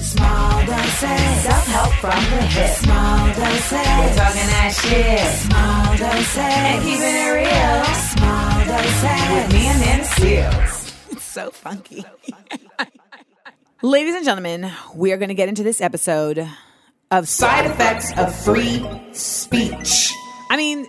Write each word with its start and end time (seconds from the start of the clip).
Small 0.00 0.64
doses. 0.64 1.42
Self-help 1.42 1.92
from 2.00 2.24
the 2.30 2.42
hip. 2.46 2.70
Small 2.70 3.26
doses. 3.26 3.72
We're 3.72 4.14
talking 4.16 4.48
that 4.48 4.72
shit. 4.80 5.20
Small 5.44 5.96
doses. 5.96 6.38
And 6.38 6.82
keeping 6.82 7.16
it 7.16 7.30
real. 7.36 7.84
Small 8.08 8.64
doses. 8.64 9.20
With 9.30 9.52
me 9.52 9.68
Amanda 9.68 10.04
Seales. 10.06 11.12
It's 11.12 11.22
so 11.22 11.50
funky. 11.50 12.04
Ladies 13.82 14.14
and 14.14 14.24
gentlemen, 14.24 14.72
we 14.94 15.12
are 15.12 15.18
going 15.18 15.28
to 15.28 15.34
get 15.34 15.50
into 15.50 15.62
this 15.62 15.82
episode 15.82 16.48
of 17.10 17.28
side 17.28 17.66
effects 17.66 18.16
of 18.16 18.34
free 18.34 18.82
speech. 19.12 20.12
I 20.48 20.56
mean, 20.56 20.86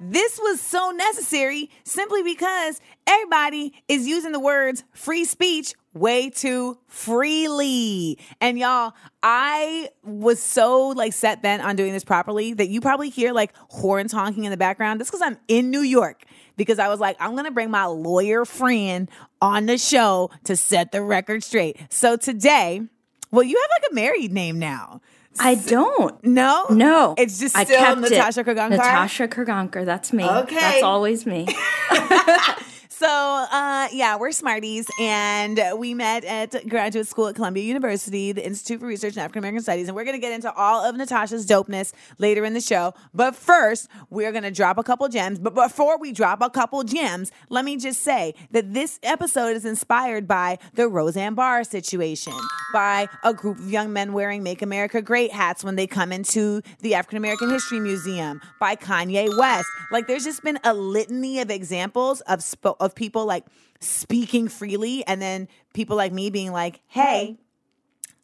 this 0.00 0.38
was 0.38 0.60
so 0.60 0.90
necessary 0.90 1.70
simply 1.84 2.22
because 2.22 2.80
everybody 3.06 3.72
is 3.88 4.06
using 4.06 4.32
the 4.32 4.40
words 4.40 4.84
free 4.92 5.24
speech 5.24 5.74
way 5.94 6.30
too 6.30 6.78
freely. 6.86 8.18
And 8.40 8.58
y'all, 8.58 8.92
I 9.22 9.90
was 10.02 10.40
so 10.40 10.88
like 10.88 11.12
set 11.12 11.42
bent 11.42 11.62
on 11.62 11.76
doing 11.76 11.92
this 11.92 12.04
properly 12.04 12.54
that 12.54 12.68
you 12.68 12.80
probably 12.80 13.10
hear 13.10 13.32
like 13.32 13.52
horns 13.68 14.12
honking 14.12 14.44
in 14.44 14.50
the 14.50 14.56
background. 14.56 15.00
That's 15.00 15.10
because 15.10 15.22
I'm 15.22 15.38
in 15.48 15.70
New 15.70 15.80
York 15.80 16.24
because 16.56 16.78
I 16.78 16.88
was 16.88 17.00
like, 17.00 17.16
I'm 17.18 17.34
to 17.36 17.50
bring 17.50 17.70
my 17.70 17.86
lawyer 17.86 18.44
friend 18.44 19.10
on 19.40 19.66
the 19.66 19.78
show 19.78 20.30
to 20.44 20.56
set 20.56 20.92
the 20.92 21.02
record 21.02 21.42
straight. 21.42 21.78
So 21.88 22.16
today, 22.16 22.82
well, 23.30 23.42
you 23.42 23.60
have 23.60 23.82
like 23.82 23.90
a 23.90 23.94
married 23.94 24.32
name 24.32 24.58
now. 24.58 25.00
I 25.38 25.54
don't. 25.54 26.22
No? 26.24 26.66
No. 26.70 27.14
It's 27.16 27.38
just 27.38 27.56
I 27.56 27.64
still 27.64 27.78
kept. 27.78 28.00
Natasha 28.00 28.44
Korgaonkar? 28.44 28.70
Natasha 28.70 29.28
Korgaonkar. 29.28 29.84
That's 29.84 30.12
me. 30.12 30.28
Okay. 30.28 30.54
That's 30.54 30.82
always 30.82 31.24
me. 31.24 31.46
So, 33.00 33.08
uh, 33.08 33.88
yeah, 33.94 34.18
we're 34.18 34.30
Smarties, 34.30 34.84
and 35.00 35.58
we 35.78 35.94
met 35.94 36.22
at 36.22 36.68
graduate 36.68 37.08
school 37.08 37.28
at 37.28 37.34
Columbia 37.34 37.64
University, 37.64 38.32
the 38.32 38.44
Institute 38.44 38.78
for 38.78 38.86
Research 38.86 39.14
in 39.14 39.20
African 39.20 39.38
American 39.38 39.62
Studies, 39.62 39.88
and 39.88 39.96
we're 39.96 40.04
going 40.04 40.16
to 40.16 40.20
get 40.20 40.34
into 40.34 40.52
all 40.52 40.84
of 40.84 40.94
Natasha's 40.96 41.46
dopeness 41.46 41.94
later 42.18 42.44
in 42.44 42.52
the 42.52 42.60
show. 42.60 42.92
But 43.14 43.34
first, 43.34 43.88
we're 44.10 44.32
going 44.32 44.42
to 44.42 44.50
drop 44.50 44.76
a 44.76 44.82
couple 44.82 45.08
gems. 45.08 45.38
But 45.38 45.54
before 45.54 45.98
we 45.98 46.12
drop 46.12 46.42
a 46.42 46.50
couple 46.50 46.84
gems, 46.84 47.32
let 47.48 47.64
me 47.64 47.78
just 47.78 48.02
say 48.02 48.34
that 48.50 48.74
this 48.74 49.00
episode 49.02 49.56
is 49.56 49.64
inspired 49.64 50.28
by 50.28 50.58
the 50.74 50.86
Roseanne 50.86 51.32
Barr 51.32 51.64
situation, 51.64 52.34
by 52.74 53.08
a 53.24 53.32
group 53.32 53.60
of 53.60 53.70
young 53.70 53.94
men 53.94 54.12
wearing 54.12 54.42
Make 54.42 54.60
America 54.60 55.00
Great 55.00 55.32
hats 55.32 55.64
when 55.64 55.76
they 55.76 55.86
come 55.86 56.12
into 56.12 56.60
the 56.80 56.96
African 56.96 57.16
American 57.16 57.48
History 57.48 57.80
Museum, 57.80 58.42
by 58.60 58.76
Kanye 58.76 59.34
West. 59.38 59.68
Like, 59.90 60.06
there's 60.06 60.24
just 60.24 60.44
been 60.44 60.58
a 60.64 60.74
litany 60.74 61.40
of 61.40 61.50
examples 61.50 62.20
of 62.22 62.40
spo- 62.40 62.76
of 62.78 62.89
people 62.94 63.26
like 63.26 63.44
speaking 63.80 64.48
freely, 64.48 65.06
and 65.06 65.20
then 65.20 65.48
people 65.74 65.96
like 65.96 66.12
me 66.12 66.30
being 66.30 66.52
like, 66.52 66.80
"Hey, 66.86 67.38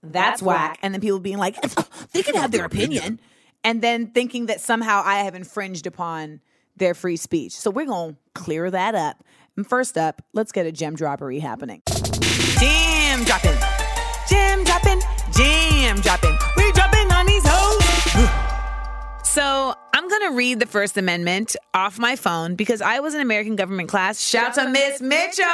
that's 0.03 0.43
whack," 0.43 0.79
and 0.83 0.95
then 0.95 1.01
people 1.01 1.19
being 1.19 1.39
like, 1.39 1.57
"They 2.13 2.23
can 2.23 2.35
have 2.35 2.51
their 2.51 2.65
opinion," 2.65 3.21
and 3.65 3.83
then 3.83 4.09
thinking 4.09 4.47
that 4.47 4.61
somehow 4.61 5.03
I 5.05 5.19
have 5.25 5.35
infringed 5.35 5.87
upon 5.87 6.41
their 6.77 6.95
free 6.95 7.17
speech. 7.17 7.53
So 7.53 7.71
we're 7.71 7.87
gonna 7.87 8.17
clear 8.35 8.71
that 8.71 8.95
up. 8.95 9.25
And 9.57 9.67
first 9.67 9.97
up, 9.97 10.23
let's 10.35 10.53
get 10.53 10.67
a 10.67 10.73
gem 10.73 10.97
droppery 10.97 11.41
happening. 11.41 11.83
Jam 12.61 13.25
dropping, 13.25 13.57
jam 14.29 14.65
dropping, 14.65 15.01
jam 15.33 16.01
dropping. 16.01 16.37
We 16.57 16.73
dropping 16.73 17.11
on 17.13 17.27
these 17.27 17.43
hoes. 17.47 18.43
So 19.37 19.75
I'm 20.07 20.21
gonna 20.21 20.37
read 20.37 20.61
the 20.61 20.67
First 20.67 20.97
Amendment 20.97 21.57
off 21.75 21.99
my 21.99 22.15
phone 22.15 22.55
because 22.55 22.81
I 22.81 23.01
was 23.01 23.17
in 23.17 23.21
American 23.21 23.57
government 23.57 23.89
class. 23.89 24.21
Shout 24.21 24.57
out 24.57 24.67
to 24.67 24.71
Miss 24.71 25.01
Mitchell, 25.01 25.45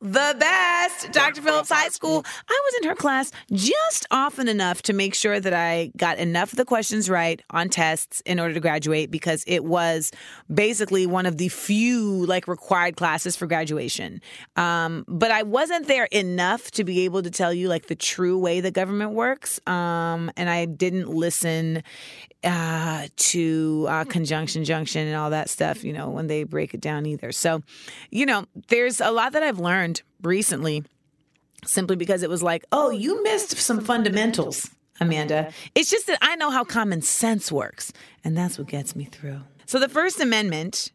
the 0.00 0.34
best, 0.40 1.12
Dr. 1.12 1.42
Phillips 1.42 1.68
High 1.68 1.90
School. 1.90 2.24
I 2.48 2.60
was 2.64 2.74
in 2.80 2.88
her 2.88 2.94
class 2.94 3.30
just 3.52 4.06
often 4.10 4.48
enough 4.48 4.80
to 4.84 4.94
make 4.94 5.14
sure 5.14 5.38
that 5.38 5.52
I 5.52 5.92
got 5.98 6.16
enough 6.16 6.54
of 6.54 6.56
the 6.56 6.64
questions 6.64 7.10
right 7.10 7.42
on 7.50 7.68
tests 7.68 8.22
in 8.24 8.40
order 8.40 8.54
to 8.54 8.60
graduate 8.60 9.10
because 9.10 9.44
it 9.46 9.66
was 9.66 10.12
basically 10.52 11.06
one 11.06 11.26
of 11.26 11.36
the 11.36 11.48
few 11.48 12.24
like 12.24 12.48
required 12.48 12.96
classes 12.96 13.36
for 13.36 13.46
graduation. 13.46 14.22
Um, 14.56 15.04
but 15.08 15.30
I 15.30 15.42
wasn't 15.42 15.88
there 15.88 16.08
enough 16.10 16.70
to 16.70 16.84
be 16.84 17.04
able 17.04 17.22
to 17.22 17.30
tell 17.30 17.52
you 17.52 17.68
like 17.68 17.88
the 17.88 17.96
true 17.96 18.38
way 18.38 18.62
the 18.62 18.70
government 18.70 19.10
works. 19.10 19.60
Um, 19.66 20.30
and 20.38 20.48
I 20.48 20.64
didn't 20.64 21.10
listen 21.10 21.82
uh, 22.44 23.08
to 23.16 23.73
uh, 23.82 24.04
conjunction 24.04 24.64
junction 24.64 25.06
and 25.06 25.16
all 25.16 25.30
that 25.30 25.50
stuff, 25.50 25.84
you 25.84 25.92
know, 25.92 26.08
when 26.08 26.26
they 26.26 26.44
break 26.44 26.74
it 26.74 26.80
down 26.80 27.06
either. 27.06 27.32
So, 27.32 27.62
you 28.10 28.26
know, 28.26 28.46
there's 28.68 29.00
a 29.00 29.10
lot 29.10 29.32
that 29.32 29.42
I've 29.42 29.58
learned 29.58 30.02
recently 30.22 30.84
simply 31.66 31.96
because 31.96 32.22
it 32.22 32.30
was 32.30 32.42
like, 32.42 32.64
oh, 32.72 32.90
you 32.90 33.22
missed 33.22 33.56
some 33.56 33.80
fundamentals, 33.80 34.70
Amanda. 35.00 35.52
It's 35.74 35.90
just 35.90 36.06
that 36.06 36.18
I 36.22 36.36
know 36.36 36.50
how 36.50 36.64
common 36.64 37.02
sense 37.02 37.50
works, 37.50 37.92
and 38.22 38.36
that's 38.36 38.58
what 38.58 38.68
gets 38.68 38.94
me 38.94 39.04
through. 39.04 39.40
So 39.66 39.78
the 39.78 39.88
First 39.88 40.20
Amendment 40.20 40.92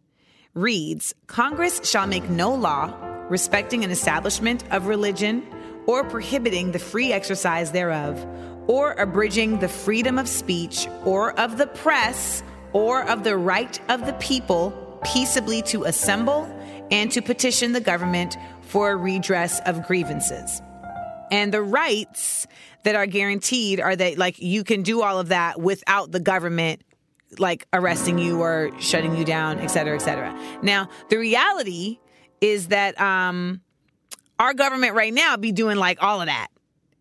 reads 0.54 1.14
Congress 1.28 1.82
shall 1.84 2.08
make 2.08 2.30
no 2.30 2.54
law 2.54 2.94
respecting 3.30 3.84
an 3.84 3.92
establishment 3.92 4.64
of 4.72 4.88
religion 4.88 5.46
or 5.86 6.04
prohibiting 6.04 6.72
the 6.72 6.80
free 6.80 7.12
exercise 7.12 7.72
thereof 7.72 8.26
or 8.68 8.94
abridging 8.94 9.60
the 9.60 9.68
freedom 9.68 10.20
of 10.20 10.28
speech 10.28 10.88
or 11.06 11.38
of 11.40 11.58
the 11.58 11.68
press 11.68 12.44
or 12.74 13.04
of 13.04 13.24
the 13.24 13.38
right 13.38 13.80
of 13.90 14.06
the 14.06 14.14
people 14.14 14.72
peaceably 15.04 15.62
to 15.64 15.84
assemble 15.84 16.46
and 16.92 17.12
to 17.12 17.22
petition 17.22 17.74
the 17.74 17.82
government 17.82 18.38
for 18.62 18.92
a 18.92 18.96
redress 18.96 19.60
of 19.66 19.86
grievances. 19.88 20.62
And 21.32 21.54
the 21.54 21.62
rights 21.62 22.48
that 22.84 22.96
are 22.96 23.06
guaranteed 23.06 23.80
are 23.80 23.96
that, 23.96 24.18
like, 24.18 24.40
you 24.40 24.64
can 24.64 24.82
do 24.84 25.02
all 25.02 25.20
of 25.20 25.30
that 25.30 25.60
without 25.60 26.12
the 26.12 26.20
government, 26.20 26.82
like, 27.38 27.68
arresting 27.72 28.18
you 28.18 28.42
or 28.42 28.72
shutting 28.80 29.16
you 29.16 29.26
down, 29.26 29.60
et 29.60 29.68
cetera, 29.68 29.96
et 29.96 30.00
cetera. 30.00 30.36
Now, 30.64 30.90
the 31.10 31.18
reality 31.18 32.00
is 32.42 32.70
that 32.70 33.00
um, 33.00 33.62
our 34.40 34.54
government 34.54 34.96
right 34.96 35.14
now 35.14 35.38
be 35.38 35.52
doing, 35.52 35.78
like, 35.78 36.02
all 36.02 36.22
of 36.22 36.28
that 36.28 36.48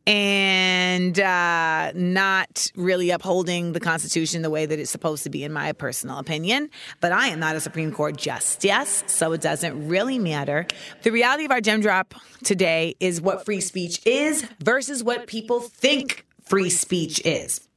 and 0.09 1.21
uh, 1.21 1.93
not 1.95 2.73
really 2.75 3.11
upholding 3.11 3.75
the 3.75 3.81
Constitution 3.81 4.41
the 4.41 4.49
way 4.49 4.65
that 4.65 4.79
it's 4.79 4.91
supposed 4.91 5.23
to 5.25 5.31
be, 5.31 5.45
in 5.45 5.53
my 5.53 5.73
personal 5.73 6.19
opinion. 6.19 6.71
But 7.03 7.13
I 7.13 7.29
am 7.29 7.39
not 7.39 7.57
a 7.57 7.61
Supreme 7.61 7.93
Court 7.93 8.17
justice, 8.17 9.05
so 9.07 9.33
it 9.33 9.43
doesn't 9.43 9.87
really 9.87 10.19
matter. 10.19 10.67
The 11.03 11.13
reality 11.13 11.45
of 11.45 11.51
our 11.51 11.61
gem 11.61 11.83
drop 11.83 12.15
today 12.43 12.95
is 13.01 13.21
what 13.21 13.45
free 13.45 13.61
speech 13.61 14.01
is 14.07 14.47
versus 14.61 15.05
what 15.05 15.27
people 15.27 15.61
think 15.61 16.25
free 16.43 16.71
speech 16.71 17.21
is. 17.27 17.69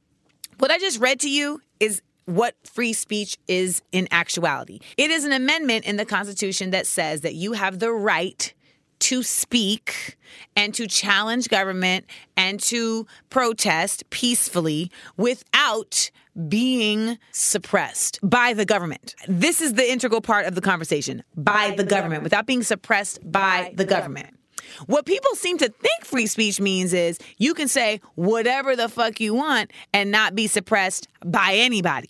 What 0.56 0.70
I 0.70 0.78
just 0.78 1.00
read 1.00 1.20
to 1.20 1.30
you 1.30 1.60
is 1.80 2.00
what 2.24 2.54
free 2.64 2.94
speech 2.94 3.36
is 3.46 3.82
in 3.92 4.08
actuality. 4.10 4.80
It 4.96 5.10
is 5.10 5.24
an 5.24 5.32
amendment 5.32 5.84
in 5.84 5.96
the 5.98 6.06
Constitution 6.06 6.70
that 6.70 6.86
says 6.86 7.20
that 7.20 7.34
you 7.34 7.52
have 7.52 7.78
the 7.78 7.92
right 7.92 8.54
to 9.02 9.22
speak 9.22 10.16
and 10.54 10.72
to 10.74 10.86
challenge 10.86 11.48
government 11.48 12.06
and 12.36 12.60
to 12.60 13.06
protest 13.30 14.08
peacefully 14.10 14.90
without 15.16 16.10
being 16.48 17.18
suppressed 17.32 18.18
by 18.22 18.54
the 18.54 18.64
government. 18.64 19.14
This 19.26 19.60
is 19.60 19.74
the 19.74 19.90
integral 19.90 20.20
part 20.20 20.46
of 20.46 20.54
the 20.54 20.60
conversation 20.60 21.22
by 21.36 21.74
the 21.76 21.84
government, 21.84 22.22
without 22.22 22.46
being 22.46 22.62
suppressed 22.62 23.18
by 23.30 23.72
the 23.74 23.84
government. 23.84 24.38
What 24.86 25.04
people 25.04 25.34
seem 25.34 25.58
to 25.58 25.68
think 25.68 26.04
free 26.04 26.26
speech 26.26 26.60
means 26.60 26.92
is 26.92 27.18
you 27.36 27.54
can 27.54 27.68
say 27.68 28.00
whatever 28.14 28.76
the 28.76 28.88
fuck 28.88 29.20
you 29.20 29.34
want 29.34 29.72
and 29.92 30.10
not 30.10 30.34
be 30.34 30.46
suppressed 30.46 31.08
by 31.24 31.54
anybody. 31.54 32.08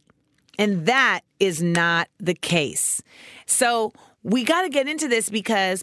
And 0.59 0.87
that 0.87 1.21
is 1.41 1.63
not 1.63 2.09
the 2.21 2.35
case. 2.35 3.03
So 3.47 3.93
we 4.23 4.45
got 4.45 4.63
to 4.63 4.69
get 4.69 4.87
into 4.87 5.09
this 5.09 5.31
because 5.31 5.83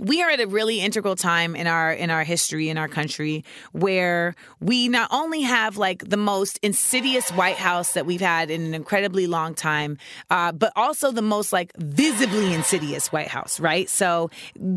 we 0.00 0.22
are 0.22 0.28
at 0.28 0.40
a 0.40 0.46
really 0.46 0.80
integral 0.80 1.16
time 1.16 1.56
in 1.56 1.66
our 1.66 1.92
in 1.92 2.10
our 2.10 2.22
history 2.22 2.68
in 2.68 2.76
our 2.76 2.88
country 2.88 3.44
where 3.72 4.34
we 4.60 4.88
not 4.88 5.08
only 5.10 5.42
have 5.42 5.76
like 5.76 6.08
the 6.08 6.16
most 6.16 6.58
insidious 6.62 7.30
White 7.30 7.56
House 7.56 7.92
that 7.94 8.04
we've 8.04 8.20
had 8.20 8.50
in 8.50 8.62
an 8.62 8.74
incredibly 8.74 9.26
long 9.26 9.54
time, 9.54 9.96
uh, 10.30 10.52
but 10.52 10.72
also 10.76 11.12
the 11.12 11.22
most 11.22 11.52
like 11.52 11.72
visibly 11.76 12.52
insidious 12.52 13.10
White 13.10 13.28
House, 13.28 13.58
right? 13.58 13.88
So 13.88 14.30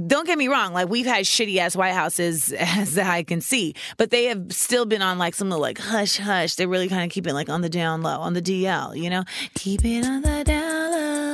don't 0.07 0.25
get 0.25 0.37
me 0.37 0.47
wrong, 0.47 0.73
like 0.73 0.89
we've 0.89 1.05
had 1.05 1.25
shitty 1.25 1.57
ass 1.57 1.75
White 1.75 1.93
Houses 1.93 2.53
as 2.57 2.97
I 2.97 3.23
can 3.23 3.41
see, 3.41 3.75
but 3.97 4.11
they 4.11 4.25
have 4.25 4.53
still 4.53 4.85
been 4.85 5.01
on 5.01 5.17
like 5.17 5.35
some 5.35 5.49
little 5.49 5.61
like 5.61 5.79
hush 5.79 6.17
hush. 6.17 6.55
They 6.55 6.65
really 6.65 6.87
kind 6.87 7.03
of 7.03 7.11
keep 7.11 7.27
it 7.27 7.33
like 7.33 7.49
on 7.49 7.61
the 7.61 7.69
down 7.69 8.01
low, 8.01 8.19
on 8.19 8.33
the 8.33 8.41
DL, 8.41 8.97
you 8.97 9.09
know, 9.09 9.23
keep 9.53 9.83
it 9.83 10.05
on 10.05 10.21
the 10.21 10.43
down 10.45 10.91
low. 10.91 11.28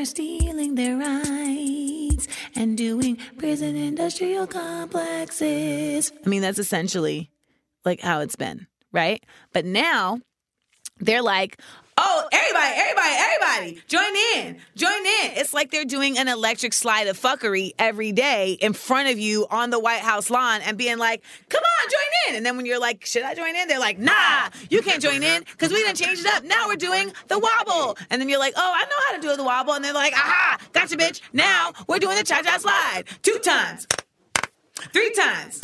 Are 0.00 0.04
stealing 0.06 0.76
their 0.76 0.96
rights 0.96 2.26
and 2.56 2.78
doing 2.78 3.18
prison 3.36 3.76
industrial 3.76 4.46
complexes. 4.46 6.10
I 6.24 6.28
mean, 6.28 6.40
that's 6.40 6.58
essentially 6.58 7.30
like 7.84 8.00
how 8.00 8.20
it's 8.20 8.36
been, 8.36 8.66
right? 8.92 9.22
But 9.52 9.66
now 9.66 10.20
they're 11.00 11.20
like, 11.20 11.60
oh, 12.00 12.28
everybody, 12.32 12.74
everybody, 12.76 13.14
everybody, 13.18 13.82
join 13.86 14.16
in, 14.34 14.56
join 14.74 14.90
in. 14.90 15.32
It's 15.36 15.52
like 15.52 15.70
they're 15.70 15.84
doing 15.84 16.18
an 16.18 16.28
electric 16.28 16.72
slide 16.72 17.06
of 17.08 17.20
fuckery 17.20 17.72
every 17.78 18.12
day 18.12 18.52
in 18.52 18.72
front 18.72 19.10
of 19.10 19.18
you 19.18 19.46
on 19.50 19.70
the 19.70 19.78
White 19.78 20.00
House 20.00 20.30
lawn 20.30 20.62
and 20.62 20.78
being 20.78 20.98
like, 20.98 21.22
come 21.48 21.62
on, 21.62 21.90
join 21.90 22.30
in. 22.30 22.36
And 22.36 22.46
then 22.46 22.56
when 22.56 22.64
you're 22.64 22.80
like, 22.80 23.04
should 23.04 23.22
I 23.22 23.34
join 23.34 23.54
in? 23.54 23.68
They're 23.68 23.78
like, 23.78 23.98
nah, 23.98 24.48
you 24.70 24.80
can't 24.82 25.02
join 25.02 25.22
in 25.22 25.42
because 25.42 25.70
we 25.70 25.82
didn't 25.82 25.96
change 25.96 26.20
it 26.20 26.26
up. 26.26 26.42
Now 26.44 26.68
we're 26.68 26.76
doing 26.76 27.12
the 27.28 27.38
wobble. 27.38 27.98
And 28.08 28.20
then 28.20 28.28
you're 28.28 28.38
like, 28.38 28.54
oh, 28.56 28.72
I 28.74 28.84
know 28.84 28.96
how 29.08 29.16
to 29.16 29.20
do 29.20 29.36
the 29.36 29.44
wobble. 29.44 29.74
And 29.74 29.84
they're 29.84 29.92
like, 29.92 30.14
aha, 30.14 30.58
gotcha, 30.72 30.96
bitch. 30.96 31.20
Now 31.32 31.72
we're 31.86 31.98
doing 31.98 32.16
the 32.16 32.24
cha 32.24 32.42
cha 32.42 32.58
slide 32.58 33.04
two 33.22 33.38
times, 33.42 33.86
three 34.92 35.12
times. 35.12 35.60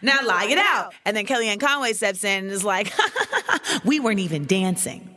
Now 0.00 0.18
lie 0.24 0.46
it 0.50 0.58
out. 0.58 0.94
And 1.04 1.16
then 1.16 1.26
Kellyanne 1.26 1.60
Conway 1.60 1.92
steps 1.92 2.24
in 2.24 2.44
and 2.44 2.52
is 2.52 2.64
like, 2.64 2.92
we 3.84 4.00
weren't 4.00 4.18
even 4.18 4.46
dancing. 4.46 5.11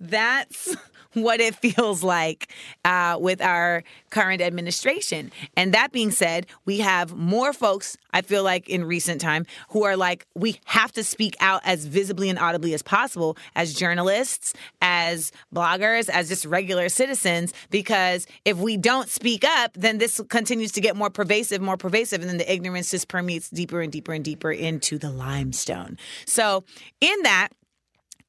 That's 0.00 0.76
what 1.14 1.40
it 1.40 1.54
feels 1.54 2.02
like 2.02 2.52
uh, 2.84 3.16
with 3.20 3.40
our 3.40 3.84
current 4.10 4.42
administration. 4.42 5.30
And 5.56 5.72
that 5.74 5.92
being 5.92 6.10
said, 6.10 6.46
we 6.64 6.78
have 6.80 7.14
more 7.14 7.52
folks, 7.52 7.96
I 8.12 8.22
feel 8.22 8.42
like 8.42 8.68
in 8.68 8.84
recent 8.84 9.20
time, 9.20 9.46
who 9.70 9.84
are 9.84 9.96
like, 9.96 10.26
we 10.34 10.58
have 10.64 10.92
to 10.92 11.04
speak 11.04 11.36
out 11.40 11.62
as 11.64 11.84
visibly 11.86 12.28
and 12.28 12.38
audibly 12.38 12.74
as 12.74 12.82
possible 12.82 13.36
as 13.54 13.74
journalists, 13.74 14.54
as 14.82 15.32
bloggers, 15.54 16.08
as 16.08 16.28
just 16.28 16.44
regular 16.44 16.88
citizens, 16.88 17.52
because 17.70 18.26
if 18.44 18.58
we 18.58 18.76
don't 18.76 19.08
speak 19.08 19.44
up, 19.44 19.72
then 19.74 19.98
this 19.98 20.20
continues 20.28 20.72
to 20.72 20.80
get 20.80 20.96
more 20.96 21.10
pervasive, 21.10 21.60
more 21.60 21.76
pervasive, 21.76 22.20
and 22.20 22.28
then 22.28 22.38
the 22.38 22.52
ignorance 22.52 22.90
just 22.90 23.08
permeates 23.08 23.50
deeper 23.50 23.80
and 23.80 23.92
deeper 23.92 24.12
and 24.12 24.24
deeper 24.24 24.50
into 24.50 24.98
the 24.98 25.10
limestone. 25.10 25.96
So, 26.26 26.64
in 27.00 27.22
that, 27.22 27.50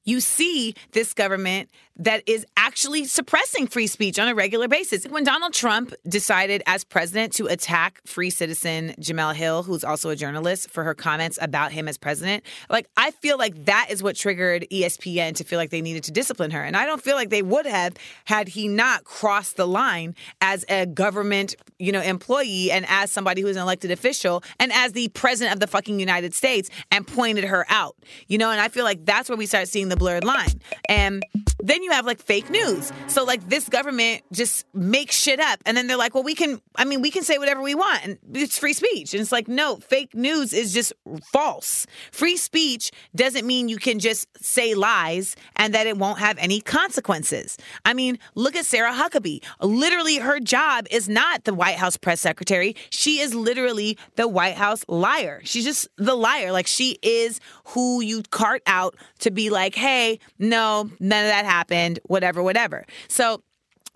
you 0.05 0.21
see 0.21 0.75
this 0.91 1.13
government 1.13 1.69
that 1.97 2.23
is 2.27 2.45
actually 2.57 3.05
suppressing 3.05 3.67
free 3.67 3.87
speech 3.87 4.19
on 4.19 4.27
a 4.27 4.35
regular 4.35 4.67
basis. 4.67 5.05
When 5.05 5.23
Donald 5.23 5.53
Trump 5.53 5.93
decided 6.07 6.61
as 6.65 6.83
president 6.83 7.33
to 7.33 7.47
attack 7.47 8.01
free 8.05 8.29
citizen 8.29 8.93
Jemele 8.99 9.33
Hill, 9.33 9.63
who's 9.63 9.83
also 9.83 10.09
a 10.09 10.15
journalist, 10.15 10.69
for 10.69 10.83
her 10.83 10.93
comments 10.93 11.39
about 11.41 11.71
him 11.71 11.87
as 11.87 11.97
president, 11.97 12.43
like 12.69 12.87
I 12.97 13.11
feel 13.11 13.37
like 13.37 13.65
that 13.65 13.87
is 13.89 14.03
what 14.03 14.15
triggered 14.15 14.65
ESPN 14.71 15.35
to 15.35 15.43
feel 15.43 15.57
like 15.57 15.69
they 15.69 15.81
needed 15.81 16.03
to 16.05 16.11
discipline 16.11 16.51
her. 16.51 16.61
And 16.61 16.75
I 16.75 16.85
don't 16.85 17.01
feel 17.01 17.15
like 17.15 17.29
they 17.29 17.41
would 17.41 17.65
have 17.65 17.95
had 18.25 18.49
he 18.49 18.67
not 18.67 19.03
crossed 19.05 19.55
the 19.55 19.67
line 19.67 20.15
as 20.41 20.65
a 20.67 20.85
government, 20.85 21.55
you 21.79 21.91
know, 21.91 22.01
employee 22.01 22.71
and 22.71 22.85
as 22.89 23.11
somebody 23.11 23.41
who's 23.41 23.55
an 23.55 23.61
elected 23.61 23.91
official 23.91 24.43
and 24.59 24.71
as 24.73 24.91
the 24.91 25.07
president 25.09 25.53
of 25.53 25.59
the 25.59 25.67
fucking 25.67 25.99
United 25.99 26.33
States 26.33 26.69
and 26.91 27.07
pointed 27.07 27.45
her 27.45 27.65
out. 27.69 27.95
You 28.27 28.37
know, 28.37 28.51
and 28.51 28.59
I 28.59 28.67
feel 28.67 28.83
like 28.83 29.05
that's 29.05 29.29
where 29.29 29.37
we 29.37 29.45
start 29.45 29.69
seeing 29.69 29.89
the 29.89 29.95
blurred 29.95 30.25
line. 30.25 30.61
And 30.89 31.23
then 31.59 31.83
you 31.85 31.91
have 31.91 32.05
like 32.05 32.19
fake 32.21 32.49
news. 32.49 32.91
So 33.07 33.23
like 33.23 33.47
this 33.47 33.69
government 33.69 34.23
just 34.31 34.65
makes 34.73 35.15
shit 35.17 35.39
up 35.39 35.59
and 35.65 35.77
then 35.77 35.87
they're 35.87 35.97
like, 35.97 36.13
"Well, 36.13 36.23
we 36.23 36.35
can 36.35 36.61
I 36.75 36.83
mean, 36.83 37.01
we 37.01 37.11
can 37.11 37.23
say 37.23 37.37
whatever 37.37 37.61
we 37.61 37.75
want 37.75 38.03
and 38.03 38.17
it's 38.33 38.57
free 38.57 38.73
speech." 38.73 39.13
And 39.13 39.21
it's 39.21 39.31
like, 39.31 39.47
"No, 39.47 39.77
fake 39.77 40.13
news 40.13 40.51
is 40.51 40.73
just 40.73 40.93
false. 41.31 41.87
Free 42.11 42.37
speech 42.37 42.91
doesn't 43.15 43.45
mean 43.45 43.69
you 43.69 43.77
can 43.77 43.99
just 43.99 44.27
say 44.43 44.73
lies 44.73 45.35
and 45.55 45.73
that 45.73 45.87
it 45.87 45.97
won't 45.97 46.19
have 46.19 46.37
any 46.39 46.59
consequences." 46.59 47.57
I 47.85 47.93
mean, 47.93 48.19
look 48.33 48.55
at 48.55 48.65
Sarah 48.65 48.93
Huckabee. 48.93 49.43
Literally 49.61 50.17
her 50.17 50.39
job 50.39 50.87
is 50.91 51.07
not 51.07 51.43
the 51.43 51.53
White 51.53 51.77
House 51.77 51.97
press 51.97 52.19
secretary. 52.19 52.75
She 52.89 53.19
is 53.19 53.33
literally 53.33 53.97
the 54.15 54.27
White 54.27 54.55
House 54.55 54.83
liar. 54.87 55.41
She's 55.43 55.63
just 55.63 55.87
the 55.97 56.15
liar. 56.15 56.51
Like 56.51 56.67
she 56.67 56.97
is 57.01 57.39
who 57.65 58.01
you 58.01 58.23
cart 58.31 58.63
out 58.65 58.95
to 59.19 59.31
be 59.31 59.49
like, 59.49 59.75
"Hey, 59.75 60.19
no, 60.39 60.89
none 60.99 61.23
of 61.23 61.29
that 61.29 61.45
happened, 61.45 61.74
whatever, 62.05 62.41
whatever. 62.41 62.85
So 63.07 63.41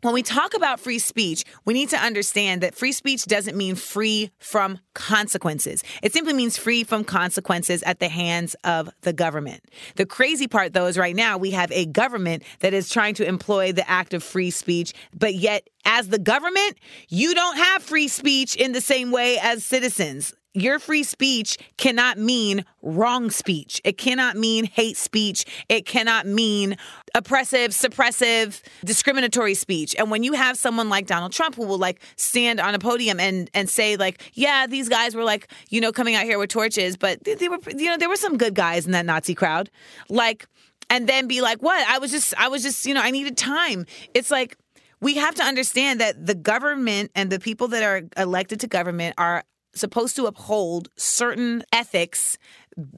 when 0.02 0.14
we 0.14 0.24
talk 0.24 0.54
about 0.54 0.80
free 0.80 1.00
speech, 1.00 1.44
we 1.66 1.74
need 1.74 1.90
to 1.90 1.98
understand 1.98 2.62
that 2.62 2.74
free 2.74 2.94
speech 2.94 3.26
doesn't 3.26 3.58
mean 3.58 3.76
free 3.76 4.32
from 4.40 4.80
consequences. 4.94 5.84
It 6.02 6.14
simply 6.14 6.32
means 6.32 6.58
free 6.58 6.86
from 6.86 7.04
consequences 7.04 7.84
at 7.84 8.00
the 8.00 8.08
hands 8.08 8.56
of 8.64 8.90
the 9.02 9.12
government. 9.12 9.62
The 9.98 10.06
crazy 10.06 10.48
part, 10.48 10.72
though, 10.72 10.86
is 10.86 10.98
right 10.98 11.16
now 11.16 11.38
we 11.38 11.52
have 11.52 11.70
a 11.74 11.86
government 11.86 12.44
that 12.62 12.74
is 12.74 12.90
trying 12.90 13.16
to 13.16 13.28
employ 13.28 13.74
the 13.74 13.90
act 13.90 14.14
of 14.14 14.24
free 14.24 14.52
speech, 14.52 14.94
but 15.18 15.36
yet, 15.36 15.68
as 15.84 16.08
the 16.08 16.20
government, 16.20 16.78
you 17.10 17.34
don't 17.34 17.58
have 17.58 17.84
free 17.84 18.08
speech 18.08 18.56
in 18.56 18.72
the 18.72 18.82
same 18.82 19.12
way 19.12 19.38
as 19.40 19.66
citizens 19.66 20.34
your 20.54 20.80
free 20.80 21.04
speech 21.04 21.58
cannot 21.78 22.18
mean 22.18 22.66
wrong 22.82 23.30
speech. 23.30 23.82
It 23.84 23.98
cannot 23.98 24.36
mean 24.36 24.66
hate 24.66 24.98
speech. 24.98 25.46
It 25.70 25.86
cannot 25.86 26.26
mean 26.26 26.76
oppressive, 27.14 27.72
suppressive, 27.72 28.62
discriminatory 28.84 29.54
speech. 29.54 29.96
And 29.98 30.10
when 30.10 30.24
you 30.24 30.34
have 30.34 30.58
someone 30.58 30.90
like 30.90 31.06
Donald 31.06 31.32
Trump 31.32 31.56
who 31.56 31.66
will 31.66 31.78
like 31.78 32.02
stand 32.16 32.60
on 32.60 32.74
a 32.74 32.80
podium 32.80 33.20
and 33.20 33.50
and 33.54 33.70
say 33.70 33.96
like, 33.96 34.32
yeah, 34.34 34.66
these 34.68 34.90
guys 34.90 35.16
were 35.16 35.24
like, 35.24 35.52
you 35.70 35.82
know, 35.82 35.92
coming 35.92 36.16
out 36.16 36.24
here 36.24 36.40
with 36.40 36.50
torches, 36.50 36.98
but 36.98 37.24
they, 37.24 37.36
they 37.36 37.50
were 37.50 37.60
you 37.76 37.86
know, 37.86 37.98
there 37.98 38.10
were 38.10 38.16
some 38.16 38.38
good 38.38 38.56
guys 38.56 38.86
in 38.86 38.92
that 38.94 39.06
Nazi 39.06 39.36
crowd. 39.36 39.70
Like 40.10 40.48
and 40.90 41.08
then 41.08 41.28
be 41.28 41.42
like, 41.42 41.62
"What? 41.62 41.88
I 41.88 42.00
was 42.00 42.12
just 42.12 42.34
I 42.38 42.48
was 42.48 42.64
just, 42.64 42.86
you 42.86 42.94
know, 42.94 43.02
I 43.02 43.12
needed 43.12 43.38
time." 43.38 43.86
It's 44.14 44.32
like 44.32 44.58
we 45.02 45.16
have 45.16 45.36
to 45.36 45.44
understand 45.44 46.02
that 46.02 46.26
the 46.26 46.36
government 46.36 47.12
and 47.16 47.32
the 47.32 47.40
people 47.40 47.68
that 47.70 47.84
are 47.84 48.02
elected 48.18 48.60
to 48.62 48.68
government 48.68 49.16
are 49.18 49.44
supposed 49.74 50.16
to 50.16 50.26
uphold 50.26 50.90
certain 50.98 51.64
ethics 51.72 52.38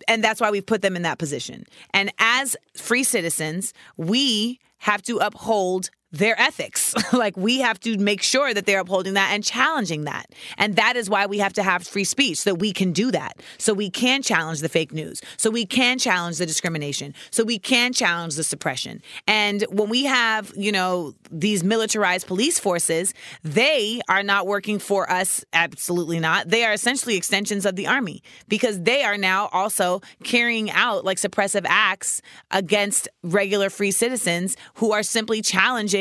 and 0.07 0.23
that's 0.23 0.39
why 0.39 0.51
we've 0.51 0.65
put 0.65 0.81
them 0.81 0.95
in 0.95 1.01
that 1.03 1.17
position. 1.17 1.65
And 1.93 2.11
as 2.19 2.55
free 2.75 3.03
citizens, 3.03 3.73
we 3.97 4.59
have 4.79 5.01
to 5.03 5.17
uphold 5.17 5.89
their 6.11 6.39
ethics. 6.39 6.93
like 7.13 7.37
we 7.37 7.59
have 7.59 7.79
to 7.81 7.97
make 7.97 8.21
sure 8.21 8.53
that 8.53 8.65
they're 8.65 8.79
upholding 8.79 9.13
that 9.13 9.31
and 9.33 9.43
challenging 9.43 10.03
that. 10.05 10.27
And 10.57 10.75
that 10.75 10.95
is 10.95 11.09
why 11.09 11.25
we 11.25 11.39
have 11.39 11.53
to 11.53 11.63
have 11.63 11.87
free 11.87 12.03
speech 12.03 12.39
so 12.39 12.51
that 12.51 12.55
we 12.55 12.73
can 12.73 12.91
do 12.91 13.11
that. 13.11 13.41
So 13.57 13.73
we 13.73 13.89
can 13.89 14.21
challenge 14.21 14.59
the 14.59 14.69
fake 14.69 14.91
news. 14.91 15.21
So 15.37 15.49
we 15.49 15.65
can 15.65 15.97
challenge 15.97 16.37
the 16.37 16.45
discrimination. 16.45 17.13
So 17.31 17.43
we 17.43 17.57
can 17.57 17.93
challenge 17.93 18.35
the 18.35 18.43
suppression. 18.43 19.01
And 19.27 19.63
when 19.69 19.89
we 19.89 20.05
have, 20.05 20.51
you 20.55 20.71
know, 20.71 21.13
these 21.31 21.63
militarized 21.63 22.27
police 22.27 22.59
forces, 22.59 23.13
they 23.43 24.01
are 24.09 24.23
not 24.23 24.47
working 24.47 24.79
for 24.79 25.09
us 25.09 25.45
absolutely 25.53 26.19
not. 26.19 26.49
They 26.49 26.63
are 26.65 26.73
essentially 26.73 27.15
extensions 27.15 27.65
of 27.65 27.75
the 27.75 27.87
army 27.87 28.21
because 28.47 28.81
they 28.81 29.03
are 29.03 29.17
now 29.17 29.49
also 29.51 30.01
carrying 30.23 30.69
out 30.71 31.05
like 31.05 31.17
suppressive 31.17 31.65
acts 31.67 32.21
against 32.51 33.07
regular 33.23 33.69
free 33.69 33.91
citizens 33.91 34.57
who 34.75 34.91
are 34.91 35.03
simply 35.03 35.41
challenging 35.41 36.00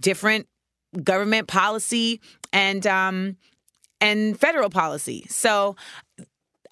different 0.00 0.46
government 1.02 1.48
policy 1.48 2.20
and 2.52 2.86
um, 2.86 3.36
and 4.00 4.38
federal 4.38 4.70
policy. 4.70 5.26
So 5.28 5.76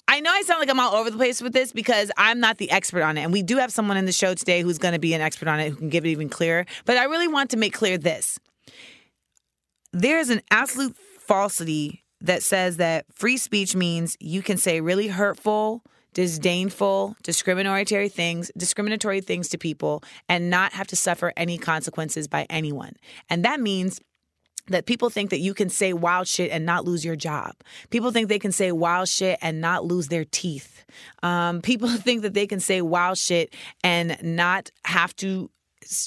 I 0.08 0.20
know 0.20 0.30
I 0.30 0.42
sound 0.42 0.61
like 0.61 0.70
I'm 0.70 0.80
all 0.80 0.94
over 0.94 1.11
the 1.11 1.16
place 1.16 1.42
with 1.42 1.52
this 1.52 1.73
because 1.73 2.11
I'm 2.16 2.40
not 2.40 2.56
the 2.56 2.70
expert 2.70 3.02
on 3.02 3.18
it. 3.18 3.23
And 3.23 3.32
we 3.32 3.42
do 3.42 3.58
have 3.58 3.70
someone 3.70 3.99
in 3.99 4.06
the 4.06 4.12
show 4.12 4.35
today 4.35 4.62
who's 4.62 4.78
going 4.78 4.94
to 4.94 4.99
be 4.99 5.12
an 5.12 5.20
expert 5.20 5.49
on 5.49 5.61
it 5.61 5.68
who 5.68 5.76
can 5.76 5.90
give 5.90 6.06
it 6.06 6.08
even 6.08 6.30
clearer. 6.30 6.64
But 6.87 6.97
I 6.97 7.04
really 7.04 7.28
want 7.28 7.50
to 7.50 7.58
make 7.58 7.75
clear 7.75 7.99
this 7.99 8.38
there 9.92 10.18
is 10.18 10.30
an 10.30 10.42
absolute 10.50 10.97
falsity 11.18 12.04
that 12.20 12.42
says 12.42 12.78
that 12.78 13.06
free 13.12 13.37
speech 13.37 13.76
means 13.76 14.16
you 14.20 14.42
can 14.42 14.56
say 14.56 14.80
really 14.80 15.08
hurtful, 15.08 15.82
disdainful, 16.18 17.14
discriminatory 17.22 18.08
things, 18.08 18.50
discriminatory 18.56 19.20
things 19.20 19.48
to 19.48 19.56
people 19.56 20.02
and 20.28 20.50
not 20.50 20.72
have 20.72 20.88
to 20.88 20.96
suffer 20.96 21.32
any 21.37 21.56
consequences 21.56 22.26
by 22.26 22.44
anyone. 22.50 22.92
And 23.30 23.44
that 23.44 23.60
means 23.60 24.00
that 24.66 24.84
people 24.84 25.10
think 25.10 25.30
that 25.30 25.38
you 25.38 25.54
can 25.54 25.68
say 25.68 25.92
wild 25.92 26.26
shit 26.26 26.50
and 26.50 26.66
not 26.66 26.84
lose 26.84 27.04
your 27.04 27.14
job. 27.14 27.52
People 27.90 28.10
think 28.10 28.28
they 28.28 28.40
can 28.40 28.50
say 28.50 28.72
wild 28.72 29.08
shit 29.08 29.38
and 29.40 29.60
not 29.60 29.84
lose 29.84 30.08
their 30.08 30.25
teeth. 30.25 30.84
Um, 31.22 31.62
people 31.62 31.88
think 31.88 32.22
that 32.22 32.34
they 32.34 32.48
can 32.48 32.58
say 32.58 32.82
wild 32.82 33.16
shit 33.16 33.54
and 33.84 34.20
not 34.20 34.72
have 34.87 35.14
to 35.18 35.52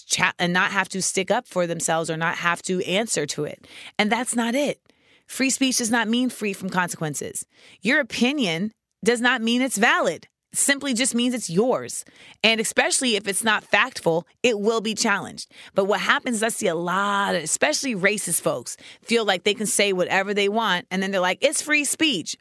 chat 0.07 0.35
and 0.39 0.51
not 0.51 0.71
have 0.71 0.89
to 0.89 1.01
stick 1.01 1.31
up 1.31 1.47
for 1.47 1.65
themselves 1.65 2.09
or 2.09 2.17
not 2.17 2.35
have 2.35 2.61
to 2.63 2.83
answer 2.83 3.25
to 3.27 3.45
it. 3.45 3.65
And 3.97 4.11
that's 4.11 4.35
not 4.35 4.55
it. 4.55 4.81
Free 5.25 5.51
speech 5.51 5.77
does 5.77 5.89
not 5.89 6.09
mean 6.09 6.29
free 6.29 6.51
from 6.51 6.69
consequences. 6.69 7.45
Your 7.81 8.01
opinion 8.01 8.73
does 9.03 9.21
not 9.21 9.41
mean 9.41 9.61
it's 9.61 9.77
valid. 9.77 10.27
Simply 10.53 10.93
just 10.93 11.15
means 11.15 11.33
it's 11.33 11.49
yours. 11.49 12.03
And 12.43 12.59
especially 12.59 13.15
if 13.15 13.25
it's 13.27 13.43
not 13.43 13.63
factful, 13.63 14.25
it 14.43 14.59
will 14.59 14.81
be 14.81 14.93
challenged. 14.93 15.49
But 15.75 15.85
what 15.85 16.01
happens 16.01 16.37
is 16.37 16.43
I 16.43 16.49
see 16.49 16.67
a 16.67 16.75
lot 16.75 17.35
of, 17.35 17.43
especially 17.43 17.95
racist 17.95 18.41
folks, 18.41 18.75
feel 19.01 19.23
like 19.23 19.43
they 19.43 19.53
can 19.53 19.65
say 19.65 19.93
whatever 19.93 20.33
they 20.33 20.49
want. 20.49 20.87
And 20.91 21.01
then 21.01 21.11
they're 21.11 21.21
like, 21.21 21.37
it's 21.41 21.61
free 21.61 21.85
speech. 21.85 22.35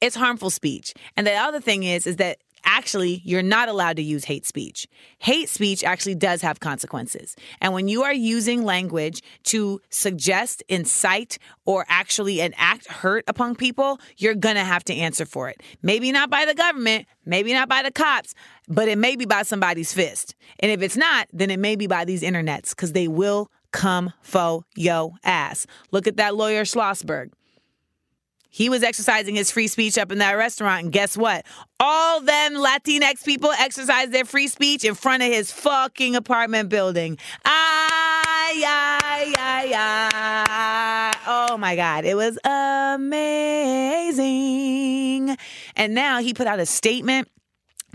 It's 0.00 0.16
harmful 0.16 0.48
speech. 0.48 0.94
And 1.16 1.26
the 1.26 1.34
other 1.34 1.60
thing 1.60 1.82
is, 1.82 2.06
is 2.06 2.16
that 2.16 2.38
actually 2.64 3.22
you're 3.24 3.42
not 3.42 3.68
allowed 3.68 3.96
to 3.96 4.02
use 4.02 4.24
hate 4.24 4.46
speech. 4.46 4.86
Hate 5.18 5.48
speech 5.48 5.84
actually 5.84 6.14
does 6.14 6.42
have 6.42 6.60
consequences. 6.60 7.36
And 7.60 7.72
when 7.72 7.88
you 7.88 8.02
are 8.02 8.12
using 8.12 8.64
language 8.64 9.22
to 9.44 9.80
suggest, 9.90 10.62
incite, 10.68 11.38
or 11.64 11.84
actually 11.88 12.40
enact 12.40 12.88
hurt 12.88 13.24
upon 13.26 13.54
people, 13.54 14.00
you're 14.16 14.34
going 14.34 14.56
to 14.56 14.64
have 14.64 14.84
to 14.84 14.94
answer 14.94 15.26
for 15.26 15.48
it. 15.48 15.62
Maybe 15.82 16.12
not 16.12 16.30
by 16.30 16.44
the 16.44 16.54
government, 16.54 17.06
maybe 17.24 17.52
not 17.52 17.68
by 17.68 17.82
the 17.82 17.90
cops, 17.92 18.34
but 18.68 18.88
it 18.88 18.98
may 18.98 19.16
be 19.16 19.24
by 19.24 19.42
somebody's 19.42 19.92
fist. 19.92 20.34
And 20.60 20.70
if 20.70 20.82
it's 20.82 20.96
not, 20.96 21.28
then 21.32 21.50
it 21.50 21.58
may 21.58 21.76
be 21.76 21.86
by 21.86 22.04
these 22.04 22.22
internets 22.22 22.70
because 22.70 22.92
they 22.92 23.08
will 23.08 23.50
come 23.72 24.12
fo 24.20 24.64
yo 24.76 25.14
ass. 25.24 25.66
Look 25.90 26.06
at 26.06 26.16
that 26.18 26.34
lawyer 26.36 26.64
Schlossberg. 26.64 27.30
He 28.54 28.68
was 28.68 28.82
exercising 28.82 29.34
his 29.34 29.50
free 29.50 29.66
speech 29.66 29.96
up 29.96 30.12
in 30.12 30.18
that 30.18 30.34
restaurant, 30.34 30.84
and 30.84 30.92
guess 30.92 31.16
what? 31.16 31.46
All 31.80 32.20
them 32.20 32.52
Latinx 32.52 33.24
people 33.24 33.50
exercised 33.50 34.12
their 34.12 34.26
free 34.26 34.46
speech 34.46 34.84
in 34.84 34.94
front 34.94 35.22
of 35.22 35.32
his 35.32 35.50
fucking 35.50 36.14
apartment 36.14 36.68
building. 36.68 37.16
Ay, 37.46 38.62
ay, 38.66 39.34
ay, 39.38 39.72
ay. 39.74 41.14
Oh 41.26 41.56
my 41.56 41.76
God. 41.76 42.04
It 42.04 42.14
was 42.14 42.38
amazing. 42.44 44.18
And 45.74 45.94
now 45.94 46.20
he 46.20 46.34
put 46.34 46.46
out 46.46 46.60
a 46.60 46.66
statement 46.66 47.28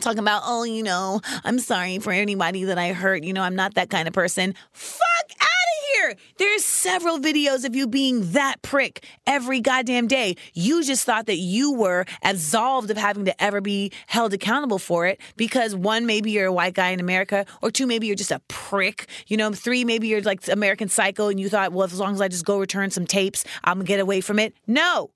talking 0.02 0.18
about, 0.20 0.42
oh, 0.44 0.64
you 0.64 0.82
know, 0.82 1.22
I'm 1.44 1.60
sorry 1.60 2.00
for 2.00 2.12
anybody 2.12 2.64
that 2.64 2.80
I 2.80 2.94
hurt. 2.94 3.24
You 3.24 3.34
know, 3.34 3.44
I'm 3.44 3.56
not 3.56 3.76
that 3.76 3.92
kind 3.92 4.08
of 4.08 4.14
person. 4.16 4.56
Fuck 4.74 5.32
out 5.40 5.48
here. 5.94 6.16
There's 6.38 6.64
several 6.64 7.20
videos 7.20 7.66
of 7.66 7.76
you 7.76 7.88
being 7.88 8.32
that 8.32 8.62
prick 8.62 9.06
every 9.26 9.62
goddamn 9.62 10.08
day. 10.08 10.36
You 10.54 10.84
just 10.84 11.06
thought 11.06 11.26
that 11.28 11.38
you 11.38 11.74
were 11.74 12.06
absolved 12.24 12.92
of 12.92 12.98
having 12.98 13.26
to 13.26 13.44
ever 13.44 13.62
be 13.62 13.92
held 14.08 14.34
accountable 14.34 14.80
for 14.80 15.06
it 15.06 15.20
because 15.36 15.76
one, 15.76 16.06
maybe 16.06 16.32
you're 16.32 16.48
a 16.48 16.54
white 16.54 16.74
guy 16.74 16.90
in 16.90 17.00
America, 17.00 17.46
or 17.62 17.72
two, 17.72 17.88
maybe 17.88 18.08
you're 18.08 18.16
just 18.16 18.32
a 18.32 18.42
prick. 18.48 19.08
You 19.28 19.38
know, 19.38 19.52
three, 19.52 19.84
maybe 19.84 20.08
you're 20.08 20.22
like 20.22 20.48
American 20.48 20.90
Psycho 20.90 21.28
and 21.30 21.40
you 21.40 21.50
thought, 21.50 21.72
well, 21.72 21.86
as 21.86 22.00
long 22.00 22.14
as 22.14 22.22
I 22.22 22.28
just 22.28 22.46
go 22.46 22.60
return 22.60 22.92
some 22.92 23.06
tapes, 23.06 23.44
I'm 23.64 23.78
gonna 23.78 23.86
get 23.86 24.00
away 24.00 24.22
from 24.22 24.40
it. 24.40 24.54
No, 24.66 25.12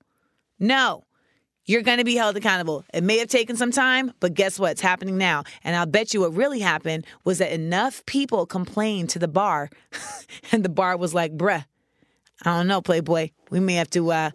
no. 0.58 1.04
You're 1.72 1.80
going 1.80 1.96
to 1.96 2.04
be 2.04 2.16
held 2.16 2.36
accountable. 2.36 2.84
It 2.92 3.02
may 3.02 3.16
have 3.16 3.28
taken 3.28 3.56
some 3.56 3.70
time, 3.70 4.12
but 4.20 4.34
guess 4.34 4.58
what? 4.58 4.72
It's 4.72 4.82
happening 4.82 5.16
now. 5.16 5.44
And 5.64 5.74
I'll 5.74 5.86
bet 5.86 6.12
you 6.12 6.20
what 6.20 6.36
really 6.36 6.60
happened 6.60 7.06
was 7.24 7.38
that 7.38 7.50
enough 7.50 8.04
people 8.04 8.44
complained 8.44 9.08
to 9.08 9.18
the 9.18 9.26
bar, 9.26 9.70
and 10.52 10.62
the 10.62 10.68
bar 10.68 10.98
was 10.98 11.14
like, 11.14 11.34
bruh, 11.34 11.64
I 12.44 12.56
don't 12.58 12.66
know, 12.66 12.82
Playboy. 12.82 13.30
We 13.48 13.58
may 13.58 13.76
have 13.76 13.88
to 13.88 14.12
uh, 14.12 14.30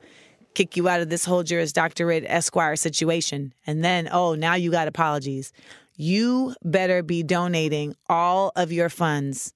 kick 0.56 0.75
you 0.75 0.89
out 0.89 1.00
of 1.00 1.10
this 1.10 1.25
whole 1.25 1.44
Juris 1.44 1.72
Doctorate 1.72 2.24
Esquire 2.25 2.75
situation. 2.75 3.53
And 3.67 3.86
then, 3.86 4.10
oh, 4.12 4.34
now 4.34 4.56
you 4.56 4.72
got 4.72 4.88
apologies. 4.88 5.53
You 5.96 6.56
better 6.63 7.03
be 7.03 7.22
donating 7.22 7.94
all 8.10 8.51
of 8.56 8.72
your 8.72 8.89
funds 8.89 9.53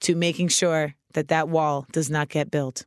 to 0.00 0.14
making 0.14 0.48
sure 0.48 0.94
that 1.14 1.28
that 1.28 1.48
wall 1.48 1.86
does 1.90 2.10
not 2.10 2.28
get 2.28 2.50
built. 2.50 2.84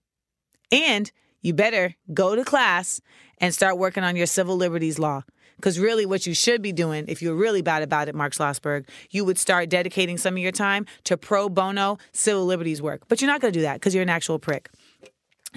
And 0.72 1.12
you 1.42 1.56
better 1.56 1.96
go 2.14 2.36
to 2.36 2.46
class 2.46 3.02
and 3.42 3.54
start 3.54 3.78
working 3.78 4.04
on 4.04 4.16
your 4.16 4.28
civil 4.28 4.56
liberties 4.56 5.00
law. 5.00 5.24
Because 5.58 5.78
really, 5.78 6.06
what 6.06 6.26
you 6.26 6.34
should 6.34 6.62
be 6.62 6.72
doing, 6.72 7.06
if 7.08 7.22
you're 7.22 7.36
really 7.36 7.62
bad 7.62 7.84
about 7.84 8.08
it, 8.08 8.16
Mark 8.16 8.34
Schlossberg, 8.34 8.88
you 9.12 9.26
would 9.26 9.38
start 9.38 9.70
dedicating 9.70 10.18
some 10.18 10.36
of 10.36 10.40
your 10.40 10.52
time 10.52 10.86
to 11.04 11.18
pro 11.18 11.50
bono 11.50 11.98
civil 12.14 12.46
liberties 12.46 12.82
work. 12.82 13.04
But 13.08 13.22
you're 13.22 13.30
not 13.30 13.42
going 13.42 13.54
to 13.54 13.60
do 13.60 13.64
that 13.64 13.76
because 13.76 13.94
you're 13.94 14.02
an 14.02 14.10
actual 14.10 14.40
prick. 14.40 14.70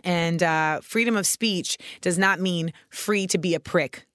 And 0.03 0.43
uh, 0.43 0.81
freedom 0.83 1.17
of 1.17 1.27
speech 1.27 1.79
does 2.01 2.19
not 2.19 2.41
mean 2.41 2.73
free 2.91 3.27
to 3.29 3.39
be 3.39 3.55
a 3.55 3.61
prick. 3.61 4.07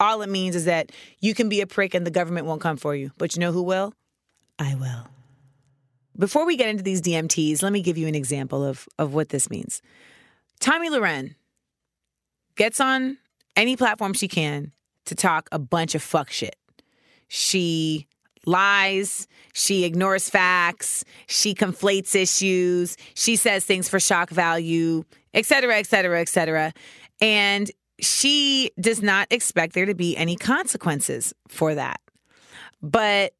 All 0.00 0.20
it 0.22 0.28
means 0.28 0.56
is 0.56 0.64
that 0.64 0.90
you 1.20 1.32
can 1.32 1.48
be 1.48 1.60
a 1.60 1.66
prick 1.66 1.94
and 1.94 2.04
the 2.04 2.10
government 2.10 2.46
won't 2.46 2.60
come 2.60 2.76
for 2.76 2.94
you. 2.94 3.12
But 3.16 3.36
you 3.36 3.40
know 3.40 3.52
who 3.52 3.62
will? 3.62 3.94
I 4.58 4.74
will. 4.74 5.06
Before 6.18 6.44
we 6.44 6.56
get 6.56 6.68
into 6.68 6.82
these 6.82 7.00
DMTs, 7.00 7.62
let 7.62 7.72
me 7.72 7.80
give 7.80 7.96
you 7.96 8.08
an 8.08 8.14
example 8.14 8.62
of, 8.64 8.86
of 8.98 9.14
what 9.14 9.30
this 9.30 9.48
means. 9.48 9.80
Tomi 10.60 10.90
Lahren 10.90 11.36
gets 12.56 12.80
on 12.80 13.18
any 13.56 13.76
platform 13.76 14.12
she 14.12 14.28
can 14.28 14.72
to 15.06 15.14
talk 15.14 15.48
a 15.52 15.58
bunch 15.58 15.94
of 15.94 16.02
fuck 16.02 16.30
shit. 16.30 16.56
She 17.28 18.06
lies, 18.44 19.28
she 19.52 19.84
ignores 19.84 20.28
facts, 20.28 21.04
she 21.26 21.54
conflates 21.54 22.14
issues, 22.14 22.96
she 23.14 23.36
says 23.36 23.64
things 23.64 23.88
for 23.88 24.00
shock 24.00 24.30
value, 24.30 25.04
et 25.32 25.46
cetera, 25.46 25.76
et 25.76 25.86
cetera, 25.86 26.20
et 26.20 26.28
cetera. 26.28 26.72
And 27.20 27.70
she 28.00 28.70
does 28.80 29.00
not 29.00 29.28
expect 29.30 29.74
there 29.74 29.86
to 29.86 29.94
be 29.94 30.16
any 30.16 30.36
consequences 30.36 31.32
for 31.48 31.74
that. 31.74 32.00
But 32.82 33.32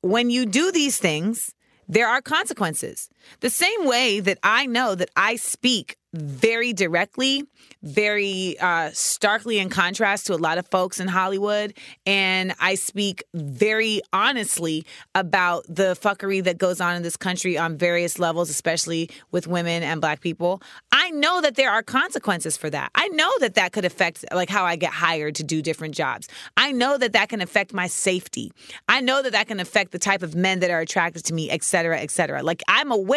when 0.00 0.30
you 0.30 0.46
do 0.46 0.72
these 0.72 0.98
things, 0.98 1.52
there 1.88 2.08
are 2.08 2.22
consequences. 2.22 3.08
The 3.40 3.50
same 3.50 3.84
way 3.84 4.20
that 4.20 4.38
I 4.42 4.66
know 4.66 4.94
that 4.94 5.10
I 5.16 5.36
speak 5.36 5.96
very 6.14 6.72
directly, 6.72 7.44
very 7.82 8.56
uh, 8.58 8.90
starkly 8.94 9.58
in 9.58 9.68
contrast 9.68 10.26
to 10.26 10.34
a 10.34 10.36
lot 10.36 10.56
of 10.56 10.66
folks 10.68 10.98
in 10.98 11.08
Hollywood. 11.08 11.74
And 12.06 12.54
I 12.58 12.74
speak 12.76 13.22
very 13.34 14.00
honestly 14.14 14.86
about 15.14 15.66
the 15.68 15.94
fuckery 16.00 16.42
that 16.44 16.56
goes 16.56 16.80
on 16.80 16.96
in 16.96 17.02
this 17.02 17.18
country 17.18 17.58
on 17.58 17.76
various 17.76 18.18
levels, 18.18 18.48
especially 18.48 19.10
with 19.30 19.46
women 19.46 19.82
and 19.82 20.00
black 20.00 20.20
people. 20.22 20.62
I 20.90 21.10
know 21.10 21.42
that 21.42 21.56
there 21.56 21.70
are 21.70 21.82
consequences 21.82 22.56
for 22.56 22.70
that. 22.70 22.90
I 22.94 23.08
know 23.08 23.30
that 23.40 23.54
that 23.54 23.72
could 23.72 23.84
affect 23.84 24.24
like 24.32 24.48
how 24.48 24.64
I 24.64 24.76
get 24.76 24.92
hired 24.92 25.34
to 25.34 25.44
do 25.44 25.60
different 25.60 25.94
jobs. 25.94 26.28
I 26.56 26.72
know 26.72 26.96
that 26.96 27.12
that 27.12 27.28
can 27.28 27.42
affect 27.42 27.74
my 27.74 27.88
safety. 27.88 28.52
I 28.88 29.02
know 29.02 29.20
that 29.22 29.32
that 29.32 29.48
can 29.48 29.60
affect 29.60 29.92
the 29.92 29.98
type 29.98 30.22
of 30.22 30.34
men 30.34 30.60
that 30.60 30.70
are 30.70 30.80
attracted 30.80 31.26
to 31.26 31.34
me, 31.34 31.50
et 31.50 31.62
cetera, 31.62 32.00
et 32.00 32.10
cetera. 32.10 32.42
Like 32.42 32.62
I'm 32.68 32.90
aware 32.90 33.15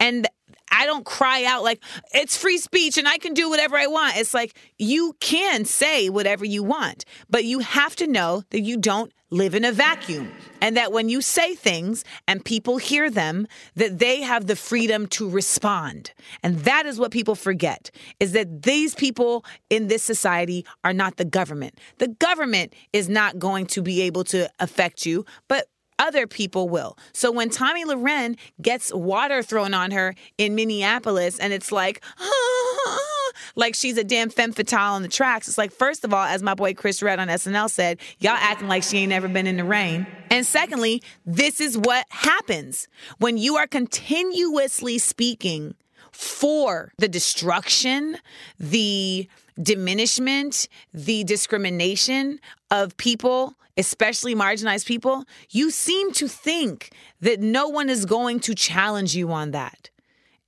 and 0.00 0.28
I 0.70 0.86
don't 0.86 1.04
cry 1.04 1.44
out 1.44 1.62
like 1.62 1.82
it's 2.12 2.36
free 2.36 2.58
speech 2.58 2.98
and 2.98 3.06
I 3.06 3.18
can 3.18 3.34
do 3.34 3.48
whatever 3.48 3.76
I 3.76 3.86
want. 3.86 4.16
It's 4.16 4.34
like 4.34 4.56
you 4.78 5.16
can 5.20 5.64
say 5.64 6.08
whatever 6.10 6.44
you 6.44 6.62
want, 6.62 7.04
but 7.30 7.44
you 7.44 7.60
have 7.60 7.96
to 7.96 8.06
know 8.06 8.42
that 8.50 8.60
you 8.60 8.76
don't 8.76 9.12
live 9.30 9.54
in 9.54 9.64
a 9.64 9.72
vacuum 9.72 10.30
and 10.60 10.76
that 10.76 10.92
when 10.92 11.08
you 11.08 11.20
say 11.20 11.54
things 11.54 12.04
and 12.28 12.44
people 12.44 12.78
hear 12.78 13.10
them 13.10 13.46
that 13.74 13.98
they 13.98 14.20
have 14.20 14.46
the 14.46 14.54
freedom 14.54 15.06
to 15.06 15.28
respond. 15.28 16.12
And 16.42 16.60
that 16.60 16.86
is 16.86 16.98
what 16.98 17.10
people 17.10 17.34
forget 17.34 17.90
is 18.20 18.32
that 18.32 18.62
these 18.62 18.94
people 18.94 19.44
in 19.68 19.88
this 19.88 20.02
society 20.02 20.64
are 20.84 20.92
not 20.92 21.16
the 21.16 21.24
government. 21.24 21.78
The 21.98 22.08
government 22.08 22.72
is 22.92 23.08
not 23.08 23.38
going 23.38 23.66
to 23.66 23.82
be 23.82 24.02
able 24.02 24.24
to 24.24 24.48
affect 24.60 25.06
you, 25.06 25.24
but 25.48 25.66
other 25.98 26.26
people 26.26 26.68
will. 26.68 26.96
So 27.12 27.30
when 27.30 27.50
Tomi 27.50 27.84
Lahren 27.84 28.36
gets 28.60 28.92
water 28.92 29.42
thrown 29.42 29.74
on 29.74 29.90
her 29.90 30.14
in 30.38 30.54
Minneapolis 30.54 31.38
and 31.38 31.52
it's 31.52 31.72
like, 31.72 32.02
like 33.56 33.74
she's 33.74 33.96
a 33.96 34.04
damn 34.04 34.30
femme 34.30 34.52
fatale 34.52 34.94
on 34.94 35.02
the 35.02 35.08
tracks, 35.08 35.48
it's 35.48 35.58
like, 35.58 35.72
first 35.72 36.04
of 36.04 36.12
all, 36.12 36.24
as 36.24 36.42
my 36.42 36.54
boy 36.54 36.74
Chris 36.74 37.02
Redd 37.02 37.18
on 37.18 37.28
SNL 37.28 37.70
said, 37.70 37.98
y'all 38.18 38.32
acting 38.32 38.68
like 38.68 38.82
she 38.82 38.98
ain't 38.98 39.10
never 39.10 39.28
been 39.28 39.46
in 39.46 39.56
the 39.56 39.64
rain. 39.64 40.06
And 40.30 40.46
secondly, 40.46 41.02
this 41.24 41.60
is 41.60 41.78
what 41.78 42.06
happens 42.10 42.88
when 43.18 43.36
you 43.36 43.56
are 43.56 43.66
continuously 43.66 44.98
speaking 44.98 45.74
for 46.12 46.92
the 46.98 47.08
destruction, 47.08 48.16
the 48.58 49.28
diminishment, 49.60 50.68
the 50.92 51.24
discrimination 51.24 52.40
of 52.70 52.96
people, 52.96 53.54
especially 53.76 54.34
marginalized 54.34 54.86
people, 54.86 55.24
you 55.50 55.70
seem 55.70 56.12
to 56.12 56.28
think 56.28 56.90
that 57.20 57.40
no 57.40 57.68
one 57.68 57.88
is 57.88 58.04
going 58.04 58.40
to 58.40 58.54
challenge 58.54 59.14
you 59.14 59.30
on 59.32 59.50
that. 59.52 59.90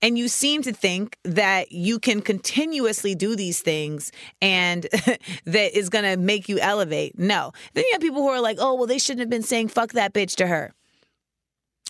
And 0.00 0.16
you 0.16 0.28
seem 0.28 0.62
to 0.62 0.72
think 0.72 1.18
that 1.24 1.72
you 1.72 1.98
can 1.98 2.22
continuously 2.22 3.16
do 3.16 3.34
these 3.34 3.60
things 3.60 4.12
and 4.40 4.82
that 5.44 5.76
is 5.76 5.88
to 5.90 6.16
make 6.16 6.48
you 6.48 6.60
elevate. 6.60 7.18
No. 7.18 7.52
Then 7.74 7.84
you 7.84 7.92
have 7.94 8.00
people 8.00 8.22
who 8.22 8.28
are 8.28 8.40
like, 8.40 8.58
oh, 8.60 8.74
well, 8.74 8.86
they 8.86 8.98
shouldn't 8.98 9.20
have 9.20 9.30
been 9.30 9.42
saying 9.42 9.68
fuck 9.68 9.92
that 9.94 10.14
bitch 10.14 10.36
to 10.36 10.46
her. 10.46 10.72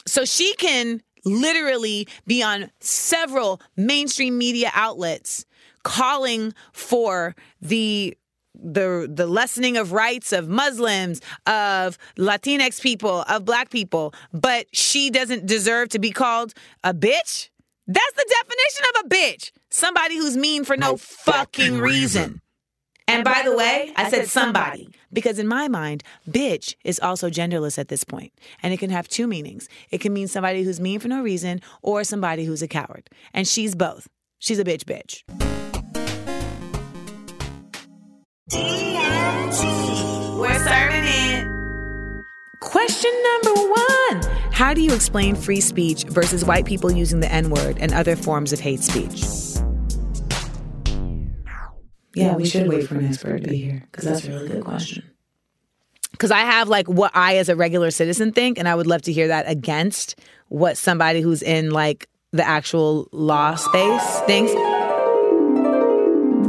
So 0.07 0.25
she 0.25 0.55
can 0.55 1.03
literally 1.25 2.09
be 2.27 2.43
on 2.43 2.71
several 2.81 3.61
mainstream 3.77 4.39
media 4.39 4.71
outlets 4.73 5.45
calling 5.88 6.52
for 6.73 7.35
the 7.62 8.14
the 8.54 9.11
the 9.11 9.26
lessening 9.26 9.76
of 9.76 9.92
rights 9.92 10.33
of 10.33 10.49
Muslims, 10.49 11.21
of 11.47 11.97
Latinx 12.18 12.83
people, 12.83 13.25
of 13.28 13.45
black 13.45 13.71
people, 13.71 14.12
but 14.33 14.66
she 14.73 15.11
doesn't 15.11 15.47
deserve 15.47 15.88
to 15.90 15.99
be 15.99 16.11
called 16.11 16.52
a 16.85 16.92
bitch? 16.92 17.49
That's 17.87 18.12
the 18.12 18.26
definition 18.28 18.85
of 18.95 19.07
a 19.07 19.09
bitch. 19.09 19.50
Somebody 19.71 20.18
who's 20.18 20.37
mean 20.37 20.64
for 20.64 20.76
no, 20.76 20.90
no 20.90 20.97
fucking 20.99 21.78
reason. 21.78 22.42
And, 23.07 23.18
and 23.18 23.25
by, 23.25 23.42
by 23.42 23.49
the 23.49 23.57
way, 23.57 23.92
I 23.97 24.11
said 24.11 24.26
somebody 24.26 24.90
because 25.11 25.38
in 25.38 25.49
my 25.49 25.68
mind, 25.68 26.02
bitch 26.28 26.75
is 26.85 27.00
also 27.00 27.30
genderless 27.30 27.78
at 27.78 27.88
this 27.88 28.04
point, 28.04 28.33
and 28.62 28.75
it 28.75 28.76
can 28.76 28.90
have 28.90 29.09
two 29.09 29.26
meanings. 29.26 29.71
It 29.90 30.02
can 30.02 30.12
mean 30.12 30.28
somebody 30.28 30.62
who's 30.62 30.80
mean 30.80 31.00
for 31.00 31.09
no 31.09 31.23
reason 31.23 31.62
or 31.80 32.04
somebody 32.04 32.45
who's 32.45 32.61
a 32.61 32.68
coward. 32.68 33.09
And 33.33 33.49
she's 33.49 33.75
both. 33.75 34.09
She's 34.38 34.59
a 34.59 34.64
bitch 34.64 34.85
bitch. 34.85 35.68
DMT. 38.49 40.38
We're 40.38 40.59
serving 40.59 41.05
it. 41.05 41.47
Question 42.61 43.12
number 43.23 43.55
one 43.55 44.23
How 44.52 44.73
do 44.73 44.81
you 44.81 44.95
explain 44.95 45.35
free 45.37 45.61
speech 45.61 46.05
versus 46.05 46.47
white 46.47 46.64
people 46.64 46.90
using 46.90 47.21
the 47.21 47.31
N 47.31 47.50
word 47.50 47.76
and 47.78 47.93
other 47.93 48.17
forms 48.17 48.55
of 48.55 48.61
hate 48.61 48.81
speech? 48.83 49.25
Yeah, 52.14 52.35
we 52.37 52.47
should 52.47 52.69
wait 52.69 52.88
for 52.88 52.95
an 52.97 53.05
expert 53.05 53.45
to 53.45 53.50
be 53.50 53.59
here 53.59 53.87
because 53.90 54.05
that's 54.05 54.25
a 54.25 54.31
really 54.31 54.49
good 54.49 54.64
question. 54.64 55.05
Because 56.12 56.31
I 56.31 56.40
have 56.40 56.69
like 56.69 56.88
what 56.88 57.12
I, 57.14 57.37
as 57.37 57.50
a 57.50 57.55
regular 57.55 57.90
citizen, 57.90 58.33
think, 58.33 58.59
and 58.59 58.67
I 58.67 58.75
would 58.75 58.87
love 58.87 59.02
to 59.02 59.12
hear 59.12 59.28
that 59.28 59.49
against 59.49 60.19
what 60.49 60.78
somebody 60.78 61.21
who's 61.21 61.43
in 61.43 61.71
like 61.71 62.09
the 62.33 62.47
actual 62.47 63.09
law 63.12 63.57
space 63.57 64.21
thinks. 64.21 64.52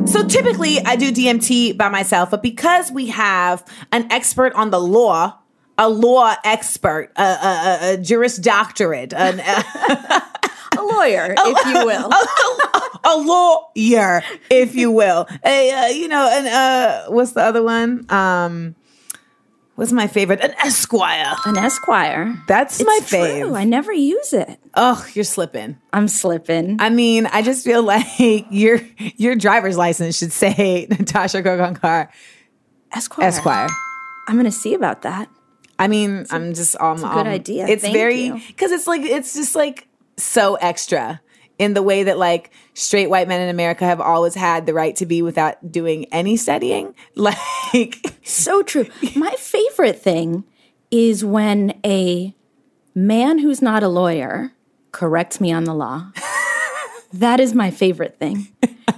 So 0.09 0.27
typically 0.27 0.79
I 0.79 0.95
do 0.95 1.11
DMT 1.11 1.77
by 1.77 1.87
myself, 1.89 2.31
but 2.31 2.41
because 2.41 2.91
we 2.91 3.07
have 3.07 3.63
an 3.91 4.11
expert 4.11 4.53
on 4.53 4.71
the 4.71 4.79
law, 4.79 5.37
a 5.77 5.87
law 5.87 6.35
expert, 6.43 7.11
a, 7.15 7.21
a, 7.21 7.25
a, 7.25 7.93
a 7.93 7.97
juris 7.97 8.37
doctorate, 8.37 9.13
an, 9.13 9.39
a, 9.39 10.23
A 10.77 10.81
lawyer, 10.81 11.35
if 11.37 11.65
you 11.65 11.85
will. 11.85 12.09
a 13.03 13.17
lawyer, 13.17 14.23
if 14.49 14.75
you 14.75 14.91
will, 14.91 15.27
a 15.43 15.71
uh, 15.71 15.87
you 15.87 16.07
know, 16.07 16.29
and 16.31 16.47
uh, 16.47 17.09
what's 17.09 17.31
the 17.31 17.41
other 17.41 17.63
one? 17.63 18.05
Um, 18.09 18.75
what's 19.79 19.93
my 19.93 20.07
favorite? 20.07 20.41
An 20.41 20.53
esquire. 20.59 21.35
An 21.45 21.57
esquire. 21.57 22.37
That's 22.47 22.81
It's 22.81 22.85
my 22.85 22.99
true. 23.07 23.55
I 23.55 23.63
never 23.63 23.93
use 23.93 24.33
it. 24.33 24.59
Oh, 24.75 25.07
you're 25.13 25.23
slipping. 25.23 25.77
I'm 25.93 26.09
slipping. 26.09 26.81
I 26.81 26.89
mean, 26.89 27.25
I 27.27 27.41
just 27.41 27.63
feel 27.63 27.81
like 27.95 28.05
your 28.51 28.81
your 29.15 29.35
driver's 29.35 29.77
license 29.77 30.17
should 30.17 30.33
say 30.33 30.85
Natasha 30.91 31.41
Korgaonkar 31.41 32.09
esquire. 32.91 33.27
Esquire. 33.27 33.67
I'm 34.27 34.35
going 34.35 34.45
to 34.45 34.51
see 34.51 34.73
about 34.73 35.03
that. 35.03 35.29
I 35.79 35.87
mean, 35.87 36.25
I'm 36.29 36.53
just 36.53 36.75
on. 36.75 37.01
um, 37.01 37.09
a 37.09 37.13
good 37.13 37.27
idea. 37.27 37.65
It's 37.65 37.83
Thank 37.83 37.95
very 37.95 38.31
because 38.31 38.71
it's 38.73 38.85
like 38.85 39.01
it's 39.01 39.33
just 39.33 39.55
like 39.55 39.87
so 40.17 40.55
extra 40.55 41.21
in 41.59 41.73
the 41.73 41.83
way 41.83 42.03
that 42.03 42.17
like 42.17 42.51
straight 42.73 43.09
white 43.09 43.27
men 43.27 43.41
in 43.41 43.49
America 43.49 43.85
have 43.85 44.01
always 44.01 44.33
had 44.33 44.65
the 44.65 44.73
right 44.73 44.95
to 44.95 45.05
be 45.05 45.21
without 45.21 45.71
doing 45.71 46.05
any 46.05 46.37
studying. 46.37 46.95
Like, 47.15 48.17
So 48.23 48.63
true. 48.63 48.87
My 49.15 49.31
favorite 49.31 50.01
thing 50.01 50.45
is 50.89 51.23
when 51.23 51.79
a 51.85 52.33
man 52.95 53.39
who's 53.39 53.61
not 53.61 53.83
a 53.83 53.89
lawyer 53.89 54.53
corrects 54.91 55.39
me 55.39 55.51
on 55.51 55.65
the 55.65 55.73
law. 55.73 56.11
that 57.13 57.39
is 57.39 57.53
my 57.53 57.69
favorite 57.69 58.17
thing. 58.17 58.47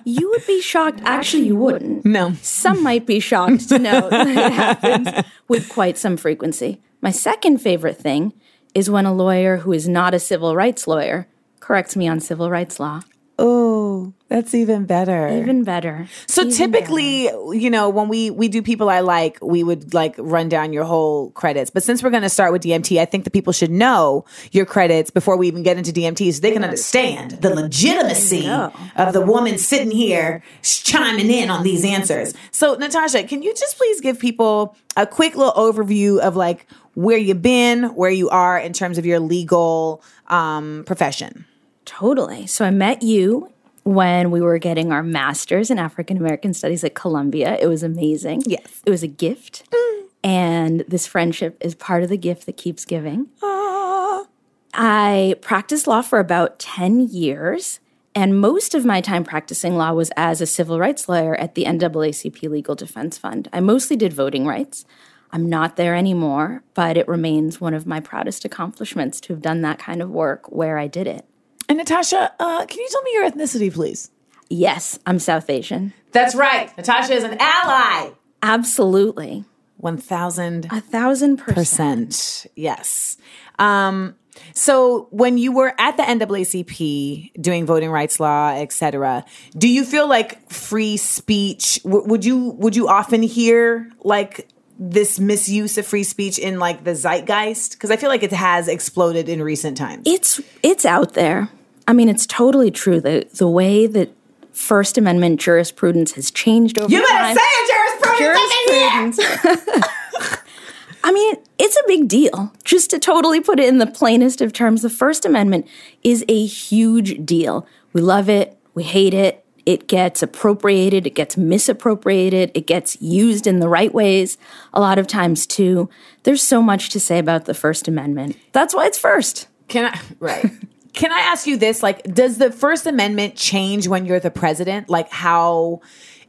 You 0.06 0.30
would 0.30 0.46
be 0.48 0.62
shocked. 0.62 1.02
Actually, 1.04 1.48
you 1.48 1.56
wouldn't. 1.56 2.06
no, 2.06 2.34
Some 2.42 2.82
might 2.84 3.06
be 3.06 3.20
shocked 3.20 3.70
to 3.70 3.80
know 3.80 4.10
that 4.10 4.28
it 4.28 4.54
happens 4.54 5.28
with 5.48 5.68
quite 5.70 5.98
some 5.98 6.18
frequency. 6.18 6.82
My 7.02 7.12
second 7.12 7.60
favorite 7.60 7.98
thing 7.98 8.34
is 8.74 8.90
when 8.90 9.06
a 9.06 9.14
lawyer 9.14 9.58
who 9.58 9.74
is 9.74 9.88
not 9.88 10.14
a 10.14 10.20
civil 10.20 10.56
rights 10.56 10.88
lawyer 10.88 11.28
corrects 11.72 11.96
me 11.96 12.06
on 12.10 12.20
civil 12.20 12.50
rights 12.50 12.82
law. 12.82 13.00
oh, 13.40 14.14
that's 14.28 14.54
even 14.54 14.86
better. 14.86 15.28
Even 15.30 15.64
better. 15.64 16.08
So 16.28 16.42
Even 16.42 16.54
typically, 16.54 17.24
you 17.64 17.70
know, 17.70 17.90
when 17.90 18.08
we 18.10 18.30
we 18.30 18.50
do 18.50 18.62
people 18.62 18.90
I 18.90 19.00
like, 19.00 19.40
we 19.42 19.64
would 19.64 19.94
like 19.94 20.16
run 20.18 20.50
down 20.50 20.74
your 20.74 20.84
whole 20.84 21.32
credits. 21.32 21.70
But 21.70 21.84
since 21.84 22.04
we're 22.04 22.10
going 22.12 22.24
to 22.24 22.30
start 22.30 22.52
with 22.52 22.62
DMT, 22.62 23.00
I 23.00 23.06
think 23.06 23.24
the 23.24 23.32
people 23.32 23.54
should 23.54 23.72
know 23.72 24.26
your 24.52 24.66
credits 24.66 25.12
before 25.12 25.38
we 25.38 25.48
even 25.48 25.64
get 25.64 25.78
into 25.78 25.92
DMT, 25.94 26.34
so 26.34 26.42
they 26.42 26.52
can 26.52 26.64
understand 26.64 27.32
the 27.32 27.56
legitimacy 27.56 28.48
of 28.50 29.14
the 29.14 29.22
woman 29.22 29.58
sitting 29.58 29.92
here 29.92 30.44
chiming 30.62 31.32
in 31.32 31.50
on 31.50 31.64
these 31.64 31.86
answers. 31.86 32.34
So, 32.52 32.76
Natasha, 32.76 33.24
can 33.24 33.42
you 33.44 33.54
just 33.54 33.78
please 33.78 34.02
give 34.02 34.20
people 34.20 34.76
a 34.98 35.08
quick 35.08 35.36
little 35.36 35.54
overview 35.54 36.20
of 36.20 36.36
like 36.36 36.68
where 36.96 37.18
you've 37.18 37.42
been, 37.42 37.96
where 37.96 38.12
you 38.12 38.30
are 38.30 38.60
in 38.60 38.74
terms 38.74 38.98
of 38.98 39.06
your 39.06 39.20
legal 39.20 40.04
um, 40.28 40.84
profession? 40.86 41.46
Totally. 41.86 42.48
So 42.48 42.66
I 42.66 42.72
met 42.72 43.02
you 43.02 43.52
when 43.84 44.32
we 44.32 44.42
were 44.42 44.58
getting 44.58 44.92
our 44.92 45.04
master's 45.04 45.72
in 45.72 45.80
African 45.80 46.18
American 46.18 46.54
Studies 46.54 46.84
at 46.84 46.96
Columbia. 46.96 47.58
It 47.60 47.68
was 47.68 47.84
amazing. 47.84 48.44
Yes. 48.46 48.82
It 48.86 48.90
was 48.90 49.04
a 49.04 49.08
gift. 49.08 49.70
Mm. 49.72 50.04
And 50.24 50.80
this 50.88 51.08
friendship 51.08 51.58
is 51.62 51.74
part 51.74 52.04
of 52.04 52.10
the 52.10 52.18
gift 52.18 52.46
that 52.46 52.58
keeps 52.58 52.86
giving. 52.86 53.28
Ah. 53.42 54.26
I 54.74 55.36
practiced 55.42 55.88
law 55.88 56.02
for 56.02 56.20
about 56.20 56.60
10 56.60 57.08
years. 57.08 57.80
And 58.14 58.40
most 58.40 58.76
of 58.76 58.86
my 58.86 59.02
time 59.02 59.24
practicing 59.24 59.78
law 59.78 59.94
was 59.94 60.12
as 60.18 60.42
a 60.42 60.46
civil 60.46 60.80
rights 60.80 61.08
lawyer 61.08 61.36
at 61.36 61.56
the 61.56 61.64
NAACP 61.64 62.50
Legal 62.50 62.76
Defense 62.76 63.18
Fund. 63.18 63.48
I 63.54 63.62
mostly 63.62 63.96
did 63.96 64.14
voting 64.14 64.46
rights. 64.46 64.86
I'm 65.32 65.48
not 65.48 65.78
there 65.78 65.96
anymore, 65.96 66.62
but 66.74 66.98
it 66.98 67.08
remains 67.08 67.62
one 67.62 67.74
of 67.74 67.88
my 67.88 68.02
proudest 68.02 68.44
accomplishments 68.44 69.22
to 69.22 69.34
have 69.34 69.42
done 69.42 69.62
that 69.62 69.80
kind 69.80 70.02
of 70.02 70.10
work 70.10 70.52
where 70.52 70.78
I 70.78 70.88
did 70.88 71.08
it. 71.08 71.26
And 71.72 71.78
Natasha, 71.78 72.34
uh, 72.38 72.66
can 72.66 72.80
you 72.82 72.88
tell 72.92 73.02
me 73.04 73.12
your 73.14 73.32
ethnicity, 73.32 73.74
please? 73.74 74.12
Yes, 74.50 75.00
I'm 75.06 75.20
South 75.20 75.50
Asian. 75.50 75.94
That's 76.12 76.36
right. 76.36 76.70
Natasha 76.76 77.14
is 77.14 77.24
an 77.24 77.38
ally. 77.40 78.10
Absolutely. 78.44 79.46
1000%. 79.82 80.70
A 80.70 80.82
thousand 80.82 81.38
percent. 81.38 82.46
Yes. 82.58 83.16
Um, 83.58 84.16
so 84.54 85.08
when 85.12 85.38
you 85.38 85.54
were 85.54 85.74
at 85.80 85.96
the 85.96 86.04
NAACP 86.04 87.42
doing 87.42 87.66
voting 87.66 87.90
rights 87.90 88.20
law, 88.20 88.50
et 88.50 88.74
cetera, 88.74 89.24
do 89.58 89.70
you 89.70 89.86
feel 89.86 90.10
like 90.10 90.52
free 90.52 90.98
speech, 90.98 91.82
w- 91.84 92.06
would 92.06 92.26
you, 92.26 92.50
would 92.58 92.76
you 92.76 92.90
often 92.90 93.24
hear 93.24 93.90
like 94.04 94.50
this 94.78 95.22
misuse 95.22 95.78
of 95.78 95.88
free 95.88 96.04
speech 96.04 96.38
in 96.38 96.60
like 96.60 96.84
the 96.84 96.96
zeitgeist? 96.96 97.80
Cause 97.80 97.92
I 97.92 97.96
feel 97.96 98.10
like 98.10 98.24
it 98.24 98.34
has 98.34 98.68
exploded 98.68 99.30
in 99.30 99.42
recent 99.42 99.78
times. 99.78 100.04
It's 100.06 100.42
it's 100.62 100.84
out 100.86 101.14
there. 101.14 101.48
I 101.88 101.94
mean, 101.94 102.10
it's 102.10 102.26
totally 102.26 102.72
true. 102.72 103.00
The 103.00 103.28
the 103.34 103.48
way 103.48 103.88
that 103.88 104.14
First 104.54 104.98
Amendment 104.98 105.40
jurisprudence 105.40 106.14
has 106.14 106.32
changed 106.32 106.80
over 106.80 106.92
you 106.92 107.06
time. 107.08 107.36
better 107.36 107.40
say 107.40 107.46
it, 107.46 108.18
jurisprudence. 108.18 109.18
jurisprudence. 109.18 110.38
I 111.04 111.12
mean, 111.12 111.36
it's 111.58 111.76
a 111.78 111.84
big 111.88 112.08
deal. 112.08 112.54
Just 112.64 112.92
to 112.92 113.00
totally 113.00 113.42
put 113.42 113.60
it 113.60 113.68
in 113.68 113.80
the 113.80 113.88
plainest 113.88 114.42
of 114.42 114.54
terms, 114.54 114.82
the 114.84 114.90
First 114.90 115.26
Amendment 115.26 115.68
is 116.04 116.24
a 116.28 116.46
huge 116.46 117.26
deal. 117.26 117.66
We 117.94 118.02
love 118.02 118.30
it, 118.30 118.58
we 118.74 118.84
hate 118.84 119.14
it. 119.14 119.44
It 119.66 119.88
gets 119.88 120.24
appropriated, 120.24 121.06
it 121.06 121.14
gets 121.14 121.38
misappropriated, 121.38 122.52
it 122.56 122.66
gets 122.66 123.00
used 123.02 123.46
in 123.46 123.60
the 123.60 123.70
right 123.70 123.94
ways 123.94 124.38
a 124.74 124.80
lot 124.80 124.98
of 124.98 125.06
times 125.06 125.46
too. 125.46 125.90
There's 126.24 126.42
so 126.42 126.62
much 126.62 126.90
to 126.90 127.00
say 127.00 127.20
about 127.20 127.46
the 127.46 127.54
First 127.54 127.88
Amendment. 127.88 128.38
That's 128.54 128.74
why 128.74 128.88
it's 128.88 128.98
first. 128.98 129.48
Can 129.68 129.86
I 129.94 130.00
right? 130.20 130.52
Can 130.94 131.12
I 131.12 131.20
ask 131.20 131.48
you 131.48 131.58
this? 131.58 131.82
Like, 131.82 132.04
does 132.04 132.38
the 132.38 132.52
First 132.52 132.86
Amendment 132.86 133.36
change 133.36 133.88
when 133.88 134.06
you're 134.06 134.20
the 134.20 134.32
president? 134.32 134.90
Like 134.90 135.10
how 135.10 135.82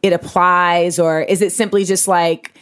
it 0.02 0.12
applies, 0.12 0.98
or 0.98 1.20
is 1.22 1.42
it 1.42 1.52
simply 1.52 1.84
just 1.84 2.08
like, 2.08 2.54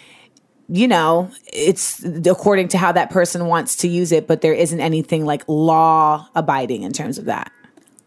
you 0.68 0.86
know, 0.86 1.30
it's 1.52 2.04
according 2.04 2.68
to 2.68 2.78
how 2.78 2.92
that 2.92 3.10
person 3.10 3.46
wants 3.46 3.76
to 3.76 3.88
use 3.88 4.12
it, 4.12 4.26
but 4.26 4.40
there 4.40 4.54
isn't 4.54 4.80
anything 4.80 5.24
like 5.24 5.42
law 5.48 6.28
abiding 6.34 6.82
in 6.82 6.92
terms 6.92 7.18
of 7.18 7.24
that? 7.24 7.50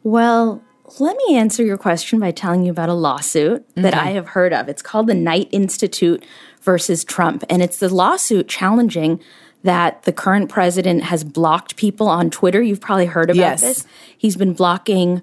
Well, 0.03 0.61
let 0.99 1.17
me 1.17 1.35
answer 1.35 1.63
your 1.63 1.77
question 1.77 2.19
by 2.19 2.31
telling 2.31 2.63
you 2.63 2.71
about 2.71 2.89
a 2.89 2.93
lawsuit 2.93 3.65
that 3.75 3.93
I 3.93 4.11
have 4.11 4.29
heard 4.29 4.53
of. 4.53 4.69
It's 4.69 4.81
called 4.81 5.07
the 5.07 5.15
Knight 5.15 5.49
Institute 5.51 6.23
versus 6.61 7.03
Trump, 7.03 7.43
and 7.49 7.61
it's 7.61 7.77
the 7.77 7.93
lawsuit 7.93 8.47
challenging 8.47 9.19
that 9.63 10.03
the 10.03 10.11
current 10.11 10.49
president 10.49 11.03
has 11.03 11.23
blocked 11.23 11.75
people 11.75 12.07
on 12.07 12.29
Twitter. 12.29 12.61
You've 12.61 12.81
probably 12.81 13.05
heard 13.05 13.29
about 13.29 13.37
Yes. 13.37 13.61
this. 13.61 13.85
He's 14.17 14.35
been 14.35 14.53
blocking 14.53 15.21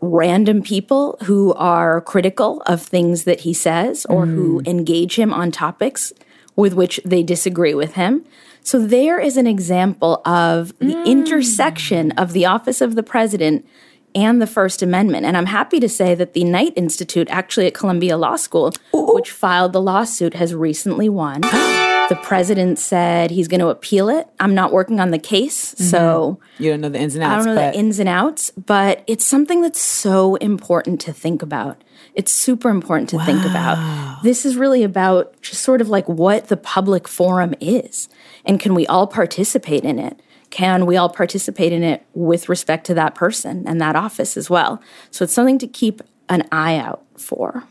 random 0.00 0.62
people 0.62 1.16
who 1.24 1.54
are 1.54 2.00
critical 2.00 2.62
of 2.66 2.82
things 2.82 3.24
that 3.24 3.40
he 3.40 3.52
says 3.52 4.06
or 4.06 4.26
who 4.26 4.60
mm. 4.60 4.68
engage 4.68 5.16
him 5.16 5.32
on 5.32 5.50
topics 5.50 6.12
with 6.56 6.74
which 6.74 7.00
they 7.04 7.22
disagree 7.22 7.74
with 7.74 7.94
him. 7.94 8.24
So 8.62 8.84
there 8.84 9.20
is 9.20 9.36
an 9.36 9.46
example 9.46 10.20
of 10.24 10.76
the 10.78 10.94
mm. 10.94 11.06
intersection 11.06 12.12
of 12.12 12.32
the 12.32 12.46
office 12.46 12.80
of 12.80 12.94
the 12.94 13.02
president 13.02 13.66
and 14.14 14.42
the 14.42 14.46
First 14.46 14.82
Amendment. 14.82 15.26
And 15.26 15.36
I'm 15.36 15.46
happy 15.46 15.78
to 15.80 15.88
say 15.88 16.14
that 16.16 16.32
the 16.32 16.44
Knight 16.44 16.72
Institute, 16.76 17.28
actually 17.30 17.66
at 17.66 17.74
Columbia 17.74 18.16
Law 18.16 18.36
School, 18.36 18.72
which 18.92 19.30
filed 19.30 19.72
the 19.72 19.80
lawsuit, 19.80 20.34
has 20.34 20.54
recently 20.54 21.08
won. 21.08 21.42
the 22.10 22.16
president 22.16 22.78
said 22.80 23.30
he's 23.30 23.46
going 23.46 23.60
to 23.60 23.68
appeal 23.68 24.08
it. 24.08 24.26
I'm 24.40 24.52
not 24.52 24.72
working 24.72 24.98
on 24.98 25.12
the 25.12 25.18
case, 25.18 25.74
mm-hmm. 25.74 25.84
so 25.84 26.40
You 26.58 26.70
don't 26.70 26.80
know 26.80 26.88
the 26.88 26.98
ins 26.98 27.14
and 27.14 27.22
outs. 27.22 27.32
I 27.32 27.36
don't 27.36 27.54
know 27.54 27.62
but 27.62 27.72
the 27.72 27.78
ins 27.78 27.98
and 28.00 28.08
outs, 28.08 28.50
but 28.50 29.04
it's 29.06 29.24
something 29.24 29.62
that's 29.62 29.80
so 29.80 30.34
important 30.36 31.00
to 31.02 31.12
think 31.12 31.40
about. 31.40 31.82
It's 32.14 32.32
super 32.32 32.68
important 32.68 33.08
to 33.10 33.24
think 33.24 33.44
about. 33.44 34.22
This 34.24 34.44
is 34.44 34.56
really 34.56 34.82
about 34.82 35.40
just 35.40 35.62
sort 35.62 35.80
of 35.80 35.88
like 35.88 36.08
what 36.08 36.48
the 36.48 36.56
public 36.56 37.06
forum 37.06 37.54
is. 37.60 38.08
And 38.44 38.58
can 38.58 38.74
we 38.74 38.88
all 38.88 39.06
participate 39.06 39.84
in 39.84 40.00
it? 40.00 40.20
Can 40.50 40.86
we 40.86 40.96
all 40.96 41.08
participate 41.08 41.72
in 41.72 41.84
it 41.84 42.04
with 42.12 42.48
respect 42.48 42.86
to 42.86 42.94
that 42.94 43.14
person 43.14 43.68
and 43.68 43.80
that 43.80 43.94
office 43.94 44.36
as 44.36 44.50
well? 44.50 44.82
So 45.12 45.22
it's 45.22 45.32
something 45.32 45.58
to 45.58 45.68
keep 45.68 46.02
an 46.28 46.48
eye 46.50 46.76
out 46.76 47.04
for. 47.16 47.62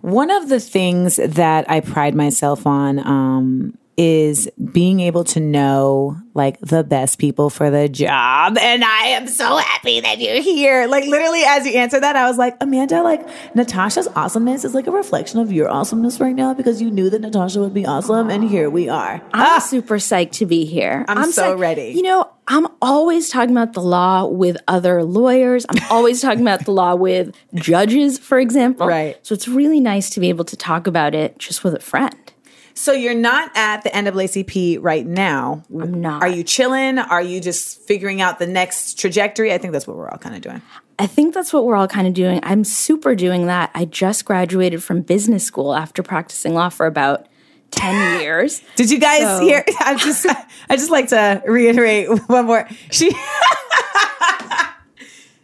One 0.00 0.30
of 0.30 0.48
the 0.48 0.60
things 0.60 1.16
that 1.16 1.70
I 1.70 1.80
pride 1.80 2.14
myself 2.14 2.66
on 2.66 2.98
um, 2.98 3.78
is 3.96 4.48
being 4.72 5.00
able 5.00 5.24
to 5.24 5.40
know 5.40 6.16
like 6.34 6.58
the 6.60 6.82
best 6.82 7.18
people 7.18 7.50
for 7.50 7.70
the 7.70 7.88
job. 7.88 8.56
And 8.56 8.82
I 8.82 9.08
am 9.08 9.28
so 9.28 9.58
happy 9.58 10.00
that 10.00 10.18
you're 10.18 10.40
here. 10.40 10.86
Like 10.86 11.04
literally 11.04 11.42
as 11.42 11.66
you 11.66 11.74
answered 11.74 12.02
that, 12.02 12.16
I 12.16 12.26
was 12.28 12.38
like, 12.38 12.56
Amanda, 12.60 13.02
like 13.02 13.26
Natasha's 13.54 14.08
awesomeness 14.08 14.64
is 14.64 14.74
like 14.74 14.86
a 14.86 14.90
reflection 14.90 15.40
of 15.40 15.52
your 15.52 15.68
awesomeness 15.68 16.20
right 16.20 16.34
now 16.34 16.54
because 16.54 16.80
you 16.80 16.90
knew 16.90 17.10
that 17.10 17.20
Natasha 17.20 17.60
would 17.60 17.74
be 17.74 17.84
awesome. 17.84 18.30
And 18.30 18.48
here 18.48 18.70
we 18.70 18.88
are. 18.88 19.14
I'm 19.34 19.56
ah! 19.56 19.58
super 19.58 19.96
psyched 19.96 20.32
to 20.32 20.46
be 20.46 20.64
here. 20.64 21.04
I'm 21.08 21.30
so 21.30 21.56
ready. 21.56 21.92
You 21.94 22.02
know, 22.02 22.30
I'm 22.48 22.66
always 22.80 23.28
talking 23.28 23.50
about 23.50 23.74
the 23.74 23.82
law 23.82 24.26
with 24.26 24.56
other 24.68 25.04
lawyers. 25.04 25.64
I'm 25.68 25.82
always 25.90 26.20
talking 26.20 26.42
about 26.42 26.64
the 26.64 26.72
law 26.72 26.94
with 26.94 27.34
judges, 27.54 28.18
for 28.18 28.38
example. 28.38 28.86
Right. 28.86 29.18
So 29.24 29.34
it's 29.34 29.46
really 29.46 29.80
nice 29.80 30.10
to 30.10 30.20
be 30.20 30.28
able 30.28 30.44
to 30.46 30.56
talk 30.56 30.86
about 30.86 31.14
it 31.14 31.38
just 31.38 31.62
with 31.62 31.74
a 31.74 31.80
friend. 31.80 32.14
So 32.74 32.92
you're 32.92 33.14
not 33.14 33.50
at 33.54 33.82
the 33.84 33.90
NAACP 33.90 34.78
right 34.80 35.06
now. 35.06 35.62
I'm 35.78 36.00
not. 36.00 36.22
Are 36.22 36.28
you 36.28 36.42
chilling? 36.42 36.98
Are 36.98 37.22
you 37.22 37.40
just 37.40 37.80
figuring 37.82 38.20
out 38.20 38.38
the 38.38 38.46
next 38.46 38.98
trajectory? 38.98 39.52
I 39.52 39.58
think 39.58 39.72
that's 39.72 39.86
what 39.86 39.96
we're 39.96 40.08
all 40.08 40.18
kind 40.18 40.34
of 40.34 40.40
doing. 40.42 40.62
I 40.98 41.06
think 41.06 41.34
that's 41.34 41.52
what 41.52 41.64
we're 41.64 41.76
all 41.76 41.88
kind 41.88 42.06
of 42.06 42.14
doing. 42.14 42.40
I'm 42.42 42.64
super 42.64 43.14
doing 43.14 43.46
that. 43.46 43.70
I 43.74 43.84
just 43.86 44.24
graduated 44.24 44.82
from 44.82 45.02
business 45.02 45.44
school 45.44 45.74
after 45.74 46.02
practicing 46.02 46.54
law 46.54 46.68
for 46.68 46.86
about 46.86 47.26
10 47.72 48.20
years. 48.22 48.62
Did 48.76 48.90
you 48.90 48.98
guys 48.98 49.20
So- 49.22 49.40
hear? 49.40 49.64
I 49.80 49.94
just, 49.96 50.26
I 50.70 50.76
just 50.76 50.90
like 50.90 51.08
to 51.08 51.42
reiterate 51.46 52.08
one 52.28 52.46
more. 52.46 52.68
She, 52.90 53.10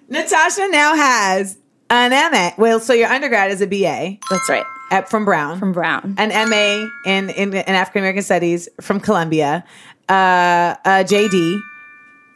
Natasha 0.08 0.68
now 0.70 0.94
has 0.94 1.58
an 1.90 2.10
MA. 2.32 2.50
Well, 2.56 2.80
so 2.80 2.92
your 2.92 3.08
undergrad 3.08 3.50
is 3.50 3.60
a 3.60 3.66
BA 3.66 4.18
That's 4.30 4.48
right. 4.48 4.64
At, 4.90 5.08
from 5.10 5.24
Brown, 5.24 5.58
From 5.58 5.72
Brown. 5.72 6.14
an 6.18 6.28
MA 6.50 6.88
in 7.04 7.30
in, 7.30 7.52
in 7.54 7.74
African 7.74 8.00
American 8.02 8.22
Studies 8.22 8.68
from 8.80 9.00
Columbia, 9.00 9.64
uh, 10.08 10.74
a 10.84 11.04
JD, 11.04 11.60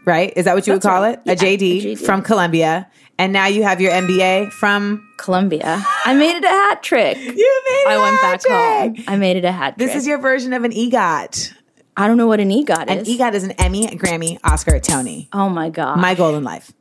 right? 0.04 0.32
Is 0.36 0.44
that 0.44 0.54
what 0.54 0.66
you 0.66 0.74
That's 0.74 0.84
would 0.84 0.90
call 0.90 1.02
right. 1.02 1.18
it? 1.26 1.40
A 1.42 1.46
Yeah, 1.46 1.56
JD, 1.56 1.62
a 1.62 1.96
JD. 1.96 2.04
from 2.04 2.22
Columbia, 2.22 2.88
and 3.18 3.32
now 3.32 3.46
you 3.46 3.62
have 3.62 3.80
your 3.80 3.92
MBA 3.92 4.50
from. 4.52 5.08
Columbia. 5.18 5.80
I 6.04 6.14
made 6.14 6.34
it 6.36 6.42
a 6.44 6.48
hat 6.48 6.82
trick. 6.82 7.16
You 7.16 7.24
made. 7.26 7.34
it. 7.36 7.86
I 7.88 7.94
a 7.94 8.00
went 8.00 8.20
back 8.22 8.42
home. 8.44 8.96
I 9.06 9.16
made 9.16 9.36
it 9.36 9.44
a 9.44 9.52
hat 9.52 9.78
trick. 9.78 9.86
This 9.88 9.96
is 9.96 10.04
your 10.06 10.18
version 10.18 10.52
of 10.52 10.64
an 10.64 10.72
EGOT. 10.72 11.52
I 11.96 12.08
don't 12.08 12.16
know 12.16 12.26
what 12.26 12.40
an 12.40 12.50
EGOT 12.50 12.90
is. 12.90 13.08
An. 13.08 13.14
EGOT 13.14 13.34
is 13.34 13.44
an 13.44 13.52
Emmy, 13.52 13.86
a 13.86 13.90
Grammy, 13.90 14.38
Oscar, 14.42 14.74
a 14.74 14.80
Tony. 14.80 15.28
oh 15.32 15.48
my 15.48 15.70
God. 15.70 15.98
My 16.00 16.14
goal 16.16 16.34
in 16.34 16.42
life. 16.42 16.72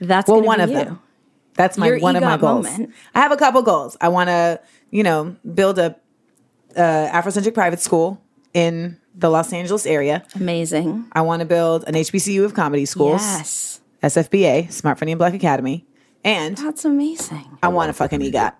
That's 0.00 0.28
Well, 0.28 0.42
one 0.42 0.58
be 0.58 0.64
of 0.64 0.70
you. 0.70 0.76
them. 0.76 1.00
That's 1.54 1.76
my 1.76 1.86
Your 1.88 1.98
one 2.00 2.16
of 2.16 2.22
my 2.22 2.36
goals. 2.36 2.64
moment. 2.66 2.94
I 3.14 3.20
have 3.20 3.32
a 3.32 3.36
couple 3.36 3.62
goals. 3.62 3.96
I 4.00 4.08
want 4.08 4.28
to, 4.28 4.60
you 4.90 5.02
know, 5.02 5.36
build 5.54 5.78
a 5.78 5.96
uh, 6.76 6.80
Afrocentric 6.80 7.54
private 7.54 7.80
school 7.80 8.20
in 8.54 8.98
the 9.14 9.28
Los 9.28 9.52
Angeles 9.52 9.84
area. 9.86 10.24
Amazing. 10.34 11.06
I 11.12 11.20
want 11.20 11.40
to 11.40 11.46
build 11.46 11.84
an 11.86 11.94
HBCU 11.94 12.44
of 12.44 12.54
comedy 12.54 12.86
schools, 12.86 13.20
Yes. 13.20 13.80
SFBA, 14.02 14.72
Smart 14.72 14.98
Funny 14.98 15.12
and 15.12 15.18
Black 15.18 15.34
Academy, 15.34 15.86
and 16.24 16.56
That's 16.56 16.84
amazing. 16.84 17.58
I 17.62 17.68
want 17.68 17.90
a 17.90 17.92
fucking 17.92 18.20
EGOT. 18.20 18.54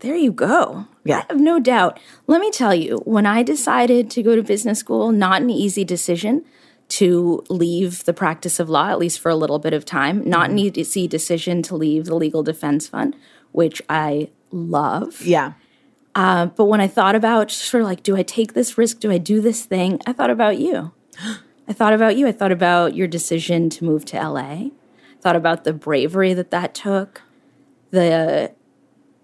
There 0.00 0.16
you 0.16 0.32
go. 0.32 0.86
Yeah. 1.04 1.18
I 1.28 1.32
have 1.32 1.40
no 1.40 1.58
doubt. 1.60 2.00
Let 2.26 2.40
me 2.40 2.50
tell 2.50 2.74
you, 2.74 2.96
when 3.04 3.26
I 3.26 3.42
decided 3.42 4.10
to 4.12 4.22
go 4.22 4.34
to 4.34 4.42
business 4.42 4.78
school, 4.78 5.12
not 5.12 5.42
an 5.42 5.50
easy 5.50 5.84
decision 5.84 6.44
to 6.90 7.42
leave 7.48 8.04
the 8.04 8.12
practice 8.12 8.58
of 8.60 8.68
law, 8.68 8.88
at 8.88 8.98
least 8.98 9.20
for 9.20 9.28
a 9.30 9.36
little 9.36 9.58
bit 9.58 9.72
of 9.72 9.84
time, 9.84 10.28
not 10.28 10.48
Mm-hmm. 10.50 10.52
an 10.52 10.76
easy 10.78 11.06
decision 11.08 11.62
to 11.62 11.76
leave 11.76 12.04
the 12.06 12.14
legal 12.16 12.42
defense 12.42 12.88
fund, 12.88 13.16
which 13.52 13.80
I 13.88 14.28
love. 14.50 15.22
Yeah, 15.22 15.52
Uh, 16.14 16.46
but 16.46 16.64
when 16.64 16.80
I 16.80 16.88
thought 16.88 17.14
about 17.14 17.50
sort 17.52 17.82
of 17.82 17.88
like, 17.88 18.02
do 18.02 18.16
I 18.16 18.22
take 18.24 18.54
this 18.54 18.76
risk? 18.76 18.98
Do 19.00 19.10
I 19.12 19.18
do 19.18 19.40
this 19.40 19.64
thing? 19.64 20.00
I 20.06 20.12
thought 20.12 20.30
about 20.30 20.58
you. 20.58 20.90
I 21.68 21.72
thought 21.72 21.92
about 21.92 22.16
you. 22.16 22.26
I 22.26 22.32
thought 22.32 22.50
about 22.50 22.94
your 22.96 23.06
decision 23.06 23.70
to 23.70 23.84
move 23.84 24.04
to 24.06 24.16
LA. 24.20 24.70
Thought 25.20 25.36
about 25.36 25.62
the 25.62 25.72
bravery 25.72 26.34
that 26.34 26.50
that 26.50 26.74
took, 26.74 27.22
the 27.92 28.52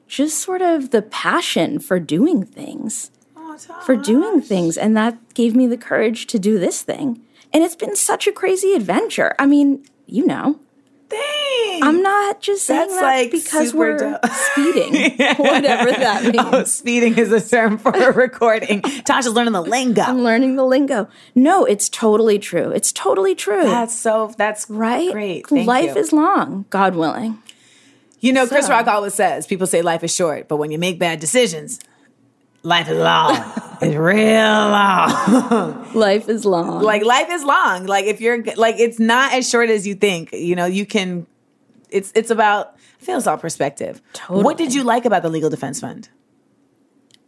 just 0.06 0.38
sort 0.38 0.62
of 0.62 0.90
the 0.90 1.02
passion 1.02 1.80
for 1.80 1.98
doing 1.98 2.44
things, 2.44 3.10
for 3.84 3.96
doing 3.96 4.40
things. 4.40 4.76
And 4.76 4.96
that 4.96 5.18
gave 5.34 5.56
me 5.56 5.66
the 5.66 5.76
courage 5.76 6.28
to 6.28 6.38
do 6.38 6.58
this 6.60 6.82
thing. 6.82 7.20
And 7.56 7.64
it's 7.64 7.74
been 7.74 7.96
such 7.96 8.26
a 8.26 8.32
crazy 8.32 8.74
adventure. 8.74 9.34
I 9.38 9.46
mean, 9.46 9.82
you 10.04 10.26
know, 10.26 10.60
Dang. 11.08 11.82
I'm 11.82 12.02
not 12.02 12.42
just 12.42 12.66
saying 12.66 12.90
That's, 12.90 13.00
that 13.00 13.02
like, 13.02 13.30
because 13.30 13.72
we're 13.72 14.18
speeding, 14.52 14.92
whatever 15.38 15.90
that 15.90 16.20
oh, 16.26 16.30
means. 16.30 16.48
Oh, 16.52 16.64
speeding 16.64 17.16
is 17.16 17.32
a 17.32 17.40
term 17.40 17.78
for 17.78 17.92
a 17.92 18.12
recording. 18.12 18.82
Tasha's 18.82 19.32
learning 19.32 19.54
the 19.54 19.62
lingo. 19.62 20.02
I'm 20.02 20.22
learning 20.22 20.56
the 20.56 20.66
lingo. 20.66 21.08
No, 21.34 21.64
it's 21.64 21.88
totally 21.88 22.38
true. 22.38 22.72
It's 22.72 22.92
totally 22.92 23.34
true. 23.34 23.62
That's 23.64 23.98
so. 23.98 24.34
That's 24.36 24.68
right? 24.68 25.10
Great. 25.10 25.46
Thank 25.46 25.66
Life 25.66 25.94
you. 25.94 26.00
is 26.02 26.12
long, 26.12 26.66
God 26.68 26.94
willing. 26.94 27.42
You 28.20 28.34
know, 28.34 28.46
Chris 28.46 28.68
Rock 28.68 28.86
always 28.86 29.14
says, 29.14 29.46
people 29.46 29.66
say 29.66 29.80
life 29.80 30.04
is 30.04 30.14
short, 30.14 30.46
but 30.46 30.58
when 30.58 30.70
you 30.70 30.78
make 30.78 30.98
bad 30.98 31.20
decisions, 31.20 31.80
life 32.62 32.88
is 32.88 32.98
long. 32.98 33.36
it's 33.80 33.96
real 33.96 34.24
long. 34.24 35.86
Life 35.94 36.28
is 36.28 36.44
long. 36.44 36.82
like 36.82 37.04
life 37.04 37.28
is 37.30 37.44
long. 37.44 37.86
Like 37.86 38.06
if 38.06 38.20
you're 38.20 38.42
like 38.56 38.76
it's 38.78 38.98
not 38.98 39.32
as 39.32 39.48
short 39.48 39.70
as 39.70 39.86
you 39.86 39.94
think. 39.94 40.32
You 40.32 40.56
know, 40.56 40.66
you 40.66 40.86
can 40.86 41.26
it's 41.90 42.12
it's 42.14 42.30
about 42.30 42.76
I 43.00 43.04
feel 43.04 43.18
it's 43.18 43.26
all 43.26 43.38
perspective. 43.38 44.00
Totally. 44.12 44.44
What 44.44 44.56
did 44.56 44.74
you 44.74 44.82
like 44.82 45.04
about 45.04 45.22
the 45.22 45.28
Legal 45.28 45.50
Defense 45.50 45.80
Fund? 45.80 46.08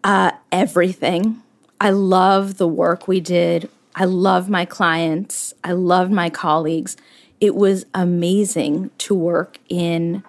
Uh, 0.03 0.33
everything. 0.51 1.43
I 1.81 1.91
love 1.91 2.57
the 2.59 2.69
work 2.69 3.07
we 3.07 3.21
did. 3.21 3.69
I 3.95 4.05
love 4.05 4.49
my 4.49 4.65
clients. 4.65 5.55
I 5.63 5.73
love 5.73 6.11
my 6.11 6.31
colleagues. 6.31 6.97
It 7.41 7.55
was 7.55 7.87
amazing 7.95 8.91
to 8.99 9.15
work 9.15 9.59
in 9.69 10.25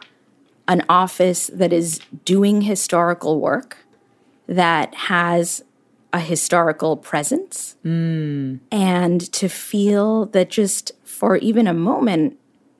an 0.67 0.83
office 0.89 1.47
that 1.47 1.73
is 1.73 1.99
doing 2.25 2.61
historical 2.61 3.39
work, 3.39 3.77
that 4.49 4.93
has 4.95 5.63
a 6.11 6.19
historical 6.19 6.97
presence, 6.97 7.75
and 8.71 9.31
to 9.31 9.47
feel 9.47 10.25
that 10.25 10.49
just 10.49 10.91
for 11.03 11.37
even 11.37 11.67
a 11.67 11.73
moment, 11.73 12.37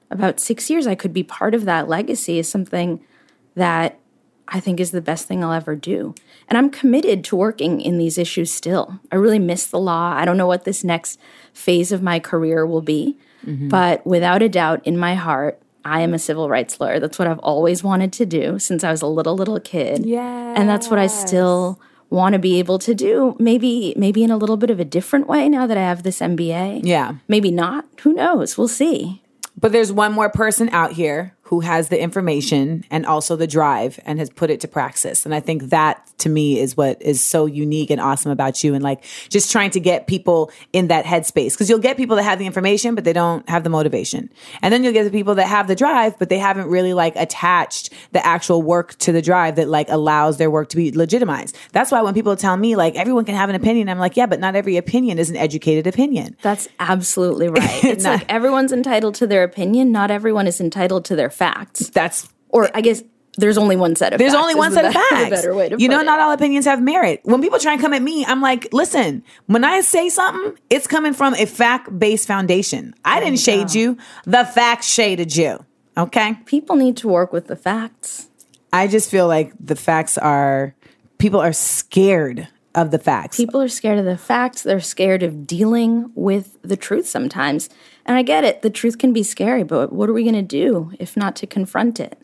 about 0.09 0.39
six 0.39 0.69
years, 0.69 0.87
I 0.87 0.95
could 0.95 1.13
be 1.13 1.21
part 1.21 1.53
of 1.53 1.65
that 1.65 1.87
legacy 1.87 2.39
is 2.39 2.49
something 2.49 3.05
that 3.53 3.99
I 4.47 4.59
think 4.59 4.79
is 4.79 4.89
the 4.89 5.01
best 5.01 5.27
thing 5.27 5.43
I'll 5.43 5.53
ever 5.53 5.75
do. 5.75 6.15
And 6.47 6.57
I'm 6.57 6.71
committed 6.71 7.23
to 7.25 7.35
working 7.35 7.79
in 7.79 7.99
these 7.99 8.17
issues 8.17 8.51
still. 8.51 8.99
I 9.11 9.17
really 9.17 9.37
miss 9.37 9.67
the 9.67 9.79
law. 9.79 10.13
I 10.17 10.25
don't 10.25 10.37
know 10.37 10.47
what 10.47 10.63
this 10.63 10.83
next 10.83 11.19
phase 11.53 11.91
of 11.91 12.01
my 12.01 12.19
career 12.19 12.65
will 12.65 12.81
be, 12.81 13.15
mm-hmm. 13.45 13.67
but 13.67 14.03
without 14.07 14.41
a 14.41 14.49
doubt, 14.49 14.81
in 14.87 14.97
my 14.97 15.13
heart, 15.13 15.61
I 15.89 16.01
am 16.01 16.13
a 16.13 16.19
civil 16.19 16.49
rights 16.49 16.79
lawyer. 16.79 16.99
That's 16.99 17.17
what 17.17 17.27
I've 17.27 17.39
always 17.39 17.83
wanted 17.83 18.13
to 18.13 18.25
do 18.25 18.59
since 18.59 18.83
I 18.83 18.91
was 18.91 19.01
a 19.01 19.07
little 19.07 19.35
little 19.35 19.59
kid. 19.59 20.05
Yeah. 20.05 20.53
And 20.55 20.69
that's 20.69 20.89
what 20.89 20.99
I 20.99 21.07
still 21.07 21.79
want 22.09 22.33
to 22.33 22.39
be 22.39 22.59
able 22.59 22.79
to 22.79 22.93
do. 22.93 23.35
Maybe 23.39 23.93
maybe 23.97 24.23
in 24.23 24.31
a 24.31 24.37
little 24.37 24.57
bit 24.57 24.69
of 24.69 24.79
a 24.79 24.85
different 24.85 25.27
way 25.27 25.49
now 25.49 25.65
that 25.67 25.77
I 25.77 25.81
have 25.81 26.03
this 26.03 26.19
MBA. 26.19 26.81
Yeah. 26.83 27.15
Maybe 27.27 27.51
not. 27.51 27.85
Who 28.01 28.13
knows? 28.13 28.57
We'll 28.57 28.67
see. 28.67 29.21
But 29.59 29.71
there's 29.71 29.91
one 29.91 30.13
more 30.13 30.29
person 30.29 30.69
out 30.69 30.93
here 30.93 31.35
who 31.49 31.61
has 31.61 31.89
the 31.89 31.99
information 31.99 32.83
and 32.91 33.07
also 33.07 33.35
the 33.35 33.47
drive 33.47 33.99
and 34.05 34.19
has 34.19 34.29
put 34.29 34.51
it 34.51 34.59
to 34.61 34.67
praxis. 34.67 35.25
And 35.25 35.33
I 35.33 35.39
think 35.39 35.63
that 35.71 36.07
to 36.19 36.29
me 36.29 36.59
is 36.59 36.77
what 36.77 37.01
is 37.01 37.21
so 37.25 37.47
unique 37.47 37.89
and 37.89 37.99
awesome 37.99 38.31
about 38.31 38.63
you 38.63 38.75
and 38.75 38.83
like 38.83 39.03
just 39.29 39.51
trying 39.51 39.71
to 39.71 39.79
get 39.79 40.05
people 40.05 40.51
in 40.73 40.89
that 40.89 41.05
headspace. 41.05 41.57
Cause 41.57 41.67
you'll 41.67 41.79
get 41.79 41.97
people 41.97 42.17
that 42.17 42.23
have 42.23 42.37
the 42.37 42.45
information, 42.45 42.93
but 42.93 43.03
they 43.03 43.13
don't 43.13 43.49
have 43.49 43.63
the 43.63 43.69
motivation. 43.71 44.29
And 44.61 44.71
then 44.71 44.83
you'll 44.83 44.93
get 44.93 45.05
the 45.05 45.09
people 45.09 45.33
that 45.35 45.47
have 45.47 45.67
the 45.67 45.75
drive, 45.75 46.19
but 46.19 46.29
they 46.29 46.37
haven't 46.37 46.67
really 46.67 46.93
like 46.93 47.15
attached 47.15 47.91
the 48.11 48.23
actual 48.23 48.61
work 48.61 48.95
to 48.99 49.11
the 49.11 49.21
drive 49.21 49.55
that 49.55 49.67
like 49.67 49.89
allows 49.89 50.37
their 50.37 50.51
work 50.51 50.69
to 50.69 50.77
be 50.77 50.91
legitimized. 50.91 51.57
That's 51.71 51.89
why 51.91 52.03
when 52.03 52.13
people 52.13 52.35
tell 52.35 52.57
me 52.57 52.75
like 52.75 52.95
everyone 52.95 53.25
can 53.25 53.33
have 53.33 53.49
an 53.49 53.55
opinion, 53.55 53.89
I'm 53.89 53.97
like, 53.97 54.15
yeah, 54.15 54.27
but 54.27 54.39
not 54.39 54.55
every 54.55 54.77
opinion 54.77 55.17
is 55.17 55.31
an 55.31 55.35
educated 55.35 55.87
opinion. 55.87 56.37
That's 56.43 56.67
absolutely 56.79 57.49
right. 57.49 57.83
It's 57.89 58.03
Not- 58.03 58.19
like 58.19 58.31
everyone's 58.31 58.71
entitled 58.71 59.15
to 59.15 59.25
their 59.25 59.43
opinion. 59.43 59.91
Not 59.91 60.11
everyone 60.11 60.45
is 60.45 60.61
entitled 60.61 61.05
to 61.05 61.15
their 61.15 61.31
facts. 61.39 61.89
That's 61.89 62.29
Or 62.49 62.69
I 62.75 62.81
guess 62.81 63.01
there's 63.37 63.57
only 63.57 63.75
one 63.77 63.95
set 63.95 64.13
of 64.13 64.19
facts. 64.19 64.19
There's 64.19 64.33
facts. 64.33 64.41
only 64.43 64.55
one 64.55 64.73
set 64.73 64.85
of 64.85 64.93
facts. 65.09 65.29
better 65.29 65.55
way 65.55 65.69
to 65.69 65.77
you 65.79 65.87
know, 65.87 66.01
it. 66.01 66.03
not 66.03 66.19
all 66.19 66.31
opinions 66.31 66.65
have 66.65 66.81
merit. 66.81 67.21
When 67.23 67.41
people 67.41 67.57
try 67.57 67.73
and 67.73 67.81
come 67.81 67.93
at 67.93 68.01
me, 68.01 68.25
I'm 68.25 68.41
like, 68.41 68.67
listen, 68.73 69.23
when 69.47 69.63
I 69.63 69.81
say 69.81 70.09
something, 70.09 70.59
it's 70.69 70.87
coming 70.87 71.13
from 71.13 71.33
a 71.35 71.45
fact 71.45 71.97
based 71.97 72.27
foundation. 72.27 72.93
I 73.05 73.19
didn't 73.19 73.39
shade 73.39 73.73
you, 73.73 73.97
the 74.25 74.45
facts 74.45 74.87
shaded 74.87 75.35
you. 75.35 75.65
Okay. 75.97 76.35
People 76.45 76.75
need 76.75 76.97
to 76.97 77.07
work 77.07 77.33
with 77.33 77.47
the 77.47 77.55
facts. 77.55 78.29
I 78.71 78.87
just 78.87 79.09
feel 79.09 79.27
like 79.27 79.53
the 79.59 79.75
facts 79.75 80.17
are, 80.17 80.75
people 81.17 81.39
are 81.39 81.53
scared 81.53 82.47
of 82.75 82.91
the 82.91 82.99
facts. 82.99 83.37
People 83.37 83.61
are 83.61 83.67
scared 83.67 83.99
of 83.99 84.05
the 84.05 84.17
facts. 84.17 84.61
They're 84.61 84.79
scared 84.79 85.23
of 85.23 85.47
dealing 85.47 86.11
with 86.13 86.57
the 86.61 86.77
truth 86.77 87.07
sometimes. 87.07 87.69
And 88.09 88.17
I 88.17 88.23
get 88.23 88.43
it. 88.43 88.63
The 88.63 88.71
truth 88.71 88.97
can 88.97 89.13
be 89.13 89.21
scary, 89.21 89.61
but 89.61 89.93
what 89.93 90.09
are 90.09 90.13
we 90.13 90.23
going 90.23 90.33
to 90.33 90.41
do 90.41 90.91
if 90.97 91.15
not 91.15 91.35
to 91.37 91.45
confront 91.45 91.99
it? 91.99 92.19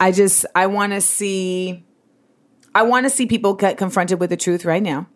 I 0.00 0.10
just 0.10 0.46
I 0.54 0.66
want 0.66 0.94
to 0.94 1.02
see 1.02 1.84
I 2.74 2.82
want 2.84 3.04
to 3.04 3.10
see 3.10 3.26
people 3.26 3.52
get 3.52 3.76
confronted 3.76 4.20
with 4.20 4.30
the 4.30 4.38
truth 4.38 4.64
right 4.64 4.82
now 4.82 5.06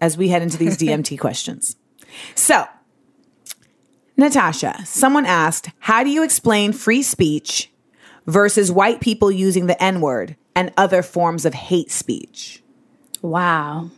as 0.00 0.16
we 0.16 0.28
head 0.28 0.42
into 0.42 0.56
these 0.56 0.78
DMT 0.78 1.18
questions. 1.18 1.74
So, 2.36 2.64
Natasha, 4.16 4.86
someone 4.86 5.26
asked, 5.26 5.68
How 5.80 6.04
do 6.04 6.10
you 6.10 6.22
explain 6.22 6.72
free 6.72 7.02
speech 7.02 7.72
versus 8.28 8.70
white 8.70 9.00
people 9.00 9.32
using 9.32 9.66
the 9.66 9.82
N 9.82 10.00
word 10.00 10.36
and 10.54 10.72
other 10.76 11.02
forms 11.02 11.44
of 11.44 11.54
hate 11.54 11.90
speech? 11.90 12.62
Wow. 13.20 13.90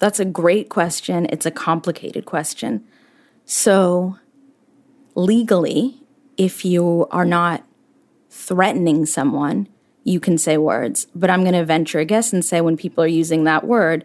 That's 0.00 0.18
a 0.18 0.24
great 0.24 0.68
question. 0.68 1.28
It's 1.30 1.46
a 1.46 1.52
complicated 1.52 2.24
question. 2.24 2.84
So, 3.44 4.18
legally, 5.14 6.00
if 6.36 6.64
you 6.64 7.06
are 7.10 7.24
not 7.24 7.64
threatening 8.30 9.06
someone, 9.06 9.68
you 10.04 10.18
can 10.18 10.38
say 10.38 10.56
words. 10.56 11.06
But 11.14 11.30
I'm 11.30 11.42
going 11.42 11.54
to 11.54 11.64
venture 11.64 12.00
a 12.00 12.04
guess 12.04 12.32
and 12.32 12.44
say 12.44 12.60
when 12.60 12.76
people 12.76 13.04
are 13.04 13.08
using 13.08 13.44
that 13.44 13.64
word, 13.66 14.04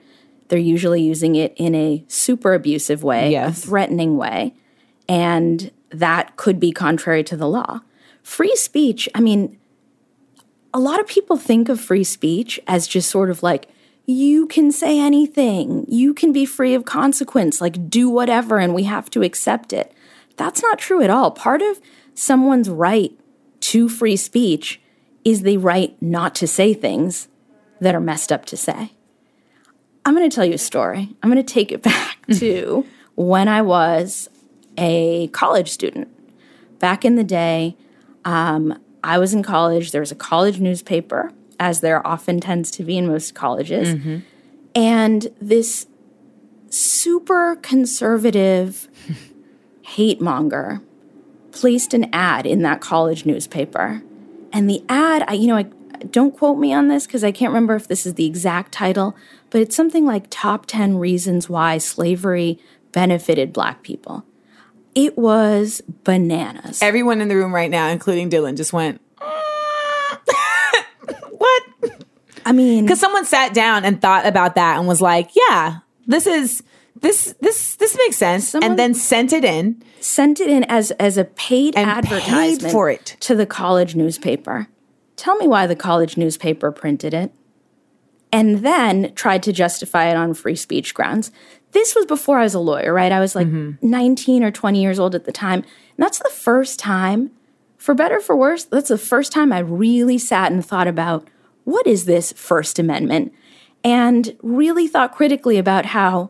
they're 0.50 0.60
usually 0.60 1.02
using 1.02 1.36
it 1.36 1.54
in 1.58 1.76
a 1.76 2.04
super 2.08 2.54
abusive 2.54 3.04
way, 3.04 3.32
Yes. 3.32 3.64
a 3.64 3.68
threatening 3.68 4.18
way. 4.18 4.54
And 5.10 5.72
that 5.90 6.36
could 6.36 6.60
be 6.60 6.72
contrary 6.72 7.24
to 7.26 7.38
the 7.38 7.48
law. 7.48 7.82
Free 8.22 8.56
speech, 8.56 9.08
I 9.16 9.22
mean, 9.22 9.58
a 10.74 10.80
lot 10.80 11.00
of 11.00 11.08
people 11.08 11.38
think 11.38 11.70
of 11.70 11.80
free 11.80 12.04
speech 12.04 12.60
as 12.68 12.88
just 12.88 13.10
sort 13.10 13.30
of 13.30 13.42
like, 13.42 13.70
you 14.06 14.48
can 14.48 14.72
say 14.72 15.00
anything, 15.00 15.86
you 15.90 16.14
can 16.14 16.32
be 16.32 16.46
free 16.46 16.74
of 16.74 16.86
consequence, 16.86 17.60
like 17.60 17.90
do 17.90 18.10
whatever, 18.10 18.58
and 18.58 18.74
we 18.74 18.84
have 18.84 19.10
to 19.12 19.22
accept 19.22 19.74
it. 19.74 19.92
That's 20.38 20.62
not 20.62 20.80
true 20.80 21.02
at 21.02 21.10
all. 21.10 21.32
Part 21.32 21.62
of 21.62 21.82
someone's 22.14 22.70
right 22.70 23.12
to 23.62 23.90
free 23.90 24.16
speech 24.16 24.80
is 25.26 25.42
the 25.42 25.58
right 25.58 26.00
not 26.02 26.34
to 26.36 26.48
say 26.48 26.74
things 26.74 27.28
that 27.82 27.94
are 27.94 28.00
messed 28.00 28.32
up 28.32 28.46
to 28.46 28.58
say. 28.58 28.94
I'm 30.06 30.16
going 30.16 30.30
to 30.30 30.34
tell 30.34 30.46
you 30.46 30.54
a 30.54 30.60
story. 30.60 31.16
I'm 31.22 31.30
going 31.30 31.44
to 31.44 31.54
take 31.54 31.72
it 31.72 31.82
back 31.84 32.26
to 32.36 32.86
when 33.16 33.48
I 33.48 33.62
was 33.62 34.30
a 34.78 35.28
college 35.30 35.70
student. 35.70 36.08
Back 36.80 37.04
in 37.04 37.16
the 37.16 37.24
day, 37.24 37.76
um, 38.24 38.80
I 39.04 39.18
was 39.18 39.34
in 39.34 39.44
college. 39.44 39.92
There 39.92 40.02
was 40.02 40.12
a 40.12 40.16
college 40.16 40.60
newspaper, 40.60 41.32
as 41.60 41.82
there 41.82 42.06
often 42.06 42.40
tends 42.40 42.72
to 42.72 42.84
be 42.84 42.98
in 42.98 43.08
most 43.08 43.34
colleges. 43.36 43.96
And 44.76 45.28
this 45.42 45.88
super 46.70 47.56
conservative 47.58 48.88
hate 49.88 50.20
monger 50.20 50.82
placed 51.52 51.94
an 51.94 52.10
ad 52.14 52.46
in 52.46 52.62
that 52.62 52.82
college 52.82 53.26
newspaper. 53.26 54.04
And 54.52 54.70
the 54.70 54.84
ad, 54.90 55.24
I, 55.28 55.34
you 55.34 55.48
know, 55.48 55.56
I 55.56 55.64
don't 56.12 56.36
quote 56.36 56.60
me 56.60 56.74
on 56.74 56.90
this 56.90 57.08
because 57.08 57.24
I 57.24 57.32
can't 57.32 57.52
remember 57.52 57.76
if 57.76 57.88
this 57.88 58.06
is 58.06 58.16
the 58.16 58.26
exact 58.26 58.74
title, 58.74 59.16
but 59.50 59.62
it's 59.62 59.76
something 59.76 60.06
like 60.06 60.28
top 60.30 60.66
10 60.66 60.98
reasons 60.98 61.50
why 61.50 61.78
slavery 61.78 62.60
benefited 62.92 63.54
black 63.54 63.82
people. 63.82 64.24
It 64.94 65.18
was 65.18 65.82
bananas. 66.04 66.82
Everyone 66.82 67.22
in 67.22 67.28
the 67.28 67.36
room 67.36 67.54
right 67.56 67.72
now, 67.72 67.88
including 67.88 68.30
Dylan, 68.30 68.58
just 68.58 68.74
went, 68.74 69.02
mm. 69.18 70.18
What? 71.32 71.64
I 72.46 72.52
mean, 72.52 72.84
Because 72.86 73.00
someone 73.00 73.26
sat 73.26 73.54
down 73.54 73.86
and 73.86 74.02
thought 74.02 74.26
about 74.26 74.56
that 74.56 74.78
and 74.78 74.88
was 74.88 75.02
like, 75.02 75.32
Yeah, 75.50 75.80
this 76.06 76.28
is. 76.28 76.62
This 77.02 77.36
this 77.42 77.76
this 77.76 77.98
makes 77.98 78.18
sense, 78.18 78.50
Someone- 78.50 78.72
and 78.72 78.80
then 78.80 78.94
sent 78.94 79.34
it 79.34 79.44
in. 79.46 79.82
sent 80.00 80.40
it 80.40 80.50
in 80.50 80.64
as 80.66 80.92
as 80.92 81.18
a 81.18 81.24
paid 81.26 81.76
And 81.76 81.90
advertisement 81.90 82.62
paid 82.62 82.72
for 82.72 82.90
it. 82.90 83.18
to 83.22 83.36
the 83.36 83.46
college 83.46 83.96
newspaper. 83.96 84.68
Tell 85.16 85.36
me 85.38 85.48
why 85.48 85.68
the 85.68 85.76
college 85.76 86.18
newspaper 86.18 86.72
printed 86.72 87.14
it. 87.14 87.32
And 88.32 88.60
then 88.60 89.14
tried 89.16 89.42
to 89.44 89.54
justify 89.54 90.10
it 90.10 90.18
on 90.18 90.34
free 90.34 90.56
speech 90.56 90.94
grounds. 90.94 91.32
This 91.72 91.96
was 91.96 92.06
before 92.06 92.40
I 92.40 92.44
was 92.44 92.54
a 92.54 92.60
lawyer, 92.60 92.94
right? 92.94 93.12
I 93.12 93.20
was 93.20 93.36
like 93.36 93.48
mm-hmm. 93.48 93.88
19 93.88 94.44
or 94.44 94.52
20 94.52 94.82
years 94.82 95.00
old 95.00 95.16
at 95.16 95.26
the 95.26 95.32
time. 95.32 95.60
And 95.62 96.06
that's 96.06 96.20
the 96.20 96.30
first 96.30 96.80
time, 96.80 97.32
for 97.78 97.96
better 97.96 98.18
or 98.18 98.22
for 98.22 98.36
worse, 98.36 98.66
that's 98.66 98.90
the 98.90 98.98
first 98.98 99.32
time 99.32 99.52
I 99.52 99.60
really 99.60 100.18
sat 100.18 100.52
and 100.52 100.66
thought 100.66 100.88
about 100.88 101.28
what 101.64 101.88
is 101.88 102.06
this 102.06 102.32
First 102.34 102.80
Amendment? 102.80 103.34
And 103.84 104.36
really 104.42 104.88
thought 104.88 105.14
critically 105.16 105.58
about 105.58 105.88
how 105.88 106.30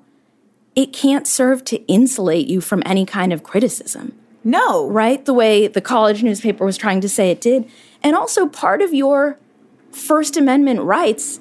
it 0.78 0.94
can't 0.94 1.28
serve 1.28 1.66
to 1.66 1.84
insulate 1.88 2.48
you 2.48 2.62
from 2.62 2.84
any 2.86 3.04
kind 3.06 3.34
of 3.34 3.44
criticism, 3.44 4.14
No, 4.44 4.88
right? 4.90 5.26
The 5.26 5.34
way 5.34 5.68
the 5.68 5.82
college 5.82 6.22
newspaper 6.24 6.64
was 6.64 6.78
trying 6.78 7.02
to 7.02 7.10
say 7.10 7.32
it 7.32 7.42
did. 7.42 7.70
And 8.04 8.16
also, 8.16 8.48
part 8.48 8.82
of 8.82 8.94
your 8.94 9.38
First 9.92 10.38
Amendment 10.38 10.82
rights 10.82 11.40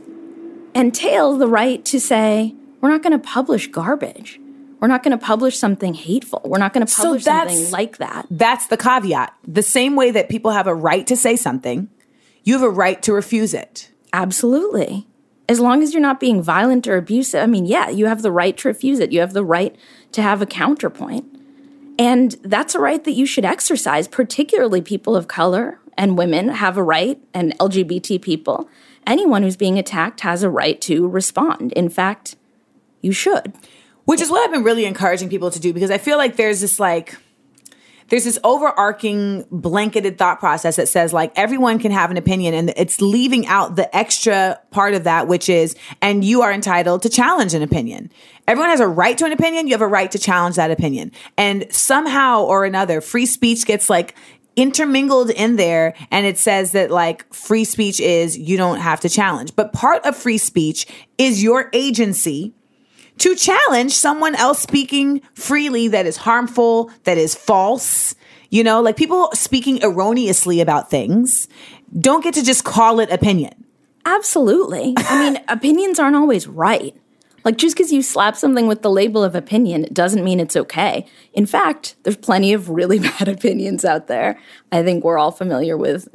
entail 0.74 1.36
the 1.36 1.46
right 1.46 1.84
to 1.84 2.00
say, 2.00 2.54
we're 2.80 2.88
not 2.88 3.02
going 3.02 3.12
to 3.12 3.18
publish 3.18 3.68
garbage. 3.68 4.40
We're 4.80 4.88
not 4.88 5.02
going 5.02 5.16
to 5.18 5.22
publish 5.24 5.58
something 5.58 5.94
hateful. 5.94 6.40
We're 6.44 6.58
not 6.58 6.72
going 6.72 6.86
to 6.86 6.94
publish 6.94 7.24
that's- 7.24 7.52
something 7.54 7.70
like 7.72 7.98
that. 7.98 8.26
That's 8.30 8.66
the 8.68 8.76
caveat. 8.76 9.34
The 9.46 9.62
same 9.62 9.96
way 9.96 10.10
that 10.12 10.28
people 10.30 10.50
have 10.52 10.66
a 10.66 10.74
right 10.74 11.06
to 11.06 11.16
say 11.16 11.36
something, 11.36 11.88
you 12.42 12.54
have 12.54 12.62
a 12.62 12.70
right 12.70 13.02
to 13.02 13.12
refuse 13.12 13.52
it. 13.54 13.90
Absolutely. 14.12 15.06
As 15.48 15.60
long 15.60 15.82
as 15.82 15.92
you're 15.92 16.02
not 16.02 16.20
being 16.20 16.42
violent 16.42 16.88
or 16.88 16.96
abusive, 16.96 17.42
I 17.42 17.46
mean, 17.46 17.66
yeah, 17.66 17.88
you 17.88 18.06
have 18.06 18.22
the 18.22 18.32
right 18.32 18.56
to 18.58 18.68
refuse 18.68 18.98
it. 18.98 19.12
You 19.12 19.20
have 19.20 19.32
the 19.32 19.44
right 19.44 19.76
to 20.12 20.22
have 20.22 20.42
a 20.42 20.46
counterpoint. 20.46 21.24
And 21.98 22.32
that's 22.42 22.74
a 22.74 22.80
right 22.80 23.02
that 23.04 23.12
you 23.12 23.26
should 23.26 23.44
exercise, 23.44 24.08
particularly 24.08 24.82
people 24.82 25.16
of 25.16 25.28
color 25.28 25.78
and 25.96 26.18
women 26.18 26.48
have 26.48 26.76
a 26.76 26.82
right, 26.82 27.18
and 27.32 27.58
LGBT 27.58 28.20
people. 28.20 28.68
Anyone 29.06 29.42
who's 29.42 29.56
being 29.56 29.78
attacked 29.78 30.20
has 30.20 30.42
a 30.42 30.50
right 30.50 30.80
to 30.82 31.08
respond. 31.08 31.72
In 31.72 31.88
fact, 31.88 32.36
you 33.00 33.12
should. 33.12 33.54
Which 34.04 34.20
is 34.20 34.30
what 34.30 34.44
I've 34.44 34.52
been 34.52 34.62
really 34.62 34.84
encouraging 34.84 35.28
people 35.28 35.50
to 35.50 35.60
do 35.60 35.72
because 35.72 35.90
I 35.90 35.98
feel 35.98 36.16
like 36.16 36.36
there's 36.36 36.60
this 36.60 36.78
like 36.78 37.16
there's 38.08 38.24
this 38.24 38.38
overarching 38.44 39.44
blanketed 39.50 40.18
thought 40.18 40.38
process 40.38 40.76
that 40.76 40.88
says 40.88 41.12
like 41.12 41.32
everyone 41.36 41.78
can 41.78 41.92
have 41.92 42.10
an 42.10 42.16
opinion 42.16 42.54
and 42.54 42.72
it's 42.76 43.00
leaving 43.00 43.46
out 43.46 43.76
the 43.76 43.94
extra 43.96 44.60
part 44.70 44.94
of 44.94 45.04
that 45.04 45.28
which 45.28 45.48
is 45.48 45.76
and 46.00 46.24
you 46.24 46.42
are 46.42 46.52
entitled 46.52 47.02
to 47.02 47.08
challenge 47.08 47.54
an 47.54 47.62
opinion. 47.62 48.10
Everyone 48.46 48.70
has 48.70 48.80
a 48.80 48.86
right 48.86 49.18
to 49.18 49.24
an 49.26 49.32
opinion, 49.32 49.66
you 49.66 49.74
have 49.74 49.80
a 49.80 49.86
right 49.86 50.10
to 50.12 50.18
challenge 50.18 50.56
that 50.56 50.70
opinion. 50.70 51.10
And 51.36 51.66
somehow 51.70 52.44
or 52.44 52.64
another 52.64 53.00
free 53.00 53.26
speech 53.26 53.66
gets 53.66 53.90
like 53.90 54.14
intermingled 54.54 55.30
in 55.30 55.56
there 55.56 55.94
and 56.10 56.26
it 56.26 56.38
says 56.38 56.72
that 56.72 56.90
like 56.90 57.32
free 57.32 57.64
speech 57.64 58.00
is 58.00 58.38
you 58.38 58.56
don't 58.56 58.78
have 58.78 59.00
to 59.00 59.08
challenge. 59.08 59.54
But 59.56 59.72
part 59.72 60.04
of 60.06 60.16
free 60.16 60.38
speech 60.38 60.86
is 61.18 61.42
your 61.42 61.68
agency 61.72 62.54
to 63.18 63.34
challenge 63.34 63.92
someone 63.94 64.34
else 64.34 64.60
speaking 64.60 65.22
freely 65.34 65.88
that 65.88 66.06
is 66.06 66.16
harmful, 66.16 66.90
that 67.04 67.18
is 67.18 67.34
false. 67.34 68.14
You 68.50 68.62
know, 68.62 68.80
like 68.80 68.96
people 68.96 69.30
speaking 69.32 69.82
erroneously 69.82 70.60
about 70.60 70.90
things 70.90 71.48
don't 71.98 72.22
get 72.22 72.34
to 72.34 72.44
just 72.44 72.64
call 72.64 73.00
it 73.00 73.10
opinion. 73.10 73.64
Absolutely. 74.04 74.94
I 74.96 75.30
mean, 75.30 75.42
opinions 75.48 75.98
aren't 75.98 76.16
always 76.16 76.46
right. 76.46 76.94
Like, 77.46 77.58
just 77.58 77.76
because 77.76 77.92
you 77.92 78.02
slap 78.02 78.34
something 78.34 78.66
with 78.66 78.82
the 78.82 78.90
label 78.90 79.22
of 79.22 79.36
opinion, 79.36 79.84
it 79.84 79.94
doesn't 79.94 80.24
mean 80.24 80.40
it's 80.40 80.56
okay. 80.56 81.06
In 81.32 81.46
fact, 81.46 81.94
there's 82.02 82.16
plenty 82.16 82.52
of 82.52 82.68
really 82.70 82.98
bad 83.18 83.28
opinions 83.28 83.84
out 83.84 84.08
there. 84.08 84.36
I 84.72 84.82
think 84.82 85.04
we're 85.04 85.16
all 85.16 85.30
familiar 85.30 85.76
with 85.76 86.08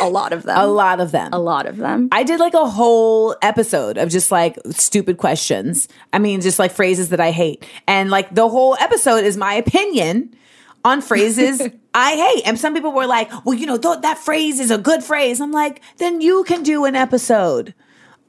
a 0.00 0.08
lot 0.08 0.32
of 0.32 0.42
them. 0.44 0.56
A 0.56 0.68
lot 0.68 1.00
of 1.00 1.10
them. 1.10 1.32
A 1.32 1.38
lot 1.40 1.66
of 1.66 1.78
them. 1.78 2.08
I 2.12 2.22
did 2.22 2.38
like 2.38 2.54
a 2.54 2.68
whole 2.68 3.34
episode 3.42 3.98
of 3.98 4.08
just 4.08 4.30
like 4.30 4.56
stupid 4.70 5.18
questions. 5.18 5.88
I 6.12 6.20
mean, 6.20 6.40
just 6.42 6.60
like 6.60 6.70
phrases 6.70 7.08
that 7.08 7.18
I 7.18 7.32
hate. 7.32 7.66
And 7.88 8.08
like 8.08 8.32
the 8.32 8.48
whole 8.48 8.76
episode 8.76 9.24
is 9.24 9.36
my 9.36 9.54
opinion 9.54 10.32
on 10.84 11.02
phrases 11.02 11.60
I 11.94 12.14
hate. 12.14 12.46
And 12.46 12.56
some 12.56 12.72
people 12.72 12.92
were 12.92 13.08
like, 13.08 13.32
well, 13.44 13.56
you 13.56 13.66
know, 13.66 13.78
th- 13.78 14.02
that 14.02 14.18
phrase 14.18 14.60
is 14.60 14.70
a 14.70 14.78
good 14.78 15.02
phrase. 15.02 15.40
I'm 15.40 15.50
like, 15.50 15.80
then 15.96 16.20
you 16.20 16.44
can 16.44 16.62
do 16.62 16.84
an 16.84 16.94
episode 16.94 17.74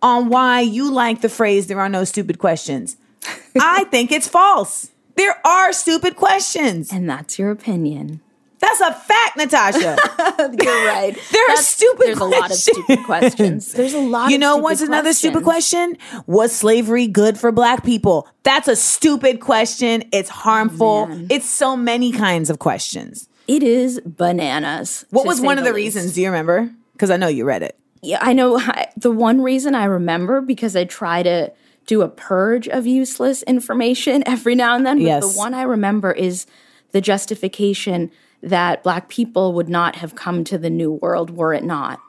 on 0.02 0.30
why 0.30 0.62
you 0.62 0.92
like 0.92 1.22
the 1.22 1.30
phrase, 1.30 1.68
there 1.68 1.80
are 1.80 1.90
no 1.90 2.04
stupid 2.04 2.40
questions. 2.40 2.98
I 3.60 3.86
think 3.86 4.12
it's 4.12 4.28
false. 4.28 4.92
There 5.16 5.36
are 5.46 5.74
stupid 5.74 6.16
questions. 6.16 6.92
And 6.94 7.10
that's 7.10 7.38
your 7.38 7.52
opinion. 7.52 8.22
That's 8.60 8.82
a 8.82 8.94
fact, 8.94 9.38
Natasha. 9.38 9.98
You're 10.62 10.86
right. 10.86 11.18
There 11.32 11.50
are 11.52 11.56
stupid 11.58 12.08
There's 12.08 12.20
a 12.20 12.26
lot 12.26 12.52
of 12.52 12.58
stupid 12.58 13.04
questions. 13.06 13.06
questions. 13.06 13.74
There's 13.74 13.94
a 13.94 14.00
lot 14.00 14.32
You 14.32 14.38
know 14.38 14.58
what's 14.58 14.82
another 14.82 15.14
stupid 15.14 15.44
question? 15.44 15.98
Was 16.28 16.54
slavery 16.54 17.08
good 17.08 17.38
for 17.38 17.52
black 17.54 17.86
people? 17.86 18.28
That's 18.44 18.68
a 18.68 18.76
stupid 18.76 19.40
question. 19.40 20.04
It's 20.12 20.30
harmful. 20.30 20.88
Oh, 20.88 21.06
man. 21.08 21.28
it's 21.30 21.50
so 21.50 21.78
many 21.78 22.12
kinds 22.12 22.50
of 22.50 22.60
questions. 22.60 23.30
It 23.48 23.64
is 23.64 24.02
bananas. 24.06 25.06
What 25.10 25.26
was 25.26 25.40
one 25.40 25.58
of 25.58 25.64
the 25.64 25.72
least. 25.72 25.96
reasons? 25.96 26.14
Do 26.16 26.22
you 26.22 26.28
remember? 26.28 26.70
Because 26.94 27.10
I 27.10 27.18
know 27.18 27.28
you 27.30 27.46
read 27.46 27.64
it. 27.64 27.80
Yeah, 28.02 28.20
I 28.22 28.34
know 28.34 28.58
I, 28.60 28.90
the 28.98 29.12
one 29.12 29.42
reason 29.42 29.76
I 29.76 29.86
remember 29.86 30.42
because 30.42 30.76
I 30.76 30.86
try 30.86 31.24
to 31.24 31.52
do 31.86 32.02
a 32.02 32.10
purge 32.10 32.68
of 32.68 32.86
useless 32.86 33.42
information 33.44 34.24
every 34.28 34.56
now 34.56 34.76
and 34.76 34.86
then. 34.86 34.98
But 34.98 35.04
Yes. 35.06 35.34
the 35.34 35.38
one 35.38 35.54
I 35.54 35.64
remember 35.64 36.12
is 36.12 36.46
the 36.92 37.02
justification 37.02 38.12
that 38.42 38.84
black 38.84 39.10
people 39.10 39.54
would 39.54 39.70
not 39.70 39.98
have 39.98 40.16
come 40.16 40.44
to 40.46 40.58
the 40.58 40.70
new 40.70 40.92
world 40.92 41.30
were 41.32 41.54
it 41.54 41.64
not 41.64 42.00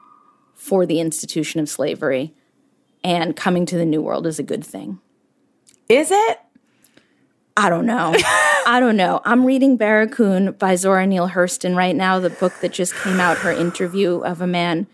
for 0.53 0.85
the 0.85 0.99
institution 0.99 1.59
of 1.59 1.67
slavery. 1.67 2.33
And 3.03 3.35
coming 3.35 3.65
to 3.65 3.77
the 3.77 3.85
new 3.85 4.01
world 4.01 4.27
is 4.27 4.37
a 4.37 4.43
good 4.43 4.63
thing. 4.63 4.99
Is 5.89 6.11
it? 6.11 6.39
I 7.57 7.69
don't 7.69 7.85
know. 7.87 8.13
I 8.67 8.77
don't 8.79 8.95
know. 8.95 9.21
I'm 9.25 9.43
reading 9.43 9.75
Barracoon 9.75 10.53
by 10.53 10.75
Zora 10.75 11.05
Neale 11.07 11.29
Hurston 11.29 11.75
right 11.75 11.95
now, 11.95 12.19
the 12.19 12.29
book 12.29 12.53
that 12.61 12.71
just 12.71 12.95
came 12.95 13.19
out, 13.19 13.39
her 13.39 13.51
interview 13.51 14.19
of 14.19 14.39
a 14.39 14.47
man 14.47 14.85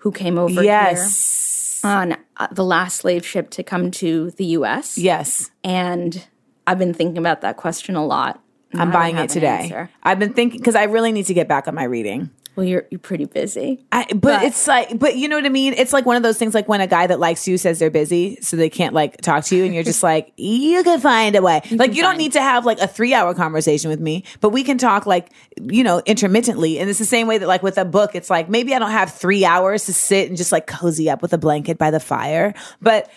who 0.00 0.12
came 0.12 0.38
over 0.38 0.62
Yes. 0.62 1.80
here 1.82 1.90
on 1.90 2.16
uh, 2.36 2.48
the 2.52 2.64
last 2.64 2.96
slave 2.96 3.24
ship 3.24 3.48
to 3.50 3.62
come 3.62 3.90
to 3.92 4.30
the 4.32 4.44
US. 4.58 4.98
Yes. 4.98 5.50
And 5.64 6.26
I've 6.66 6.78
been 6.78 6.92
thinking 6.94 7.16
about 7.18 7.40
that 7.40 7.56
question 7.56 7.96
a 7.96 8.04
lot. 8.04 8.42
I'm 8.74 8.90
buying 8.92 9.16
it 9.16 9.30
today. 9.30 9.62
answer. 9.64 9.90
I've 10.02 10.18
been 10.18 10.32
thinking 10.32 10.60
because 10.60 10.76
I 10.76 10.84
really 10.84 11.10
need 11.10 11.26
to 11.26 11.34
get 11.34 11.48
back 11.48 11.66
on 11.66 11.74
my 11.74 11.84
reading. 11.84 12.30
Well, 12.56 12.66
you're 12.66 12.84
you're 12.90 12.98
pretty 12.98 13.26
busy. 13.26 13.86
I, 13.92 14.06
but, 14.14 14.42
it's 14.42 14.66
like, 14.66 14.98
but 14.98 15.16
you 15.16 15.28
know 15.28 15.36
what 15.36 15.46
I 15.46 15.50
mean? 15.50 15.72
It's 15.74 15.92
like 15.92 16.04
one 16.04 16.16
of 16.16 16.22
those 16.22 16.36
things 16.36 16.52
like 16.52 16.68
when 16.68 16.80
a 16.80 16.86
guy 16.86 17.06
that 17.06 17.20
likes 17.20 17.46
you 17.46 17.56
says 17.56 17.78
they're 17.78 17.90
busy, 17.90 18.38
so 18.42 18.56
they 18.56 18.68
can't 18.68 18.92
like 18.92 19.20
talk 19.20 19.44
to 19.44 19.56
you, 19.56 19.64
and 19.64 19.72
you're 19.72 19.84
just 19.84 20.02
like, 20.04 20.32
you 20.36 20.82
can 20.82 21.00
find 21.00 21.36
a 21.36 21.42
way. 21.42 21.62
like, 21.70 21.94
you 21.94 22.02
don't 22.02 22.18
need 22.18 22.32
to 22.32 22.42
have 22.42 22.66
like 22.66 22.80
a 22.80 22.88
three 22.88 23.14
hour 23.14 23.34
conversation 23.34 23.88
with 23.88 24.00
me, 24.00 24.24
but 24.40 24.50
we 24.50 24.64
can 24.64 24.78
talk 24.78 25.06
like, 25.06 25.30
you 25.60 25.84
know, 25.84 26.02
intermittently. 26.06 26.78
And 26.78 26.90
it's 26.90 26.98
the 26.98 27.04
same 27.04 27.26
way 27.26 27.38
that 27.38 27.46
like 27.46 27.62
with 27.62 27.78
a 27.78 27.84
book, 27.84 28.14
it's 28.14 28.30
like 28.30 28.48
maybe 28.48 28.74
I 28.74 28.78
don't 28.78 28.90
have 28.90 29.14
three 29.14 29.44
hours 29.44 29.86
to 29.86 29.92
sit 29.92 30.28
and 30.28 30.36
just 30.36 30.50
like 30.52 30.66
cozy 30.66 31.08
up 31.08 31.22
with 31.22 31.32
a 31.32 31.38
blanket 31.38 31.78
by 31.78 31.90
the 31.90 32.00
fire, 32.00 32.52
but 32.82 33.10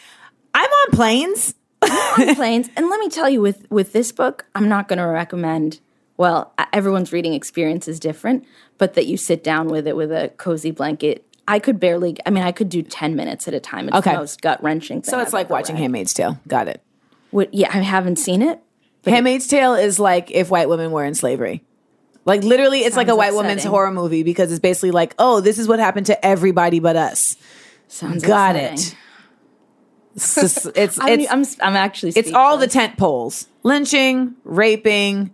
I'm 0.54 0.70
on 0.70 0.92
planes. 0.92 1.56
on 1.82 2.36
planes. 2.36 2.70
And 2.76 2.90
let 2.90 3.00
me 3.00 3.10
tell 3.10 3.30
you, 3.30 3.42
with 3.42 3.70
with 3.70 3.94
this 3.94 4.12
book, 4.12 4.46
I'm 4.56 4.70
not 4.70 4.88
going 4.88 5.00
to 5.00 5.08
recommend. 5.08 5.80
Well, 6.18 6.54
everyone's 6.72 7.12
reading 7.12 7.34
experience 7.34 7.88
is 7.88 8.00
different, 8.00 8.46
but 8.78 8.94
that 8.94 9.08
you 9.08 9.18
sit 9.18 9.44
down 9.44 9.68
with 9.68 9.88
it 9.88 9.96
with 9.96 10.12
a 10.12 10.30
cozy 10.38 10.72
blanket. 10.72 11.26
I 11.48 11.60
could 11.60 11.80
barely. 11.80 12.16
I 12.26 12.30
mean, 12.30 12.44
I 12.44 12.52
could 12.52 12.70
do 12.70 12.82
ten 12.82 13.16
minutes 13.16 13.48
at 13.48 13.54
a 13.54 13.60
time. 13.60 13.88
It's 13.88 13.98
Okay. 13.98 14.12
the 14.12 14.18
most 14.20 14.42
gut 14.42 14.62
wrenching. 14.64 15.04
So 15.04 15.20
it's 15.20 15.34
like 15.34 15.50
watching 15.50 15.76
Handmaid's 15.76 16.14
Tale. 16.14 16.40
Got 16.48 16.68
it. 16.68 16.82
What, 17.32 17.54
yeah, 17.54 17.70
I 17.74 17.80
haven't 17.82 18.18
seen 18.18 18.42
it. 18.42 18.60
Handmaid's 19.06 19.48
Tale 19.48 19.74
is 19.74 20.00
like 20.00 20.32
if 20.32 20.50
white 20.50 20.70
women 20.70 20.92
were 20.92 21.04
in 21.04 21.16
slavery. 21.16 21.64
Like 22.26 22.44
literally, 22.44 22.80
it's 22.82 22.96
like 22.96 23.08
a 23.08 23.10
Sounds 23.10 23.18
white 23.18 23.34
woman's 23.34 23.64
horror 23.66 23.92
movie 23.92 24.24
because 24.24 24.52
it's 24.52 24.62
basically 24.62 24.92
like, 24.92 25.14
oh, 25.20 25.42
this 25.42 25.60
is 25.60 25.68
what 25.68 25.80
happened 25.80 26.06
to 26.06 26.26
everybody 26.26 26.80
but 26.80 26.96
us. 26.96 27.36
Sounds 27.90 28.24
Got 28.24 28.56
upsetting. 28.56 28.78
it. 28.78 28.96
It's 30.16 30.36
just, 30.36 30.68
it's 30.76 31.00
I'm, 31.02 31.20
it's, 31.20 31.32
I'm, 31.60 31.70
I'm 31.72 31.76
actually. 31.76 32.14
it's 32.16 32.32
all 32.32 32.58
the 32.58 32.68
tent 32.68 32.98
poles: 32.98 33.48
lynching, 33.64 34.36
raping, 34.46 35.34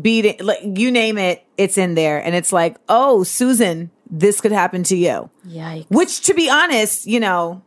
beating, 0.00 0.36
like 0.40 0.60
you 0.62 0.90
name 0.90 1.18
it, 1.18 1.44
it's 1.56 1.78
in 1.78 1.94
there, 1.94 2.22
and 2.22 2.34
it's 2.34 2.52
like, 2.52 2.76
oh, 2.88 3.22
Susan, 3.22 3.90
this 4.10 4.40
could 4.40 4.52
happen 4.52 4.82
to 4.84 4.96
you. 4.96 5.30
Yikes. 5.46 5.86
Which, 5.90 6.20
to 6.22 6.34
be 6.34 6.50
honest, 6.50 7.06
you 7.06 7.20
know, 7.20 7.62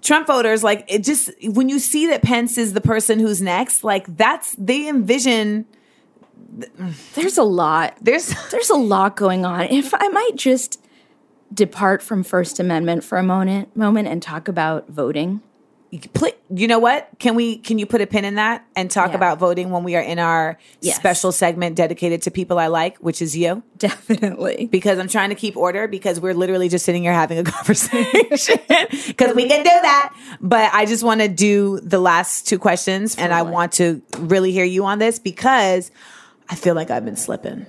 Trump 0.00 0.26
voters 0.26 0.64
like 0.64 0.84
it. 0.88 1.04
Just 1.04 1.30
when 1.42 1.68
you 1.68 1.78
see 1.78 2.08
that 2.08 2.22
Pence 2.22 2.58
is 2.58 2.72
the 2.72 2.80
person 2.80 3.18
who's 3.18 3.40
next, 3.40 3.84
like 3.84 4.16
that's 4.16 4.54
they 4.58 4.88
envision. 4.88 5.66
There's 7.14 7.38
a 7.38 7.44
lot. 7.44 7.96
There's 8.00 8.34
There's 8.50 8.70
a 8.70 8.76
lot 8.76 9.16
going 9.16 9.44
on. 9.44 9.62
If 9.62 9.94
I 9.94 10.08
might 10.08 10.36
just 10.36 10.84
depart 11.54 12.02
from 12.02 12.22
First 12.22 12.58
Amendment 12.58 13.04
for 13.04 13.18
a 13.18 13.22
moment, 13.22 13.76
moment 13.76 14.08
and 14.08 14.22
talk 14.22 14.48
about 14.48 14.88
voting. 14.88 15.40
You 16.50 16.66
know 16.68 16.78
what? 16.78 17.08
Can 17.18 17.34
we? 17.34 17.58
Can 17.58 17.78
you 17.78 17.84
put 17.84 18.00
a 18.00 18.06
pin 18.06 18.24
in 18.24 18.36
that 18.36 18.64
and 18.74 18.90
talk 18.90 19.10
Yeah. 19.10 19.16
about 19.16 19.38
voting 19.38 19.70
when 19.70 19.84
we 19.84 19.94
are 19.94 20.00
in 20.02 20.18
our 20.18 20.58
Yes. 20.80 20.96
special 20.96 21.32
segment 21.32 21.76
dedicated 21.76 22.22
to 22.22 22.30
people 22.30 22.58
I 22.58 22.68
like, 22.68 22.96
which 22.98 23.20
is 23.20 23.36
you? 23.36 23.62
Definitely. 23.76 24.68
Because 24.72 24.98
I'm 24.98 25.08
trying 25.08 25.28
to 25.28 25.34
keep 25.34 25.54
order 25.56 25.86
because 25.86 26.18
we're 26.18 26.32
literally 26.34 26.70
just 26.70 26.86
sitting 26.86 27.02
here 27.02 27.12
having 27.12 27.38
a 27.38 27.44
conversation 27.50 28.58
because 29.06 29.34
we 29.36 29.46
can 29.48 29.62
do 29.62 29.70
that. 29.70 30.14
But 30.40 30.70
I 30.72 30.86
just 30.86 31.04
want 31.04 31.20
to 31.20 31.28
do 31.28 31.78
the 31.80 31.98
last 31.98 32.46
two 32.48 32.58
questions 32.58 33.14
and 33.16 33.32
I 33.34 33.42
want 33.42 33.72
to 33.72 34.00
really 34.18 34.50
hear 34.52 34.64
you 34.64 34.86
on 34.86 34.98
this 34.98 35.18
because 35.18 35.90
I 36.48 36.54
feel 36.54 36.74
like 36.74 36.90
I've 36.90 37.04
been 37.04 37.16
slipping 37.16 37.66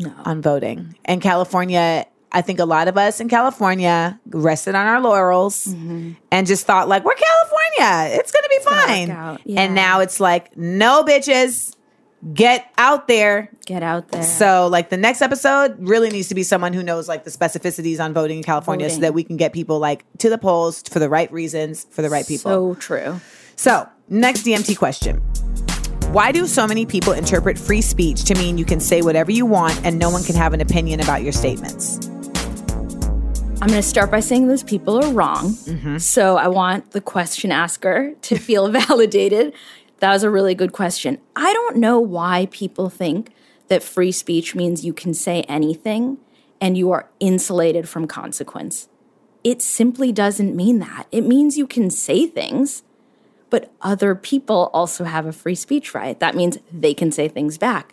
No. 0.00 0.12
on 0.24 0.42
voting. 0.42 0.96
And 1.04 1.20
California, 1.22 2.06
I 2.32 2.42
think 2.42 2.58
a 2.58 2.64
lot 2.64 2.88
of 2.88 2.96
us 2.96 3.20
in 3.20 3.28
California 3.28 4.18
rested 4.28 4.74
on 4.74 4.86
our 4.86 5.00
laurels 5.00 5.66
mm-hmm. 5.66 6.12
and 6.30 6.46
just 6.46 6.66
thought 6.66 6.88
like, 6.88 7.04
we're 7.04 7.14
California. 7.14 8.18
It's 8.18 8.32
going 8.32 8.42
to 8.42 8.48
be 8.48 8.64
gonna 8.64 8.86
fine. 8.86 9.10
out. 9.10 9.40
Yeah. 9.44 9.60
And 9.62 9.74
now 9.74 10.00
it's 10.00 10.20
like, 10.20 10.56
no 10.56 11.02
bitches, 11.02 11.74
get 12.32 12.70
out 12.78 13.08
there. 13.08 13.50
Get 13.66 13.82
out 13.82 14.08
there. 14.08 14.22
So 14.22 14.68
like 14.68 14.90
the 14.90 14.96
next 14.96 15.22
episode 15.22 15.76
really 15.80 16.10
needs 16.10 16.28
to 16.28 16.34
be 16.34 16.42
someone 16.42 16.72
who 16.72 16.82
knows 16.82 17.08
like 17.08 17.24
the 17.24 17.30
specificities 17.30 18.02
on 18.02 18.12
voting 18.12 18.38
in 18.38 18.44
California 18.44 18.88
so 18.90 19.00
that 19.00 19.14
we 19.14 19.24
can 19.24 19.36
get 19.36 19.52
people 19.52 19.78
like 19.78 20.04
to 20.18 20.30
the 20.30 20.38
polls 20.38 20.82
for 20.82 20.98
the 20.98 21.08
right 21.08 21.30
reasons 21.32 21.86
for 21.90 22.02
the 22.02 22.10
right 22.10 22.26
people. 22.26 22.50
So 22.50 22.74
true. 22.76 23.20
So, 23.56 23.86
next 24.08 24.44
DMT 24.44 24.78
question. 24.78 25.18
Why 26.12 26.32
do 26.32 26.46
so 26.46 26.66
many 26.66 26.86
people 26.86 27.12
interpret 27.12 27.58
free 27.58 27.82
speech 27.82 28.24
to 28.24 28.34
mean 28.34 28.58
you 28.58 28.64
can 28.64 28.80
say 28.80 29.02
whatever 29.02 29.30
you 29.30 29.46
want 29.46 29.84
and 29.84 29.98
no 29.98 30.10
one 30.10 30.24
can 30.24 30.34
have 30.34 30.54
an 30.54 30.60
opinion 30.60 31.00
about 31.00 31.22
your 31.22 31.32
statements? 31.32 32.00
I'm 33.62 33.68
going 33.68 33.82
to 33.82 33.86
start 33.86 34.10
by 34.10 34.20
saying 34.20 34.48
those 34.48 34.62
people 34.62 35.04
are 35.04 35.12
wrong. 35.12 35.50
Mm-hmm. 35.50 35.98
So 35.98 36.38
I 36.38 36.48
want 36.48 36.92
the 36.92 37.00
question 37.00 37.52
asker 37.52 38.14
to 38.22 38.38
feel 38.38 38.68
validated. 38.68 39.52
That 39.98 40.12
was 40.12 40.22
a 40.22 40.30
really 40.30 40.54
good 40.54 40.72
question. 40.72 41.18
I 41.36 41.52
don't 41.52 41.76
know 41.76 42.00
why 42.00 42.48
people 42.50 42.88
think 42.88 43.32
that 43.68 43.82
free 43.82 44.12
speech 44.12 44.54
means 44.54 44.84
you 44.84 44.94
can 44.94 45.12
say 45.12 45.42
anything 45.42 46.16
and 46.60 46.78
you 46.78 46.90
are 46.90 47.10
insulated 47.20 47.88
from 47.88 48.06
consequence. 48.06 48.88
It 49.44 49.60
simply 49.60 50.10
doesn't 50.10 50.56
mean 50.56 50.78
that. 50.80 51.06
It 51.12 51.22
means 51.26 51.58
you 51.58 51.66
can 51.66 51.90
say 51.90 52.26
things, 52.26 52.82
but 53.50 53.72
other 53.82 54.14
people 54.14 54.70
also 54.72 55.04
have 55.04 55.26
a 55.26 55.32
free 55.32 55.54
speech 55.54 55.94
right. 55.94 56.18
That 56.18 56.34
means 56.34 56.58
they 56.72 56.94
can 56.94 57.12
say 57.12 57.28
things 57.28 57.58
back. 57.58 57.92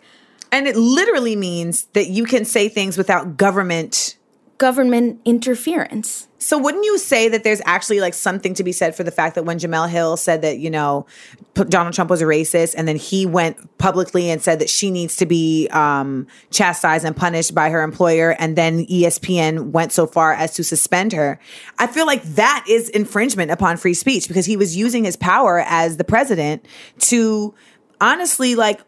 And 0.50 0.66
it 0.66 0.76
literally 0.76 1.36
means 1.36 1.84
that 1.92 2.08
you 2.08 2.24
can 2.24 2.44
say 2.44 2.68
things 2.68 2.96
without 2.96 3.36
government. 3.36 4.16
Government 4.58 5.20
interference. 5.24 6.28
So, 6.40 6.58
wouldn't 6.58 6.84
you 6.84 6.98
say 6.98 7.28
that 7.28 7.42
there's 7.44 7.60
actually 7.64 8.00
like 8.00 8.14
something 8.14 8.54
to 8.54 8.64
be 8.64 8.72
said 8.72 8.94
for 8.94 9.02
the 9.04 9.10
fact 9.10 9.34
that 9.34 9.44
when 9.44 9.58
Jemele 9.58 9.88
Hill 9.88 10.16
said 10.16 10.42
that, 10.42 10.58
you 10.58 10.70
know, 10.70 11.06
P- 11.54 11.64
Donald 11.64 11.94
Trump 11.94 12.10
was 12.10 12.22
a 12.22 12.24
racist, 12.24 12.74
and 12.76 12.86
then 12.86 12.96
he 12.96 13.26
went 13.26 13.78
publicly 13.78 14.30
and 14.30 14.42
said 14.42 14.58
that 14.60 14.70
she 14.70 14.90
needs 14.90 15.16
to 15.16 15.26
be 15.26 15.68
um, 15.68 16.26
chastised 16.50 17.04
and 17.04 17.16
punished 17.16 17.54
by 17.54 17.70
her 17.70 17.82
employer, 17.82 18.36
and 18.38 18.56
then 18.56 18.86
ESPN 18.86 19.70
went 19.70 19.92
so 19.92 20.06
far 20.06 20.32
as 20.32 20.54
to 20.54 20.64
suspend 20.64 21.12
her? 21.12 21.40
I 21.78 21.86
feel 21.86 22.06
like 22.06 22.22
that 22.22 22.64
is 22.68 22.88
infringement 22.88 23.50
upon 23.50 23.76
free 23.76 23.94
speech 23.94 24.28
because 24.28 24.46
he 24.46 24.56
was 24.56 24.76
using 24.76 25.04
his 25.04 25.16
power 25.16 25.64
as 25.66 25.96
the 25.96 26.04
president 26.04 26.66
to 27.00 27.54
honestly 28.00 28.54
like 28.54 28.80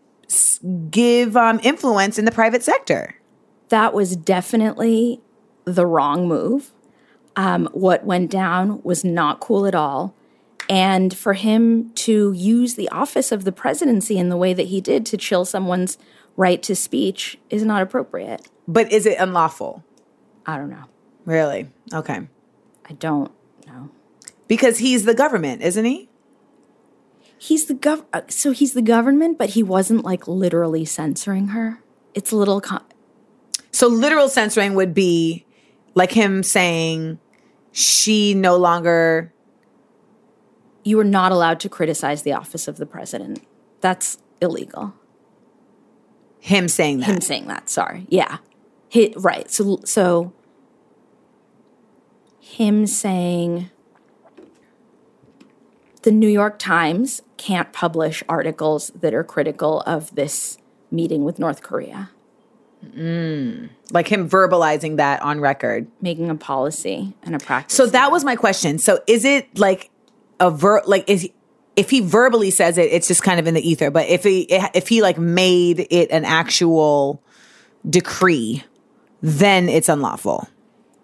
give 0.91 1.37
um, 1.37 1.61
influence 1.63 2.19
in 2.19 2.25
the 2.25 2.33
private 2.33 2.63
sector. 2.63 3.17
that 3.71 3.93
was 3.93 4.17
definitely 4.17 5.21
the 5.65 5.87
wrong 5.87 6.27
move. 6.29 6.73
Um, 7.37 7.69
what 7.73 8.05
went 8.05 8.31
down 8.31 8.81
was 8.83 9.05
not 9.05 9.41
cool 9.41 9.67
at 9.67 9.75
all. 9.75 10.15
And 10.69 11.17
for 11.17 11.33
him 11.35 11.91
to 11.95 12.33
use 12.33 12.75
the 12.75 12.89
office 12.91 13.33
of 13.33 13.45
the 13.45 13.53
presidency 13.53 14.19
in 14.19 14.29
the 14.29 14.37
way 14.37 14.53
that 14.55 14.67
he 14.69 14.81
did 14.81 15.05
to 15.07 15.17
chill 15.17 15.45
someone's 15.45 15.99
right 16.37 16.63
to 16.63 16.77
speech 16.77 17.39
is 17.51 17.65
not 17.65 17.83
appropriate. 17.83 18.49
But 18.69 18.93
is 18.93 19.05
it 19.07 19.19
unlawful? 19.19 19.85
I 20.47 20.57
don't 20.57 20.71
know. 20.71 20.85
Really? 21.25 21.69
Okay. 21.93 22.29
I 22.89 22.93
don't 22.95 23.31
know. 23.67 23.91
Because 24.49 24.79
he's 24.79 25.05
the 25.05 25.15
government, 25.15 25.63
isn't 25.63 25.85
he? 25.85 26.09
He's 27.39 27.67
the 27.67 27.75
gov. 27.75 28.05
uh, 28.13 28.23
So 28.29 28.53
he's 28.53 28.75
the 28.75 28.83
government, 28.83 29.39
but 29.39 29.51
he 29.51 29.63
wasn't 29.63 30.05
like 30.05 30.29
literally 30.29 30.85
censoring 30.85 31.49
her. 31.49 31.81
It's 32.15 32.33
a 32.33 32.37
little. 32.37 32.61
Con- 32.61 32.85
So 33.73 33.87
literal 33.89 34.29
censoring 34.29 34.75
would 34.75 34.93
be 34.95 35.47
like 35.95 36.13
him 36.13 36.43
saying 36.43 37.19
she 37.73 38.35
no 38.35 38.57
longer 38.57 39.33
you 40.83 40.99
are 40.99 41.05
not 41.05 41.31
allowed 41.31 41.61
to 41.61 41.69
criticize 41.69 42.23
the 42.23 42.33
office 42.33 42.67
of 42.67 42.79
the 42.79 42.87
president. 42.87 43.45
That's 43.81 44.19
illegal. 44.41 44.95
him 46.41 46.69
saying 46.69 47.01
that. 47.01 47.07
him 47.07 47.21
saying 47.21 47.47
that. 47.49 47.69
Sorry. 47.69 48.07
Yeah. 48.09 48.39
He, 48.89 49.13
right. 49.17 49.51
So 49.51 49.81
so 49.85 50.33
him 52.41 52.87
saying 52.87 53.71
the 56.03 56.11
New 56.11 56.29
York 56.29 56.59
Times 56.59 57.23
can't 57.37 57.73
publish 57.73 58.23
articles 58.29 58.91
that 58.95 59.15
are 59.15 59.23
critical 59.23 59.83
of 59.83 60.15
this 60.15 60.59
meeting 60.91 61.25
with 61.25 61.39
North 61.39 61.63
Korea, 61.63 62.11
Mm. 62.83 63.69
like 63.93 64.09
him 64.09 64.29
verbalizing 64.29 64.97
that 64.97 65.21
on 65.23 65.41
record. 65.41 65.87
making 66.01 66.31
a 66.31 66.35
policy 66.35 67.13
and 67.23 67.35
a 67.35 67.39
practice. 67.39 67.77
So 67.77 67.87
that 67.87 68.11
was 68.11 68.25
my 68.25 68.37
question. 68.37 68.79
So 68.79 69.01
is 69.07 69.25
it 69.25 69.59
like 69.59 69.91
a 70.39 70.51
ver 70.51 70.83
like 70.87 71.09
is 71.09 71.29
if 71.77 71.91
he 71.91 72.01
verbally 72.01 72.51
says 72.51 72.79
it, 72.79 72.93
it's 72.93 73.09
just 73.09 73.23
kind 73.23 73.39
of 73.39 73.47
in 73.47 73.55
the 73.55 73.69
ether. 73.69 73.91
But 73.91 74.09
if 74.09 74.25
he 74.25 74.47
if 74.51 74.89
he 74.89 75.03
like 75.03 75.19
made 75.19 75.87
it 75.91 76.11
an 76.11 76.25
actual 76.25 77.23
decree, 77.89 78.65
then 79.23 79.69
it's 79.69 79.89
unlawful. 79.89 80.49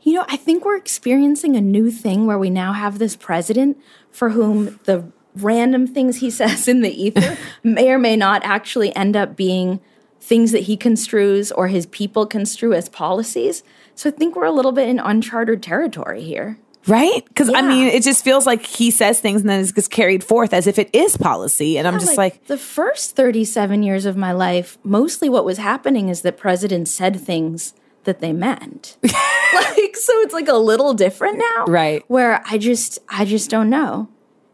You 0.02 0.14
know, 0.14 0.24
I 0.28 0.36
think 0.36 0.64
we're 0.64 0.76
experiencing 0.76 1.56
a 1.56 1.60
new 1.60 1.90
thing 1.90 2.26
where 2.26 2.38
we 2.38 2.50
now 2.50 2.72
have 2.72 2.98
this 2.98 3.16
president 3.16 3.78
for 4.10 4.30
whom 4.30 4.78
the 4.84 5.10
random 5.34 5.86
things 5.86 6.18
he 6.18 6.30
says 6.40 6.68
in 6.68 6.80
the 6.80 6.90
ether 6.90 7.36
may 7.62 7.90
or 7.90 7.98
may 7.98 8.16
not 8.16 8.42
actually 8.44 8.94
end 8.94 9.16
up 9.16 9.36
being 9.36 9.80
things 10.26 10.50
that 10.50 10.64
he 10.64 10.76
construes 10.76 11.52
or 11.52 11.68
his 11.68 11.86
people 11.86 12.26
construe 12.26 12.72
as 12.72 12.88
policies. 12.88 13.62
So 13.94 14.10
I 14.10 14.12
think 14.12 14.34
we're 14.34 14.44
a 14.44 14.50
little 14.50 14.72
bit 14.72 14.88
in 14.88 14.98
uncharted 14.98 15.62
territory 15.62 16.20
here. 16.20 16.58
Right? 16.88 17.24
Because 17.26 17.48
I 17.48 17.62
mean, 17.62 17.86
it 17.86 18.02
just 18.02 18.24
feels 18.24 18.44
like 18.44 18.66
he 18.66 18.90
says 18.90 19.20
things 19.20 19.40
and 19.40 19.50
then 19.50 19.60
it 19.60 19.72
gets 19.74 19.86
carried 19.86 20.24
forth 20.24 20.52
as 20.52 20.66
if 20.66 20.80
it 20.80 20.90
is 20.92 21.16
policy. 21.16 21.78
And 21.78 21.86
I'm 21.86 22.00
just 22.00 22.16
like, 22.16 22.44
the 22.46 22.58
first 22.58 23.14
37 23.14 23.84
years 23.84 24.04
of 24.04 24.16
my 24.16 24.32
life, 24.32 24.78
mostly 24.82 25.28
what 25.28 25.44
was 25.44 25.58
happening 25.58 26.08
is 26.08 26.22
that 26.22 26.36
presidents 26.36 26.90
said 26.90 27.20
things 27.20 27.74
that 28.02 28.20
they 28.20 28.32
meant. 28.32 28.98
like 29.02 29.96
so 29.96 30.12
it's 30.20 30.34
like 30.34 30.48
a 30.48 30.54
little 30.56 30.92
different 30.92 31.38
now. 31.38 31.66
Right. 31.66 32.04
Where 32.08 32.42
I 32.46 32.58
just 32.58 32.98
I 33.08 33.24
just 33.24 33.48
don't 33.48 33.70
know. 33.70 34.08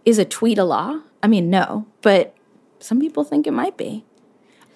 Is 0.04 0.18
a 0.18 0.24
tweet 0.24 0.58
a 0.58 0.64
law? 0.64 1.00
I 1.22 1.28
mean, 1.28 1.48
no, 1.48 1.86
but 2.02 2.34
some 2.78 3.00
people 3.00 3.24
think 3.24 3.46
it 3.46 3.52
might 3.52 3.76
be. 3.76 4.04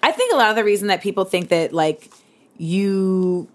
I 0.07 0.11
think 0.13 0.31
a 0.31 0.37
lot 0.37 0.49
of 0.49 0.55
the 0.55 0.63
reason 0.63 0.87
that 0.87 1.01
people 1.01 1.25
think 1.25 1.49
that 1.49 1.73
like 1.73 2.09
you 2.57 3.49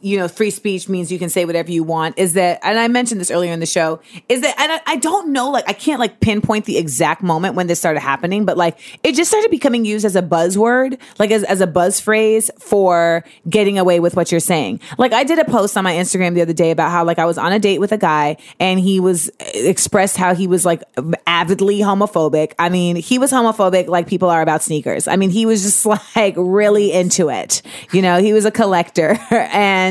you 0.00 0.16
know 0.16 0.28
free 0.28 0.50
speech 0.50 0.88
means 0.88 1.10
you 1.10 1.18
can 1.18 1.28
say 1.28 1.44
whatever 1.44 1.70
you 1.70 1.82
want 1.82 2.18
is 2.18 2.34
that 2.34 2.60
and 2.62 2.78
i 2.78 2.86
mentioned 2.88 3.20
this 3.20 3.30
earlier 3.30 3.52
in 3.52 3.60
the 3.60 3.66
show 3.66 4.00
is 4.28 4.40
that 4.42 4.54
and 4.58 4.72
I, 4.72 4.80
I 4.86 4.96
don't 4.96 5.32
know 5.32 5.50
like 5.50 5.68
i 5.68 5.72
can't 5.72 5.98
like 5.98 6.20
pinpoint 6.20 6.64
the 6.66 6.78
exact 6.78 7.22
moment 7.22 7.54
when 7.54 7.66
this 7.66 7.78
started 7.78 8.00
happening 8.00 8.44
but 8.44 8.56
like 8.56 8.78
it 9.02 9.14
just 9.14 9.30
started 9.30 9.50
becoming 9.50 9.84
used 9.84 10.04
as 10.04 10.14
a 10.14 10.22
buzzword 10.22 10.98
like 11.18 11.30
as, 11.30 11.44
as 11.44 11.60
a 11.60 11.66
buzz 11.66 11.98
phrase 12.00 12.50
for 12.58 13.24
getting 13.48 13.78
away 13.78 14.00
with 14.00 14.16
what 14.16 14.30
you're 14.30 14.40
saying. 14.40 14.80
Like 14.98 15.12
i 15.12 15.24
did 15.24 15.38
a 15.38 15.44
post 15.44 15.76
on 15.76 15.84
my 15.84 15.94
instagram 15.94 16.34
the 16.34 16.42
other 16.42 16.52
day 16.52 16.70
about 16.70 16.90
how 16.90 17.04
like 17.04 17.18
i 17.18 17.24
was 17.24 17.38
on 17.38 17.52
a 17.52 17.58
date 17.58 17.78
with 17.80 17.92
a 17.92 17.98
guy 17.98 18.36
and 18.60 18.78
he 18.78 19.00
was 19.00 19.30
eh, 19.40 19.68
expressed 19.68 20.16
how 20.16 20.34
he 20.34 20.46
was 20.46 20.64
like 20.64 20.82
avidly 21.26 21.78
homophobic. 21.80 22.52
I 22.58 22.68
mean 22.68 22.96
he 22.96 23.18
was 23.18 23.32
homophobic 23.32 23.88
like 23.88 24.06
people 24.06 24.30
are 24.30 24.42
about 24.42 24.62
sneakers. 24.62 25.08
I 25.08 25.16
mean 25.16 25.30
he 25.30 25.46
was 25.46 25.62
just 25.62 25.86
like 26.16 26.34
really 26.36 26.92
into 26.92 27.30
it. 27.30 27.62
You 27.92 28.02
know 28.02 28.20
he 28.20 28.32
was 28.32 28.44
a 28.44 28.50
collector 28.50 29.18
and 29.30 29.85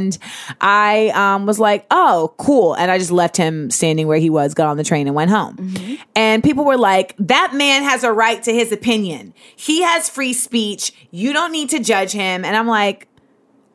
i 0.61 1.09
um, 1.09 1.45
was 1.45 1.59
like 1.59 1.85
oh 1.91 2.33
cool. 2.37 2.73
And 2.75 2.91
i 2.91 2.97
just 2.97 3.11
left 3.11 3.37
him 3.37 3.69
standing 3.69 4.07
where 4.07 4.17
he 4.17 4.29
was 4.29 4.53
got 4.53 4.67
on 4.67 4.77
the 4.77 4.83
train 4.83 5.07
and 5.07 5.15
went 5.15 5.31
home. 5.31 5.97
And 6.15 6.43
people 6.43 6.65
were 6.65 6.77
like 6.77 7.15
that 7.19 7.53
man 7.53 7.83
has 7.83 8.03
a 8.03 8.11
right 8.11 8.41
to 8.43 8.53
his 8.53 8.71
opinion. 8.71 9.33
He 9.55 9.81
has 9.81 10.09
free 10.09 10.33
speech. 10.33 10.93
You 11.11 11.33
don't 11.33 11.51
need 11.51 11.69
to 11.69 11.79
judge 11.79 12.11
him. 12.11 12.45
And 12.45 12.55
i'm 12.55 12.67
like 12.67 13.07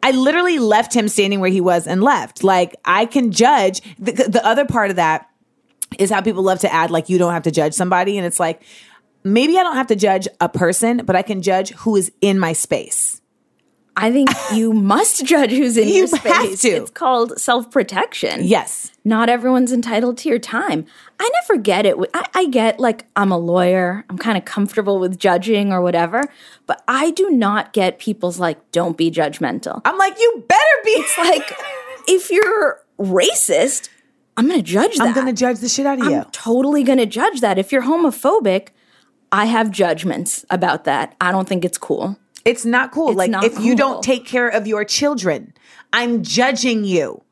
I 0.03 0.12
literally 0.12 0.59
left 0.59 0.95
him 0.95 1.09
standing 1.09 1.41
where 1.41 1.51
he 1.51 1.61
was 1.61 1.87
and 1.87 2.03
left. 2.03 2.43
Like 2.43 2.75
I 2.85 3.07
can 3.07 3.33
judge. 3.33 3.83
The, 3.99 4.12
the 4.12 4.45
other 4.45 4.64
part 4.64 4.91
of 4.91 4.97
that 4.97 5.29
is 5.99 6.11
how 6.11 6.21
people 6.21 6.43
love 6.43 6.61
to 6.61 6.73
add 6.73 6.91
like 6.91 7.09
you 7.09 7.18
don't 7.18 7.33
have 7.33 7.43
to 7.45 7.51
judge 7.51 7.75
somebody, 7.75 8.16
and 8.16 8.27
it's 8.27 8.41
like 8.41 8.62
maybe 9.25 9.59
I 9.59 9.62
don't 9.62 9.77
have 9.77 9.89
to 9.89 9.97
judge 9.97 10.29
a 10.41 10.49
person, 10.49 11.03
but 11.05 11.16
I 11.16 11.23
can 11.23 11.43
judge 11.43 11.71
who 11.73 11.97
is 11.97 12.11
in 12.21 12.39
my 12.39 12.53
space. 12.53 13.20
I 13.97 14.11
think 14.12 14.30
you 14.55 14.72
must 14.72 15.24
judge 15.24 15.51
who's 15.51 15.76
in 15.76 15.88
You 15.88 15.95
your 16.07 16.16
have 16.16 16.20
space. 16.47 16.62
to. 16.62 16.68
It's 16.68 16.91
called 16.91 17.38
self-protection. 17.38 18.45
Yes. 18.45 18.93
not 19.05 19.28
everyone's 19.28 19.72
entitled 19.72 20.16
to 20.18 20.28
your 20.28 20.38
time. 20.38 20.86
I 21.18 21.30
never 21.43 21.61
get 21.61 21.84
it. 21.86 21.97
I, 22.14 22.26
I 22.34 22.47
get 22.47 22.78
like 22.80 23.07
I'm 23.16 23.30
a 23.32 23.38
lawyer, 23.38 24.05
I'm 24.09 24.16
kind 24.18 24.38
of 24.38 24.45
comfortable 24.45 24.99
with 24.99 25.18
judging 25.18 25.72
or 25.72 25.80
whatever, 25.82 26.24
but 26.66 26.82
I 26.88 27.11
do 27.11 27.30
not 27.30 27.72
get 27.72 27.99
people's 27.99 28.38
like, 28.38 28.70
don't 28.72 28.97
be 28.97 29.11
judgmental. 29.11 29.82
I'm 29.84 29.99
like 29.99 30.18
you 30.18 30.45
better 30.49 30.76
be. 30.84 30.91
It's 30.93 31.18
like, 31.18 31.53
if 32.09 32.30
you're 32.30 32.80
racist, 32.99 33.88
I'm 34.36 34.47
going 34.47 34.61
to 34.61 34.64
judge 34.64 34.97
that. 34.97 35.09
I'm 35.09 35.14
gonna 35.14 35.32
judge 35.34 35.59
the 35.59 35.68
shit 35.68 35.84
out 35.84 36.01
of 36.01 36.07
you. 36.07 36.16
I'm 36.20 36.30
totally 36.30 36.82
going 36.82 36.99
to 36.99 37.07
judge 37.07 37.41
that. 37.41 37.59
If 37.59 37.72
you're 37.72 37.82
homophobic, 37.82 38.68
I 39.32 39.45
have 39.47 39.70
judgments 39.70 40.45
about 40.49 40.84
that. 40.84 41.14
I 41.20 41.32
don't 41.32 41.47
think 41.49 41.64
it's 41.64 41.76
cool. 41.78 42.18
It's 42.45 42.64
not 42.64 42.93
cool. 42.93 43.11
It's 43.11 43.18
like 43.18 43.30
not 43.30 43.45
if 43.45 43.59
you 43.61 43.74
don't 43.76 44.03
take 44.03 44.26
care 44.26 44.49
of 44.49 44.66
your 44.66 44.84
children, 44.84 45.53
I'm 45.93 46.22
judging 46.22 46.84
you. 46.84 47.22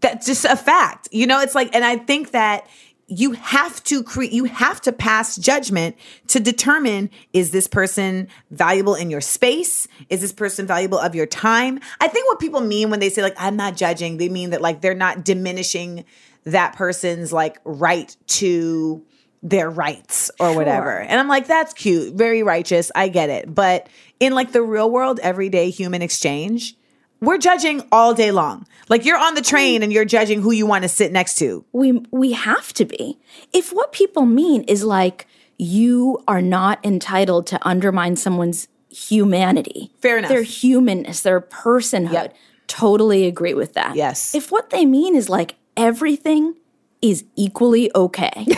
That's 0.00 0.26
just 0.26 0.44
a 0.44 0.56
fact. 0.56 1.08
You 1.12 1.26
know, 1.26 1.40
it's 1.40 1.54
like, 1.54 1.74
and 1.74 1.84
I 1.84 1.96
think 1.96 2.32
that 2.32 2.66
you 3.06 3.32
have 3.32 3.82
to 3.84 4.02
create, 4.02 4.32
you 4.32 4.44
have 4.44 4.80
to 4.80 4.92
pass 4.92 5.36
judgment 5.36 5.96
to 6.28 6.40
determine 6.40 7.10
is 7.32 7.50
this 7.50 7.66
person 7.66 8.26
valuable 8.50 8.94
in 8.94 9.10
your 9.10 9.20
space? 9.20 9.86
Is 10.08 10.22
this 10.22 10.32
person 10.32 10.66
valuable 10.66 10.98
of 10.98 11.14
your 11.14 11.26
time? 11.26 11.78
I 12.00 12.08
think 12.08 12.26
what 12.26 12.40
people 12.40 12.60
mean 12.60 12.90
when 12.90 13.00
they 13.00 13.10
say 13.10 13.22
like 13.22 13.36
I'm 13.38 13.56
not 13.56 13.76
judging, 13.76 14.16
they 14.16 14.28
mean 14.28 14.50
that 14.50 14.62
like 14.62 14.80
they're 14.80 14.94
not 14.94 15.24
diminishing 15.24 16.04
that 16.44 16.74
person's 16.74 17.32
like 17.32 17.58
right 17.64 18.16
to 18.26 19.04
their 19.42 19.68
rights 19.68 20.30
or 20.38 20.54
whatever. 20.54 20.98
And 21.00 21.18
I'm 21.18 21.28
like, 21.28 21.46
that's 21.46 21.72
cute, 21.74 22.14
very 22.14 22.42
righteous. 22.42 22.92
I 22.94 23.08
get 23.08 23.28
it. 23.28 23.52
But 23.52 23.88
in 24.20 24.34
like 24.34 24.52
the 24.52 24.62
real 24.62 24.90
world, 24.90 25.18
everyday 25.22 25.70
human 25.70 26.00
exchange, 26.02 26.76
we're 27.20 27.38
judging 27.38 27.82
all 27.90 28.14
day 28.14 28.30
long. 28.30 28.66
Like 28.88 29.04
you're 29.04 29.18
on 29.18 29.34
the 29.34 29.42
train 29.42 29.82
and 29.82 29.92
you're 29.92 30.04
judging 30.04 30.42
who 30.42 30.50
you 30.52 30.66
want 30.66 30.82
to 30.82 30.88
sit 30.88 31.12
next 31.12 31.36
to. 31.38 31.64
we 31.72 31.92
we 32.10 32.32
have 32.32 32.72
to 32.74 32.84
be. 32.84 33.18
If 33.52 33.72
what 33.72 33.92
people 33.92 34.26
mean 34.26 34.62
is 34.64 34.84
like 34.84 35.26
you 35.58 36.22
are 36.26 36.42
not 36.42 36.84
entitled 36.84 37.46
to 37.48 37.58
undermine 37.66 38.16
someone's 38.16 38.68
humanity, 38.90 39.90
Fair 40.00 40.18
enough. 40.18 40.28
their 40.30 40.42
humanness, 40.42 41.20
their 41.22 41.40
personhood, 41.40 42.12
Yep. 42.12 42.36
totally 42.66 43.26
agree 43.26 43.54
with 43.54 43.74
that. 43.74 43.94
Yes. 43.96 44.34
If 44.34 44.50
what 44.52 44.70
they 44.70 44.84
mean 44.84 45.14
is 45.14 45.28
like 45.28 45.54
everything 45.76 46.54
is 47.00 47.24
equally 47.36 47.90
okay. 47.94 48.46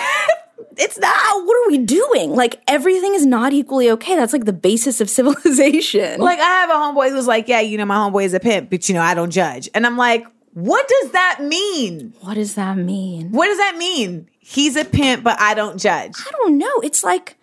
It's 0.78 0.98
not. 0.98 1.14
what 1.46 1.66
are 1.66 1.70
we 1.70 1.78
doing? 1.78 2.34
Like 2.34 2.62
everything 2.68 3.14
is 3.14 3.24
not 3.26 3.52
equally 3.52 3.90
okay. 3.90 4.16
That's 4.16 4.32
like 4.32 4.44
the 4.44 4.52
basis 4.52 5.00
of 5.00 5.08
civilization. 5.18 6.20
Like 6.20 6.38
I 6.38 6.42
have 6.42 6.70
a 6.70 6.74
homeboy 6.74 7.10
who's 7.10 7.26
like, 7.26 7.48
yeah, 7.48 7.60
you 7.60 7.78
know, 7.78 7.84
my 7.84 7.96
homeboy 7.96 8.24
is 8.24 8.34
a 8.34 8.40
pimp, 8.40 8.70
but 8.70 8.88
you 8.88 8.94
know, 8.94 9.02
I 9.02 9.14
don't 9.14 9.30
judge. 9.30 9.68
And 9.74 9.86
I'm 9.86 9.96
like, 9.96 10.26
what 10.52 10.86
does 10.88 11.10
that 11.12 11.38
mean? 11.42 12.14
what 12.20 12.34
does 12.34 12.54
that 12.54 12.76
mean? 12.78 13.30
What 13.32 13.46
does 13.46 13.58
that 13.58 13.76
mean? 13.76 14.28
He's 14.38 14.76
a 14.76 14.84
pimp, 14.84 15.24
but 15.24 15.40
I 15.40 15.54
don't 15.54 15.78
judge. 15.80 16.12
I 16.26 16.30
don't 16.32 16.58
know. 16.58 16.80
It's 16.82 17.02
like 17.02 17.36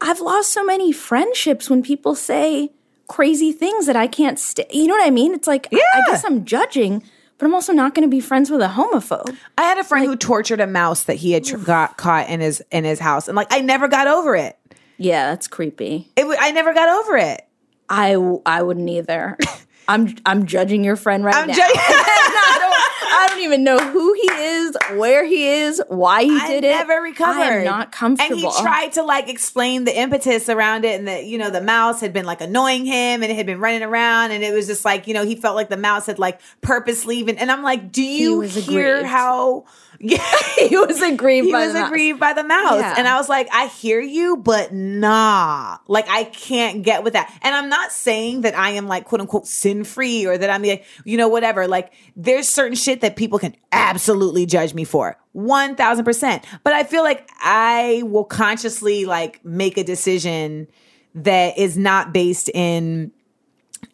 I've 0.00 0.20
lost 0.20 0.52
so 0.52 0.64
many 0.64 0.92
friendships 0.92 1.68
when 1.70 1.82
people 1.82 2.14
say 2.14 2.70
crazy 3.08 3.52
things 3.52 3.86
that 3.86 3.96
I 3.96 4.06
can't 4.06 4.38
stay. 4.38 4.66
You 4.70 4.86
know 4.86 4.94
what 4.94 5.06
I 5.06 5.10
mean? 5.10 5.34
It's 5.34 5.46
like 5.48 5.68
I- 5.72 5.76
I 5.94 6.02
guess 6.10 6.24
I'm 6.24 6.44
judging, 6.44 7.02
but 7.38 7.46
I'm 7.46 7.54
also 7.54 7.72
not 7.72 7.94
going 7.94 8.08
to 8.08 8.10
be 8.10 8.20
friends 8.20 8.50
with 8.50 8.60
a 8.60 8.68
homophobe. 8.68 9.36
I 9.58 9.62
had 9.62 9.78
a 9.78 9.84
friend 9.84 10.06
who 10.06 10.16
tortured 10.16 10.60
a 10.60 10.66
mouse 10.66 11.04
that 11.04 11.14
he 11.14 11.32
had 11.32 11.44
tr- 11.44 11.56
got 11.58 11.96
caught 11.96 12.28
in 12.28 12.40
his 12.40 12.62
in 12.70 12.84
his 12.84 12.98
house, 13.00 13.28
and 13.28 13.36
like 13.36 13.48
I 13.50 13.60
never 13.60 13.88
got 13.88 14.06
over 14.06 14.34
it. 14.36 14.58
Yeah, 14.96 15.30
that's 15.30 15.48
creepy. 15.48 16.10
It 16.16 16.22
w- 16.22 16.38
I 16.40 16.52
never 16.52 16.72
got 16.72 16.88
over 16.88 17.16
it. 17.16 17.46
I 17.88 18.14
I 18.46 18.62
wouldn't 18.62 18.88
either. 18.88 19.36
I'm 19.88 20.14
I'm 20.24 20.46
judging 20.46 20.84
your 20.84 20.96
friend 20.96 21.24
right 21.24 21.34
I'm 21.34 21.48
now. 21.48 21.54
judging- 21.54 21.76
I 21.76 22.56
don't 22.60 22.74
I 23.16 23.26
don't 23.28 23.40
even 23.44 23.64
know 23.64 23.78
who 23.78 24.12
he 24.14 24.28
is, 24.32 24.76
where 24.96 25.24
he 25.24 25.46
is, 25.48 25.80
why 25.88 26.24
he 26.24 26.36
I 26.36 26.48
did 26.48 26.64
it. 26.64 26.70
never 26.70 27.00
recovered. 27.00 27.40
I 27.42 27.56
am 27.58 27.64
not 27.64 27.92
comfortable. 27.92 28.32
And 28.32 28.40
he 28.40 28.62
tried 28.62 28.92
to 28.94 29.02
like 29.02 29.28
explain 29.28 29.84
the 29.84 29.96
impetus 29.96 30.48
around 30.48 30.84
it, 30.84 30.98
and 30.98 31.06
that 31.08 31.24
you 31.26 31.38
know 31.38 31.50
the 31.50 31.60
mouse 31.60 32.00
had 32.00 32.12
been 32.12 32.24
like 32.26 32.40
annoying 32.40 32.84
him, 32.84 33.22
and 33.22 33.24
it 33.30 33.36
had 33.36 33.46
been 33.46 33.60
running 33.60 33.82
around, 33.82 34.32
and 34.32 34.42
it 34.42 34.52
was 34.52 34.66
just 34.66 34.84
like 34.84 35.06
you 35.06 35.14
know 35.14 35.24
he 35.24 35.36
felt 35.36 35.54
like 35.54 35.68
the 35.68 35.76
mouse 35.76 36.06
had 36.06 36.18
like 36.18 36.40
purposely 36.60 37.18
even. 37.18 37.38
And 37.38 37.50
I'm 37.52 37.62
like, 37.62 37.92
do 37.92 38.02
you 38.02 38.38
was 38.38 38.54
hear 38.54 38.96
aggrieved. 38.96 39.08
how? 39.10 39.64
Yeah, 40.00 40.24
he 40.58 40.76
was 40.76 41.00
aggrieved 41.00 41.46
he 41.46 41.52
by 41.52 41.64
was 41.64 41.72
the 41.72 41.80
mouse. 41.80 41.88
aggrieved 41.88 42.20
by 42.20 42.32
the 42.32 42.44
mouse, 42.44 42.80
Yeah. 42.80 42.94
and 42.98 43.06
I 43.08 43.16
was 43.16 43.28
like, 43.28 43.48
I 43.52 43.66
hear 43.66 44.00
you, 44.00 44.36
but 44.36 44.72
nah, 44.72 45.78
like 45.86 46.08
I 46.08 46.24
can't 46.24 46.82
get 46.82 47.04
with 47.04 47.12
that. 47.12 47.32
And 47.42 47.54
I'm 47.54 47.68
not 47.68 47.92
saying 47.92 48.42
that 48.42 48.56
I 48.56 48.70
am 48.70 48.86
like 48.88 49.04
quote 49.04 49.20
unquote 49.20 49.46
sin 49.46 49.84
free 49.84 50.26
or 50.26 50.36
that 50.36 50.50
I'm 50.50 50.62
like 50.62 50.84
you 51.04 51.16
know 51.16 51.28
whatever. 51.28 51.66
Like 51.68 51.92
there's 52.16 52.48
certain 52.48 52.76
shit 52.76 53.00
that 53.02 53.16
people 53.16 53.38
can 53.38 53.54
absolutely 53.72 54.46
judge 54.46 54.74
me 54.74 54.84
for. 54.84 55.16
1000%. 55.36 56.44
But 56.62 56.72
I 56.72 56.84
feel 56.84 57.02
like 57.02 57.28
I 57.40 58.02
will 58.04 58.24
consciously 58.24 59.04
like 59.04 59.44
make 59.44 59.76
a 59.76 59.84
decision 59.84 60.68
that 61.16 61.58
is 61.58 61.76
not 61.76 62.12
based 62.12 62.48
in 62.54 63.12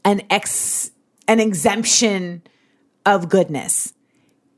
an 0.05 0.22
ex 0.30 0.90
an 1.28 1.40
exemption 1.40 2.42
of 3.07 3.28
goodness. 3.28 3.92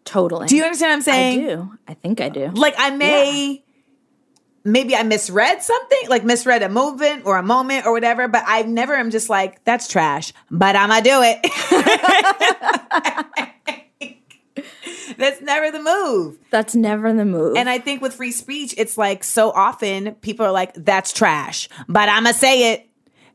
Totally. 0.05 0.47
Do 0.47 0.57
you 0.57 0.65
understand 0.65 0.91
what 0.91 0.97
I'm 0.97 1.03
saying? 1.03 1.41
I 1.41 1.47
do. 1.47 1.79
I 1.89 1.95
think 1.95 2.21
I 2.21 2.29
do. 2.29 2.49
Like 2.49 2.75
I 2.77 2.91
may 2.91 3.63
maybe 4.65 4.95
I 4.95 5.03
misread 5.03 5.63
something, 5.63 6.09
like 6.09 6.25
misread 6.25 6.63
a 6.63 6.69
movement 6.69 7.27
or 7.27 7.37
a 7.37 7.43
moment 7.43 7.87
or 7.87 7.93
whatever, 7.93 8.29
but 8.29 8.45
I 8.47 8.63
never 8.63 8.95
am 8.95 9.11
just 9.11 9.29
like, 9.29 9.65
that's 9.65 9.89
trash, 9.89 10.33
but 10.51 10.77
I'ma 10.77 11.01
do 11.01 11.21
it. 11.23 11.43
that's 15.17 15.41
never 15.41 15.71
the 15.71 15.83
move. 15.83 16.39
That's 16.51 16.75
never 16.75 17.13
the 17.13 17.25
move. 17.25 17.57
And 17.57 17.69
I 17.69 17.79
think 17.79 18.03
with 18.03 18.15
free 18.15 18.33
speech, 18.33 18.75
it's 18.77 18.97
like 18.97 19.25
so 19.25 19.51
often 19.51 20.15
people 20.17 20.47
are 20.47 20.53
like, 20.53 20.75
that's 20.75 21.13
trash, 21.13 21.69
but 21.89 22.09
I'm 22.09 22.25
going 22.25 22.35
to 22.35 22.39
say 22.39 22.73
it 22.75 22.89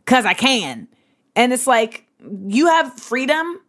because 0.05 0.26
I 0.26 0.34
can. 0.34 0.88
And 1.36 1.53
it's 1.53 1.68
like, 1.68 2.05
you 2.47 2.68
have 2.68 2.93
freedom 2.99 3.59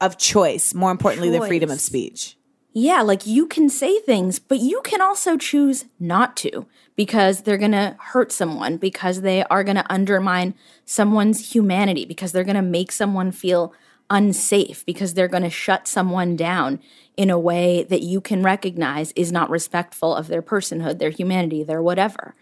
of 0.00 0.18
choice, 0.18 0.74
more 0.74 0.90
importantly, 0.90 1.30
than 1.30 1.42
freedom 1.46 1.70
of 1.70 1.80
speech. 1.80 2.36
Yeah, 2.76 3.02
like 3.02 3.24
you 3.24 3.46
can 3.46 3.68
say 3.70 4.00
things, 4.00 4.40
but 4.40 4.58
you 4.58 4.80
can 4.82 5.00
also 5.00 5.36
choose 5.36 5.84
not 6.00 6.36
to 6.38 6.66
because 6.96 7.42
they're 7.42 7.56
going 7.56 7.70
to 7.70 7.96
hurt 8.00 8.32
someone, 8.32 8.78
because 8.78 9.20
they 9.20 9.44
are 9.44 9.62
going 9.62 9.76
to 9.76 9.92
undermine 9.92 10.54
someone's 10.84 11.52
humanity, 11.52 12.04
because 12.04 12.32
they're 12.32 12.42
going 12.42 12.56
to 12.56 12.62
make 12.62 12.90
someone 12.90 13.30
feel 13.30 13.72
unsafe, 14.10 14.84
because 14.86 15.14
they're 15.14 15.28
going 15.28 15.44
to 15.44 15.50
shut 15.50 15.86
someone 15.86 16.34
down 16.34 16.80
in 17.16 17.30
a 17.30 17.38
way 17.38 17.84
that 17.84 18.02
you 18.02 18.20
can 18.20 18.42
recognize 18.42 19.12
is 19.12 19.30
not 19.30 19.50
respectful 19.50 20.14
of 20.14 20.26
their 20.26 20.42
personhood, 20.42 20.98
their 20.98 21.10
humanity, 21.10 21.62
their 21.62 21.82
whatever. 21.82 22.34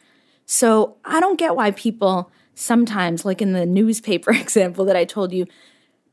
So 0.47 0.97
I 1.05 1.21
don't 1.21 1.39
get 1.39 1.57
why 1.57 1.73
people 1.73 2.31
sometimes, 2.55 3.27
like 3.27 3.43
in 3.43 3.53
the 3.53 3.67
newspaper 3.67 4.31
example 4.33 4.87
that 4.87 4.97
I 4.97 5.05
told 5.05 5.33
you, 5.33 5.47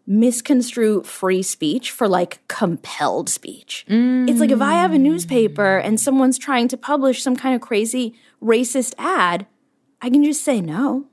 misconstrue 0.10 1.04
free 1.04 1.44
speech 1.44 1.92
for 1.92 2.08
like 2.08 2.46
compelled 2.48 3.30
speech. 3.30 3.86
It's 4.28 4.40
like 4.40 4.50
if 4.50 4.60
I 4.60 4.74
have 4.74 4.92
a 4.92 4.98
newspaper 4.98 5.78
and 5.78 6.00
someone's 6.00 6.40
trying 6.40 6.68
to 6.70 6.78
publish 6.78 7.22
some 7.22 7.36
kind 7.36 7.56
of 7.56 7.62
crazy 7.62 8.16
racist 8.44 8.96
ad, 8.98 9.46
I 10.02 10.10
can 10.10 10.24
just 10.24 10.44
say 10.44 10.60
no. 10.60 11.06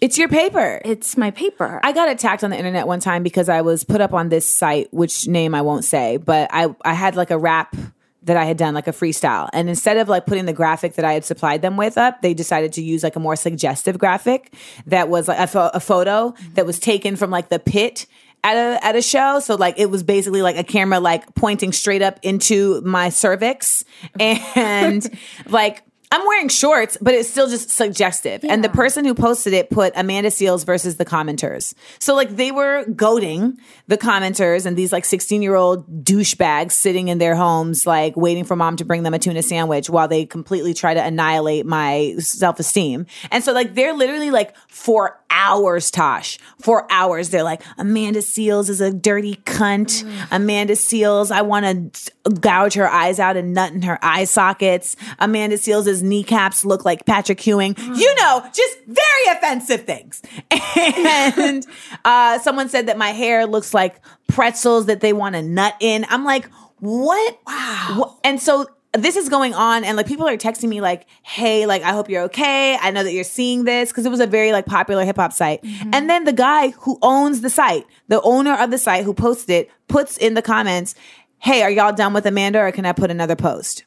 It's 0.00 0.18
your 0.18 0.28
paper. 0.28 0.80
It's 0.84 1.16
my 1.16 1.30
paper. 1.30 1.80
I 1.82 1.92
got 1.92 2.08
attacked 2.08 2.44
on 2.44 2.50
the 2.50 2.56
internet 2.56 2.86
one 2.86 3.00
time 3.00 3.22
because 3.22 3.48
I 3.48 3.62
was 3.62 3.84
put 3.84 4.00
up 4.00 4.12
on 4.12 4.28
this 4.28 4.46
site, 4.46 4.92
which 4.92 5.26
name 5.26 5.54
I 5.54 5.62
won't 5.62 5.84
say, 5.84 6.18
but 6.18 6.50
I, 6.52 6.74
I 6.84 6.94
had 6.94 7.16
like 7.16 7.30
a 7.30 7.38
rap 7.38 7.74
that 8.22 8.36
I 8.36 8.44
had 8.44 8.56
done, 8.56 8.74
like 8.74 8.88
a 8.88 8.92
freestyle. 8.92 9.48
And 9.52 9.68
instead 9.68 9.96
of 9.96 10.08
like 10.08 10.26
putting 10.26 10.46
the 10.46 10.52
graphic 10.52 10.94
that 10.94 11.04
I 11.04 11.12
had 11.12 11.24
supplied 11.24 11.62
them 11.62 11.76
with 11.76 11.96
up, 11.96 12.22
they 12.22 12.34
decided 12.34 12.72
to 12.74 12.82
use 12.82 13.02
like 13.02 13.16
a 13.16 13.20
more 13.20 13.36
suggestive 13.36 13.98
graphic 13.98 14.52
that 14.86 15.08
was 15.08 15.28
like 15.28 15.38
a, 15.38 15.46
pho- 15.46 15.70
a 15.72 15.80
photo 15.80 16.34
that 16.54 16.66
was 16.66 16.78
taken 16.78 17.16
from 17.16 17.30
like 17.30 17.48
the 17.48 17.58
pit 17.58 18.06
at 18.44 18.56
a 18.56 18.84
at 18.84 18.96
a 18.96 19.02
show. 19.02 19.40
So 19.40 19.54
like 19.54 19.78
it 19.78 19.90
was 19.90 20.02
basically 20.02 20.42
like 20.42 20.56
a 20.56 20.64
camera 20.64 21.00
like 21.00 21.34
pointing 21.34 21.72
straight 21.72 22.02
up 22.02 22.18
into 22.22 22.80
my 22.82 23.08
cervix 23.08 23.84
and 24.20 25.08
like 25.48 25.82
I'm 26.10 26.26
wearing 26.26 26.48
shorts, 26.48 26.96
but 27.00 27.14
it's 27.14 27.28
still 27.28 27.48
just 27.48 27.70
suggestive. 27.70 28.44
And 28.44 28.64
the 28.64 28.70
person 28.70 29.04
who 29.04 29.14
posted 29.14 29.52
it 29.52 29.68
put 29.68 29.92
Amanda 29.94 30.30
Seales 30.30 30.64
versus 30.64 30.96
the 30.96 31.04
commenters. 31.04 31.74
So 31.98 32.14
like 32.14 32.36
they 32.36 32.50
were 32.50 32.86
goading 32.86 33.58
the 33.88 33.98
commenters 33.98 34.64
and 34.64 34.76
these 34.76 34.92
like 34.92 35.04
16 35.04 35.42
year 35.42 35.54
old 35.54 36.04
douchebags 36.04 36.72
sitting 36.72 37.08
in 37.08 37.18
their 37.18 37.34
homes, 37.34 37.86
like 37.86 38.16
waiting 38.16 38.44
for 38.44 38.56
mom 38.56 38.76
to 38.76 38.86
bring 38.86 39.02
them 39.02 39.12
a 39.12 39.18
tuna 39.18 39.42
sandwich 39.42 39.90
while 39.90 40.08
they 40.08 40.24
completely 40.24 40.72
try 40.72 40.94
to 40.94 41.04
annihilate 41.04 41.66
my 41.66 42.14
self 42.18 42.58
esteem. 42.58 43.06
And 43.30 43.44
so 43.44 43.52
like 43.52 43.74
they're 43.74 43.94
literally 43.94 44.30
like 44.30 44.56
for 44.68 45.20
hours, 45.30 45.90
Tosh, 45.90 46.38
for 46.60 46.86
hours. 46.90 47.30
They're 47.30 47.42
like, 47.42 47.62
Amanda 47.76 48.20
Seales 48.20 48.68
is 48.68 48.80
a 48.80 48.92
dirty 48.92 49.36
cunt. 49.44 50.04
Amanda 50.30 50.74
Seales, 50.74 51.30
I 51.30 51.42
want 51.42 51.94
to 51.94 52.12
gouge 52.40 52.74
her 52.74 52.88
eyes 52.88 53.18
out 53.18 53.36
and 53.36 53.54
nut 53.54 53.72
in 53.72 53.82
her 53.82 53.98
eye 54.02 54.24
sockets. 54.24 54.96
Amanda 55.18 55.56
Seales' 55.56 56.02
kneecaps 56.02 56.64
look 56.64 56.84
like 56.84 57.06
Patrick 57.06 57.46
Ewing. 57.46 57.74
You 57.78 58.14
know, 58.16 58.44
just 58.52 58.78
very 58.86 59.36
offensive 59.36 59.84
things. 59.84 60.22
And 60.78 61.66
uh, 62.04 62.38
someone 62.38 62.68
said 62.68 62.86
that 62.86 62.96
my 62.96 63.10
hair 63.10 63.46
looks 63.46 63.74
like 63.74 64.00
pretzels 64.28 64.86
that 64.86 65.00
they 65.00 65.12
want 65.12 65.34
to 65.34 65.42
nut 65.42 65.74
in. 65.80 66.06
I'm 66.08 66.24
like, 66.24 66.48
what? 66.78 67.38
Wow. 67.46 68.18
And 68.24 68.40
so 68.40 68.66
this 68.94 69.16
is 69.16 69.28
going 69.28 69.54
on 69.54 69.84
and 69.84 69.96
like 69.96 70.06
people 70.06 70.26
are 70.26 70.36
texting 70.36 70.68
me 70.68 70.80
like 70.80 71.06
hey 71.22 71.66
like 71.66 71.82
i 71.82 71.92
hope 71.92 72.08
you're 72.08 72.22
okay. 72.22 72.76
I 72.80 72.90
know 72.90 73.04
that 73.04 73.12
you're 73.12 73.24
seeing 73.24 73.64
this. 73.64 73.90
Because 73.90 74.06
it 74.06 74.10
was 74.10 74.20
a 74.20 74.26
very 74.26 74.52
like 74.52 74.66
popular 74.66 75.04
hip-hop 75.04 75.32
site. 75.32 75.62
Mm-hmm. 75.62 75.90
And 75.92 76.08
then 76.08 76.24
the 76.24 76.32
guy 76.32 76.70
who 76.70 76.98
owns 77.02 77.40
the 77.42 77.50
site 77.50 77.84
the 78.08 78.20
owner 78.22 78.54
of 78.54 78.70
the 78.70 78.78
site 78.78 79.04
who 79.04 79.14
posted 79.14 79.50
it 79.50 79.70
puts 79.88 80.16
in 80.16 80.34
the 80.34 80.42
comments 80.42 80.94
hey 81.38 81.62
are 81.62 81.70
y'all 81.70 81.92
done 81.92 82.12
with 82.12 82.26
amanda 82.26 82.58
or 82.58 82.72
can 82.72 82.86
i 82.86 82.92
put 82.92 83.10
another 83.10 83.36
post? 83.36 83.84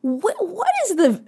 What, 0.00 0.36
what 0.46 0.68
is 0.84 0.96
the. 0.96 1.24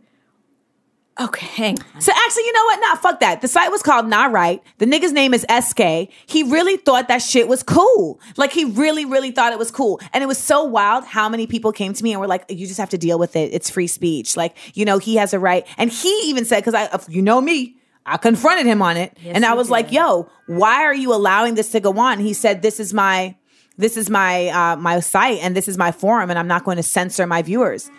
Okay, 1.20 1.46
hang 1.46 1.78
on. 1.78 2.00
So 2.00 2.12
actually, 2.14 2.44
you 2.44 2.52
know 2.54 2.64
what? 2.64 2.80
Nah, 2.80 2.94
fuck 2.96 3.20
that. 3.20 3.42
The 3.42 3.48
site 3.48 3.70
was 3.70 3.82
called 3.82 4.08
Not 4.08 4.32
Right. 4.32 4.62
The 4.78 4.86
nigga's 4.86 5.12
name 5.12 5.34
is 5.34 5.44
SK. 5.50 6.10
He 6.26 6.42
really 6.44 6.78
thought 6.78 7.08
that 7.08 7.18
shit 7.18 7.46
was 7.46 7.62
cool. 7.62 8.18
Like 8.38 8.52
he 8.52 8.64
really, 8.64 9.04
really 9.04 9.30
thought 9.30 9.52
it 9.52 9.58
was 9.58 9.70
cool. 9.70 10.00
And 10.14 10.24
it 10.24 10.26
was 10.26 10.38
so 10.38 10.64
wild 10.64 11.04
how 11.04 11.28
many 11.28 11.46
people 11.46 11.72
came 11.72 11.92
to 11.92 12.02
me 12.02 12.12
and 12.12 12.20
were 12.20 12.26
like, 12.26 12.46
you 12.48 12.66
just 12.66 12.78
have 12.78 12.88
to 12.90 12.98
deal 12.98 13.18
with 13.18 13.36
it. 13.36 13.52
It's 13.52 13.68
free 13.68 13.86
speech. 13.86 14.34
Like, 14.34 14.56
you 14.74 14.86
know, 14.86 14.96
he 14.96 15.16
has 15.16 15.34
a 15.34 15.38
right. 15.38 15.66
And 15.76 15.90
he 15.90 16.08
even 16.24 16.46
said, 16.46 16.64
cause 16.64 16.74
I, 16.74 16.88
you 17.08 17.20
know 17.20 17.40
me, 17.42 17.76
I 18.06 18.16
confronted 18.16 18.64
him 18.64 18.80
on 18.80 18.96
it. 18.96 19.16
and 19.22 19.44
I 19.44 19.52
was 19.52 19.68
like, 19.68 19.92
yo, 19.92 20.30
why 20.46 20.84
are 20.84 20.94
you 20.94 21.12
allowing 21.12 21.54
this 21.54 21.70
to 21.72 21.80
go 21.80 21.98
on? 21.98 22.18
He 22.18 22.32
said, 22.32 22.62
this 22.62 22.80
is 22.80 22.94
my, 22.94 23.36
this 23.76 23.98
is 23.98 24.08
my, 24.08 24.48
uh, 24.48 24.76
my 24.76 25.00
site 25.00 25.40
and 25.42 25.54
this 25.54 25.68
is 25.68 25.76
my 25.76 25.92
forum 25.92 26.30
and 26.30 26.38
I'm 26.38 26.48
not 26.48 26.64
going 26.64 26.78
to 26.78 26.82
censor 26.82 27.26
my 27.26 27.42
viewers. 27.42 27.90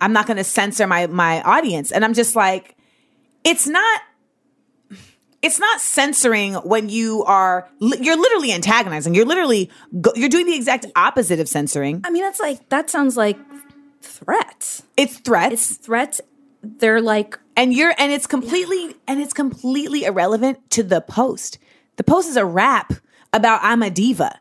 I'm 0.00 0.12
not 0.12 0.26
going 0.26 0.36
to 0.36 0.44
censor 0.44 0.86
my, 0.86 1.06
my 1.06 1.42
audience. 1.42 1.92
And 1.92 2.04
I'm 2.04 2.14
just 2.14 2.36
like, 2.36 2.76
it's 3.44 3.66
not 3.66 4.00
it's 5.42 5.60
not 5.60 5.80
censoring 5.80 6.54
when 6.54 6.88
you 6.88 7.22
are 7.24 7.68
you're 7.80 8.16
literally 8.16 8.52
antagonizing 8.52 9.14
you're 9.14 9.26
literally 9.26 9.70
you're 10.16 10.28
doing 10.28 10.46
the 10.46 10.56
exact 10.56 10.86
opposite 10.96 11.38
of 11.38 11.48
censoring 11.48 12.00
I 12.04 12.10
mean, 12.10 12.22
that's 12.22 12.40
like, 12.40 12.68
that 12.70 12.90
sounds 12.90 13.16
like 13.16 13.38
threats. 14.00 14.82
it's 14.96 15.18
threats 15.18 15.52
It's 15.52 15.76
threats. 15.76 16.20
They're 16.62 17.00
like, 17.00 17.38
and 17.56 17.72
you're 17.72 17.94
and 17.98 18.10
it's 18.12 18.26
completely 18.26 18.96
and 19.06 19.20
it's 19.20 19.32
completely 19.32 20.04
irrelevant 20.04 20.68
to 20.70 20.82
the 20.82 21.00
post 21.00 21.58
the 21.96 22.04
post 22.04 22.28
is 22.28 22.36
a 22.36 22.44
rap 22.44 22.92
about 23.32 23.60
i'm 23.62 23.82
a 23.82 23.90
diva 23.90 24.38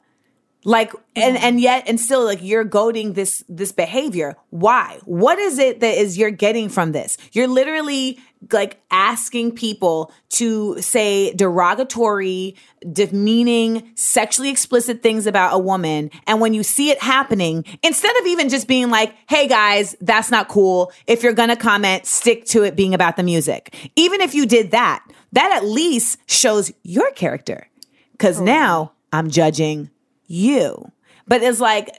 like 0.66 0.92
and 1.16 1.38
mm. 1.38 1.42
and 1.42 1.62
yet 1.62 1.88
and 1.88 2.00
still 2.00 2.26
like 2.26 2.40
you're 2.42 2.64
goading 2.64 3.14
this 3.14 3.44
this 3.48 3.72
behavior. 3.72 4.36
Why? 4.50 5.00
What 5.06 5.40
is 5.40 5.60
it 5.60 5.80
that 5.80 5.98
is 5.98 6.18
you're 6.18 6.32
getting 6.32 6.70
from 6.70 6.92
this? 6.92 7.18
You're 7.32 7.48
literally 7.48 8.20
like 8.52 8.82
asking 8.92 9.54
people 9.54 10.12
to 10.30 10.80
say 10.82 11.34
derogatory 11.34 12.56
demeaning 12.92 13.92
sexually 13.96 14.50
explicit 14.50 15.02
things 15.02 15.28
about 15.28 15.54
a 15.54 15.60
woman. 15.60 16.10
And 16.28 16.42
when 16.42 16.54
you 16.54 16.64
see 16.64 16.90
it 16.90 17.02
happening 17.02 17.64
instead 17.84 18.16
of 18.20 18.26
even 18.28 18.50
just 18.50 18.68
being 18.68 18.90
like 18.90 19.16
hey 19.30 19.48
guys 19.48 19.96
that's 20.02 20.32
not 20.32 20.48
cool 20.48 20.92
if 21.06 21.22
you're 21.22 21.34
gonna 21.34 21.56
comment 21.56 22.06
stick 22.08 22.46
to 22.46 22.64
it 22.64 22.76
being 22.76 22.96
about 22.96 23.18
the 23.18 23.24
music. 23.24 23.92
Even 23.96 24.20
if 24.20 24.34
you 24.34 24.48
did 24.48 24.72
that 24.72 25.06
that 25.32 25.52
at 25.52 25.66
least 25.66 26.18
shows 26.28 26.72
your 26.84 27.12
character. 27.12 27.68
Because 28.12 28.42
now 28.42 28.94
i'm 29.14 29.30
judging 29.30 29.92
you. 30.28 30.92
But 31.28 31.42
it's 31.42 31.60
like 31.60 31.90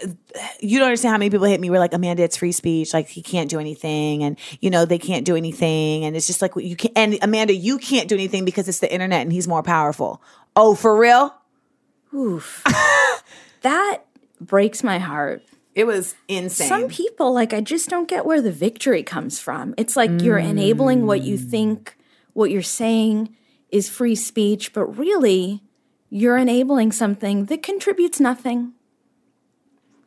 you 0.61 0.79
don't 0.79 0.87
understand 0.87 1.11
how 1.11 1.18
many 1.18 1.31
people 1.31 1.47
hit 1.47 1.61
me. 1.61 1.68
We're 1.68 1.81
like, 1.81 1.95
Amanda, 1.95 2.22
it's 2.22 2.37
free 2.37 2.53
speech. 2.53 2.95
Like 2.95 3.09
he 3.09 3.22
can't 3.22 3.51
do 3.51 3.59
anything, 3.59 4.22
and 4.22 4.39
you 4.61 4.70
know 4.70 4.85
they 4.85 4.99
can't 4.99 5.24
do 5.24 5.35
anything, 5.35 6.05
and 6.05 6.14
it's 6.16 6.29
just 6.29 6.41
like 6.41 6.53
you 6.55 6.77
can't. 6.77 6.93
And 6.97 7.18
Amanda, 7.22 7.53
you 7.53 7.79
can't 7.79 8.09
do 8.09 8.14
anything 8.14 8.45
because 8.45 8.68
it's 8.68 8.79
the 8.79 8.93
internet, 8.93 9.22
and 9.22 9.33
he's 9.33 9.49
more 9.49 9.64
powerful. 9.64 10.22
Oh, 10.55 10.77
for 10.77 10.97
real? 10.97 11.35
oof. 12.16 12.64
that 13.62 14.03
breaks 14.41 14.83
my 14.83 14.99
heart. 14.99 15.43
It 15.74 15.87
was 15.87 16.14
insane. 16.27 16.68
Some 16.68 16.89
people, 16.89 17.33
like, 17.35 17.53
I 17.53 17.61
just 17.61 17.91
don't 17.91 18.09
get 18.09 18.24
where 18.24 18.41
the 18.41 18.51
victory 18.51 19.03
comes 19.03 19.39
from. 19.39 19.74
It's 19.77 19.95
like 19.95 20.22
you're 20.22 20.39
enabling 20.39 21.07
what 21.07 21.22
you 21.22 21.37
mm. 21.37 21.51
think, 21.51 21.99
what 22.33 22.51
you're 22.51 22.62
saying 22.62 23.37
is 23.70 23.89
free 23.91 24.14
speech, 24.14 24.72
but 24.72 24.87
really, 24.87 25.62
you're 26.11 26.37
enabling 26.37 26.93
something 26.93 27.47
that 27.47 27.63
contributes 27.63 28.21
nothing, 28.21 28.73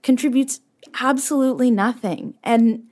contributes 0.03 0.61
absolutely 0.99 1.71
nothing. 1.71 2.33
And 2.43 2.83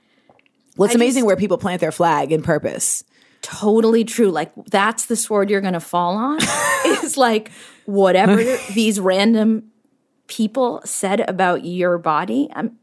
What's 0.76 0.92
I 0.92 0.96
amazing 0.96 1.20
just- 1.22 1.26
where 1.26 1.36
people 1.36 1.58
plant 1.58 1.80
their 1.80 1.92
flag 1.92 2.32
in 2.32 2.42
purpose. 2.42 3.04
totally 3.42 4.04
true. 4.04 4.30
Like, 4.30 4.52
that's 4.66 5.06
the 5.06 5.16
sword 5.16 5.48
you're 5.50 5.60
going 5.60 5.72
to 5.72 5.80
fall 5.80 6.16
on. 6.16 6.38
is 6.86 7.16
like 7.16 7.50
whatever 7.86 8.36
these 8.74 9.00
random 9.00 9.70
people 10.26 10.82
said 10.84 11.20
about 11.28 11.64
your 11.64 11.98
body. 11.98 12.48
Um, 12.54 12.78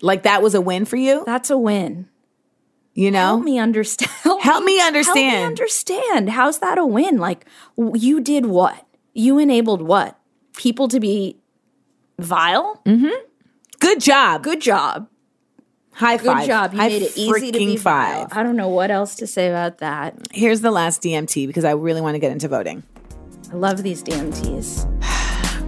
Like 0.00 0.24
that 0.24 0.42
was 0.42 0.54
a 0.54 0.60
win 0.60 0.84
for 0.84 0.96
you. 0.96 1.22
that's 1.24 1.50
a 1.50 1.56
win. 1.58 2.08
You 2.94 3.10
know, 3.10 3.20
help 3.36 3.44
me 3.44 3.58
understand. 3.58 4.10
Help, 4.22 4.42
Help 4.42 4.64
me 4.64 4.76
Help 4.76 4.88
understand. 4.88 5.16
me 5.16 5.42
understand. 5.44 6.30
How's 6.30 6.58
that 6.58 6.76
a 6.78 6.84
win? 6.84 7.16
Like 7.18 7.46
you 7.76 8.20
did 8.20 8.44
what? 8.46 8.84
You 9.12 9.38
enabled 9.38 9.82
what? 9.82 10.18
People 10.56 10.88
to 10.88 11.00
be 11.00 11.38
vile. 12.18 12.80
Mm-hmm. 12.86 13.10
good 13.80 14.00
job. 14.00 14.42
Good 14.42 14.60
job. 14.60 15.08
High 15.94 16.16
Good 16.16 16.26
five. 16.26 16.46
job. 16.46 16.72
You 16.72 16.80
High 16.80 16.88
made 16.88 17.02
it 17.02 17.16
easy 17.18 17.52
to 17.52 17.58
be 17.58 17.74
freaking 17.76 17.78
vile. 17.78 18.28
I 18.32 18.42
don't 18.42 18.56
know 18.56 18.68
what 18.68 18.90
else 18.90 19.14
to 19.16 19.26
say 19.26 19.48
about 19.48 19.78
that. 19.78 20.14
Here's 20.32 20.62
the 20.62 20.70
last 20.70 21.02
DMT 21.02 21.46
because 21.46 21.64
I 21.64 21.72
really 21.72 22.00
want 22.00 22.14
to 22.14 22.18
get 22.18 22.32
into 22.32 22.48
voting. 22.48 22.82
I 23.52 23.56
love 23.56 23.82
these 23.82 24.02
DMTs. 24.02 24.88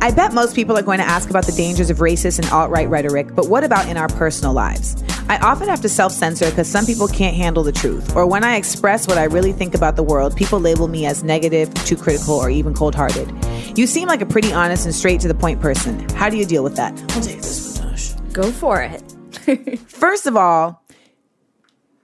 I 0.02 0.10
bet 0.10 0.32
most 0.32 0.54
people 0.54 0.76
are 0.78 0.82
going 0.82 0.98
to 0.98 1.04
ask 1.04 1.28
about 1.28 1.44
the 1.46 1.52
dangers 1.52 1.90
of 1.90 1.98
racist 1.98 2.38
and 2.38 2.48
alt 2.50 2.70
right 2.70 2.88
rhetoric, 2.88 3.34
but 3.34 3.48
what 3.48 3.64
about 3.64 3.88
in 3.88 3.96
our 3.98 4.08
personal 4.08 4.52
lives? 4.54 5.02
I 5.28 5.38
often 5.38 5.68
have 5.68 5.80
to 5.80 5.88
self 5.88 6.12
censor 6.12 6.50
because 6.50 6.68
some 6.68 6.84
people 6.84 7.08
can't 7.08 7.34
handle 7.34 7.62
the 7.62 7.72
truth. 7.72 8.14
Or 8.14 8.26
when 8.26 8.44
I 8.44 8.56
express 8.56 9.08
what 9.08 9.16
I 9.16 9.24
really 9.24 9.52
think 9.52 9.74
about 9.74 9.96
the 9.96 10.02
world, 10.02 10.36
people 10.36 10.60
label 10.60 10.86
me 10.86 11.06
as 11.06 11.24
negative, 11.24 11.72
too 11.86 11.96
critical, 11.96 12.34
or 12.34 12.50
even 12.50 12.74
cold 12.74 12.94
hearted. 12.94 13.32
You 13.76 13.86
seem 13.86 14.06
like 14.06 14.20
a 14.20 14.26
pretty 14.26 14.52
honest 14.52 14.84
and 14.84 14.94
straight 14.94 15.20
to 15.20 15.28
the 15.28 15.34
point 15.34 15.60
person. 15.60 16.06
How 16.10 16.28
do 16.28 16.36
you 16.36 16.44
deal 16.44 16.62
with 16.62 16.76
that? 16.76 16.92
I'll 17.14 17.22
take 17.22 17.36
this 17.36 17.78
one, 17.78 17.90
Tosh. 17.90 18.12
Go 18.32 18.50
for 18.50 18.82
it. 18.82 19.02
First 19.88 20.26
of 20.26 20.36
all, 20.36 20.84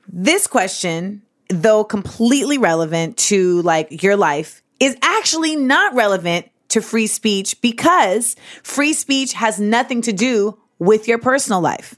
this 0.08 0.46
question, 0.46 1.22
though 1.48 1.84
completely 1.84 2.58
relevant 2.58 3.16
to 3.18 3.60
like 3.62 4.02
your 4.02 4.16
life, 4.16 4.62
is 4.80 4.96
actually 5.02 5.56
not 5.56 5.94
relevant 5.94 6.50
to 6.68 6.80
free 6.80 7.06
speech 7.06 7.60
because 7.60 8.34
free 8.62 8.94
speech 8.94 9.34
has 9.34 9.60
nothing 9.60 10.00
to 10.02 10.12
do 10.12 10.58
with 10.78 11.06
your 11.06 11.18
personal 11.18 11.60
life. 11.60 11.96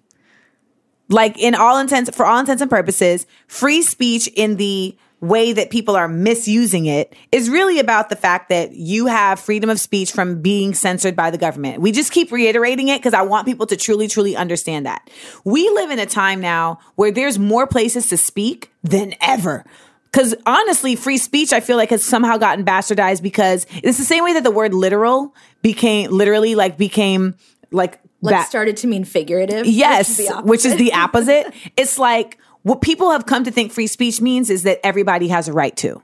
Like 1.08 1.38
in 1.38 1.54
all 1.54 1.78
intents 1.78 2.14
for 2.14 2.24
all 2.24 2.38
intents 2.38 2.62
and 2.62 2.70
purposes, 2.70 3.26
free 3.46 3.82
speech 3.82 4.28
in 4.28 4.56
the 4.56 4.96
way 5.22 5.52
that 5.52 5.70
people 5.70 5.94
are 5.94 6.08
misusing 6.08 6.86
it 6.86 7.14
is 7.30 7.48
really 7.48 7.78
about 7.78 8.10
the 8.10 8.16
fact 8.16 8.48
that 8.48 8.72
you 8.72 9.06
have 9.06 9.38
freedom 9.38 9.70
of 9.70 9.78
speech 9.78 10.10
from 10.10 10.42
being 10.42 10.74
censored 10.74 11.14
by 11.14 11.30
the 11.30 11.38
government. 11.38 11.80
We 11.80 11.92
just 11.92 12.10
keep 12.10 12.32
reiterating 12.32 12.88
it 12.88 12.98
because 12.98 13.14
I 13.14 13.22
want 13.22 13.46
people 13.46 13.66
to 13.68 13.76
truly, 13.76 14.08
truly 14.08 14.34
understand 14.34 14.84
that. 14.84 15.08
We 15.44 15.70
live 15.70 15.90
in 15.90 16.00
a 16.00 16.06
time 16.06 16.40
now 16.40 16.80
where 16.96 17.12
there's 17.12 17.38
more 17.38 17.68
places 17.68 18.08
to 18.08 18.16
speak 18.16 18.72
than 18.82 19.14
ever. 19.20 19.64
Because 20.10 20.34
honestly, 20.44 20.96
free 20.96 21.18
speech, 21.18 21.52
I 21.52 21.60
feel 21.60 21.76
like 21.76 21.90
has 21.90 22.04
somehow 22.04 22.36
gotten 22.36 22.64
bastardized 22.64 23.22
because 23.22 23.64
it's 23.82 23.98
the 23.98 24.04
same 24.04 24.24
way 24.24 24.32
that 24.34 24.42
the 24.42 24.50
word 24.50 24.74
literal 24.74 25.34
became 25.62 26.10
literally 26.10 26.56
like 26.56 26.76
became 26.76 27.36
like 27.70 28.00
Like 28.22 28.36
ba- 28.36 28.46
started 28.46 28.76
to 28.78 28.86
mean 28.86 29.04
figurative. 29.04 29.66
Yes, 29.66 30.08
which 30.08 30.18
is 30.18 30.26
the 30.28 30.42
which 30.44 30.64
is 30.64 30.76
the 30.76 30.92
opposite. 30.94 31.46
opposite. 31.46 31.72
it's 31.76 31.98
like 31.98 32.38
what 32.62 32.80
people 32.80 33.10
have 33.10 33.26
come 33.26 33.44
to 33.44 33.50
think 33.50 33.72
free 33.72 33.86
speech 33.86 34.20
means 34.20 34.48
is 34.48 34.62
that 34.62 34.80
everybody 34.84 35.28
has 35.28 35.48
a 35.48 35.52
right 35.52 35.76
to. 35.78 36.02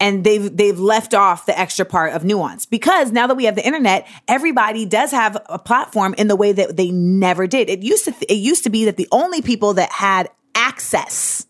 And 0.00 0.22
they've 0.22 0.56
they've 0.56 0.78
left 0.78 1.12
off 1.12 1.46
the 1.46 1.58
extra 1.58 1.84
part 1.84 2.12
of 2.12 2.24
nuance 2.24 2.66
because 2.66 3.10
now 3.10 3.26
that 3.26 3.34
we 3.34 3.46
have 3.46 3.56
the 3.56 3.66
internet, 3.66 4.06
everybody 4.28 4.86
does 4.86 5.10
have 5.10 5.36
a 5.46 5.58
platform 5.58 6.14
in 6.16 6.28
the 6.28 6.36
way 6.36 6.52
that 6.52 6.76
they 6.76 6.92
never 6.92 7.48
did. 7.48 7.68
It 7.68 7.82
used 7.82 8.04
to 8.04 8.14
it 8.32 8.36
used 8.36 8.62
to 8.62 8.70
be 8.70 8.84
that 8.84 8.96
the 8.96 9.08
only 9.10 9.42
people 9.42 9.74
that 9.74 9.90
had 9.90 10.30
access 10.54 11.48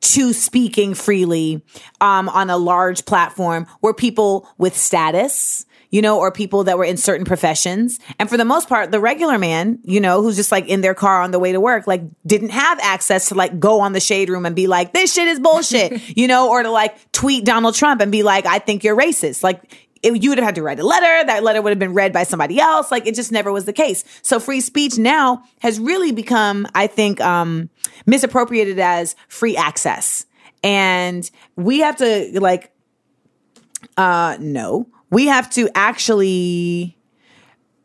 to 0.00 0.32
speaking 0.32 0.94
freely 0.94 1.62
um, 2.00 2.28
on 2.28 2.48
a 2.48 2.56
large 2.56 3.04
platform 3.04 3.66
were 3.80 3.94
people 3.94 4.48
with 4.58 4.76
status, 4.76 5.66
you 5.94 6.02
know, 6.02 6.18
or 6.18 6.32
people 6.32 6.64
that 6.64 6.76
were 6.76 6.84
in 6.84 6.96
certain 6.96 7.24
professions. 7.24 8.00
And 8.18 8.28
for 8.28 8.36
the 8.36 8.44
most 8.44 8.68
part, 8.68 8.90
the 8.90 8.98
regular 8.98 9.38
man, 9.38 9.78
you 9.84 10.00
know, 10.00 10.22
who's 10.22 10.34
just 10.34 10.50
like 10.50 10.66
in 10.66 10.80
their 10.80 10.92
car 10.92 11.22
on 11.22 11.30
the 11.30 11.38
way 11.38 11.52
to 11.52 11.60
work, 11.60 11.86
like 11.86 12.02
didn't 12.26 12.48
have 12.48 12.80
access 12.80 13.28
to 13.28 13.36
like 13.36 13.60
go 13.60 13.78
on 13.78 13.92
the 13.92 14.00
shade 14.00 14.28
room 14.28 14.44
and 14.44 14.56
be 14.56 14.66
like, 14.66 14.92
this 14.92 15.14
shit 15.14 15.28
is 15.28 15.38
bullshit, 15.38 16.02
you 16.16 16.26
know, 16.26 16.50
or 16.50 16.64
to 16.64 16.70
like 16.72 16.96
tweet 17.12 17.44
Donald 17.44 17.76
Trump 17.76 18.00
and 18.00 18.10
be 18.10 18.24
like, 18.24 18.44
I 18.44 18.58
think 18.58 18.82
you're 18.82 18.96
racist. 18.96 19.44
Like, 19.44 19.86
it, 20.02 20.20
you 20.20 20.30
would 20.30 20.38
have 20.38 20.44
had 20.44 20.56
to 20.56 20.64
write 20.64 20.80
a 20.80 20.84
letter. 20.84 21.26
That 21.26 21.44
letter 21.44 21.62
would 21.62 21.70
have 21.70 21.78
been 21.78 21.94
read 21.94 22.12
by 22.12 22.24
somebody 22.24 22.58
else. 22.58 22.90
Like 22.90 23.06
it 23.06 23.14
just 23.14 23.30
never 23.30 23.52
was 23.52 23.64
the 23.64 23.72
case. 23.72 24.02
So 24.22 24.40
free 24.40 24.62
speech 24.62 24.98
now 24.98 25.44
has 25.60 25.78
really 25.78 26.10
become, 26.10 26.66
I 26.74 26.88
think, 26.88 27.20
um, 27.20 27.70
misappropriated 28.04 28.80
as 28.80 29.14
free 29.28 29.56
access. 29.56 30.26
And 30.64 31.30
we 31.54 31.78
have 31.78 31.94
to 31.98 32.40
like, 32.40 32.72
uh, 33.96 34.38
no, 34.40 34.88
we 35.14 35.26
have 35.26 35.48
to 35.50 35.68
actually 35.74 36.96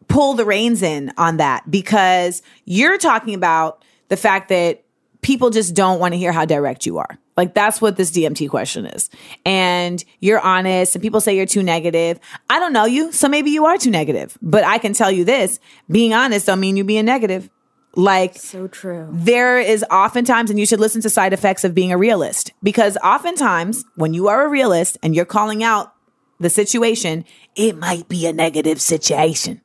pull 0.07 0.33
the 0.33 0.43
reins 0.43 0.81
in 0.81 1.13
on 1.17 1.37
that 1.37 1.69
because 1.69 2.41
you're 2.65 2.97
talking 2.97 3.35
about 3.35 3.85
the 4.07 4.17
fact 4.17 4.49
that 4.49 4.83
people 5.21 5.51
just 5.51 5.75
don't 5.75 5.99
want 5.99 6.13
to 6.13 6.17
hear 6.17 6.31
how 6.31 6.45
direct 6.45 6.85
you 6.85 6.97
are. 6.97 7.19
Like 7.37 7.53
that's 7.53 7.79
what 7.81 7.95
this 7.95 8.11
DMT 8.11 8.49
question 8.49 8.85
is. 8.85 9.09
And 9.45 10.03
you're 10.19 10.39
honest 10.39 10.95
and 10.95 11.01
people 11.01 11.21
say 11.21 11.35
you're 11.37 11.45
too 11.45 11.63
negative. 11.63 12.19
I 12.49 12.59
don't 12.59 12.73
know 12.73 12.85
you, 12.85 13.11
so 13.11 13.29
maybe 13.29 13.51
you 13.51 13.65
are 13.65 13.77
too 13.77 13.91
negative. 13.91 14.37
But 14.41 14.63
I 14.63 14.77
can 14.77 14.93
tell 14.93 15.11
you 15.11 15.23
this, 15.23 15.59
being 15.89 16.13
honest 16.13 16.47
don't 16.47 16.59
mean 16.59 16.77
you 16.77 16.83
being 16.83 17.05
negative. 17.05 17.49
Like 17.95 18.37
So 18.37 18.67
true. 18.67 19.07
there 19.11 19.59
is 19.59 19.83
oftentimes, 19.89 20.49
and 20.49 20.59
you 20.59 20.65
should 20.65 20.79
listen 20.79 21.01
to 21.01 21.09
side 21.09 21.33
effects 21.33 21.63
of 21.63 21.73
being 21.73 21.91
a 21.91 21.97
realist 21.97 22.53
because 22.61 22.97
oftentimes 22.97 23.83
when 23.95 24.13
you 24.13 24.27
are 24.27 24.45
a 24.45 24.49
realist 24.49 24.97
and 25.01 25.15
you're 25.15 25.25
calling 25.25 25.63
out 25.63 25.93
the 26.39 26.49
situation, 26.49 27.25
it 27.55 27.75
might 27.77 28.07
be 28.07 28.25
a 28.25 28.33
negative 28.33 28.81
situation. 28.81 29.61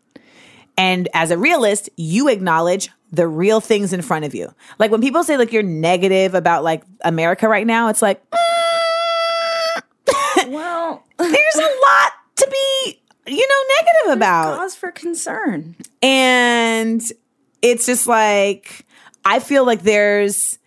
And 0.77 1.09
as 1.14 1.31
a 1.31 1.39
realist, 1.39 1.89
you 1.97 2.29
acknowledge 2.29 2.91
the 3.12 3.29
real 3.29 3.61
things 3.61 3.93
in 3.93 4.03
front 4.03 4.25
of 4.25 4.35
you. 4.35 4.53
Like 4.79 4.91
when 4.91 5.01
people 5.01 5.22
say 5.22 5.37
like 5.37 5.53
you're 5.53 5.62
negative 5.62 6.35
about 6.35 6.64
like 6.64 6.83
America 7.05 7.47
right 7.49 7.66
now, 7.66 7.89
it's 7.89 8.03
like 8.03 8.22
Well, 10.49 11.05
there's 11.18 11.57
a 11.57 11.61
lot 11.61 12.12
to 12.37 12.49
be, 12.51 13.01
you 13.27 13.49
know, 13.49 13.75
negative 13.81 14.16
about. 14.18 14.59
cause 14.59 14.75
for 14.75 14.91
concern. 14.91 15.77
and 16.03 17.01
it's 17.62 17.87
just 17.87 18.07
like 18.07 18.85
i 19.25 19.39
feel 19.39 19.64
like 19.64 19.83
there's 19.83 20.59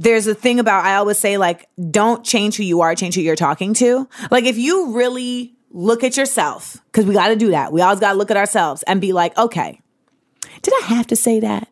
there's 0.00 0.26
a 0.26 0.34
thing 0.34 0.58
about 0.58 0.84
i 0.84 0.94
always 0.96 1.18
say 1.18 1.36
like 1.36 1.68
don't 1.90 2.24
change 2.24 2.56
who 2.56 2.62
you 2.62 2.80
are 2.80 2.94
change 2.94 3.14
who 3.14 3.20
you're 3.20 3.36
talking 3.36 3.74
to. 3.74 4.08
Like 4.30 4.44
if 4.44 4.56
you 4.56 4.96
really 4.96 5.54
look 5.70 6.02
at 6.02 6.16
yourself 6.16 6.78
because 6.86 7.04
we 7.04 7.14
got 7.14 7.28
to 7.28 7.36
do 7.36 7.50
that. 7.50 7.72
We 7.72 7.82
always 7.82 8.00
got 8.00 8.12
to 8.12 8.18
look 8.18 8.30
at 8.30 8.36
ourselves 8.36 8.82
and 8.84 9.00
be 9.00 9.12
like 9.12 9.36
okay 9.38 9.80
did 10.62 10.74
i 10.82 10.86
have 10.86 11.06
to 11.06 11.16
say 11.16 11.40
that? 11.40 11.68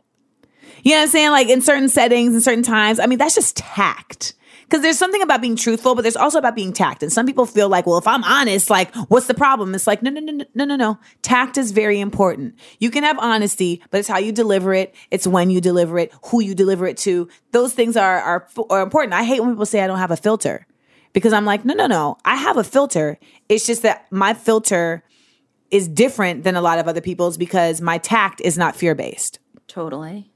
You 0.82 0.92
know 0.92 0.98
what 0.98 1.02
i'm 1.04 1.08
saying? 1.08 1.30
Like 1.30 1.48
in 1.48 1.60
certain 1.62 1.88
settings 1.88 2.34
and 2.34 2.42
certain 2.42 2.62
times 2.62 3.00
i 3.00 3.06
mean 3.06 3.18
that's 3.18 3.34
just 3.34 3.56
tact 3.56 4.34
because 4.68 4.82
there's 4.82 4.98
something 4.98 5.22
about 5.22 5.40
being 5.40 5.56
truthful, 5.56 5.94
but 5.94 6.02
there's 6.02 6.16
also 6.16 6.38
about 6.38 6.54
being 6.54 6.74
tact. 6.74 7.02
And 7.02 7.10
some 7.10 7.24
people 7.24 7.46
feel 7.46 7.70
like, 7.70 7.86
well, 7.86 7.96
if 7.96 8.06
I'm 8.06 8.22
honest, 8.22 8.68
like, 8.68 8.94
what's 9.08 9.26
the 9.26 9.34
problem? 9.34 9.74
It's 9.74 9.86
like, 9.86 10.02
no, 10.02 10.10
no, 10.10 10.20
no, 10.20 10.44
no, 10.54 10.64
no, 10.64 10.76
no. 10.76 10.98
Tact 11.22 11.56
is 11.56 11.72
very 11.72 11.98
important. 12.00 12.54
You 12.78 12.90
can 12.90 13.02
have 13.02 13.18
honesty, 13.18 13.82
but 13.90 13.98
it's 13.98 14.08
how 14.08 14.18
you 14.18 14.30
deliver 14.30 14.74
it. 14.74 14.94
It's 15.10 15.26
when 15.26 15.48
you 15.48 15.62
deliver 15.62 15.98
it, 15.98 16.12
who 16.26 16.42
you 16.42 16.54
deliver 16.54 16.86
it 16.86 16.98
to. 16.98 17.28
Those 17.52 17.72
things 17.72 17.96
are, 17.96 18.20
are, 18.20 18.48
are 18.68 18.82
important. 18.82 19.14
I 19.14 19.24
hate 19.24 19.40
when 19.40 19.50
people 19.50 19.66
say 19.66 19.80
I 19.80 19.86
don't 19.86 19.98
have 19.98 20.10
a 20.10 20.16
filter 20.16 20.66
because 21.14 21.32
I'm 21.32 21.46
like, 21.46 21.64
no, 21.64 21.72
no, 21.72 21.86
no. 21.86 22.18
I 22.26 22.36
have 22.36 22.58
a 22.58 22.64
filter. 22.64 23.18
It's 23.48 23.66
just 23.66 23.82
that 23.82 24.06
my 24.10 24.34
filter 24.34 25.02
is 25.70 25.88
different 25.88 26.44
than 26.44 26.56
a 26.56 26.60
lot 26.60 26.78
of 26.78 26.88
other 26.88 27.00
people's 27.00 27.38
because 27.38 27.80
my 27.80 27.98
tact 27.98 28.40
is 28.42 28.58
not 28.58 28.76
fear 28.76 28.94
based 28.94 29.38
Totally. 29.68 30.32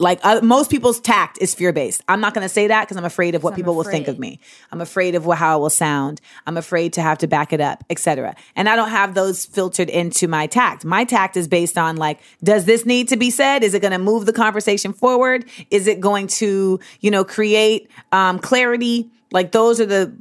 Like 0.00 0.18
uh, 0.24 0.40
most 0.42 0.70
people's 0.70 0.98
tact 0.98 1.38
is 1.42 1.54
fear 1.54 1.72
based. 1.72 2.02
I'm 2.08 2.20
not 2.20 2.32
going 2.32 2.44
to 2.44 2.48
say 2.48 2.66
that 2.68 2.86
because 2.86 2.96
I'm 2.96 3.04
afraid 3.04 3.34
of 3.34 3.44
what 3.44 3.54
people 3.54 3.74
will 3.74 3.84
think 3.84 4.08
of 4.08 4.18
me. 4.18 4.40
I'm 4.72 4.80
afraid 4.80 5.14
of 5.14 5.26
wh- 5.26 5.36
how 5.36 5.58
it 5.58 5.60
will 5.60 5.68
sound. 5.70 6.22
I'm 6.46 6.56
afraid 6.56 6.94
to 6.94 7.02
have 7.02 7.18
to 7.18 7.26
back 7.26 7.52
it 7.52 7.60
up, 7.60 7.84
etc. 7.90 8.34
And 8.56 8.66
I 8.66 8.76
don't 8.76 8.88
have 8.88 9.12
those 9.12 9.44
filtered 9.44 9.90
into 9.90 10.26
my 10.26 10.46
tact. 10.46 10.86
My 10.86 11.04
tact 11.04 11.36
is 11.36 11.46
based 11.48 11.76
on 11.76 11.96
like, 11.96 12.18
does 12.42 12.64
this 12.64 12.86
need 12.86 13.08
to 13.08 13.18
be 13.18 13.30
said? 13.30 13.62
Is 13.62 13.74
it 13.74 13.80
going 13.80 13.92
to 13.92 13.98
move 13.98 14.24
the 14.24 14.32
conversation 14.32 14.94
forward? 14.94 15.44
Is 15.70 15.86
it 15.86 16.00
going 16.00 16.28
to, 16.28 16.80
you 17.00 17.10
know, 17.10 17.22
create 17.22 17.90
um, 18.10 18.38
clarity? 18.38 19.10
Like 19.32 19.52
those 19.52 19.80
are 19.80 19.86
the 19.86 20.14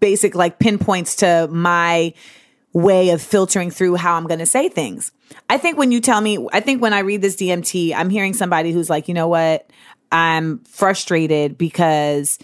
basic 0.00 0.34
like 0.34 0.58
pinpoints 0.58 1.16
to 1.16 1.48
my 1.52 2.12
way 2.72 3.10
of 3.10 3.22
filtering 3.22 3.70
through 3.70 3.96
how 3.96 4.14
I'm 4.14 4.26
going 4.26 4.40
to 4.40 4.46
say 4.46 4.68
things. 4.68 5.12
I 5.48 5.58
think 5.58 5.78
when 5.78 5.92
you 5.92 6.00
tell 6.00 6.20
me, 6.20 6.46
I 6.52 6.60
think 6.60 6.82
when 6.82 6.92
I 6.92 7.00
read 7.00 7.22
this 7.22 7.36
DMT, 7.36 7.94
I'm 7.94 8.10
hearing 8.10 8.34
somebody 8.34 8.72
who's 8.72 8.90
like, 8.90 9.08
you 9.08 9.14
know 9.14 9.28
what? 9.28 9.70
I'm 10.12 10.60
frustrated 10.64 11.58
because 11.58 12.38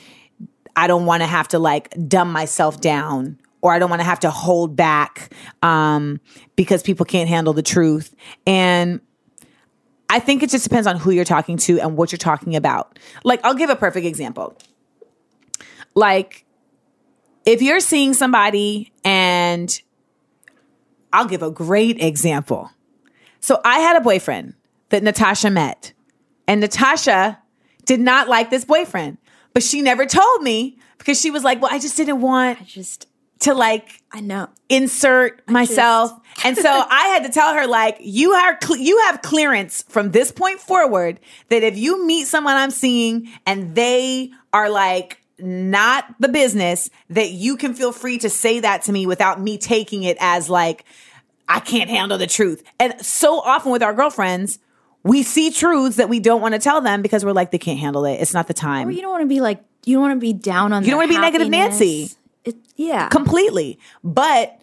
I 0.76 0.86
don't 0.86 1.06
want 1.06 1.22
to 1.22 1.26
have 1.26 1.48
to 1.48 1.58
like 1.58 1.94
dumb 2.08 2.32
myself 2.32 2.80
down 2.80 3.38
or 3.62 3.72
I 3.72 3.78
don't 3.78 3.88
want 3.88 4.00
to 4.00 4.06
have 4.06 4.20
to 4.20 4.30
hold 4.30 4.76
back 4.76 5.32
um, 5.62 6.20
because 6.56 6.82
people 6.82 7.06
can't 7.06 7.28
handle 7.28 7.52
the 7.52 7.62
truth. 7.62 8.14
And 8.46 9.00
I 10.10 10.18
think 10.18 10.42
it 10.42 10.50
just 10.50 10.64
depends 10.64 10.86
on 10.86 10.96
who 10.96 11.10
you're 11.10 11.24
talking 11.24 11.56
to 11.58 11.80
and 11.80 11.96
what 11.96 12.12
you're 12.12 12.18
talking 12.18 12.56
about. 12.56 12.98
Like, 13.24 13.40
I'll 13.42 13.54
give 13.54 13.70
a 13.70 13.76
perfect 13.76 14.06
example. 14.06 14.56
Like, 15.94 16.44
if 17.46 17.62
you're 17.62 17.80
seeing 17.80 18.12
somebody 18.12 18.92
and 19.02 19.80
I'll 21.14 21.26
give 21.26 21.42
a 21.42 21.50
great 21.50 22.02
example. 22.02 22.72
So 23.38 23.60
I 23.64 23.78
had 23.78 23.96
a 23.96 24.00
boyfriend 24.00 24.54
that 24.88 25.04
Natasha 25.04 25.48
met, 25.48 25.92
and 26.48 26.60
Natasha 26.60 27.38
did 27.84 28.00
not 28.00 28.28
like 28.28 28.50
this 28.50 28.64
boyfriend, 28.64 29.18
but 29.52 29.62
she 29.62 29.80
never 29.80 30.06
told 30.06 30.42
me 30.42 30.76
because 30.98 31.20
she 31.20 31.30
was 31.30 31.44
like, 31.44 31.62
Well, 31.62 31.72
I 31.72 31.78
just 31.78 31.96
didn't 31.96 32.20
want 32.20 32.60
I 32.60 32.64
just, 32.64 33.06
to 33.40 33.54
like 33.54 34.02
I 34.10 34.20
know. 34.20 34.48
insert 34.68 35.48
myself. 35.48 36.12
and 36.44 36.56
so 36.56 36.68
I 36.68 37.06
had 37.08 37.22
to 37.24 37.30
tell 37.30 37.54
her 37.54 37.66
like 37.66 37.98
you 38.00 38.32
are 38.32 38.56
cle 38.56 38.76
you 38.76 38.98
have 39.06 39.22
clearance 39.22 39.84
from 39.88 40.10
this 40.10 40.32
point 40.32 40.58
forward 40.58 41.20
that 41.48 41.62
if 41.62 41.76
you 41.78 42.04
meet 42.06 42.26
someone 42.26 42.56
I'm 42.56 42.70
seeing 42.70 43.28
and 43.46 43.74
they 43.76 44.32
are 44.52 44.68
like 44.68 45.20
not 45.38 46.06
the 46.20 46.28
business 46.28 46.90
that 47.10 47.30
you 47.30 47.56
can 47.56 47.74
feel 47.74 47.92
free 47.92 48.18
to 48.18 48.30
say 48.30 48.60
that 48.60 48.82
to 48.82 48.92
me 48.92 49.06
without 49.06 49.40
me 49.40 49.58
taking 49.58 50.02
it 50.02 50.16
as 50.20 50.48
like 50.48 50.84
I 51.48 51.60
can't 51.60 51.90
handle 51.90 52.18
the 52.18 52.26
truth. 52.26 52.62
And 52.78 53.04
so 53.04 53.40
often 53.40 53.72
with 53.72 53.82
our 53.82 53.92
girlfriends, 53.92 54.58
we 55.02 55.22
see 55.22 55.50
truths 55.50 55.96
that 55.96 56.08
we 56.08 56.20
don't 56.20 56.40
want 56.40 56.54
to 56.54 56.60
tell 56.60 56.80
them 56.80 57.02
because 57.02 57.24
we're 57.24 57.32
like 57.32 57.50
they 57.50 57.58
can't 57.58 57.78
handle 57.78 58.04
it. 58.06 58.14
It's 58.14 58.32
not 58.32 58.46
the 58.46 58.54
time. 58.54 58.88
Or 58.88 58.90
you 58.90 59.02
don't 59.02 59.10
want 59.10 59.22
to 59.22 59.28
be 59.28 59.40
like, 59.40 59.62
you 59.84 59.96
don't 59.96 60.02
want 60.02 60.16
to 60.16 60.20
be 60.20 60.32
down 60.32 60.72
on 60.72 60.82
You 60.82 60.90
don't 60.90 60.98
wanna 60.98 61.08
be 61.08 61.18
negative. 61.18 61.48
Nancy. 61.48 62.10
It, 62.44 62.56
yeah. 62.76 63.08
completely. 63.08 63.78
But 64.02 64.58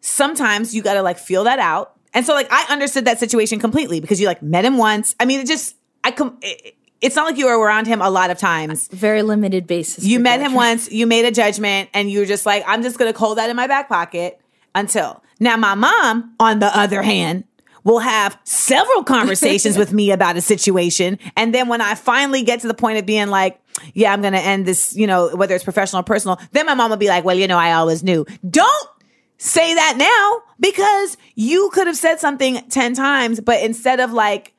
sometimes 0.00 0.74
you 0.74 0.82
got 0.82 0.94
to 0.94 1.02
like 1.02 1.18
feel 1.18 1.44
that 1.44 1.58
out 1.58 1.94
And 2.14 2.24
so 2.24 2.32
like 2.32 2.46
I 2.50 2.66
understood 2.72 3.06
that 3.06 3.18
situation 3.18 3.58
completely 3.58 4.00
because 4.00 4.20
you 4.20 4.26
like 4.26 4.42
met 4.42 4.64
him 4.64 4.78
once. 4.78 5.14
I 5.18 5.24
mean, 5.24 5.40
it 5.40 5.46
just 5.46 5.76
I 6.04 6.12
com- 6.12 6.38
it, 6.42 6.76
it's 7.00 7.16
not 7.16 7.26
like 7.26 7.36
you 7.36 7.46
were 7.46 7.58
around 7.58 7.86
him 7.86 8.00
a 8.00 8.10
lot 8.10 8.30
of 8.30 8.38
times. 8.38 8.88
Very 8.88 9.22
limited 9.22 9.66
basis. 9.66 10.04
You 10.04 10.20
met 10.20 10.40
him 10.40 10.54
once, 10.54 10.90
you 10.90 11.06
made 11.06 11.24
a 11.24 11.30
judgment, 11.30 11.90
and 11.92 12.10
you 12.10 12.20
were 12.20 12.26
just 12.26 12.46
like, 12.46 12.64
I'm 12.66 12.82
just 12.82 12.98
gonna 12.98 13.16
hold 13.16 13.38
that 13.38 13.50
in 13.50 13.56
my 13.56 13.66
back 13.66 13.88
pocket 13.88 14.40
until. 14.74 15.22
Now, 15.40 15.56
my 15.56 15.74
mom, 15.74 16.34
on 16.38 16.60
the 16.60 16.76
other 16.76 17.02
hand, 17.02 17.44
will 17.82 17.98
have 17.98 18.38
several 18.44 19.04
conversations 19.04 19.76
with 19.76 19.92
me 19.92 20.10
about 20.10 20.36
a 20.36 20.40
situation. 20.40 21.18
And 21.36 21.54
then 21.54 21.68
when 21.68 21.80
I 21.80 21.94
finally 21.94 22.42
get 22.42 22.60
to 22.60 22.68
the 22.68 22.74
point 22.74 22.98
of 22.98 23.06
being 23.06 23.28
like, 23.28 23.60
yeah, 23.92 24.12
I'm 24.12 24.22
gonna 24.22 24.38
end 24.38 24.66
this, 24.66 24.96
you 24.96 25.06
know, 25.06 25.34
whether 25.36 25.54
it's 25.54 25.64
professional 25.64 26.00
or 26.00 26.04
personal, 26.04 26.40
then 26.52 26.66
my 26.66 26.74
mom 26.74 26.90
will 26.90 26.96
be 26.96 27.08
like, 27.08 27.24
well, 27.24 27.36
you 27.36 27.46
know, 27.46 27.58
I 27.58 27.72
always 27.74 28.02
knew. 28.02 28.24
Don't 28.48 28.88
say 29.36 29.74
that 29.74 29.96
now 29.98 30.42
because 30.58 31.16
you 31.34 31.70
could 31.72 31.86
have 31.86 31.96
said 31.96 32.20
something 32.20 32.66
10 32.70 32.94
times, 32.94 33.40
but 33.40 33.62
instead 33.62 34.00
of 34.00 34.12
like 34.12 34.54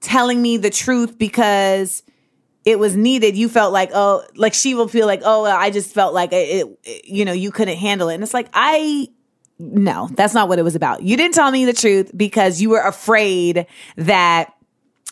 telling 0.00 0.40
me 0.40 0.56
the 0.56 0.70
truth 0.70 1.18
because 1.18 2.02
it 2.64 2.78
was 2.78 2.96
needed, 2.96 3.36
you 3.36 3.48
felt 3.48 3.72
like, 3.72 3.90
oh, 3.94 4.22
like 4.36 4.54
she 4.54 4.74
will 4.74 4.88
feel 4.88 5.06
like, 5.06 5.22
oh, 5.24 5.44
I 5.44 5.70
just 5.70 5.94
felt 5.94 6.12
like 6.12 6.32
it, 6.32 6.66
it, 6.84 7.04
you 7.06 7.24
know, 7.24 7.32
you 7.32 7.50
couldn't 7.50 7.78
handle 7.78 8.08
it. 8.08 8.14
And 8.14 8.22
it's 8.22 8.34
like, 8.34 8.48
I, 8.52 9.08
no, 9.58 10.08
that's 10.12 10.34
not 10.34 10.48
what 10.48 10.58
it 10.58 10.62
was 10.62 10.74
about. 10.74 11.02
You 11.02 11.16
didn't 11.16 11.34
tell 11.34 11.50
me 11.50 11.64
the 11.64 11.72
truth 11.72 12.10
because 12.16 12.60
you 12.60 12.70
were 12.70 12.80
afraid 12.80 13.66
that 13.96 14.54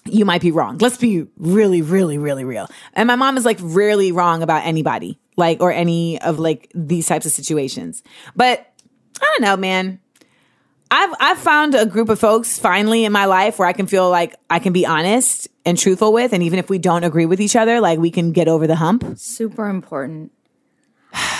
you 0.05 0.25
might 0.25 0.41
be 0.41 0.53
wrong. 0.53 0.79
Let's 0.79 0.99
be 0.99 1.27
really, 1.37 1.83
really, 1.83 2.19
really 2.19 2.45
real. 2.45 2.69
And 2.93 3.07
my 3.07 3.17
mom 3.17 3.37
is 3.37 3.45
like 3.45 3.59
rarely 3.61 4.13
wrong 4.13 4.43
about 4.43 4.65
anybody, 4.65 5.19
like, 5.37 5.61
or 5.61 5.73
any 5.73 6.21
of 6.21 6.39
like 6.39 6.71
these 6.75 7.07
types 7.07 7.27
of 7.27 7.33
situations. 7.33 8.03
But 8.35 8.73
I 9.21 9.25
don't 9.33 9.43
know, 9.43 9.57
man. 9.57 10.01
I've 10.91 11.15
I've 11.21 11.39
found 11.39 11.75
a 11.75 11.85
group 11.87 12.09
of 12.09 12.19
folks 12.21 12.59
finally 12.59 13.05
in 13.05 13.13
my 13.13 13.25
life 13.25 13.59
where 13.59 13.67
I 13.69 13.73
can 13.73 13.87
feel 13.87 14.09
like 14.09 14.35
I 14.49 14.59
can 14.59 14.73
be 14.73 14.87
honest 14.87 15.49
and 15.65 15.77
truthful 15.77 16.13
with, 16.13 16.33
and 16.33 16.43
even 16.43 16.59
if 16.59 16.71
we 16.71 16.79
don't 16.79 17.03
agree 17.05 17.27
with 17.27 17.41
each 17.41 17.57
other, 17.57 17.81
like 17.81 17.99
we 17.99 18.11
can 18.11 18.33
get 18.33 18.47
over 18.49 18.67
the 18.67 18.77
hump. 18.77 19.19
Super 19.19 19.69
important. 19.69 20.33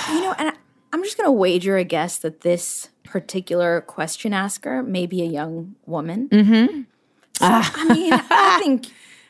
You 0.09 0.21
know, 0.23 0.35
and 0.39 0.49
I, 0.49 0.53
I'm 0.93 1.03
just 1.05 1.17
going 1.17 1.27
to 1.29 1.33
wager 1.33 1.77
a 1.77 1.85
guess 1.85 2.19
that 2.19 2.41
this 2.41 2.89
particular 3.05 3.83
question 3.83 4.33
asker 4.33 4.83
may 4.83 5.07
be 5.07 5.23
a 5.23 5.27
young 5.27 5.77
woman. 5.87 6.29
Mm-hmm. 6.29 6.83
I 7.41 7.95
mean, 7.95 8.13
I 8.13 8.59
think 8.63 8.87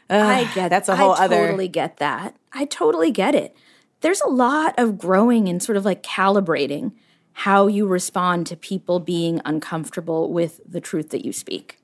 I 0.08 0.50
get 0.54 0.68
that's 0.68 0.88
a 0.88 0.96
whole 0.96 1.12
I 1.12 1.24
other- 1.24 1.46
totally 1.46 1.68
get 1.68 1.96
that. 1.98 2.36
I 2.52 2.64
totally 2.64 3.10
get 3.10 3.34
it. 3.34 3.54
There's 4.00 4.20
a 4.20 4.28
lot 4.28 4.74
of 4.78 4.98
growing 4.98 5.48
and 5.48 5.62
sort 5.62 5.76
of 5.76 5.84
like 5.84 6.02
calibrating 6.02 6.92
how 7.41 7.66
you 7.66 7.87
respond 7.87 8.47
to 8.47 8.57
people 8.57 8.99
being 8.99 9.43
uncomfortable 9.45 10.32
with 10.32 10.61
the 10.66 10.80
truth 10.80 11.11
that 11.11 11.22
you 11.24 11.32
speak. 11.32 11.78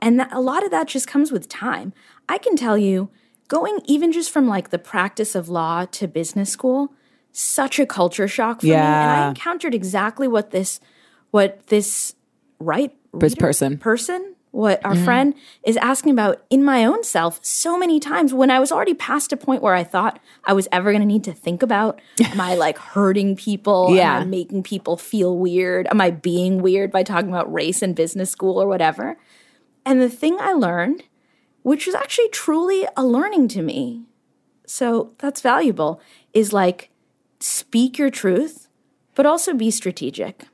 And 0.00 0.18
that, 0.18 0.32
a 0.32 0.40
lot 0.40 0.64
of 0.64 0.70
that 0.70 0.88
just 0.88 1.06
comes 1.06 1.30
with 1.30 1.48
time. 1.50 1.92
I 2.28 2.38
can 2.38 2.56
tell 2.56 2.78
you, 2.78 3.10
going 3.48 3.80
even 3.84 4.10
just 4.10 4.30
from 4.30 4.48
like 4.48 4.70
the 4.70 4.78
practice 4.78 5.34
of 5.34 5.50
law 5.50 5.84
to 5.84 6.08
business 6.08 6.50
school, 6.50 6.94
such 7.30 7.78
a 7.78 7.84
culture 7.84 8.26
shock 8.26 8.60
for 8.60 8.66
me. 8.68 8.72
And 8.72 9.10
I 9.10 9.28
encountered 9.28 9.74
exactly 9.74 10.26
what 10.28 10.50
this, 10.50 10.80
what 11.30 11.66
this 11.66 12.14
right 12.58 12.90
This 13.12 13.32
reader- 13.32 13.40
person. 13.40 13.78
person, 13.78 14.33
what 14.54 14.84
our 14.84 14.94
Mm-hmm. 14.94 15.04
friend 15.04 15.34
is 15.64 15.76
asking 15.78 16.12
about 16.12 16.40
in 16.48 16.62
my 16.62 16.84
own 16.84 17.02
self 17.02 17.44
so 17.44 17.76
many 17.76 17.98
times 17.98 18.32
when 18.32 18.50
I 18.50 18.60
was 18.60 18.70
already 18.70 18.94
past 18.94 19.32
a 19.32 19.36
point 19.36 19.62
where 19.62 19.74
I 19.74 19.82
thought 19.82 20.20
I 20.44 20.52
was 20.52 20.68
ever 20.70 20.92
going 20.92 21.02
to 21.02 21.06
need 21.06 21.24
to 21.24 21.32
think 21.32 21.62
about 21.62 22.00
am 22.22 22.40
I 22.40 22.54
like 22.54 22.78
hurting 22.94 23.34
people? 23.34 23.94
Yeah. 23.94 24.16
Am 24.16 24.22
I 24.22 24.24
making 24.26 24.62
people 24.62 24.96
feel 24.96 25.36
weird? 25.36 25.88
Am 25.90 26.00
I 26.00 26.10
being 26.10 26.62
weird 26.62 26.92
by 26.92 27.02
talking 27.02 27.28
about 27.30 27.52
race 27.52 27.82
in 27.82 27.94
business 27.94 28.30
school 28.30 28.62
or 28.62 28.68
whatever? 28.68 29.16
And 29.84 30.00
the 30.00 30.08
thing 30.08 30.36
I 30.40 30.52
learned, 30.52 31.02
which 31.62 31.86
was 31.86 31.94
actually 31.96 32.28
truly 32.28 32.86
a 32.96 33.04
learning 33.04 33.48
to 33.48 33.62
me, 33.62 34.04
so 34.66 35.12
that's 35.18 35.40
valuable, 35.40 36.00
is 36.32 36.52
like 36.52 36.90
speak 37.40 37.98
your 37.98 38.08
truth, 38.10 38.68
but 39.16 39.26
also 39.26 39.52
be 39.52 39.70
strategic. 39.70 40.44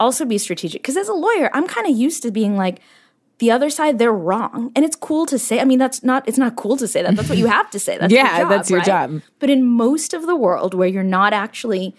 Also 0.00 0.24
be 0.24 0.38
strategic. 0.38 0.82
Because 0.82 0.96
as 0.96 1.08
a 1.08 1.12
lawyer, 1.14 1.50
I'm 1.52 1.66
kind 1.66 1.86
of 1.86 1.96
used 1.96 2.22
to 2.22 2.30
being 2.30 2.56
like, 2.56 2.80
the 3.38 3.50
other 3.50 3.70
side, 3.70 3.98
they're 3.98 4.12
wrong. 4.12 4.72
And 4.74 4.84
it's 4.84 4.96
cool 4.96 5.24
to 5.26 5.38
say. 5.38 5.60
I 5.60 5.64
mean, 5.64 5.78
that's 5.78 6.02
not, 6.02 6.26
it's 6.28 6.38
not 6.38 6.56
cool 6.56 6.76
to 6.76 6.88
say 6.88 7.02
that. 7.02 7.14
That's 7.16 7.28
what 7.28 7.38
you 7.38 7.46
have 7.58 7.70
to 7.70 7.78
say. 7.78 7.96
That's 7.98 8.12
Yeah, 8.12 8.38
your 8.38 8.40
job, 8.44 8.50
that's 8.50 8.70
your 8.70 8.78
right? 8.80 8.86
job. 8.86 9.22
But 9.38 9.50
in 9.50 9.64
most 9.64 10.12
of 10.14 10.26
the 10.26 10.34
world 10.36 10.74
where 10.74 10.88
you're 10.88 11.02
not 11.04 11.32
actually 11.32 11.94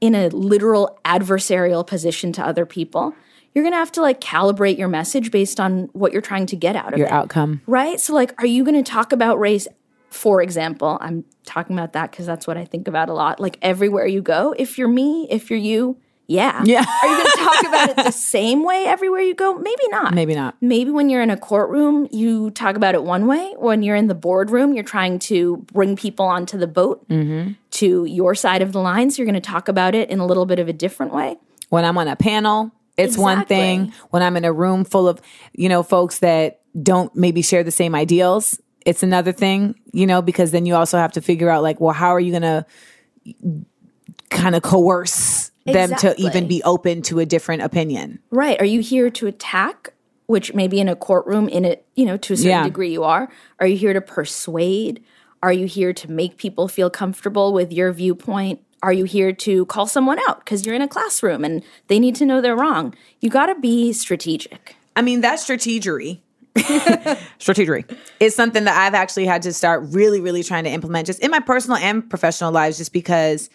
in 0.00 0.14
a 0.14 0.28
literal 0.28 0.98
adversarial 1.04 1.84
position 1.86 2.32
to 2.34 2.46
other 2.46 2.64
people, 2.64 3.14
you're 3.54 3.64
going 3.64 3.72
to 3.72 3.78
have 3.78 3.90
to 3.92 4.02
like 4.02 4.20
calibrate 4.20 4.78
your 4.78 4.86
message 4.88 5.30
based 5.32 5.58
on 5.58 5.88
what 5.92 6.12
you're 6.12 6.22
trying 6.22 6.46
to 6.46 6.54
get 6.56 6.76
out 6.76 6.92
of 6.92 6.98
Your 6.98 7.08
it. 7.08 7.12
outcome. 7.12 7.60
Right? 7.66 7.98
So, 7.98 8.14
like, 8.14 8.40
are 8.40 8.46
you 8.46 8.62
going 8.64 8.76
to 8.82 8.88
talk 8.88 9.12
about 9.12 9.40
race? 9.40 9.66
For 10.10 10.40
example, 10.40 10.96
I'm 11.00 11.24
talking 11.44 11.76
about 11.76 11.92
that 11.94 12.12
because 12.12 12.24
that's 12.26 12.46
what 12.46 12.56
I 12.56 12.64
think 12.64 12.86
about 12.88 13.08
a 13.08 13.12
lot. 13.14 13.40
Like, 13.40 13.58
everywhere 13.60 14.06
you 14.06 14.22
go, 14.22 14.54
if 14.56 14.78
you're 14.78 14.86
me, 14.88 15.26
if 15.28 15.50
you're 15.50 15.58
you, 15.58 15.98
yeah. 16.28 16.62
Yeah. 16.66 16.84
Are 16.84 17.08
you 17.08 17.16
going 17.16 17.30
to 17.30 17.38
talk 17.38 17.60
about 17.66 17.88
it 17.90 17.96
the 18.04 18.10
same 18.12 18.62
way 18.62 18.84
everywhere 18.84 19.20
you 19.22 19.34
go? 19.34 19.54
Maybe 19.54 19.88
not. 19.88 20.14
Maybe 20.14 20.34
not. 20.34 20.54
Maybe 20.60 20.90
when 20.90 21.08
you're 21.08 21.22
in 21.22 21.30
a 21.30 21.36
courtroom, 21.38 22.06
you 22.12 22.50
talk 22.50 22.76
about 22.76 22.94
it 22.94 23.02
one 23.02 23.26
way. 23.26 23.54
When 23.56 23.82
you're 23.82 23.96
in 23.96 24.08
the 24.08 24.14
boardroom, 24.14 24.74
you're 24.74 24.84
trying 24.84 25.18
to 25.20 25.56
bring 25.72 25.96
people 25.96 26.26
onto 26.26 26.58
the 26.58 26.66
boat 26.66 27.08
Mm-hmm. 27.08 27.52
to 27.72 28.04
your 28.04 28.34
side 28.34 28.60
of 28.62 28.72
the 28.72 28.80
line. 28.80 29.10
So 29.10 29.22
you're 29.22 29.30
going 29.30 29.40
to 29.42 29.50
talk 29.50 29.68
about 29.68 29.94
it 29.94 30.10
in 30.10 30.18
a 30.20 30.26
little 30.26 30.44
bit 30.46 30.58
of 30.58 30.68
a 30.68 30.72
different 30.72 31.12
way. 31.14 31.36
When 31.70 31.84
I'm 31.84 31.96
on 31.96 32.08
a 32.08 32.16
panel, 32.16 32.72
it's 32.98 33.16
one 33.16 33.46
thing. 33.46 33.92
When 34.10 34.22
I'm 34.22 34.36
in 34.36 34.44
a 34.44 34.52
room 34.52 34.84
full 34.84 35.08
of, 35.08 35.20
you 35.54 35.68
know, 35.70 35.82
folks 35.82 36.18
that 36.18 36.60
don't 36.82 37.14
maybe 37.16 37.40
share 37.42 37.64
the 37.64 37.70
same 37.70 37.94
ideals, 37.94 38.60
it's 38.84 39.02
another 39.02 39.32
thing, 39.32 39.74
you 39.92 40.06
know, 40.06 40.20
because 40.20 40.50
then 40.50 40.66
you 40.66 40.74
also 40.74 40.98
have 40.98 41.12
to 41.12 41.20
figure 41.22 41.48
out 41.48 41.62
like, 41.62 41.80
well, 41.80 41.94
how 41.94 42.10
are 42.10 42.20
you 42.20 42.32
going 42.32 42.42
to 42.42 42.66
kind 44.30 44.54
of 44.54 44.62
coerce 44.62 45.50
them 45.72 45.94
to 45.96 46.14
even 46.20 46.48
be 46.48 46.62
open 46.64 47.02
to 47.02 47.18
a 47.20 47.26
different 47.26 47.62
opinion? 47.62 48.18
Right. 48.30 48.60
Are 48.60 48.64
you 48.66 48.80
here 48.80 49.10
to 49.10 49.26
attack, 49.26 49.92
which 50.26 50.54
maybe 50.54 50.80
in 50.80 50.88
a 50.88 50.96
courtroom, 50.96 51.48
in 51.48 51.64
it, 51.64 51.86
you 51.96 52.04
know, 52.06 52.16
to 52.18 52.34
a 52.34 52.36
certain 52.36 52.50
Yeah. 52.50 52.64
degree 52.64 52.90
you 52.92 53.04
are? 53.04 53.28
Are 53.60 53.66
you 53.66 53.76
here 53.76 53.92
to 53.92 54.00
persuade? 54.00 55.02
Are 55.42 55.52
you 55.52 55.66
here 55.66 55.92
to 55.92 56.10
make 56.10 56.36
people 56.36 56.68
feel 56.68 56.90
comfortable 56.90 57.52
with 57.52 57.72
your 57.72 57.92
viewpoint? 57.92 58.60
Are 58.82 58.92
you 58.92 59.04
here 59.04 59.32
to 59.32 59.66
call 59.66 59.86
someone 59.86 60.18
out 60.28 60.40
because 60.40 60.64
you're 60.64 60.74
in 60.74 60.82
a 60.82 60.88
classroom 60.88 61.44
and 61.44 61.62
they 61.88 61.98
need 61.98 62.14
to 62.16 62.26
know 62.26 62.40
they're 62.40 62.56
wrong? 62.56 62.94
You 63.20 63.30
got 63.30 63.46
to 63.46 63.54
be 63.56 63.92
strategic. 63.92 64.76
I 64.96 65.02
mean, 65.02 65.20
that 65.22 65.38
strategery, 65.38 66.20
strategery 67.38 67.84
is 68.20 68.34
something 68.34 68.64
that 68.64 68.76
I've 68.76 68.94
actually 68.94 69.26
had 69.26 69.42
to 69.42 69.52
start 69.52 69.82
really, 69.88 70.20
really 70.20 70.42
trying 70.42 70.64
to 70.64 70.70
implement 70.70 71.06
just 71.06 71.20
in 71.20 71.30
my 71.30 71.40
personal 71.40 71.76
and 71.76 72.08
professional 72.08 72.52
lives, 72.52 72.78
just 72.78 72.92
because 72.92 73.50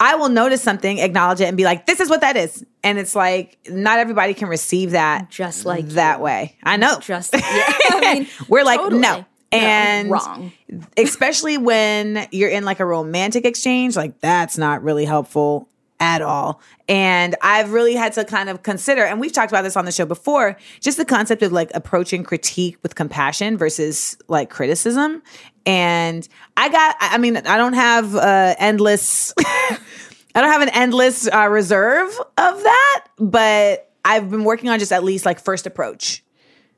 I 0.00 0.14
will 0.14 0.28
notice 0.28 0.62
something, 0.62 0.98
acknowledge 0.98 1.40
it, 1.40 1.44
and 1.46 1.56
be 1.56 1.64
like, 1.64 1.86
this 1.86 1.98
is 2.00 2.08
what 2.08 2.20
that 2.20 2.36
is. 2.36 2.64
And 2.84 2.98
it's 2.98 3.14
like, 3.16 3.58
not 3.68 3.98
everybody 3.98 4.32
can 4.34 4.48
receive 4.48 4.92
that 4.92 5.28
Just 5.30 5.64
like 5.64 5.86
that 5.88 6.18
you. 6.18 6.24
way. 6.24 6.56
I 6.62 6.76
know. 6.76 6.98
Just, 7.00 7.34
yeah. 7.34 7.40
I 7.44 8.14
mean, 8.14 8.28
We're 8.48 8.64
like, 8.64 8.78
totally. 8.80 9.00
no. 9.02 9.24
And 9.50 10.10
wrong. 10.10 10.52
especially 10.96 11.58
when 11.58 12.28
you're 12.30 12.50
in 12.50 12.64
like 12.64 12.80
a 12.80 12.84
romantic 12.84 13.44
exchange, 13.44 13.96
like 13.96 14.20
that's 14.20 14.56
not 14.58 14.82
really 14.84 15.04
helpful 15.06 15.68
at 16.00 16.22
all. 16.22 16.60
And 16.88 17.34
I've 17.42 17.72
really 17.72 17.94
had 17.94 18.12
to 18.12 18.24
kind 18.24 18.48
of 18.48 18.62
consider, 18.62 19.02
and 19.04 19.18
we've 19.18 19.32
talked 19.32 19.50
about 19.50 19.62
this 19.62 19.76
on 19.76 19.84
the 19.84 19.90
show 19.90 20.04
before, 20.06 20.56
just 20.80 20.96
the 20.96 21.04
concept 21.04 21.42
of 21.42 21.50
like 21.50 21.70
approaching 21.74 22.22
critique 22.22 22.78
with 22.82 22.94
compassion 22.94 23.56
versus 23.56 24.16
like 24.28 24.48
criticism. 24.50 25.22
And 25.66 26.28
I 26.56 26.68
got, 26.68 26.96
I 27.00 27.14
I 27.14 27.18
mean, 27.18 27.36
I 27.38 27.56
don't 27.56 27.72
have 27.72 28.14
uh, 28.14 28.54
endless, 28.58 29.34
I 30.34 30.40
don't 30.40 30.50
have 30.50 30.62
an 30.62 30.70
endless 30.70 31.28
uh, 31.32 31.48
reserve 31.48 32.10
of 32.36 32.62
that, 32.62 33.06
but 33.18 33.88
I've 34.04 34.30
been 34.30 34.44
working 34.44 34.70
on 34.70 34.78
just 34.78 34.92
at 34.92 35.04
least 35.04 35.26
like 35.26 35.38
first 35.38 35.66
approach 35.66 36.22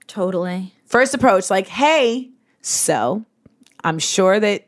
Totally. 0.09 0.75
first 0.87 1.15
approach 1.15 1.49
like 1.51 1.69
hey 1.69 2.31
so 2.63 3.25
i'm 3.85 4.01
sure 4.01 4.41
that 4.41 4.65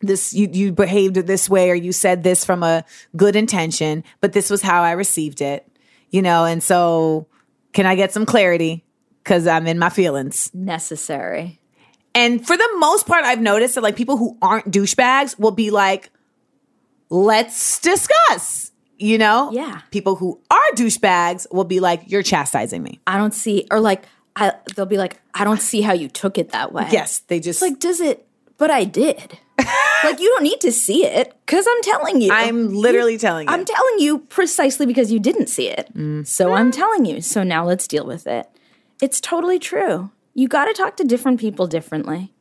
this 0.00 0.32
you, 0.32 0.48
you 0.52 0.70
behaved 0.72 1.16
this 1.16 1.50
way 1.50 1.70
or 1.70 1.74
you 1.74 1.90
said 1.90 2.22
this 2.22 2.44
from 2.44 2.62
a 2.62 2.84
good 3.16 3.34
intention 3.34 4.04
but 4.20 4.32
this 4.32 4.48
was 4.48 4.62
how 4.62 4.82
i 4.82 4.92
received 4.92 5.40
it 5.40 5.66
you 6.10 6.22
know 6.22 6.44
and 6.44 6.62
so 6.62 7.26
can 7.72 7.86
i 7.86 7.96
get 7.96 8.12
some 8.12 8.24
clarity 8.24 8.84
because 9.24 9.48
i'm 9.48 9.66
in 9.66 9.78
my 9.78 9.90
feelings 9.90 10.48
Necessary. 10.54 11.58
and 12.14 12.46
for 12.46 12.56
the 12.56 12.68
most 12.76 13.08
part 13.08 13.24
i've 13.24 13.40
noticed 13.40 13.74
that 13.74 13.82
like 13.82 13.96
people 13.96 14.16
who 14.16 14.38
aren't 14.40 14.70
douchebags 14.70 15.36
will 15.40 15.50
be 15.50 15.72
like 15.72 16.10
let's 17.10 17.78
discuss 17.80 18.70
you 18.98 19.16
know 19.18 19.50
Yeah. 19.52 19.80
people 19.90 20.16
who 20.16 20.40
are 20.50 20.70
douchebags 20.74 21.46
will 21.52 21.64
be 21.64 21.80
like 21.80 22.02
you're 22.06 22.22
chastising 22.22 22.82
me 22.82 23.00
I 23.06 23.16
don't 23.16 23.32
see, 23.34 23.66
or 23.70 23.80
like, 23.80 24.04
I, 24.36 24.52
they'll 24.76 24.86
be 24.86 24.98
like, 24.98 25.20
I 25.34 25.44
don't 25.44 25.60
see 25.60 25.80
how 25.82 25.92
you 25.92 26.08
took 26.08 26.38
it 26.38 26.50
that 26.50 26.72
way. 26.72 26.88
yes 26.90 27.20
they 27.20 27.40
just 27.40 27.62
It's 27.62 27.70
like, 27.70 27.80
does 27.80 28.00
it? 28.00 28.26
But 28.56 28.70
I 28.72 28.82
did. 28.84 29.38
like 30.04 30.18
you 30.20 30.28
don't 30.30 30.42
need 30.42 30.60
to 30.62 30.72
see 30.72 31.04
it 31.06 31.32
because 31.46 31.64
I'm 31.68 31.82
telling 31.82 32.20
you. 32.20 32.30
I'm 32.32 32.68
literally 32.74 33.16
telling 33.18 33.46
you. 33.48 33.54
I'm 33.54 33.64
telling 33.64 33.98
you 34.00 34.18
precisely 34.18 34.84
because 34.86 35.12
you 35.12 35.20
didn't 35.20 35.46
see 35.48 35.68
it. 35.68 35.88
Mm. 35.94 36.26
So 36.26 36.52
I'm 36.52 36.70
telling 36.72 37.04
you. 37.04 37.20
So 37.20 37.42
now 37.44 37.64
let's 37.64 37.86
deal 37.86 38.04
with 38.04 38.26
it. 38.26 38.48
It's 39.00 39.20
totally 39.20 39.58
true. 39.60 40.10
You 40.34 40.48
got 40.48 40.64
to 40.66 40.72
talk 40.74 40.96
to 40.96 41.04
different 41.04 41.38
people 41.40 41.66
differently, 41.68 42.32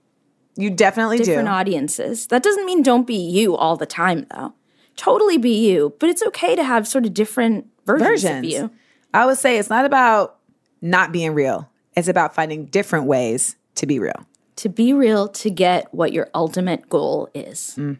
you 0.57 0.69
definitely 0.69 1.17
different 1.17 1.25
do. 1.37 1.41
Different 1.43 1.49
audiences. 1.49 2.27
That 2.27 2.43
doesn't 2.43 2.65
mean 2.65 2.83
don't 2.83 3.07
be 3.07 3.15
you 3.15 3.55
all 3.55 3.77
the 3.77 3.85
time, 3.85 4.27
though. 4.35 4.53
Totally 4.95 5.37
be 5.37 5.69
you, 5.69 5.93
but 5.99 6.09
it's 6.09 6.23
okay 6.23 6.55
to 6.55 6.63
have 6.63 6.87
sort 6.87 7.05
of 7.05 7.13
different 7.13 7.67
versions, 7.85 8.25
of 8.25 8.43
you. 8.43 8.71
I 9.13 9.25
would 9.25 9.37
say 9.37 9.57
it's 9.57 9.69
not 9.69 9.85
about 9.85 10.37
not 10.81 11.11
being 11.11 11.33
real. 11.33 11.69
It's 11.95 12.07
about 12.07 12.35
finding 12.35 12.65
different 12.65 13.05
ways 13.05 13.55
to 13.75 13.85
be 13.85 13.99
real. 13.99 14.25
To 14.57 14.69
be 14.69 14.93
real, 14.93 15.27
to 15.29 15.49
get 15.51 15.93
what 15.93 16.13
your 16.13 16.29
ultimate 16.33 16.89
goal 16.89 17.29
is. 17.35 17.75
People 17.75 17.97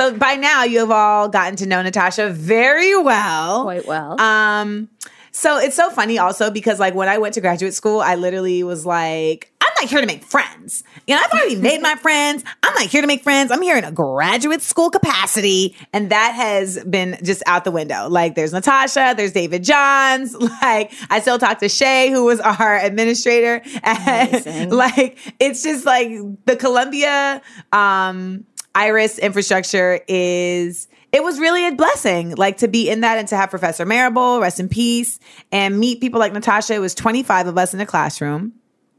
So 0.00 0.16
by 0.16 0.36
now 0.36 0.64
you 0.64 0.78
have 0.78 0.90
all 0.90 1.28
gotten 1.28 1.56
to 1.56 1.66
know 1.66 1.82
Natasha 1.82 2.30
very 2.30 2.96
well. 2.96 3.64
Quite 3.64 3.86
well. 3.86 4.18
Um, 4.18 4.88
so 5.30 5.58
it's 5.58 5.76
so 5.76 5.90
funny 5.90 6.18
also 6.18 6.50
because 6.50 6.80
like 6.80 6.94
when 6.94 7.06
I 7.06 7.18
went 7.18 7.34
to 7.34 7.42
graduate 7.42 7.74
school, 7.74 8.00
I 8.00 8.14
literally 8.14 8.62
was 8.62 8.86
like, 8.86 9.52
I'm 9.60 9.68
not 9.78 9.90
here 9.90 10.00
to 10.00 10.06
make 10.06 10.24
friends. 10.24 10.84
You 11.06 11.14
know, 11.14 11.20
I've 11.22 11.30
already 11.30 11.56
made 11.60 11.82
my 11.82 11.94
friends. 11.96 12.44
I'm 12.62 12.72
not 12.74 12.84
here 12.84 13.02
to 13.02 13.06
make 13.06 13.22
friends. 13.22 13.52
I'm 13.52 13.60
here 13.60 13.76
in 13.76 13.84
a 13.84 13.92
graduate 13.92 14.62
school 14.62 14.88
capacity. 14.88 15.76
And 15.92 16.10
that 16.10 16.32
has 16.34 16.82
been 16.84 17.18
just 17.22 17.42
out 17.46 17.64
the 17.64 17.70
window. 17.70 18.08
Like 18.08 18.34
there's 18.36 18.52
Natasha, 18.52 19.12
there's 19.16 19.32
David 19.32 19.64
Johns. 19.64 20.34
Like 20.62 20.92
I 21.08 21.20
still 21.20 21.38
talk 21.38 21.58
to 21.60 21.68
Shay, 21.68 22.10
who 22.10 22.24
was 22.24 22.40
our 22.40 22.78
administrator. 22.78 23.62
And 23.82 24.30
Amazing. 24.46 24.70
like 24.70 25.18
it's 25.38 25.62
just 25.62 25.86
like 25.86 26.10
the 26.44 26.56
Columbia 26.56 27.40
um 27.72 28.44
IRAAS 28.74 29.20
infrastructure 29.20 30.00
is 30.06 30.88
it 31.12 31.24
was 31.24 31.40
really 31.40 31.66
a 31.66 31.72
blessing, 31.72 32.34
like 32.36 32.58
to 32.58 32.68
be 32.68 32.88
in 32.88 33.00
that 33.00 33.18
and 33.18 33.26
to 33.28 33.36
have 33.36 33.50
Professor 33.50 33.84
Marable, 33.84 34.40
rest 34.40 34.60
in 34.60 34.68
peace, 34.68 35.18
and 35.50 35.78
meet 35.78 36.00
people 36.00 36.20
like 36.20 36.32
Natasha. 36.32 36.74
It 36.74 36.80
was 36.80 36.94
25 36.94 37.48
of 37.48 37.58
us 37.58 37.72
in 37.72 37.78
the 37.78 37.86
classroom. 37.86 38.52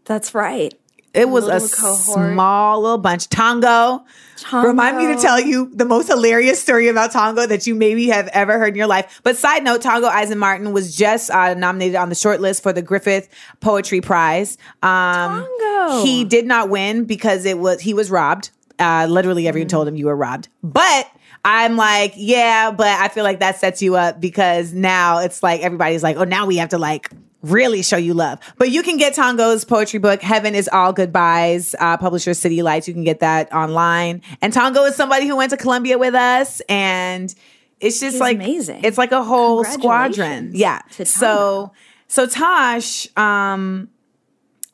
That's 0.05 0.33
right. 0.35 0.73
It 1.13 1.29
was 1.29 1.47
a 1.47 1.59
cohort. 1.75 2.33
small 2.33 2.81
little 2.81 2.97
bunch. 2.97 3.27
Tongo. 3.27 4.05
Tongo. 4.37 4.63
Remind 4.65 4.97
me 4.97 5.07
to 5.07 5.21
tell 5.21 5.39
you 5.39 5.69
the 5.73 5.83
most 5.83 6.07
hilarious 6.07 6.61
story 6.61 6.87
about 6.87 7.11
Tongo 7.11 7.47
that 7.47 7.67
you 7.67 7.75
maybe 7.75 8.07
have 8.07 8.29
ever 8.29 8.57
heard 8.57 8.69
in 8.69 8.75
your 8.75 8.87
life. 8.87 9.19
But 9.23 9.35
side 9.35 9.63
note, 9.63 9.81
Tongo 9.81 10.07
Eisen 10.07 10.37
Martin 10.37 10.71
was 10.71 10.95
just 10.95 11.29
uh, 11.29 11.53
nominated 11.53 11.95
on 11.95 12.07
the 12.07 12.15
short 12.15 12.39
list 12.39 12.63
for 12.63 12.71
the 12.71 12.81
Griffin 12.81 13.23
Poetry 13.59 13.99
Prize. 13.99 14.57
Um, 14.81 15.45
Tongo. 15.61 16.03
He 16.03 16.23
did 16.23 16.45
not 16.45 16.69
win 16.69 17.03
because 17.03 17.45
it 17.45 17.57
was 17.57 17.81
he 17.81 17.93
was 17.93 18.09
robbed. 18.09 18.51
Uh, 18.79 19.07
literally, 19.09 19.47
everyone 19.47 19.67
told 19.67 19.87
him 19.87 19.95
you 19.95 20.07
were 20.07 20.15
robbed. 20.15 20.47
But 20.63 21.09
I'm 21.43 21.75
like, 21.75 22.13
yeah, 22.15 22.71
but 22.71 22.87
I 22.87 23.07
feel 23.07 23.23
like 23.23 23.39
that 23.39 23.57
sets 23.57 23.81
you 23.81 23.95
up 23.95 24.21
because 24.21 24.73
now 24.73 25.19
it's 25.19 25.41
like 25.41 25.61
everybody's 25.61 26.03
like, 26.03 26.17
oh, 26.17 26.23
now 26.23 26.45
we 26.45 26.57
have 26.57 26.69
to 26.69 26.77
like 26.77 27.09
really 27.41 27.81
show 27.81 27.97
you 27.97 28.13
love. 28.13 28.39
But 28.57 28.69
you 28.69 28.83
can 28.83 28.97
get 28.97 29.15
Tongo's 29.15 29.65
poetry 29.65 29.99
book, 29.99 30.21
Heaven 30.21 30.53
is 30.53 30.69
All 30.71 30.93
Goodbyes, 30.93 31.75
uh, 31.79 31.97
publisher 31.97 32.33
City 32.33 32.61
Lights. 32.61 32.87
You 32.87 32.93
can 32.93 33.03
get 33.03 33.19
that 33.21 33.51
online. 33.51 34.21
And 34.41 34.53
Tongo 34.53 34.87
is 34.87 34.95
somebody 34.95 35.27
who 35.27 35.35
went 35.35 35.49
to 35.51 35.57
Columbia 35.57 35.97
with 35.97 36.13
us 36.13 36.61
and 36.69 37.33
it's 37.79 37.99
just 37.99 38.13
He's 38.13 38.21
like 38.21 38.35
amazing. 38.35 38.83
It's 38.83 38.97
like 38.97 39.11
a 39.11 39.23
whole 39.23 39.63
squadron. 39.63 40.51
Yeah. 40.53 40.81
So 41.03 41.71
so 42.07 42.27
Tosh 42.27 43.07
um 43.17 43.89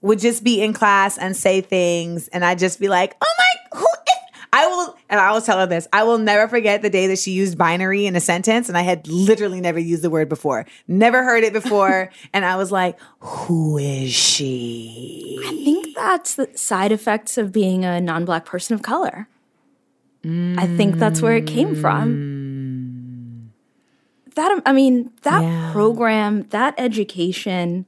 would 0.01 0.19
just 0.19 0.43
be 0.43 0.61
in 0.61 0.73
class 0.73 1.17
and 1.17 1.35
say 1.35 1.61
things 1.61 2.27
and 2.29 2.45
I'd 2.45 2.59
just 2.59 2.79
be 2.79 2.87
like, 2.87 3.15
"Oh 3.21 3.33
my 3.37 3.79
who 3.79 3.85
is 3.85 4.17
I 4.53 4.65
will, 4.67 4.95
and 5.09 5.19
I 5.19 5.31
will 5.33 5.41
tell 5.41 5.59
her 5.59 5.65
this. 5.67 5.87
I 5.91 6.03
will 6.03 6.17
never 6.17 6.47
forget 6.47 6.81
the 6.81 6.89
day 6.89 7.07
that 7.07 7.19
she 7.19 7.31
used 7.31 7.57
binary 7.57 8.05
in 8.05 8.15
a 8.15 8.19
sentence, 8.21 8.69
and 8.69 8.77
I 8.77 8.81
had 8.81 9.05
literally 9.07 9.59
never 9.59 9.77
used 9.77 10.01
the 10.03 10.09
word 10.09 10.29
before, 10.29 10.65
never 10.87 11.21
heard 11.23 11.43
it 11.43 11.51
before, 11.53 12.09
and 12.33 12.45
I 12.45 12.55
was 12.55 12.71
like, 12.71 12.97
"Who 13.19 13.77
is 13.77 14.13
she?" 14.13 15.37
I 15.45 15.63
think 15.63 15.93
that's 15.95 16.35
the 16.35 16.49
side 16.55 16.91
effects 16.93 17.37
of 17.37 17.51
being 17.51 17.83
a 17.83 17.99
non 17.99 18.23
black 18.25 18.45
person 18.45 18.73
of 18.73 18.81
color. 18.81 19.27
I 20.57 20.65
think 20.65 20.97
that's 20.97 21.21
where 21.21 21.35
it 21.35 21.45
came 21.45 21.75
from. 21.75 23.51
That, 24.35 24.61
I 24.65 24.71
mean, 24.71 25.11
that 25.23 25.41
Yeah. 25.43 25.71
program, 25.71 26.43
that 26.49 26.73
education, 26.77 27.85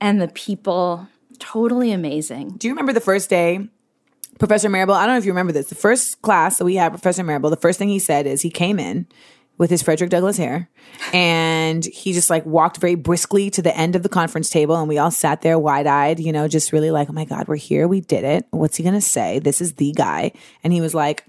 and 0.00 0.20
the 0.20 0.28
people, 0.28 1.08
totally 1.38 1.92
amazing. 1.92 2.56
Do 2.56 2.68
you 2.68 2.72
remember 2.72 2.92
the 2.92 3.00
first 3.00 3.30
day? 3.30 3.68
Professor 4.38 4.68
Marable, 4.68 4.94
I 4.94 5.06
don't 5.06 5.14
know 5.14 5.18
if 5.18 5.24
you 5.24 5.32
remember 5.32 5.52
this. 5.52 5.68
The 5.68 5.74
first 5.74 6.20
class 6.22 6.58
that 6.58 6.64
we 6.64 6.74
had, 6.74 6.90
Professor 6.90 7.22
Marable, 7.22 7.50
the 7.50 7.56
first 7.56 7.78
thing 7.78 7.88
he 7.88 7.98
said 7.98 8.26
is 8.26 8.42
he 8.42 8.50
came 8.50 8.80
in 8.80 9.06
with 9.56 9.70
his 9.70 9.82
Frederick 9.82 10.10
Douglass 10.10 10.36
hair 10.36 10.68
and 11.12 11.84
he 11.84 12.12
just 12.12 12.30
like 12.30 12.44
walked 12.44 12.78
very 12.78 12.96
briskly 12.96 13.50
to 13.50 13.62
the 13.62 13.76
end 13.76 13.94
of 13.94 14.02
the 14.02 14.08
conference 14.08 14.50
table 14.50 14.76
and 14.76 14.88
we 14.88 14.98
all 14.98 15.12
sat 15.12 15.42
there 15.42 15.58
wide 15.58 15.86
eyed, 15.86 16.18
you 16.18 16.32
know, 16.32 16.48
just 16.48 16.72
really 16.72 16.90
like, 16.90 17.08
oh 17.08 17.12
my 17.12 17.24
God, 17.24 17.46
we're 17.46 17.56
here. 17.56 17.86
We 17.86 18.00
did 18.00 18.24
it. 18.24 18.46
What's 18.50 18.76
he 18.76 18.82
going 18.82 18.94
to 18.96 19.00
say? 19.00 19.38
This 19.38 19.60
is 19.60 19.74
the 19.74 19.92
guy. 19.92 20.32
And 20.64 20.72
he 20.72 20.80
was 20.80 20.94
like, 20.94 21.24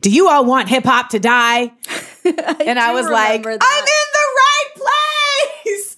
do 0.00 0.10
you 0.10 0.28
all 0.28 0.44
want 0.44 0.68
hip 0.68 0.84
hop 0.84 1.08
to 1.10 1.18
die? 1.18 1.62
and 2.24 2.78
I 2.78 2.92
was 2.92 3.08
like, 3.08 3.44
I'm 3.44 3.52
in 3.52 3.58
that. 3.58 4.08
the 4.12 4.26
right 4.38 4.68
place. 5.64 5.96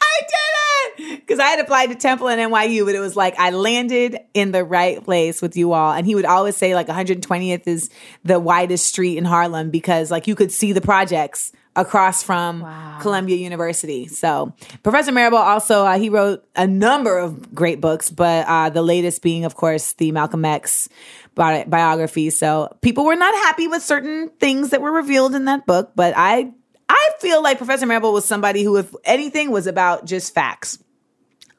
I 0.00 0.20
did 0.20 1.10
it 1.12 1.15
because 1.26 1.40
I 1.40 1.48
had 1.48 1.58
applied 1.58 1.88
to 1.88 1.96
Temple 1.96 2.28
and 2.28 2.40
NYU, 2.40 2.86
but 2.86 2.94
it 2.94 3.00
was 3.00 3.16
like 3.16 3.36
I 3.36 3.50
landed 3.50 4.16
in 4.32 4.52
the 4.52 4.62
right 4.62 5.02
place 5.02 5.42
with 5.42 5.56
you 5.56 5.72
all. 5.72 5.92
And 5.92 6.06
he 6.06 6.14
would 6.14 6.24
always 6.24 6.56
say 6.56 6.74
like 6.74 6.86
120th 6.86 7.66
is 7.66 7.90
the 8.24 8.38
widest 8.38 8.86
street 8.86 9.18
in 9.18 9.24
Harlem 9.24 9.70
because 9.70 10.10
like 10.10 10.28
you 10.28 10.36
could 10.36 10.52
see 10.52 10.72
the 10.72 10.80
projects 10.80 11.50
across 11.74 12.22
from 12.22 12.60
Columbia 13.00 13.36
University. 13.36 14.06
So 14.06 14.54
Professor 14.84 15.10
Marable 15.10 15.38
also 15.38 15.84
uh, 15.84 15.98
he 15.98 16.10
wrote 16.10 16.46
a 16.54 16.66
number 16.66 17.18
of 17.18 17.52
great 17.54 17.80
books, 17.80 18.08
but 18.08 18.46
uh, 18.46 18.70
the 18.70 18.82
latest 18.82 19.20
being, 19.20 19.44
of 19.44 19.56
course, 19.56 19.94
the 19.94 20.12
Malcolm 20.12 20.44
X 20.44 20.88
bi- 21.34 21.64
biography. 21.64 22.30
So 22.30 22.74
people 22.82 23.04
were 23.04 23.16
not 23.16 23.34
happy 23.34 23.66
with 23.66 23.82
certain 23.82 24.30
things 24.38 24.70
that 24.70 24.80
were 24.80 24.92
revealed 24.92 25.34
in 25.34 25.46
that 25.46 25.66
book, 25.66 25.92
but 25.96 26.14
I 26.16 26.52
I 26.88 27.10
feel 27.18 27.42
like 27.42 27.58
Professor 27.58 27.84
Marable 27.84 28.12
was 28.12 28.24
somebody 28.24 28.62
who, 28.62 28.76
if 28.76 28.94
anything, 29.04 29.50
was 29.50 29.66
about 29.66 30.04
just 30.04 30.32
facts 30.32 30.78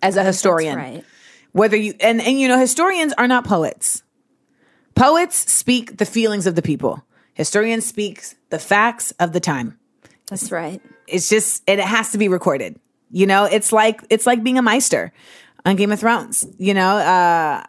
as 0.01 0.15
a 0.17 0.23
historian. 0.23 0.77
right. 0.77 1.05
Whether 1.53 1.77
you 1.77 1.93
and 1.99 2.21
and 2.21 2.39
you 2.39 2.47
know, 2.47 2.59
historians 2.59 3.13
are 3.17 3.27
not 3.27 3.45
poets. 3.45 4.03
Poets 4.95 5.51
speak 5.51 5.97
the 5.97 6.05
feelings 6.05 6.47
of 6.47 6.55
the 6.55 6.61
people. 6.61 7.03
Historians 7.33 7.85
speak 7.85 8.23
the 8.49 8.59
facts 8.59 9.11
of 9.19 9.31
the 9.31 9.39
time. 9.39 9.77
That's 10.29 10.51
right. 10.51 10.81
It's 11.07 11.29
just 11.29 11.63
and 11.67 11.79
it 11.79 11.85
has 11.85 12.11
to 12.11 12.17
be 12.17 12.27
recorded. 12.27 12.79
You 13.11 13.25
know, 13.25 13.45
it's 13.45 13.71
like 13.71 14.01
it's 14.09 14.25
like 14.25 14.43
being 14.43 14.57
a 14.57 14.61
maester 14.61 15.13
on 15.65 15.75
Game 15.75 15.91
of 15.91 15.99
Thrones. 15.99 16.45
You 16.57 16.73
know, 16.73 16.97
uh 16.97 17.63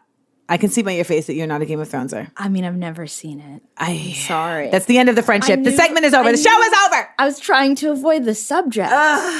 I 0.51 0.57
can 0.57 0.69
see 0.69 0.81
by 0.81 0.91
your 0.93 1.05
face 1.05 1.27
that 1.27 1.35
you're 1.35 1.45
not 1.45 1.61
a 1.61 1.65
Game 1.65 1.79
of 1.79 1.87
Throneser. 1.87 2.31
I 2.35 2.49
mean, 2.49 2.65
I've 2.65 2.75
never 2.75 3.05
seen 3.05 3.39
it. 3.39 3.61
I 3.77 3.91
am 3.91 4.13
Sorry. 4.15 4.69
That's 4.71 4.85
the 4.85 4.97
end 4.97 5.07
of 5.07 5.15
the 5.15 5.21
friendship. 5.21 5.59
I 5.59 5.61
the 5.61 5.71
segment 5.71 6.05
is 6.07 6.15
over. 6.15 6.27
I 6.27 6.31
the 6.31 6.37
show 6.39 6.49
knew- 6.49 6.63
is 6.63 6.73
over. 6.87 7.09
I 7.19 7.25
was 7.25 7.39
trying 7.39 7.75
to 7.77 7.91
avoid 7.91 8.25
the 8.25 8.33
subject 8.33 8.89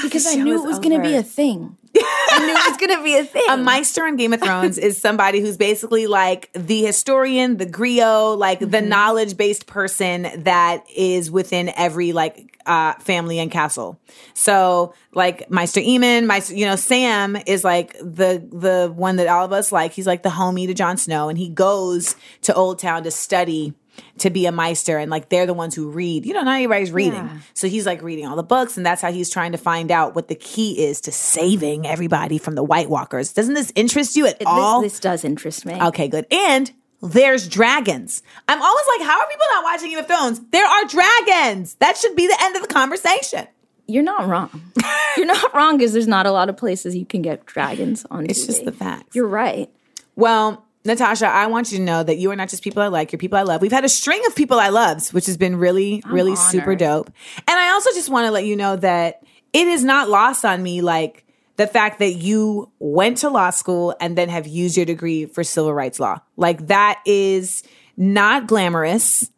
because 0.03 0.25
the 0.25 0.39
I 0.39 0.43
knew 0.43 0.63
it 0.63 0.67
was 0.67 0.77
going 0.77 0.95
to 0.95 1.01
be 1.01 1.15
a 1.15 1.23
thing. 1.23 1.75
I 1.95 2.39
knew 2.39 2.53
it 2.53 2.69
was 2.69 2.77
going 2.77 2.97
to 2.97 3.03
be 3.03 3.17
a 3.17 3.23
thing. 3.23 3.43
A 3.49 3.57
Maester 3.57 4.03
on 4.03 4.15
Game 4.15 4.33
of 4.33 4.41
Thrones 4.41 4.77
is 4.77 5.01
somebody 5.01 5.39
who's 5.39 5.57
basically 5.57 6.07
like 6.07 6.51
the 6.53 6.83
historian, 6.83 7.57
the 7.57 7.65
griot, 7.65 8.37
like 8.37 8.59
the 8.59 8.81
knowledge 8.81 9.37
based 9.37 9.65
person 9.65 10.27
that 10.43 10.83
is 10.95 11.31
within 11.31 11.71
every 11.75 12.13
like 12.13 12.57
uh, 12.65 12.93
family 12.95 13.39
and 13.39 13.49
castle. 13.49 13.99
So 14.33 14.93
like 15.13 15.49
Maester 15.49 15.81
Aemon, 15.81 16.25
Maester, 16.25 16.55
you 16.55 16.65
know, 16.65 16.75
Sam 16.75 17.37
is 17.47 17.63
like 17.63 17.93
the 17.93 18.47
the 18.51 18.93
one 18.95 19.15
that 19.15 19.27
all 19.27 19.45
of 19.45 19.51
us 19.51 19.71
like. 19.71 19.93
He's 19.93 20.07
like 20.07 20.23
the 20.23 20.29
homie 20.29 20.67
to 20.67 20.73
Jon 20.73 20.97
Snow, 20.97 21.29
and 21.29 21.37
he 21.37 21.49
goes 21.49 22.15
to 22.43 22.53
Old 22.53 22.79
Town 22.79 23.03
to 23.03 23.11
study 23.11 23.73
to 24.19 24.29
be 24.29 24.45
a 24.45 24.51
Maester, 24.51 24.97
and 24.97 25.09
like 25.11 25.29
they're 25.29 25.45
the 25.45 25.53
ones 25.53 25.75
who 25.75 25.89
read. 25.89 26.25
You 26.25 26.33
know, 26.33 26.41
not 26.41 26.55
everybody's 26.55 26.91
reading, 26.91 27.13
Yeah. 27.25 27.37
so 27.53 27.67
he's 27.67 27.85
like 27.85 28.01
reading 28.01 28.25
all 28.27 28.35
the 28.35 28.43
books, 28.43 28.77
and 28.77 28.85
that's 28.85 29.01
how 29.01 29.11
he's 29.11 29.29
trying 29.29 29.51
to 29.53 29.57
find 29.57 29.91
out 29.91 30.15
what 30.15 30.27
the 30.27 30.35
key 30.35 30.83
is 30.85 31.01
to 31.01 31.11
saving 31.11 31.87
everybody 31.87 32.37
from 32.37 32.55
the 32.55 32.63
White 32.63 32.89
Walkers. 32.89 33.33
Doesn't 33.33 33.53
this 33.53 33.71
interest 33.75 34.15
you 34.15 34.25
at 34.27 34.39
This- 34.39 34.47
all? 34.47 34.81
this, 34.81 34.99
does 34.99 35.23
interest 35.23 35.65
me. 35.65 35.81
Okay, 35.81 36.07
good. 36.07 36.25
And 36.31 36.71
there's 37.01 37.47
dragons. 37.47 38.21
I'm 38.47 38.61
always 38.61 38.85
like, 38.97 39.07
how 39.07 39.19
are 39.19 39.27
people 39.29 39.45
not 39.51 39.63
watching 39.63 39.89
Game 39.89 39.99
of 39.99 40.07
Thrones? 40.07 40.41
There 40.51 40.65
are 40.65 40.85
dragons. 40.85 41.75
That 41.75 41.95
should 41.97 42.15
be 42.15 42.27
the 42.27 42.37
end 42.41 42.55
of 42.57 42.61
the 42.61 42.67
conversation. 42.67 43.47
You're 43.87 44.03
not 44.03 44.27
wrong. 44.27 44.61
You're 45.17 45.25
not 45.25 45.53
wrong 45.55 45.77
because 45.77 45.93
there's 45.93 46.07
not 46.07 46.25
a 46.25 46.31
lot 46.31 46.49
of 46.49 46.57
places 46.57 46.95
you 46.95 47.05
can 47.05 47.21
get 47.23 47.45
dragons 47.45 48.05
on 48.11 48.25
It's 48.29 48.43
TV. 48.43 48.45
just 48.47 48.65
the 48.65 48.71
facts. 48.71 49.15
You're 49.15 49.27
right. 49.27 49.71
Well, 50.15 50.65
Natasha, 50.85 51.27
I 51.27 51.47
want 51.47 51.71
you 51.71 51.77
to 51.79 51.83
know 51.83 52.03
that 52.03 52.17
you 52.17 52.31
are 52.31 52.35
not 52.35 52.49
just 52.49 52.63
people 52.63 52.81
I 52.81 52.87
like, 52.87 53.11
you're 53.11 53.19
people 53.19 53.37
I 53.37 53.43
love. 53.43 53.61
We've 53.61 53.71
had 53.71 53.83
a 53.83 53.89
string 53.89 54.21
of 54.27 54.35
people 54.35 54.59
I 54.59 54.69
loves, 54.69 55.13
which 55.13 55.25
has 55.25 55.35
been 55.35 55.57
really, 55.57 56.01
really 56.07 56.35
super 56.37 56.75
dope. 56.75 57.11
And 57.37 57.59
I 57.59 57.71
also 57.71 57.91
just 57.91 58.09
want 58.09 58.25
to 58.27 58.31
let 58.31 58.45
you 58.45 58.55
know 58.55 58.77
that 58.77 59.21
it 59.51 59.67
is 59.67 59.83
not 59.83 60.09
lost 60.09 60.45
on 60.45 60.63
me 60.63 60.81
like 60.81 61.25
the 61.57 61.67
fact 61.67 61.99
that 61.99 62.13
you 62.13 62.71
went 62.79 63.17
to 63.17 63.29
law 63.29 63.49
school 63.49 63.93
and 63.99 64.17
then 64.17 64.29
have 64.29 64.47
used 64.47 64.77
your 64.77 64.85
degree 64.85 65.25
for 65.25 65.43
civil 65.43 65.73
rights 65.73 65.99
law. 65.99 66.19
Like 66.37 66.67
that 66.67 67.01
is 67.05 67.63
not 67.97 68.47
glamorous. 68.47 69.29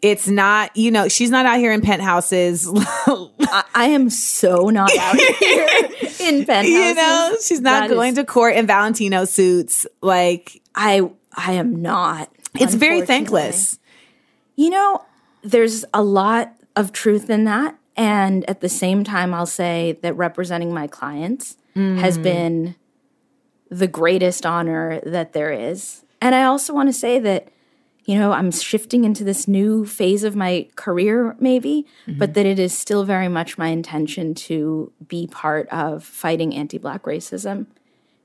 It's 0.00 0.28
not, 0.28 0.76
you 0.76 0.90
know, 0.90 1.08
she's 1.08 1.30
not 1.30 1.44
out 1.44 1.58
here 1.58 1.72
in 1.72 1.80
penthouses. 1.80 2.68
I, 2.72 3.64
I 3.74 3.84
am 3.86 4.10
so 4.10 4.68
not 4.70 4.96
out 4.96 5.16
here 5.40 5.68
in 6.20 6.44
penthouses. 6.44 6.70
you 6.70 6.94
know, 6.94 7.36
she's 7.42 7.60
not 7.60 7.80
That 7.80 7.90
is- 7.90 7.94
going 7.94 8.14
to 8.16 8.24
court 8.24 8.54
in 8.56 8.66
Valentino 8.66 9.24
suits. 9.24 9.86
Like 10.00 10.62
I 10.74 11.10
I 11.36 11.52
am 11.52 11.82
not. 11.82 12.30
it's 12.54 12.74
very 12.74 13.02
thankless. 13.02 13.78
You 14.56 14.70
know, 14.70 15.04
there's 15.42 15.84
a 15.94 16.02
lot 16.02 16.54
of 16.76 16.92
truth 16.92 17.30
in 17.30 17.44
that. 17.44 17.76
And 17.96 18.48
at 18.48 18.60
the 18.60 18.68
same 18.68 19.02
time, 19.02 19.34
I'll 19.34 19.46
say 19.46 19.98
that 20.02 20.14
representing 20.14 20.72
my 20.72 20.86
clients 20.86 21.56
has 21.74 22.18
mm. 22.18 22.22
been 22.22 22.74
the 23.70 23.86
greatest 23.86 24.46
honor 24.46 25.00
that 25.04 25.32
there 25.32 25.52
is. 25.52 26.04
And 26.20 26.34
I 26.34 26.44
also 26.44 26.72
want 26.72 26.88
to 26.88 26.92
say 26.92 27.18
that, 27.20 27.48
you 28.08 28.18
know, 28.18 28.32
I'm 28.32 28.50
shifting 28.50 29.04
into 29.04 29.22
this 29.22 29.46
new 29.46 29.84
phase 29.84 30.24
of 30.24 30.34
my 30.34 30.66
career, 30.76 31.36
maybe, 31.40 31.86
mm-hmm. 32.06 32.18
but 32.18 32.32
that 32.32 32.46
it 32.46 32.58
is 32.58 32.76
still 32.76 33.04
very 33.04 33.28
much 33.28 33.58
my 33.58 33.68
intention 33.68 34.34
to 34.34 34.90
be 35.06 35.26
part 35.26 35.68
of 35.68 36.04
fighting 36.04 36.54
anti 36.54 36.78
Black 36.78 37.02
racism. 37.02 37.66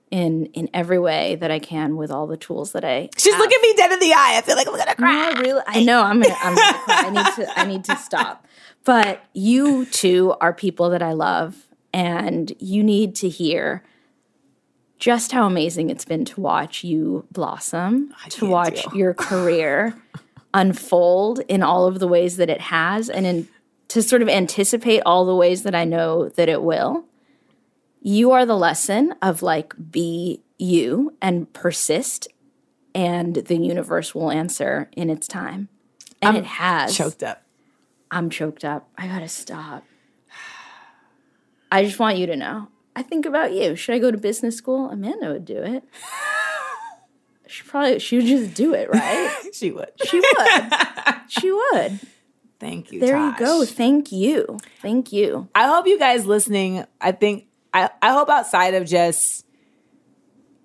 In, 0.10 0.46
in 0.54 0.70
every 0.76 1.00
way 1.00 1.38
that 1.38 1.50
I 1.50 1.58
can 1.58 1.98
with 1.98 2.12
all 2.12 2.28
the 2.28 2.38
tools 2.38 2.74
that 2.74 2.86
I 2.86 3.10
She's 3.18 3.36
looking 3.36 3.58
me 3.64 3.74
dead 3.76 3.92
in 3.92 4.00
the 4.00 4.14
eye. 4.14 4.36
I 4.38 4.42
feel 4.42 4.56
like 4.56 4.68
I'm 4.68 4.78
gonna 4.78 4.94
cry. 4.94 5.12
no, 5.12 5.38
I 5.38 5.42
really. 5.42 5.62
I 5.66 5.84
know. 5.86 6.04
I'm 6.04 6.22
gonna. 6.22 6.38
I'm 6.40 6.54
gonna 6.54 6.80
cry. 6.84 7.04
I 7.06 7.10
need 7.10 7.34
to. 7.34 7.60
I 7.60 7.66
need 7.66 7.84
to 7.86 7.96
stop. 7.96 8.46
But 8.84 9.26
you 9.34 9.86
two 9.88 10.36
are 10.40 10.54
people 10.54 10.92
that 10.92 11.02
I 11.02 11.14
love, 11.14 11.66
and 11.92 12.54
you 12.60 12.84
need 12.84 13.16
to 13.16 13.28
hear 13.28 13.84
just 15.04 15.34
how 15.34 15.46
amazing 15.46 15.90
it's 15.90 16.06
been 16.06 16.24
to 16.24 16.40
watch 16.40 16.82
you 16.82 17.28
blossom, 17.30 18.16
to 18.30 18.46
watch 18.46 18.84
deal. 18.84 18.96
your 18.96 19.14
career 19.14 19.94
unfold 20.54 21.42
in 21.50 21.62
all 21.62 21.88
of 21.88 22.00
the 22.00 22.08
ways 22.08 22.38
that 22.38 22.50
it 22.50 22.62
has, 22.62 23.10
and 23.10 23.26
in 23.26 23.48
to 23.90 24.02
sort 24.02 24.22
of 24.22 24.30
anticipate 24.30 25.02
all 25.06 25.26
the 25.26 25.36
ways 25.36 25.64
that 25.64 25.76
I 25.76 25.84
know 25.84 26.30
that 26.30 26.48
it 26.48 26.64
will. 26.64 27.04
You 28.00 28.32
are 28.32 28.46
the 28.46 28.56
lesson 28.56 29.14
of 29.22 29.42
like 29.42 29.74
be 29.92 30.42
you 30.58 31.14
and 31.22 31.52
persist 31.52 32.30
and 32.96 33.36
the 33.36 33.58
universe 33.58 34.16
will 34.16 34.32
answer 34.32 34.90
in 34.94 35.10
its 35.10 35.28
time. 35.28 35.68
And 36.22 36.38
it 36.38 36.46
has. 36.46 36.96
Choked 36.96 37.24
up. 37.24 37.44
I'm 38.10 38.30
choked 38.30 38.64
up. 38.64 38.88
I 38.98 39.08
gotta 39.08 39.28
stop. 39.28 39.84
I 41.74 41.84
just 41.84 42.00
want 42.00 42.18
you 42.18 42.26
to 42.28 42.38
know. 42.38 42.70
I 42.96 43.02
think 43.04 43.26
about 43.26 43.54
you. 43.54 43.76
Should 43.76 43.96
I 43.96 44.00
go 44.00 44.12
to 44.12 44.18
business 44.18 44.56
school? 44.56 44.90
Amanda 44.90 45.32
would 45.32 45.46
do 45.46 45.58
it. 45.58 45.84
She 47.54 47.62
probably 47.62 48.00
she 48.00 48.16
would 48.16 48.26
just 48.26 48.56
do 48.56 48.74
it, 48.74 48.90
right? 48.90 49.32
She 49.54 49.70
would. 49.70 49.92
She 50.04 50.20
would. 50.20 50.74
she 51.28 51.52
would. 51.52 52.00
Thank 52.60 52.92
you. 52.92 53.00
There 53.00 53.16
you 53.16 53.36
go. 53.38 53.64
Thank 53.64 54.12
you. 54.12 54.58
Thank 54.82 55.14
you. 55.14 55.48
I 55.54 55.68
hope 55.68 55.86
you 55.86 56.00
guys 56.00 56.26
listening, 56.26 56.84
I 57.00 57.12
think 57.12 57.46
I, 57.72 57.92
I 58.02 58.12
hope 58.12 58.30
outside 58.30 58.74
of 58.74 58.88
just 58.88 59.46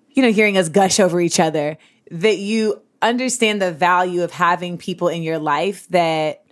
you 0.09 0.23
know 0.23 0.31
hearing 0.31 0.57
us 0.57 0.69
gush 0.69 0.99
over 0.99 1.21
each 1.21 1.39
other 1.39 1.77
that 2.09 2.39
you 2.39 2.81
understand 3.03 3.61
the 3.61 3.71
value 3.71 4.23
of 4.23 4.31
having 4.31 4.79
people 4.79 5.09
in 5.09 5.21
your 5.21 5.37
life 5.37 5.87
that 5.89 6.43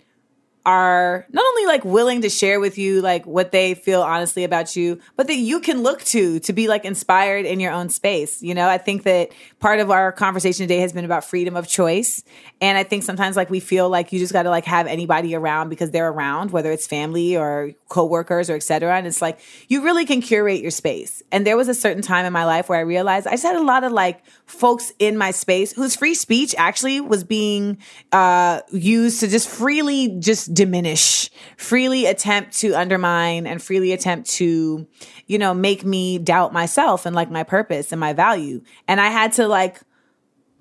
are 0.68 1.26
not 1.32 1.46
only 1.46 1.66
like 1.66 1.86
willing 1.86 2.22
to 2.22 2.30
share 2.30 2.60
with 2.60 2.78
you 2.78 3.02
like 3.02 3.26
what 3.26 3.54
they 3.54 3.74
feel 3.74 4.02
honestly 4.02 4.44
about 4.44 4.76
you 4.76 5.00
but 5.16 5.28
that 5.28 5.38
you 5.38 5.62
can 5.62 5.82
look 5.82 6.04
to 6.04 6.42
to 6.42 6.52
be 6.52 6.68
like 6.68 6.84
inspired 6.84 7.46
in 7.46 7.62
your 7.62 7.72
own 7.72 7.88
space 7.88 8.44
you 8.44 8.54
know? 8.54 8.68
I 8.68 8.78
think 8.78 9.04
that 9.04 9.32
part 9.60 9.80
of 9.80 9.90
our 9.90 10.12
conversation 10.12 10.66
today 10.66 10.82
has 10.82 10.92
been 10.92 11.06
about 11.06 11.24
freedom 11.24 11.56
of 11.56 11.68
choice. 11.68 12.22
And 12.60 12.78
i 12.78 12.84
think 12.84 13.04
sometimes 13.04 13.38
like 13.38 13.50
we 13.50 13.62
feel 13.62 13.90
like 13.90 14.12
you 14.12 14.20
just 14.20 14.34
got 14.34 14.44
to 14.44 14.50
like 14.50 14.66
have 14.66 14.88
anybody 14.88 15.34
around 15.36 15.70
because 15.70 15.92
they're 15.92 16.10
around 16.10 16.52
whether 16.52 16.72
it's 16.72 16.86
family 16.86 17.38
or 17.38 17.72
coworkers 17.88 18.50
or 18.50 18.56
etc 18.56 18.98
and 18.98 19.08
it's 19.08 19.22
like 19.22 19.40
you 19.70 19.84
really 19.84 20.06
can 20.06 20.22
curate 20.22 20.62
your 20.62 20.72
space. 20.72 21.24
And 21.32 21.48
there 21.48 21.56
was 21.56 21.70
a 21.70 21.74
certain 21.74 22.02
time 22.02 22.26
in 22.26 22.34
my 22.34 22.44
life 22.44 22.68
where 22.68 22.78
i 22.78 22.82
realized 22.82 23.26
i 23.26 23.32
just 23.32 23.44
had 23.44 23.56
a 23.56 23.64
lot 23.64 23.86
of 23.86 23.94
like 23.94 24.26
folks 24.46 24.92
in 25.00 25.18
my 25.18 25.32
space 25.32 25.72
whose 25.72 25.96
free 25.96 26.14
speech 26.14 26.54
actually 26.58 27.00
was 27.00 27.24
being 27.24 27.78
uh 28.12 28.60
used 28.72 29.22
to 29.22 29.30
just 29.30 29.48
freely 29.48 30.20
just 30.20 30.54
diminish 30.58 31.30
freely 31.56 32.08
attempt 32.08 32.58
to 32.58 32.74
undermine 32.74 33.46
and 33.46 33.62
freely 33.62 33.94
attempt 33.94 34.28
to 34.28 34.88
you 35.28 35.38
know 35.38 35.54
make 35.54 35.86
me 35.86 36.18
doubt 36.18 36.52
myself 36.52 37.06
and 37.06 37.16
like 37.16 37.30
my 37.30 37.44
purpose 37.44 37.92
and 37.92 38.00
my 38.00 38.12
value. 38.12 38.62
And 38.88 39.00
i 39.00 39.08
had 39.08 39.34
to 39.34 39.48
like 39.48 39.80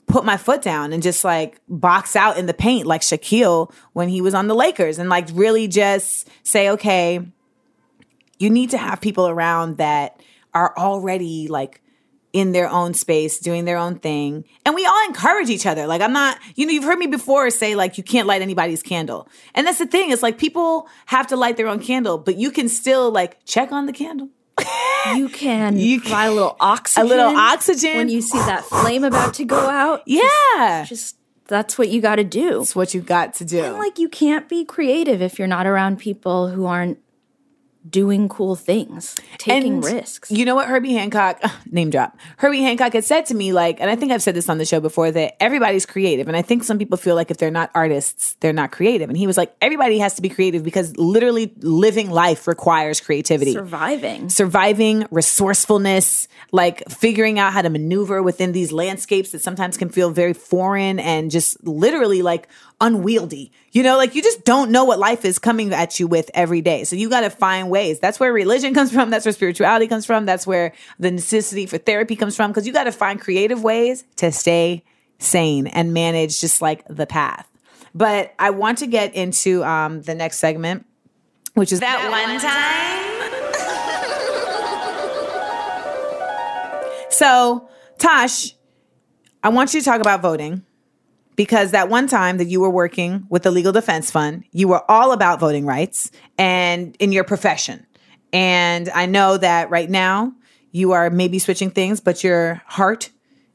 put 0.07 0.24
my 0.24 0.36
foot 0.36 0.62
down 0.62 0.92
and 0.92 1.03
just 1.03 1.24
like 1.24 1.61
box 1.68 2.14
out 2.14 2.38
in 2.38 2.47
the 2.47 2.55
paint 2.55 2.86
like 2.86 3.01
Shaquille 3.01 3.72
when 3.92 4.09
he 4.09 4.20
was 4.20 4.34
on 4.34 4.47
the 4.47 4.55
Lakers 4.55 4.99
and 4.99 5.09
like 5.09 5.28
really 5.32 5.66
just 5.66 6.28
say, 6.44 6.70
okay, 6.70 7.20
you 8.38 8.51
need 8.51 8.70
to 8.70 8.78
have 8.78 9.01
people 9.01 9.26
around 9.26 9.78
that 9.78 10.22
are 10.55 10.72
already 10.78 11.49
like 11.49 11.82
in 12.37 12.53
their 12.53 12.68
own 12.68 12.93
space, 12.93 13.39
doing 13.39 13.64
their 13.64 13.78
own 13.78 13.99
thing. 13.99 14.45
And 14.66 14.74
we 14.74 14.84
all 14.84 15.07
encourage 15.07 15.49
each 15.49 15.64
other. 15.64 15.87
Like, 15.87 16.03
I'm 16.03 16.12
not, 16.12 16.39
you 16.55 16.66
know, 16.66 16.72
you've 16.72 16.84
heard 16.84 16.99
me 16.99 17.07
before 17.07 17.49
say, 17.49 17.74
like, 17.74 17.97
you 17.97 18.05
can't 18.05 18.28
light 18.28 18.43
anybody's 18.43 18.82
candle. 18.82 19.26
And 19.55 19.66
that's 19.66 19.78
the 19.78 19.87
thing. 19.87 20.11
It's 20.11 20.22
like 20.22 20.37
people 20.37 20.87
have 21.07 21.26
to 21.28 21.37
light 21.37 21.57
their 21.57 21.66
own 21.66 21.80
candle, 21.80 22.18
but 22.18 22.37
you 22.37 22.51
can 22.51 22.68
still 22.68 23.11
like 23.11 23.43
check 23.47 23.72
on 23.72 23.87
the 23.87 23.93
candle. 23.95 24.28
You 25.14 25.30
can 25.30 25.76
You 25.78 26.03
buy 26.03 26.26
a 26.26 26.32
little 26.32 26.57
oxygen. 26.61 27.07
A 27.07 27.09
little 27.09 27.37
oxygen. 27.37 27.97
when 27.97 28.09
you 28.11 28.20
see 28.20 28.39
that 28.39 28.64
flame 28.64 29.03
about 29.03 29.32
to 29.34 29.45
go 29.47 29.57
out. 29.57 30.03
yeah. 30.07 30.84
Just 30.87 31.16
that's 31.49 31.78
what 31.78 31.89
you 31.89 32.01
got 32.03 32.16
to 32.16 32.24
do. 32.24 32.61
It's 32.61 32.76
what 32.76 32.93
you 32.93 33.01
got 33.01 33.32
to 33.34 33.45
do. 33.45 33.62
And 33.62 33.78
like 33.78 33.99
you 33.99 34.09
can't 34.09 34.49
be 34.49 34.64
creative 34.64 35.22
if 35.22 35.39
you're 35.39 35.49
not 35.49 35.66
around 35.66 35.99
people 35.99 36.49
who 36.49 36.66
aren't 36.66 36.99
doing 37.89 38.28
cool 38.28 38.57
things, 38.57 39.14
taking 39.39 39.74
And 39.74 39.84
risks. 39.84 40.30
You 40.30 40.45
know 40.45 40.55
what 40.55 40.68
Herbie 40.68 40.95
Hancock 40.95 41.41
name 41.70 41.91
drop. 41.91 42.18
Herbie 42.39 42.62
Hancock 42.62 42.93
had 42.93 43.05
said 43.05 43.26
to 43.26 43.34
me 43.34 43.53
like 43.53 43.80
and 43.80 43.91
I 43.91 43.97
think 43.97 44.12
I've 44.12 44.22
said 44.22 44.34
this 44.34 44.49
on 44.49 44.59
the 44.59 44.64
show 44.64 44.80
before 44.80 45.11
that 45.11 45.41
everybody's 45.43 45.87
creative 45.87 46.28
and 46.28 46.37
I 46.37 46.43
think 46.43 46.64
some 46.64 46.78
people 46.78 46.97
feel 46.97 47.14
like 47.14 47.30
if 47.30 47.37
they're 47.37 47.51
not 47.51 47.70
artists, 47.74 48.34
they're 48.41 48.53
not 48.53 48.72
creative. 48.72 49.09
And 49.09 49.16
he 49.16 49.26
was 49.26 49.37
like 49.37 49.55
everybody 49.61 49.99
has 49.99 50.14
to 50.14 50.22
be 50.22 50.28
creative 50.28 50.62
because 50.62 50.97
literally 50.97 51.53
living 51.61 52.11
life 52.11 52.47
requires 52.47 53.01
creativity. 53.01 53.53
Surviving. 53.53 54.28
Surviving, 54.28 55.07
resourcefulness, 55.11 56.28
like 56.53 56.89
figuring 56.89 57.39
out 57.39 57.53
how 57.53 57.62
to 57.62 57.70
maneuver 57.70 58.22
within 58.22 58.53
these 58.53 58.72
landscapes 58.72 59.32
that 59.32 59.43
sometimes 59.43 59.76
can 59.76 59.89
feel 59.89 60.11
very 60.11 60.32
foreign 60.32 60.99
and 60.99 61.30
just 61.30 61.62
literally 61.66 62.22
like 62.22 62.49
unwieldy. 62.80 63.52
You 63.72 63.82
know, 63.82 63.96
like 63.96 64.14
you 64.14 64.22
just 64.22 64.44
don't 64.44 64.70
know 64.70 64.84
what 64.84 64.98
life 64.98 65.24
is 65.24 65.38
coming 65.38 65.72
at 65.72 65.98
you 65.98 66.06
with 66.06 66.30
every 66.34 66.60
day. 66.60 66.84
So 66.84 66.96
you 66.96 67.08
got 67.08 67.22
to 67.22 67.30
find 67.30 67.70
ways. 67.70 68.00
That's 68.00 68.20
where 68.20 68.32
religion 68.32 68.74
comes 68.74 68.92
from. 68.92 69.10
That's 69.10 69.24
where 69.24 69.32
spirituality 69.32 69.86
comes 69.86 70.06
from. 70.06 70.26
That's 70.26 70.46
where 70.46 70.72
the 70.98 71.10
necessity 71.10 71.66
for 71.66 71.78
therapy 71.78 72.16
comes 72.16 72.36
from. 72.36 72.52
Cause 72.52 72.66
you 72.66 72.72
got 72.72 72.84
to 72.84 72.92
find 72.92 73.20
creative 73.20 73.62
ways 73.62 74.04
to 74.16 74.32
stay 74.32 74.84
sane 75.18 75.66
and 75.66 75.94
manage 75.94 76.40
just 76.40 76.60
like 76.60 76.84
the 76.88 77.06
path. 77.06 77.48
But 77.94 78.34
I 78.38 78.50
want 78.50 78.78
to 78.78 78.86
get 78.86 79.14
into 79.14 79.64
um, 79.64 80.02
the 80.02 80.14
next 80.14 80.38
segment, 80.38 80.84
which 81.54 81.72
is 81.72 81.80
that 81.80 82.10
one 82.10 82.40
time. 82.40 83.06
So, 87.16 87.70
Tosh, 87.96 88.54
I 89.42 89.48
want 89.48 89.72
you 89.72 89.80
to 89.80 89.84
talk 89.86 90.02
about 90.02 90.20
voting 90.20 90.66
because 91.37 91.70
that 91.70 91.89
one 91.89 92.09
time 92.09 92.39
that 92.39 92.47
you 92.47 92.61
were 92.61 92.70
working 92.70 93.26
with 93.28 93.43
the 93.43 93.51
Legal 93.51 93.72
Defense 93.72 94.11
Fund, 94.11 94.45
you 94.53 94.68
were 94.68 94.91
all 94.91 95.12
about 95.12 95.39
voting 95.39 95.66
rights 95.66 96.11
and 96.39 96.97
in 96.99 97.12
your 97.12 97.24
profession. 97.24 97.87
And 98.32 98.89
I 98.91 99.07
know 99.07 99.37
that 99.37 99.70
right 99.70 99.89
now 99.89 100.32
you 100.72 100.93
are 100.93 101.11
maybe 101.11 101.39
switching 101.39 101.70
things, 101.70 102.01
but 102.01 102.24
your 102.24 102.62
heart 102.66 103.11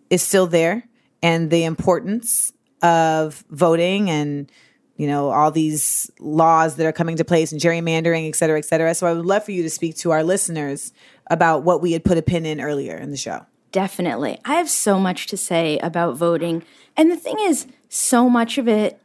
is 0.10 0.22
still 0.22 0.48
there 0.48 0.88
and 1.24 1.50
the 1.50 1.64
importance 1.64 2.52
of 2.82 3.44
voting 3.50 4.10
and 4.10 4.52
you 4.98 5.08
know 5.08 5.30
all 5.30 5.52
these 5.52 6.10
laws 6.20 6.76
that 6.76 6.86
are 6.86 6.92
coming 6.92 7.16
to 7.18 7.26
place 7.26 7.52
and 7.52 7.62
gerrymandering 7.62 8.28
et 8.28 8.36
cetera 8.36 8.58
et 8.58 8.66
cetera 8.66 8.96
so 8.96 9.06
i 9.06 9.14
would 9.14 9.26
love 9.26 9.44
for 9.44 9.52
you 9.52 9.62
to 9.62 9.70
speak 9.70 9.96
to 9.96 10.10
our 10.10 10.24
listeners 10.24 10.92
about 11.30 11.64
what 11.64 11.82
we 11.82 11.92
had 11.92 12.04
put 12.04 12.18
a 12.18 12.22
pin 12.24 12.46
in 12.46 12.60
earlier 12.60 12.98
in 12.98 13.12
the 13.12 13.18
show 13.18 13.46
Definitely. 13.72 14.40
I 14.46 14.56
have 14.56 14.70
so 14.70 15.00
much 15.00 15.28
to 15.28 15.38
say 15.38 15.80
about 15.80 16.18
voting. 16.18 16.64
And 16.98 17.12
the 17.12 17.16
thing 17.16 17.38
is, 17.40 17.68
so 17.90 18.30
much 18.30 18.58
of 18.58 18.68
it 18.68 19.02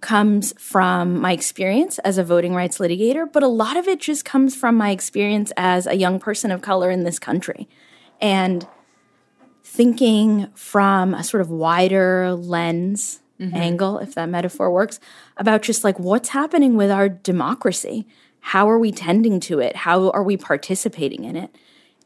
comes 0.00 0.52
from 0.58 1.20
my 1.20 1.32
experience 1.32 1.98
as 2.00 2.18
a 2.18 2.24
voting 2.24 2.54
rights 2.54 2.78
litigator, 2.78 3.30
but 3.30 3.42
a 3.42 3.48
lot 3.48 3.76
of 3.76 3.86
it 3.86 4.00
just 4.00 4.24
comes 4.24 4.56
from 4.56 4.76
my 4.76 4.90
experience 4.90 5.52
as 5.56 5.86
a 5.86 5.94
young 5.94 6.18
person 6.18 6.50
of 6.50 6.60
color 6.60 6.90
in 6.90 7.04
this 7.04 7.20
country. 7.20 7.68
And 8.20 8.66
thinking 9.62 10.48
from 10.54 11.14
a 11.14 11.22
sort 11.22 11.40
of 11.40 11.50
wider 11.50 12.32
lens 12.32 13.20
mm-hmm. 13.38 13.54
angle, 13.54 13.98
if 13.98 14.14
that 14.16 14.28
metaphor 14.28 14.72
works, 14.72 14.98
about 15.36 15.62
just 15.62 15.84
like 15.84 16.00
what's 16.00 16.30
happening 16.30 16.76
with 16.76 16.90
our 16.90 17.08
democracy 17.08 18.06
how 18.44 18.68
are 18.68 18.78
we 18.78 18.90
tending 18.90 19.38
to 19.38 19.60
it? 19.60 19.76
How 19.76 20.10
are 20.10 20.22
we 20.22 20.36
participating 20.36 21.24
in 21.24 21.36
it? 21.36 21.56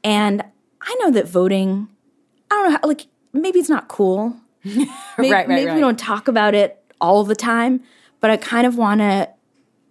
And 0.05 0.45
I 0.87 0.97
know 1.01 1.11
that 1.11 1.27
voting, 1.27 1.89
I 2.51 2.55
don't 2.55 2.65
know, 2.65 2.79
how, 2.83 2.89
like 2.89 3.07
maybe 3.33 3.59
it's 3.59 3.69
not 3.69 3.89
cool. 3.89 4.37
Maybe, 4.65 4.87
Right, 5.19 5.31
right, 5.31 5.49
maybe 5.49 5.67
right. 5.67 5.75
we 5.75 5.81
don't 5.81 5.99
talk 5.99 6.29
about 6.29 6.55
it 6.55 6.83
all 7.01 7.25
the 7.25 7.35
time, 7.35 7.83
but 8.21 8.31
I 8.31 8.37
kind 8.37 8.67
of 8.67 8.77
want 8.77 9.01
to 9.01 9.31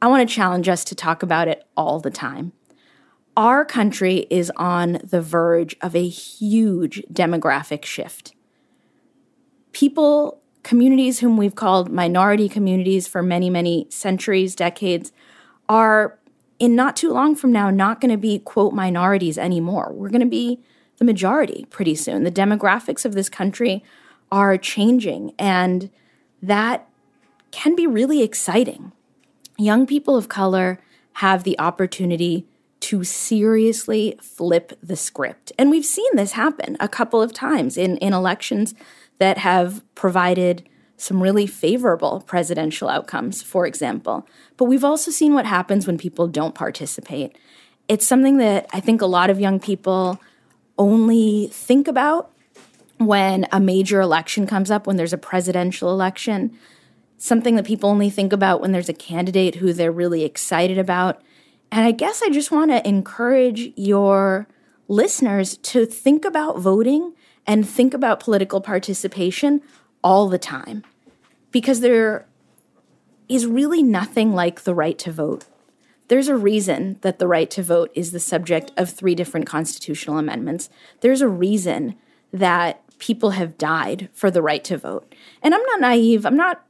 I 0.02 0.08
want 0.08 0.28
to 0.28 0.36
challenge 0.36 0.70
us 0.70 0.84
to 0.86 0.96
talk 0.96 1.24
about 1.24 1.48
it 1.48 1.64
all 1.76 2.00
the 2.00 2.12
time. 2.12 2.52
Our 3.38 3.66
country 3.66 4.28
is 4.30 4.52
on 4.56 5.00
the 5.04 5.22
verge 5.22 5.76
of 5.82 5.96
a 5.96 6.08
huge 6.08 7.02
demographic 7.12 7.86
shift. 7.86 8.34
People, 9.72 10.42
communities 10.64 11.20
whom 11.20 11.38
we've 11.38 11.56
called 11.56 11.92
minority 11.92 12.48
communities 12.48 13.08
for 13.08 13.22
many, 13.22 13.50
many 13.50 13.88
centuries, 13.90 14.56
decades, 14.56 15.12
are 15.68 16.20
in 16.60 16.76
not 16.76 16.96
too 16.96 17.12
long 17.12 17.36
from 17.36 17.52
now 17.52 17.70
not 17.70 18.00
going 18.00 18.12
to 18.12 18.18
be, 18.18 18.40
quote, 18.40 18.74
minorities 18.74 19.38
anymore. 19.38 19.92
We're 19.94 20.10
going 20.10 20.22
to 20.22 20.28
be 20.28 20.62
the 20.98 21.06
majority 21.06 21.66
pretty 21.70 21.96
soon. 21.96 22.24
The 22.24 22.32
demographics 22.32 23.06
of 23.06 23.14
this 23.14 23.30
country 23.30 23.84
are 24.32 24.58
changing, 24.58 25.34
and 25.38 25.90
that 26.42 26.88
can 27.52 27.76
be 27.76 27.88
really 27.88 28.22
exciting 28.22 28.92
young 29.58 29.86
people 29.86 30.16
of 30.16 30.30
color 30.30 30.80
have 31.14 31.44
the 31.44 31.58
opportunity 31.60 32.46
to 32.82 33.04
seriously 33.04 34.18
flip 34.22 34.78
the 34.84 34.96
script. 34.96 35.52
And 35.58 35.72
we've 35.72 35.86
seen 35.86 36.10
this 36.14 36.34
happen 36.34 36.78
a 36.80 36.88
couple 36.88 37.22
of 37.22 37.34
times 37.34 37.78
in, 37.78 37.98
in 37.98 38.14
elections 38.14 38.76
that 39.18 39.38
have 39.40 39.82
provided 39.96 40.68
some 40.98 41.22
really 41.22 41.48
favorable 41.48 42.22
presidential 42.22 42.90
outcomes, 42.90 43.42
for 43.42 43.66
example. 43.66 44.28
But 44.58 44.66
we've 44.66 44.84
also 44.84 45.12
seen 45.12 45.34
what 45.34 45.46
happens 45.46 45.88
when 45.88 45.98
people 45.98 46.28
don't 46.28 46.56
participate. 46.56 47.38
It's 47.88 48.06
something 48.06 48.38
that 48.38 48.68
I 48.72 48.80
think 48.80 49.02
a 49.02 49.08
lot 49.08 49.30
of 49.30 49.40
young 49.40 49.60
people 49.60 50.20
only 50.78 51.48
think 51.48 51.88
about 51.88 52.32
when 52.98 53.46
a 53.52 53.60
major 53.60 54.02
election 54.02 54.48
comes 54.48 54.72
up, 54.72 54.88
when 54.88 54.96
there's 54.96 55.14
a 55.14 55.18
presidential 55.18 55.92
election 55.92 56.58
something 57.18 57.56
that 57.56 57.66
people 57.66 57.90
only 57.90 58.10
think 58.10 58.34
about 58.34 58.62
when 58.62 58.72
there's 58.72 58.90
a 58.90 58.94
candidate 58.94 59.56
who 59.56 59.74
they're 59.74 59.92
really 59.92 60.24
excited 60.24 60.78
about. 60.78 61.22
And 61.72 61.86
I 61.86 61.92
guess 61.92 62.22
I 62.22 62.30
just 62.30 62.52
want 62.52 62.72
to 62.72 62.88
encourage 62.88 63.72
your 63.76 64.48
listeners 64.88 65.58
to 65.58 65.86
think 65.86 66.26
about 66.26 66.60
voting 66.60 67.14
and 67.48 67.68
think 67.68 67.94
about 67.94 68.20
political 68.20 68.62
participation 68.62 69.62
all 70.04 70.30
the 70.30 70.38
time 70.38 70.84
because 71.52 71.80
there 71.80 72.28
is 73.28 73.46
really 73.46 73.82
nothing 73.82 74.34
like 74.34 74.64
the 74.64 74.76
right 74.76 74.98
to 75.00 75.12
vote. 75.12 75.46
There's 76.08 76.28
a 76.28 76.36
reason 76.36 76.98
that 77.02 77.20
the 77.20 77.28
right 77.28 77.50
to 77.52 77.64
vote 77.64 77.92
is 77.96 78.12
the 78.12 78.20
subject 78.20 78.72
of 78.78 78.90
three 78.90 79.16
different 79.16 79.48
constitutional 79.48 80.18
amendments. 80.18 80.70
There's 81.02 81.22
a 81.22 81.28
reason 81.28 81.96
that 82.32 82.82
people 83.00 83.32
have 83.32 83.58
died 83.58 84.10
for 84.14 84.30
the 84.30 84.42
right 84.42 84.64
to 84.66 84.78
vote. 84.78 85.14
And 85.42 85.54
I'm 85.54 85.64
not 85.64 85.80
naive. 85.80 86.26
I'm 86.26 86.38
not 86.38 86.66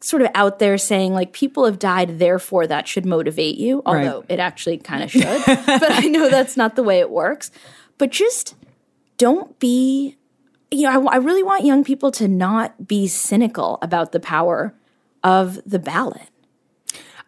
sort 0.00 0.22
of 0.22 0.28
out 0.34 0.58
there 0.58 0.78
saying 0.78 1.12
like 1.12 1.32
people 1.32 1.66
have 1.66 1.78
died 1.78 2.18
therefore 2.18 2.66
that 2.66 2.88
should 2.88 3.04
motivate 3.04 3.56
you 3.56 3.82
although 3.84 4.24
it 4.30 4.38
actually 4.38 4.78
kind 4.78 5.02
of 5.02 5.10
should 5.10 5.22
but 5.46 5.90
i 5.90 6.06
know 6.06 6.30
that's 6.30 6.56
not 6.56 6.74
the 6.74 6.82
way 6.82 7.00
it 7.00 7.10
works 7.10 7.50
but 7.98 8.10
just 8.10 8.54
don't 9.18 9.58
be 9.58 10.16
you 10.70 10.84
know 10.84 11.06
I, 11.06 11.14
I 11.14 11.16
really 11.18 11.42
want 11.42 11.66
young 11.66 11.84
people 11.84 12.10
to 12.12 12.28
not 12.28 12.86
be 12.88 13.06
cynical 13.08 13.78
about 13.82 14.12
the 14.12 14.20
power 14.20 14.74
of 15.22 15.60
the 15.66 15.78
ballot 15.78 16.30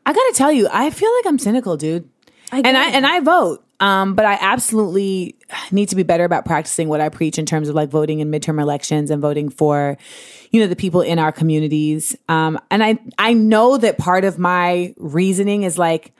I 0.05 0.12
gotta 0.12 0.32
tell 0.34 0.53
you, 0.53 0.68
I 0.70 0.90
feel 0.90 1.12
like 1.16 1.26
I'm 1.26 1.38
cynical, 1.38 1.76
dude. 1.76 2.09
I 2.50 2.61
and 2.64 2.76
I 2.76 2.90
and 2.90 3.07
I 3.07 3.20
vote, 3.20 3.64
um, 3.80 4.14
but 4.14 4.26
I 4.26 4.36
absolutely 4.40 5.36
need 5.70 5.88
to 5.90 5.96
be 5.96 6.03
better 6.03 6.24
about 6.24 6.44
practicing 6.44 6.88
what 6.88 7.00
I 7.00 7.09
preach 7.09 7.38
in 7.38 7.46
terms 7.46 7.68
of 7.68 7.74
like 7.74 7.88
voting 7.88 8.20
in 8.20 8.30
midterm 8.30 8.61
elections 8.61 9.11
and 9.11 9.22
voting 9.22 9.48
for, 9.48 9.96
you 10.50 10.61
know, 10.61 10.66
the 10.66 10.76
people 10.76 11.00
in 11.00 11.18
our 11.18 11.32
communities. 11.32 12.14
Um, 12.28 12.59
and 12.70 12.82
I 12.82 12.98
I 13.18 13.32
know 13.32 13.78
that 13.78 13.98
part 13.98 14.24
of 14.24 14.38
my 14.38 14.94
reasoning 14.98 15.62
is 15.62 15.78
like, 15.78 16.12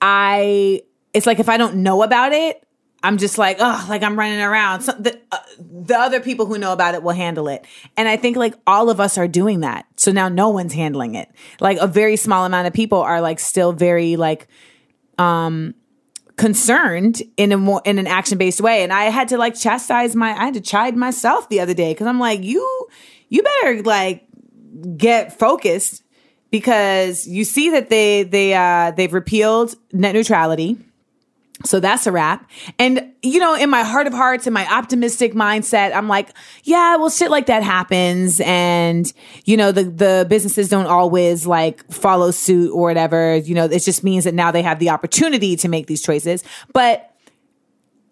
I 0.00 0.82
it's 1.12 1.26
like 1.26 1.38
if 1.38 1.48
I 1.48 1.56
don't 1.56 1.76
know 1.76 2.02
about 2.02 2.32
it. 2.32 2.63
I'm 3.04 3.18
just 3.18 3.36
like, 3.36 3.58
oh, 3.60 3.86
like 3.88 4.02
I'm 4.02 4.18
running 4.18 4.40
around. 4.40 4.80
So 4.80 4.92
the, 4.92 5.20
uh, 5.30 5.38
the 5.58 5.94
other 5.94 6.20
people 6.20 6.46
who 6.46 6.56
know 6.56 6.72
about 6.72 6.94
it 6.94 7.02
will 7.02 7.12
handle 7.12 7.48
it. 7.48 7.66
And 7.98 8.08
I 8.08 8.16
think 8.16 8.38
like 8.38 8.54
all 8.66 8.88
of 8.88 8.98
us 8.98 9.18
are 9.18 9.28
doing 9.28 9.60
that. 9.60 9.84
So 9.96 10.10
now 10.10 10.30
no 10.30 10.48
one's 10.48 10.72
handling 10.72 11.14
it. 11.14 11.30
Like 11.60 11.76
a 11.78 11.86
very 11.86 12.16
small 12.16 12.46
amount 12.46 12.66
of 12.66 12.72
people 12.72 13.00
are 13.00 13.20
like 13.20 13.40
still 13.40 13.72
very 13.72 14.16
like, 14.16 14.48
um, 15.18 15.74
concerned 16.36 17.22
in 17.36 17.52
a 17.52 17.58
more 17.58 17.82
in 17.84 17.98
an 17.98 18.08
action 18.08 18.36
based 18.36 18.60
way 18.60 18.82
and 18.82 18.92
i 18.92 19.04
had 19.04 19.28
to 19.28 19.38
like 19.38 19.54
chastise 19.54 20.16
my 20.16 20.30
i 20.32 20.46
had 20.46 20.54
to 20.54 20.60
chide 20.60 20.96
myself 20.96 21.48
the 21.48 21.60
other 21.60 21.74
day 21.74 21.92
because 21.92 22.08
i'm 22.08 22.18
like 22.18 22.42
you 22.42 22.88
you 23.28 23.40
better 23.40 23.82
like 23.84 24.26
get 24.96 25.38
focused 25.38 26.02
because 26.50 27.24
you 27.28 27.44
see 27.44 27.70
that 27.70 27.88
they 27.88 28.24
they 28.24 28.52
uh 28.52 28.90
they've 28.90 29.12
repealed 29.12 29.76
net 29.92 30.12
neutrality 30.12 30.76
so 31.64 31.80
that's 31.80 32.06
a 32.06 32.12
wrap. 32.12 32.48
And, 32.78 33.12
you 33.22 33.40
know, 33.40 33.54
in 33.54 33.70
my 33.70 33.82
heart 33.82 34.06
of 34.06 34.12
hearts, 34.12 34.46
in 34.46 34.52
my 34.52 34.70
optimistic 34.70 35.32
mindset, 35.32 35.94
I'm 35.94 36.08
like, 36.08 36.28
yeah, 36.62 36.96
well, 36.96 37.10
shit 37.10 37.30
like 37.30 37.46
that 37.46 37.62
happens. 37.62 38.40
And, 38.44 39.10
you 39.44 39.56
know, 39.56 39.72
the, 39.72 39.84
the 39.84 40.26
businesses 40.28 40.68
don't 40.68 40.86
always 40.86 41.46
like 41.46 41.90
follow 41.90 42.30
suit 42.30 42.70
or 42.70 42.82
whatever. 42.82 43.36
You 43.36 43.54
know, 43.54 43.64
it 43.64 43.80
just 43.80 44.04
means 44.04 44.24
that 44.24 44.34
now 44.34 44.50
they 44.50 44.62
have 44.62 44.78
the 44.78 44.90
opportunity 44.90 45.56
to 45.56 45.68
make 45.68 45.86
these 45.86 46.02
choices. 46.02 46.44
But 46.74 47.10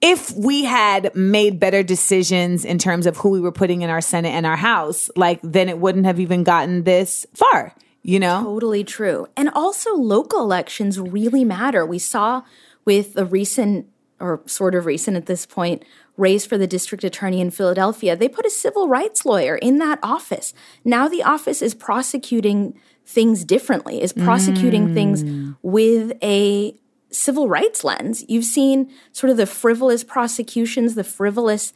if 0.01 0.33
we 0.35 0.65
had 0.65 1.15
made 1.15 1.61
better 1.61 1.83
decisions 1.83 2.65
in 2.65 2.79
terms 2.79 3.07
of 3.07 3.19
who 3.19 3.29
we 3.29 3.41
were 3.41 3.53
putting 3.53 3.83
in 3.83 3.91
our 3.91 4.01
Senate 4.01 4.31
and 4.31 4.47
our 4.47 4.57
House, 4.57 5.11
like, 5.15 5.39
then 5.43 5.69
it 5.69 5.79
wouldn't 5.79 6.07
have 6.07 6.19
even 6.19 6.43
gotten 6.43 6.83
this 6.83 7.25
far, 7.35 7.73
you 8.03 8.19
know? 8.19 8.43
Totally 8.43 8.83
true. 8.83 9.29
And 9.37 9.51
also, 9.51 9.95
local 9.95 10.41
elections 10.41 10.99
really 10.99 11.45
matter. 11.45 11.87
We 11.87 12.01
saw 12.01 12.43
with 12.85 13.15
the 13.15 13.25
recent, 13.25 13.87
or 14.21 14.43
sort 14.47 14.75
of 14.75 14.87
recent 14.87 15.17
at 15.17 15.27
this 15.27 15.47
point, 15.47 15.85
race 16.17 16.45
for 16.45 16.59
the 16.59 16.67
district 16.67 17.05
attorney 17.05 17.41
in 17.41 17.51
Philadelphia, 17.51 18.17
they 18.17 18.29
put 18.29 18.47
a 18.47 18.51
civil 18.51 18.89
rights 18.89 19.25
lawyer 19.25 19.57
in 19.57 19.79
that 19.79 19.99
office. 20.03 20.53
Now 20.85 21.09
the 21.09 21.23
office 21.23 21.63
is 21.63 21.75
prosecuting 21.75 22.79
things 23.05 23.45
differently, 23.45 24.03
is 24.03 24.13
prosecuting 24.13 24.89
mm. 24.89 24.95
things 24.95 25.57
with 25.63 26.13
a 26.23 26.77
civil 27.11 27.49
rights 27.49 27.85
lens. 27.85 28.25
You've 28.29 28.45
seen 28.45 28.91
sort 29.13 29.31
of 29.31 29.37
the 29.37 29.47
frivolous 29.47 30.05
prosecutions, 30.05 30.95
the 30.95 31.05
frivolous 31.05 31.73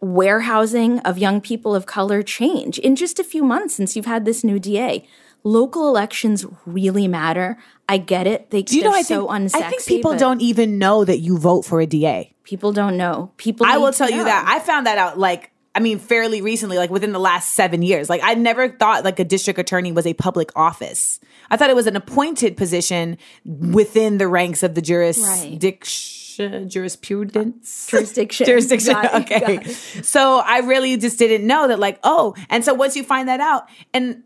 warehousing 0.00 1.00
of 1.00 1.18
young 1.18 1.40
people 1.40 1.74
of 1.74 1.86
color 1.86 2.22
change 2.22 2.78
in 2.78 2.96
just 2.96 3.18
a 3.18 3.24
few 3.24 3.42
months 3.42 3.74
since 3.74 3.96
you've 3.96 4.06
had 4.06 4.24
this 4.24 4.44
new 4.44 4.58
DA. 4.58 5.06
Local 5.46 5.86
elections 5.86 6.44
really 6.66 7.06
matter. 7.06 7.56
I 7.88 7.98
get 7.98 8.26
it. 8.26 8.50
They, 8.50 8.62
Do 8.62 8.76
you 8.76 8.82
know, 8.82 8.90
I 8.90 9.02
so 9.02 9.28
think, 9.28 9.52
unsexy. 9.52 9.62
I 9.62 9.70
think 9.70 9.86
people 9.86 10.16
don't 10.16 10.42
even 10.42 10.76
know 10.76 11.04
that 11.04 11.20
you 11.20 11.38
vote 11.38 11.62
for 11.62 11.80
a 11.80 11.86
DA. 11.86 12.34
People 12.42 12.72
don't 12.72 12.96
know. 12.96 13.30
People. 13.36 13.64
I 13.64 13.76
will 13.76 13.92
tell 13.92 14.10
you 14.10 14.24
that. 14.24 14.44
I 14.48 14.58
found 14.58 14.88
that 14.88 14.98
out 14.98 15.20
like 15.20 15.52
I 15.72 15.78
mean 15.78 16.00
fairly 16.00 16.42
recently, 16.42 16.78
like 16.78 16.90
within 16.90 17.12
the 17.12 17.20
last 17.20 17.52
seven 17.52 17.82
years. 17.82 18.10
Like 18.10 18.22
I 18.24 18.34
never 18.34 18.68
thought 18.68 19.04
like 19.04 19.20
a 19.20 19.24
district 19.24 19.60
attorney 19.60 19.92
was 19.92 20.04
a 20.04 20.14
public 20.14 20.50
office. 20.56 21.20
I 21.48 21.56
thought 21.56 21.70
it 21.70 21.76
was 21.76 21.86
an 21.86 21.94
appointed 21.94 22.56
position 22.56 23.16
within 23.44 24.18
the 24.18 24.26
ranks 24.26 24.64
of 24.64 24.74
the 24.74 24.82
jurisdiction 24.82 26.16
jurisprudence 26.36 27.88
uh, 27.88 27.96
Jurisdiction. 27.96 28.46
jurisdiction. 28.46 28.92
Got 28.92 29.14
okay. 29.22 29.62
So 30.02 30.42
I 30.44 30.58
really 30.58 30.96
just 30.96 31.18
didn't 31.18 31.46
know 31.46 31.68
that 31.68 31.78
like, 31.78 31.98
oh, 32.02 32.34
and 32.50 32.64
so 32.64 32.74
once 32.74 32.96
you 32.96 33.04
find 33.04 33.28
that 33.28 33.40
out, 33.40 33.68
and 33.94 34.22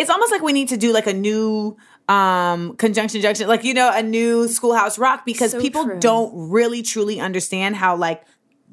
it's 0.00 0.10
almost 0.10 0.32
like 0.32 0.42
we 0.42 0.52
need 0.52 0.68
to 0.68 0.76
do 0.76 0.92
like 0.92 1.06
a 1.06 1.14
new 1.14 1.76
um 2.08 2.74
conjunction 2.76 3.20
junction 3.20 3.46
like 3.46 3.62
you 3.62 3.74
know 3.74 3.90
a 3.94 4.02
new 4.02 4.48
schoolhouse 4.48 4.98
rock 4.98 5.24
because 5.24 5.52
So 5.52 5.60
people 5.60 5.84
true. 5.84 6.00
don't 6.00 6.32
really 6.50 6.82
truly 6.82 7.20
understand 7.20 7.76
how 7.76 7.94
like 7.96 8.24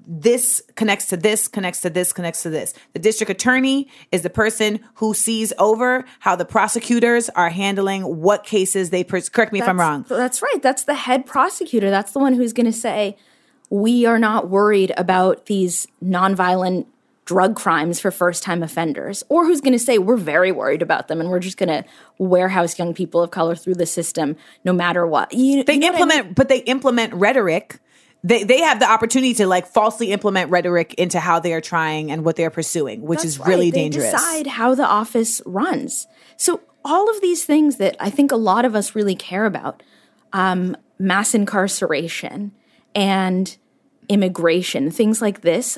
this 0.10 0.62
connects 0.76 1.08
to 1.08 1.18
this, 1.18 1.50
connects 1.50 1.82
to 1.82 1.90
this, 1.90 2.14
connects 2.14 2.42
to 2.44 2.50
this. 2.50 2.74
The 2.94 3.00
district 3.00 3.30
attorney 3.30 3.90
is 4.10 4.22
the 4.22 4.30
person 4.30 4.80
who 4.96 5.14
sees 5.14 5.52
over 5.60 6.06
how 6.20 6.34
the 6.38 6.46
prosecutors 6.46 7.28
are 7.32 7.50
handling 7.50 8.04
what 8.04 8.46
cases 8.46 8.90
they 8.90 9.04
pers- 9.04 9.28
correct 9.28 9.52
me 9.52 9.60
if 9.60 9.68
I'm 9.68 9.78
wrong. 9.78 10.06
That's 10.08 10.42
right. 10.42 10.62
That's 10.62 10.84
the 10.86 10.94
head 10.94 11.26
prosecutor. 11.26 11.90
That's 11.90 12.14
the 12.14 12.20
one 12.20 12.34
who's 12.36 12.54
going 12.54 12.68
to 12.68 12.72
say, 12.88 13.18
we 13.70 14.06
are 14.06 14.18
not 14.18 14.48
worried 14.50 14.94
about 14.98 15.48
these 15.48 15.88
nonviolent 16.02 16.86
drug 17.28 17.58
crimes 17.58 18.00
for 18.00 18.10
first 18.10 18.42
time 18.42 18.64
offenders, 18.64 19.22
or 19.28 19.46
who's 19.46 19.60
going 19.60 19.74
to 19.74 19.80
say, 19.80 19.98
we're 19.98 20.16
very 20.16 20.52
worried 20.52 20.82
about 20.82 21.10
them 21.10 21.20
and 21.20 21.30
we're 21.30 21.40
just 21.40 21.58
going 21.58 21.68
to 21.70 21.84
warehouse 22.18 22.80
young 22.80 22.94
people 22.94 23.22
of 23.22 23.30
color 23.30 23.54
through 23.54 23.76
the 23.76 23.86
system 23.86 24.36
no 24.64 24.72
matter 24.72 25.06
what. 25.06 25.32
You, 25.34 25.64
They 25.64 25.74
you 25.74 25.80
know 25.82 25.92
what 25.92 25.96
I 25.96 26.06
mean? 26.06 26.10
implement 26.12 26.36
but 26.36 26.48
they 26.48 26.60
implement 26.60 27.14
rhetoric. 27.14 27.80
They 28.24 28.44
they 28.46 28.62
have 28.62 28.80
the 28.80 28.90
opportunity 28.90 29.34
to 29.36 29.46
like 29.46 29.68
falsely 29.68 30.12
implement 30.12 30.50
rhetoric 30.50 30.94
into 30.96 31.20
how 31.20 31.40
they 31.40 31.54
are 31.54 31.62
trying 31.62 32.12
and 32.12 32.24
what 32.26 32.38
they're 32.38 32.50
pursuing, 32.50 33.02
which 33.02 33.18
That's 33.18 33.36
is 33.36 33.40
really. 33.40 33.72
They 33.72 33.82
dangerous. 33.90 34.12
decide 34.12 34.48
how 34.48 34.74
the 34.74 34.88
office 34.88 35.42
runs. 35.46 36.08
So 36.38 36.62
all 36.84 37.10
of 37.10 37.22
these 37.22 37.44
things 37.44 37.76
that 37.78 37.98
I 38.00 38.10
think 38.10 38.32
a 38.32 38.38
lot 38.38 38.64
of 38.64 38.74
us 38.74 38.96
really 38.96 39.16
care 39.16 39.46
about 39.46 39.84
um, 40.32 40.78
mass 40.98 41.36
incarceration 41.36 42.54
and 42.96 43.56
immigration, 44.10 44.90
things 44.90 45.22
like 45.22 45.42
this 45.42 45.78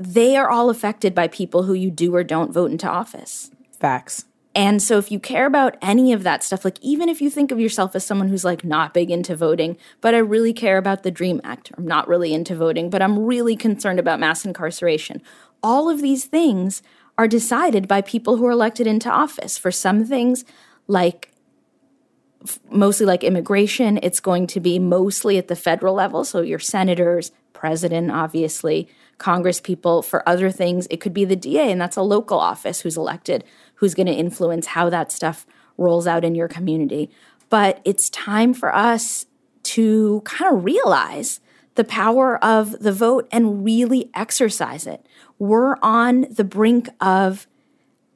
they 0.00 0.34
are 0.34 0.48
all 0.48 0.70
affected 0.70 1.14
by 1.14 1.28
people 1.28 1.64
who 1.64 1.74
you 1.74 1.90
do 1.90 2.14
or 2.14 2.24
don't 2.24 2.52
vote 2.52 2.70
into 2.70 2.88
office. 2.88 3.50
Facts. 3.78 4.24
And 4.54 4.82
so 4.82 4.98
if 4.98 5.12
you 5.12 5.20
care 5.20 5.46
about 5.46 5.76
any 5.80 6.12
of 6.12 6.22
that 6.22 6.42
stuff, 6.42 6.64
like 6.64 6.78
even 6.80 7.08
if 7.08 7.20
you 7.20 7.30
think 7.30 7.52
of 7.52 7.60
yourself 7.60 7.94
as 7.94 8.04
someone 8.04 8.28
who's 8.28 8.44
like 8.44 8.64
not 8.64 8.94
big 8.94 9.10
into 9.10 9.36
voting, 9.36 9.76
but 10.00 10.14
I 10.14 10.18
really 10.18 10.52
care 10.52 10.78
about 10.78 11.02
the 11.02 11.10
DREAM 11.10 11.40
Act, 11.44 11.70
I'm 11.76 11.86
not 11.86 12.08
really 12.08 12.32
into 12.32 12.56
voting, 12.56 12.90
but 12.90 13.02
I'm 13.02 13.18
really 13.18 13.54
concerned 13.56 14.00
about 14.00 14.18
mass 14.18 14.44
incarceration. 14.44 15.22
All 15.62 15.88
of 15.88 16.00
these 16.00 16.24
things 16.24 16.82
are 17.18 17.28
decided 17.28 17.86
by 17.86 18.00
people 18.00 18.38
who 18.38 18.46
are 18.46 18.52
elected 18.52 18.86
into 18.86 19.10
office. 19.10 19.58
For 19.58 19.70
some 19.70 20.04
things, 20.04 20.44
like 20.88 21.30
f- 22.42 22.58
mostly 22.70 23.04
like 23.04 23.22
immigration, 23.22 24.00
it's 24.02 24.20
going 24.20 24.46
to 24.48 24.60
be 24.60 24.78
mostly 24.78 25.36
at 25.36 25.48
the 25.48 25.56
federal 25.56 25.94
level. 25.94 26.24
So 26.24 26.40
your 26.40 26.58
senators, 26.58 27.30
president, 27.52 28.10
obviously, 28.10 28.88
Congress 29.20 29.60
people. 29.60 30.02
For 30.02 30.28
other 30.28 30.50
things, 30.50 30.88
it 30.90 31.00
could 31.00 31.14
be 31.14 31.24
the 31.24 31.36
DA, 31.36 31.70
and 31.70 31.80
that's 31.80 31.96
a 31.96 32.02
local 32.02 32.40
office 32.40 32.80
who's 32.80 32.96
elected, 32.96 33.44
who's 33.76 33.94
going 33.94 34.08
to 34.08 34.12
influence 34.12 34.66
how 34.66 34.90
that 34.90 35.12
stuff 35.12 35.46
rolls 35.78 36.08
out 36.08 36.24
in 36.24 36.34
your 36.34 36.48
community. 36.48 37.10
But 37.48 37.80
it's 37.84 38.10
time 38.10 38.52
for 38.52 38.74
us 38.74 39.26
to 39.62 40.22
kind 40.24 40.56
of 40.56 40.64
realize 40.64 41.40
the 41.76 41.84
power 41.84 42.42
of 42.44 42.80
the 42.80 42.92
vote 42.92 43.28
and 43.30 43.64
really 43.64 44.10
exercise 44.14 44.86
it. 44.86 45.06
We're 45.38 45.76
on 45.82 46.26
the 46.30 46.44
brink 46.44 46.88
of 47.00 47.46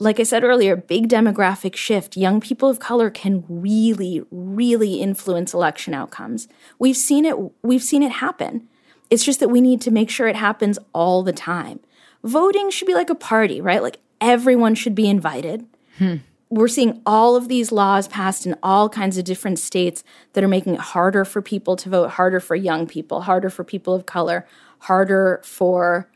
like 0.01 0.19
I 0.19 0.25
said 0.25 0.43
earlier, 0.43 0.75
big 0.75 1.09
demographic 1.09 1.77
shift. 1.77 2.17
Young 2.17 2.41
people 2.41 2.69
of 2.69 2.81
color 2.81 3.11
can 3.11 3.45
really, 3.49 4.23
really 4.31 5.01
influence 5.01 5.55
election 5.55 5.95
outcomes. 5.95 6.49
We've 6.81 6.97
seen 6.97 7.25
it. 7.25 7.37
We've 7.63 7.83
seen 7.83 8.03
it 8.03 8.11
happen. 8.11 8.69
It's 9.11 9.25
just 9.25 9.41
that 9.41 9.49
we 9.49 9.61
need 9.61 9.81
to 9.83 9.91
make 9.91 10.11
sure 10.11 10.27
it 10.29 10.37
happens 10.37 10.79
all 10.93 11.23
the 11.23 11.33
time. 11.33 11.81
Voting 12.23 12.71
should 12.71 12.87
be 12.87 12.95
like 12.95 13.11
a 13.11 13.15
party, 13.15 13.61
right? 13.61 13.83
Like 13.83 13.99
everyone 14.21 14.75
should 14.75 14.95
be 14.95 15.09
invited. 15.09 15.67
Hmm. 15.99 16.17
We're 16.51 16.69
seeing 16.69 17.03
all 17.05 17.37
of 17.37 17.49
these 17.49 17.73
laws 17.73 18.07
passed 18.07 18.47
in 18.47 18.55
all 18.63 18.89
kinds 18.89 19.19
of 19.19 19.25
different 19.25 19.59
states 19.59 20.05
that 20.35 20.45
are 20.45 20.49
making 20.49 20.75
it 20.75 20.81
harder 20.81 21.25
for 21.25 21.43
people 21.43 21.75
to 21.77 21.89
vote, 21.89 22.11
harder 22.11 22.39
for 22.39 22.55
young 22.55 22.87
people, 22.87 23.23
harder 23.23 23.51
for 23.51 23.65
people 23.65 23.95
of 23.95 24.07
color, 24.07 24.47
harder 24.81 25.41
for 25.43 26.09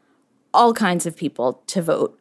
all 0.54 0.72
kinds 0.72 1.06
of 1.06 1.16
people 1.16 1.62
to 1.66 1.82
vote. 1.82 2.18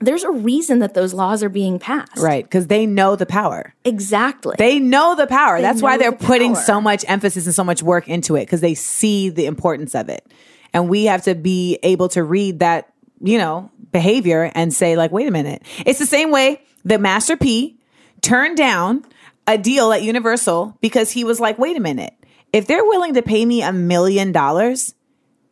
There's 0.00 0.24
a 0.24 0.30
reason 0.30 0.80
that 0.80 0.94
those 0.94 1.14
laws 1.14 1.42
are 1.42 1.48
being 1.48 1.78
passed. 1.78 2.18
Right. 2.18 2.44
Because 2.44 2.66
they 2.66 2.84
know 2.84 3.16
the 3.16 3.26
power. 3.26 3.74
Exactly. 3.84 4.54
They 4.58 4.78
know 4.78 5.14
the 5.14 5.26
power. 5.26 5.60
That's 5.60 5.80
why 5.80 5.96
they're 5.96 6.10
the 6.10 6.24
putting 6.24 6.54
power. 6.54 6.62
so 6.62 6.80
much 6.80 7.04
emphasis 7.08 7.46
and 7.46 7.54
so 7.54 7.64
much 7.64 7.82
work 7.82 8.08
into 8.08 8.36
it 8.36 8.42
because 8.42 8.60
they 8.60 8.74
see 8.74 9.30
the 9.30 9.46
importance 9.46 9.94
of 9.94 10.08
it. 10.08 10.30
And 10.74 10.90
we 10.90 11.04
have 11.06 11.22
to 11.22 11.34
be 11.34 11.78
able 11.82 12.08
to 12.10 12.22
read 12.22 12.58
that, 12.58 12.92
you 13.22 13.38
know, 13.38 13.70
behavior 13.92 14.50
and 14.54 14.74
say, 14.74 14.96
like, 14.96 15.12
wait 15.12 15.26
a 15.26 15.30
minute. 15.30 15.62
It's 15.86 15.98
the 15.98 16.06
same 16.06 16.30
way 16.30 16.60
that 16.84 17.00
Master 17.00 17.36
P 17.36 17.78
turned 18.20 18.58
down 18.58 19.04
a 19.46 19.56
deal 19.56 19.92
at 19.92 20.02
Universal 20.02 20.76
because 20.80 21.10
he 21.10 21.24
was 21.24 21.40
like, 21.40 21.58
wait 21.58 21.76
a 21.76 21.80
minute. 21.80 22.12
If 22.52 22.66
they're 22.66 22.84
willing 22.84 23.14
to 23.14 23.22
pay 23.22 23.46
me 23.46 23.62
a 23.62 23.72
million 23.72 24.32
dollars, 24.32 24.94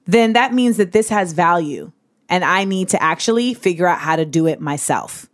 then 0.04 0.34
that 0.34 0.52
means 0.52 0.76
that 0.76 0.92
this 0.92 1.08
has 1.08 1.32
value 1.32 1.92
and 2.28 2.44
I 2.44 2.64
need 2.64 2.88
to 2.90 3.02
actually 3.02 3.54
figure 3.54 3.86
out 3.86 3.98
how 3.98 4.16
to 4.16 4.24
do 4.24 4.46
it 4.46 4.60
myself. 4.60 5.26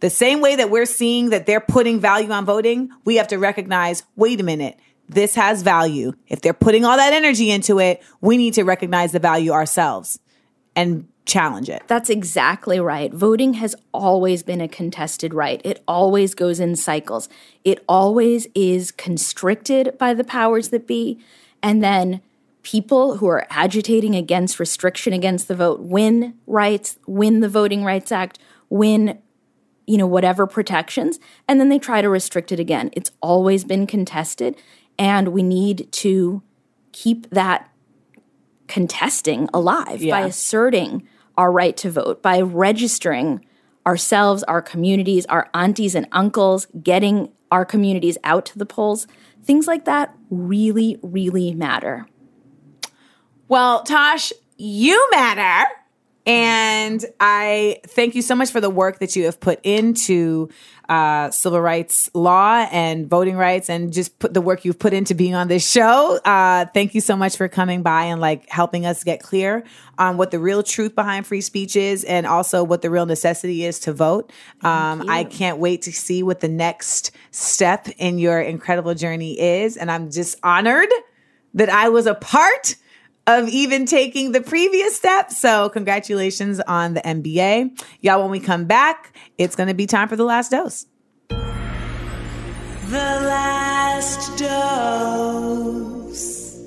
The 0.00 0.10
same 0.10 0.40
way 0.40 0.56
that 0.56 0.70
we're 0.70 0.86
seeing 0.86 1.30
that 1.30 1.46
they're 1.46 1.60
putting 1.60 2.00
value 2.00 2.30
on 2.30 2.44
voting, 2.44 2.90
we 3.04 3.16
have 3.16 3.28
to 3.28 3.38
recognize 3.38 4.02
wait 4.16 4.40
a 4.40 4.42
minute, 4.42 4.78
this 5.08 5.34
has 5.34 5.62
value. 5.62 6.12
If 6.28 6.40
they're 6.40 6.52
putting 6.52 6.84
all 6.84 6.96
that 6.96 7.12
energy 7.12 7.50
into 7.50 7.78
it, 7.78 8.02
we 8.20 8.36
need 8.36 8.54
to 8.54 8.64
recognize 8.64 9.12
the 9.12 9.18
value 9.18 9.52
ourselves 9.52 10.18
and 10.76 11.08
challenge 11.26 11.70
it. 11.70 11.82
That's 11.86 12.10
exactly 12.10 12.78
right. 12.78 13.12
Voting 13.12 13.54
has 13.54 13.74
always 13.92 14.42
been 14.42 14.60
a 14.60 14.68
contested 14.68 15.32
right. 15.32 15.60
It 15.64 15.82
always 15.88 16.34
goes 16.34 16.60
in 16.60 16.76
cycles. 16.76 17.28
It 17.64 17.82
always 17.88 18.46
is 18.54 18.90
constricted 18.90 19.96
by 19.98 20.14
the 20.14 20.24
powers 20.24 20.68
that 20.68 20.86
be. 20.86 21.18
And 21.62 21.82
then 21.82 22.20
people 22.64 23.18
who 23.18 23.26
are 23.28 23.46
agitating 23.50 24.16
against 24.16 24.58
restriction 24.58 25.12
against 25.12 25.46
the 25.46 25.54
vote 25.54 25.80
win 25.80 26.34
rights, 26.46 26.98
win 27.06 27.40
the 27.40 27.48
Voting 27.48 27.84
Rights 27.84 28.10
Act, 28.10 28.38
win 28.68 29.20
you 29.86 29.98
know 29.98 30.06
whatever 30.06 30.46
protections 30.46 31.20
and 31.46 31.60
then 31.60 31.68
they 31.68 31.78
try 31.78 32.00
to 32.00 32.08
restrict 32.08 32.50
it 32.50 32.58
again. 32.58 32.90
It's 32.94 33.12
always 33.20 33.64
been 33.64 33.86
contested 33.86 34.56
and 34.98 35.28
we 35.28 35.42
need 35.42 35.92
to 35.92 36.42
keep 36.92 37.28
that 37.30 37.70
contesting 38.66 39.48
alive 39.52 40.00
by 40.08 40.20
asserting 40.20 41.06
our 41.36 41.52
right 41.52 41.76
to 41.76 41.90
vote, 41.90 42.22
by 42.22 42.40
registering 42.40 43.44
ourselves, 43.86 44.42
our 44.44 44.62
communities, 44.62 45.26
our 45.26 45.50
aunties 45.52 45.94
and 45.94 46.06
uncles, 46.12 46.66
getting 46.82 47.30
our 47.50 47.64
communities 47.64 48.16
out 48.24 48.46
to 48.46 48.58
the 48.58 48.64
polls. 48.64 49.06
Things 49.42 49.66
like 49.66 49.84
that 49.84 50.14
really, 50.30 50.98
really 51.02 51.52
matter. 51.52 52.06
Well, 53.48 53.82
Tosh, 53.82 54.32
you 54.56 55.08
matter. 55.10 55.70
And 56.26 57.04
I 57.20 57.80
thank 57.86 58.14
you 58.14 58.22
so 58.22 58.34
much 58.34 58.50
for 58.50 58.58
the 58.58 58.70
work 58.70 58.98
that 59.00 59.14
you 59.14 59.26
have 59.26 59.38
put 59.38 59.60
into 59.62 60.48
uh, 60.88 61.30
civil 61.30 61.60
rights 61.60 62.08
law 62.14 62.66
and 62.72 63.06
voting 63.06 63.36
rights, 63.36 63.68
and 63.68 63.92
just 63.92 64.18
put 64.18 64.32
the 64.32 64.40
work 64.40 64.64
you've 64.64 64.78
put 64.78 64.94
into 64.94 65.14
being 65.14 65.34
on 65.34 65.48
this 65.48 65.70
show. 65.70 66.18
Uh, 66.24 66.64
thank 66.72 66.94
you 66.94 67.02
so 67.02 67.14
much 67.14 67.36
for 67.36 67.46
coming 67.46 67.82
by 67.82 68.04
and 68.04 68.22
like 68.22 68.48
helping 68.48 68.86
us 68.86 69.04
get 69.04 69.22
clear 69.22 69.64
on 69.98 70.16
what 70.16 70.30
the 70.30 70.38
real 70.38 70.62
truth 70.62 70.94
behind 70.94 71.26
free 71.26 71.42
speech 71.42 71.76
is, 71.76 72.04
and 72.04 72.26
also 72.26 72.64
what 72.64 72.80
the 72.80 72.88
real 72.88 73.04
necessity 73.04 73.64
is 73.64 73.78
to 73.80 73.92
vote. 73.92 74.32
Um, 74.62 75.08
I 75.10 75.24
can't 75.24 75.58
wait 75.58 75.82
to 75.82 75.92
see 75.92 76.22
what 76.22 76.40
the 76.40 76.48
next 76.48 77.10
step 77.32 77.86
in 77.98 78.18
your 78.18 78.40
incredible 78.40 78.94
journey 78.94 79.38
is, 79.38 79.76
and 79.76 79.90
I'm 79.90 80.10
just 80.10 80.38
honored 80.42 80.88
that 81.52 81.68
I 81.68 81.90
was 81.90 82.06
a 82.06 82.14
part 82.14 82.76
of 83.26 83.48
even 83.48 83.86
taking 83.86 84.32
the 84.32 84.40
previous 84.40 84.96
step. 84.96 85.30
So, 85.30 85.68
congratulations 85.70 86.60
on 86.60 86.94
the 86.94 87.00
MBA. 87.00 87.82
Y'all, 88.00 88.22
when 88.22 88.30
we 88.30 88.40
come 88.40 88.66
back, 88.66 89.16
it's 89.38 89.56
going 89.56 89.68
to 89.68 89.74
be 89.74 89.86
time 89.86 90.08
for 90.08 90.16
the 90.16 90.24
last 90.24 90.50
dose. 90.50 90.86
The 91.28 91.38
last 92.90 94.38
dose. 94.38 95.64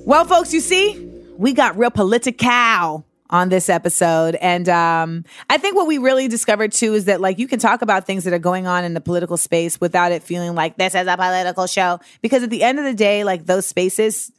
Well, 0.06 0.26
folks, 0.26 0.54
you 0.54 0.60
see, 0.60 1.12
we 1.38 1.54
got 1.54 1.78
real 1.78 1.92
political 1.92 3.06
on 3.30 3.50
this 3.50 3.70
episode. 3.70 4.36
And 4.36 4.70
um, 4.70 5.26
I 5.50 5.58
think 5.58 5.76
what 5.76 5.88
we 5.88 5.98
really 5.98 6.28
discovered 6.28 6.72
too 6.72 6.94
is 6.94 7.06
that 7.06 7.22
like 7.22 7.40
you 7.40 7.48
can 7.48 7.60
talk 7.60 7.82
about 7.82 8.06
things 8.06 8.24
that 8.24 8.34
are 8.34 8.40
going 8.40 8.68
on 8.68 8.84
in 8.84 8.94
the 8.94 9.02
political 9.02 9.38
space 9.38 9.80
without 9.82 10.12
it 10.12 10.24
feeling 10.24 10.56
like 10.56 10.78
this 10.78 10.96
is 10.96 11.08
a 11.08 11.18
political 11.18 11.68
show. 11.68 12.00
Because 12.22 12.44
at 12.44 12.50
the 12.50 12.64
end 12.64 12.80
of 12.80 12.86
the 12.86 12.94
day, 12.94 13.24
like 13.24 13.46
those 13.46 13.66
spaces 13.66 14.32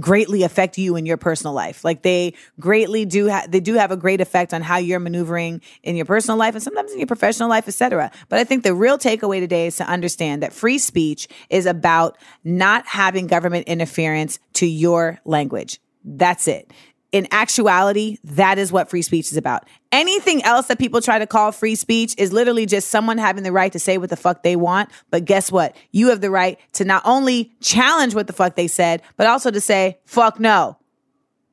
greatly 0.00 0.42
affect 0.42 0.78
you 0.78 0.96
in 0.96 1.06
your 1.06 1.16
personal 1.16 1.52
life. 1.52 1.84
Like 1.84 2.02
they 2.02 2.34
greatly 2.58 3.04
do 3.04 3.30
ha- 3.30 3.46
they 3.48 3.60
do 3.60 3.74
have 3.74 3.90
a 3.90 3.96
great 3.96 4.20
effect 4.20 4.52
on 4.52 4.62
how 4.62 4.78
you're 4.78 5.00
maneuvering 5.00 5.60
in 5.82 5.96
your 5.96 6.06
personal 6.06 6.36
life 6.36 6.54
and 6.54 6.62
sometimes 6.62 6.92
in 6.92 6.98
your 6.98 7.06
professional 7.06 7.48
life, 7.48 7.68
etc. 7.68 8.10
But 8.28 8.38
I 8.38 8.44
think 8.44 8.64
the 8.64 8.74
real 8.74 8.98
takeaway 8.98 9.40
today 9.40 9.66
is 9.68 9.76
to 9.76 9.84
understand 9.84 10.42
that 10.42 10.52
free 10.52 10.78
speech 10.78 11.28
is 11.50 11.66
about 11.66 12.18
not 12.44 12.86
having 12.86 13.26
government 13.26 13.68
interference 13.68 14.38
to 14.54 14.66
your 14.66 15.20
language. 15.24 15.80
That's 16.04 16.48
it. 16.48 16.70
In 17.12 17.28
actuality, 17.30 18.18
that 18.24 18.58
is 18.58 18.72
what 18.72 18.90
free 18.90 19.02
speech 19.02 19.30
is 19.30 19.36
about. 19.36 19.64
Anything 19.96 20.44
else 20.44 20.66
that 20.66 20.78
people 20.78 21.00
try 21.00 21.18
to 21.18 21.26
call 21.26 21.52
free 21.52 21.74
speech 21.74 22.14
is 22.18 22.30
literally 22.30 22.66
just 22.66 22.88
someone 22.88 23.16
having 23.16 23.44
the 23.44 23.50
right 23.50 23.72
to 23.72 23.78
say 23.78 23.96
what 23.96 24.10
the 24.10 24.16
fuck 24.16 24.42
they 24.42 24.54
want. 24.54 24.90
But 25.10 25.24
guess 25.24 25.50
what? 25.50 25.74
You 25.90 26.08
have 26.08 26.20
the 26.20 26.30
right 26.30 26.60
to 26.74 26.84
not 26.84 27.00
only 27.06 27.50
challenge 27.62 28.14
what 28.14 28.26
the 28.26 28.34
fuck 28.34 28.56
they 28.56 28.68
said, 28.68 29.00
but 29.16 29.26
also 29.26 29.50
to 29.50 29.58
say, 29.58 29.98
fuck 30.04 30.38
no. 30.38 30.76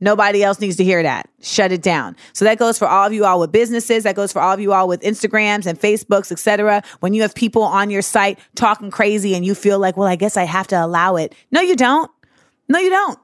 Nobody 0.02 0.44
else 0.44 0.60
needs 0.60 0.76
to 0.76 0.84
hear 0.84 1.02
that. 1.02 1.30
Shut 1.42 1.72
it 1.72 1.82
down. 1.82 2.18
So 2.34 2.44
that 2.44 2.60
goes 2.60 2.78
for 2.78 2.86
all 2.86 3.08
of 3.08 3.14
you 3.14 3.24
all 3.24 3.40
with 3.40 3.54
businesses. 3.54 4.04
That 4.04 4.16
goes 4.16 4.34
for 4.34 4.42
all 4.42 4.56
of 4.56 4.60
you 4.60 4.74
all 4.74 4.90
with 4.90 5.04
Instagrams 5.04 5.66
and 5.66 5.80
Facebooks, 5.80 6.30
etc. 6.30 6.84
When 7.00 7.14
you 7.14 7.22
have 7.22 7.34
people 7.34 7.64
on 7.64 7.90
your 7.90 8.02
site 8.02 8.40
talking 8.56 8.92
crazy 8.92 9.36
and 9.36 9.46
you 9.46 9.56
feel 9.56 9.80
like, 9.80 9.96
well, 9.96 10.10
I 10.10 10.18
guess 10.18 10.36
I 10.36 10.44
have 10.44 10.68
to 10.68 10.86
allow 10.86 11.16
it. 11.16 11.34
No, 11.50 11.62
you 11.62 11.78
don't. 11.78 12.12
No, 12.68 12.78
you 12.78 12.90
don't. 12.90 13.18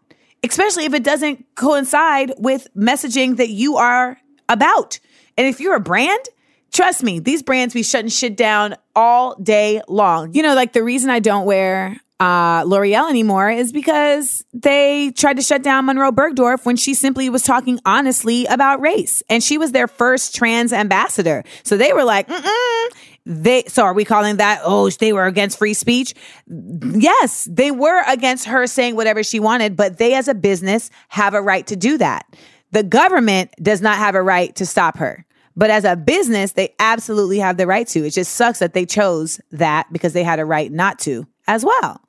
Especially 0.46 0.86
if 0.86 0.94
it 0.94 1.04
doesn't 1.04 1.46
coincide 1.56 2.32
with 2.38 2.70
messaging 2.74 3.36
that 3.36 3.50
you 3.50 3.76
are 3.76 4.18
about. 4.48 5.00
And 5.40 5.48
if 5.48 5.62
you're 5.62 5.76
a 5.76 5.80
brand, 5.80 6.20
trust 6.74 7.02
me, 7.02 7.20
these 7.20 7.42
brands 7.42 7.74
be 7.74 7.82
shutting 7.82 8.10
shit 8.10 8.36
down 8.36 8.76
all 8.94 9.36
day 9.36 9.82
long. 9.88 10.34
You 10.34 10.44
know, 10.44 10.54
like 10.54 10.74
the 10.74 10.84
reason 10.84 11.10
I 11.10 11.20
don't 11.20 11.46
wear 11.46 11.98
uh, 12.20 12.64
L'Oreal 12.66 13.10
anymore 13.10 13.50
is 13.50 13.72
because 13.72 14.44
they 14.54 15.12
tried 15.12 15.38
to 15.38 15.42
shut 15.42 15.64
down 15.64 15.86
Monroe 15.86 16.12
Bergdorf 16.12 16.66
when 16.66 16.76
she 16.76 16.94
simply 16.94 17.30
was 17.30 17.44
talking 17.44 17.80
honestly 17.86 18.48
about 18.48 18.82
race. 18.82 19.24
And 19.30 19.42
she 19.42 19.58
was 19.58 19.72
their 19.72 19.88
first 19.88 20.36
trans 20.36 20.74
ambassador. 20.74 21.46
So 21.64 21.78
they 21.78 21.94
were 21.94 22.04
like, 22.04 22.28
mm 22.28 22.90
they 23.30 23.64
so 23.68 23.84
are 23.84 23.94
we 23.94 24.04
calling 24.04 24.38
that 24.38 24.60
oh 24.64 24.90
they 24.90 25.14
were 25.14 25.26
against 25.26 25.60
free 25.60 25.76
speech 25.76 26.16
yes 26.48 27.48
they 27.52 27.70
were 27.70 28.02
against 28.08 28.46
her 28.46 28.66
saying 28.66 28.96
whatever 28.96 29.24
she 29.24 29.40
wanted 29.40 29.76
but 29.76 30.00
they 30.00 30.16
as 30.16 30.28
a 30.28 30.34
business 30.34 30.90
have 31.10 31.36
a 31.36 31.42
right 31.42 31.68
to 31.68 31.76
do 31.76 31.98
that 31.98 32.26
the 32.72 32.82
government 32.82 33.52
does 33.62 33.82
not 33.82 33.98
have 33.98 34.16
a 34.16 34.22
right 34.22 34.56
to 34.56 34.66
stop 34.66 34.98
her 34.98 35.26
but 35.60 35.70
as 35.70 35.84
a 35.84 35.96
business 35.96 36.54
they 36.54 36.74
absolutely 36.80 37.38
have 37.38 37.58
the 37.58 37.68
right 37.68 37.88
to 37.88 38.06
it 38.06 38.12
just 38.12 38.34
sucks 38.34 38.60
that 38.60 38.74
they 38.74 38.86
chose 38.86 39.40
that 39.52 39.92
because 39.92 40.14
they 40.14 40.24
had 40.24 40.40
a 40.40 40.46
right 40.46 40.72
not 40.72 40.98
to 40.98 41.28
as 41.48 41.66
well 41.66 42.02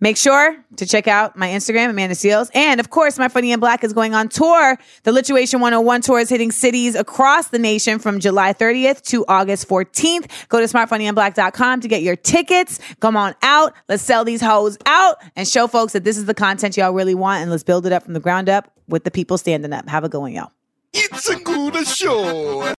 Make 0.00 0.16
sure 0.16 0.56
to 0.76 0.86
check 0.86 1.08
out 1.08 1.36
my 1.36 1.48
Instagram, 1.48 1.90
Amanda 1.90 2.14
Seales. 2.14 2.50
And 2.54 2.80
of 2.80 2.90
course, 2.90 3.18
My 3.18 3.28
Funny 3.28 3.52
in 3.52 3.60
Black 3.60 3.84
is 3.84 3.92
going 3.92 4.14
on 4.14 4.28
tour. 4.28 4.78
The 5.04 5.12
Lituation 5.12 5.60
101 5.60 6.00
tour 6.02 6.18
is 6.18 6.28
hitting 6.28 6.50
cities 6.50 6.94
across 6.94 7.48
the 7.48 7.58
nation 7.58 7.98
from 7.98 8.20
July 8.20 8.52
30th 8.52 9.02
to 9.04 9.24
August 9.28 9.68
14th. 9.68 10.48
Go 10.48 10.60
to 10.60 10.66
smartfunnyandblack.com 10.66 11.80
to 11.80 11.88
get 11.88 12.02
your 12.02 12.16
tickets. 12.16 12.80
Come 13.00 13.16
on 13.16 13.34
out. 13.42 13.74
Let's 13.88 14.02
sell 14.02 14.24
these 14.24 14.40
hoes 14.40 14.76
out 14.86 15.16
and 15.36 15.46
show 15.46 15.66
folks 15.66 15.92
that 15.92 16.04
this 16.04 16.16
is 16.16 16.26
the 16.26 16.34
content 16.34 16.76
y'all 16.76 16.92
really 16.92 17.14
want. 17.14 17.42
And 17.42 17.50
let's 17.50 17.62
build 17.62 17.86
it 17.86 17.92
up 17.92 18.02
from 18.04 18.14
the 18.14 18.20
ground 18.20 18.48
up 18.48 18.70
with 18.88 19.04
the 19.04 19.10
people 19.10 19.38
standing 19.38 19.72
up. 19.72 19.88
Have 19.88 20.04
a 20.04 20.20
one, 20.20 20.32
y'all. 20.32 20.50
It's 20.92 21.28
a 21.28 21.36
good 21.36 21.86
show. 21.86 22.62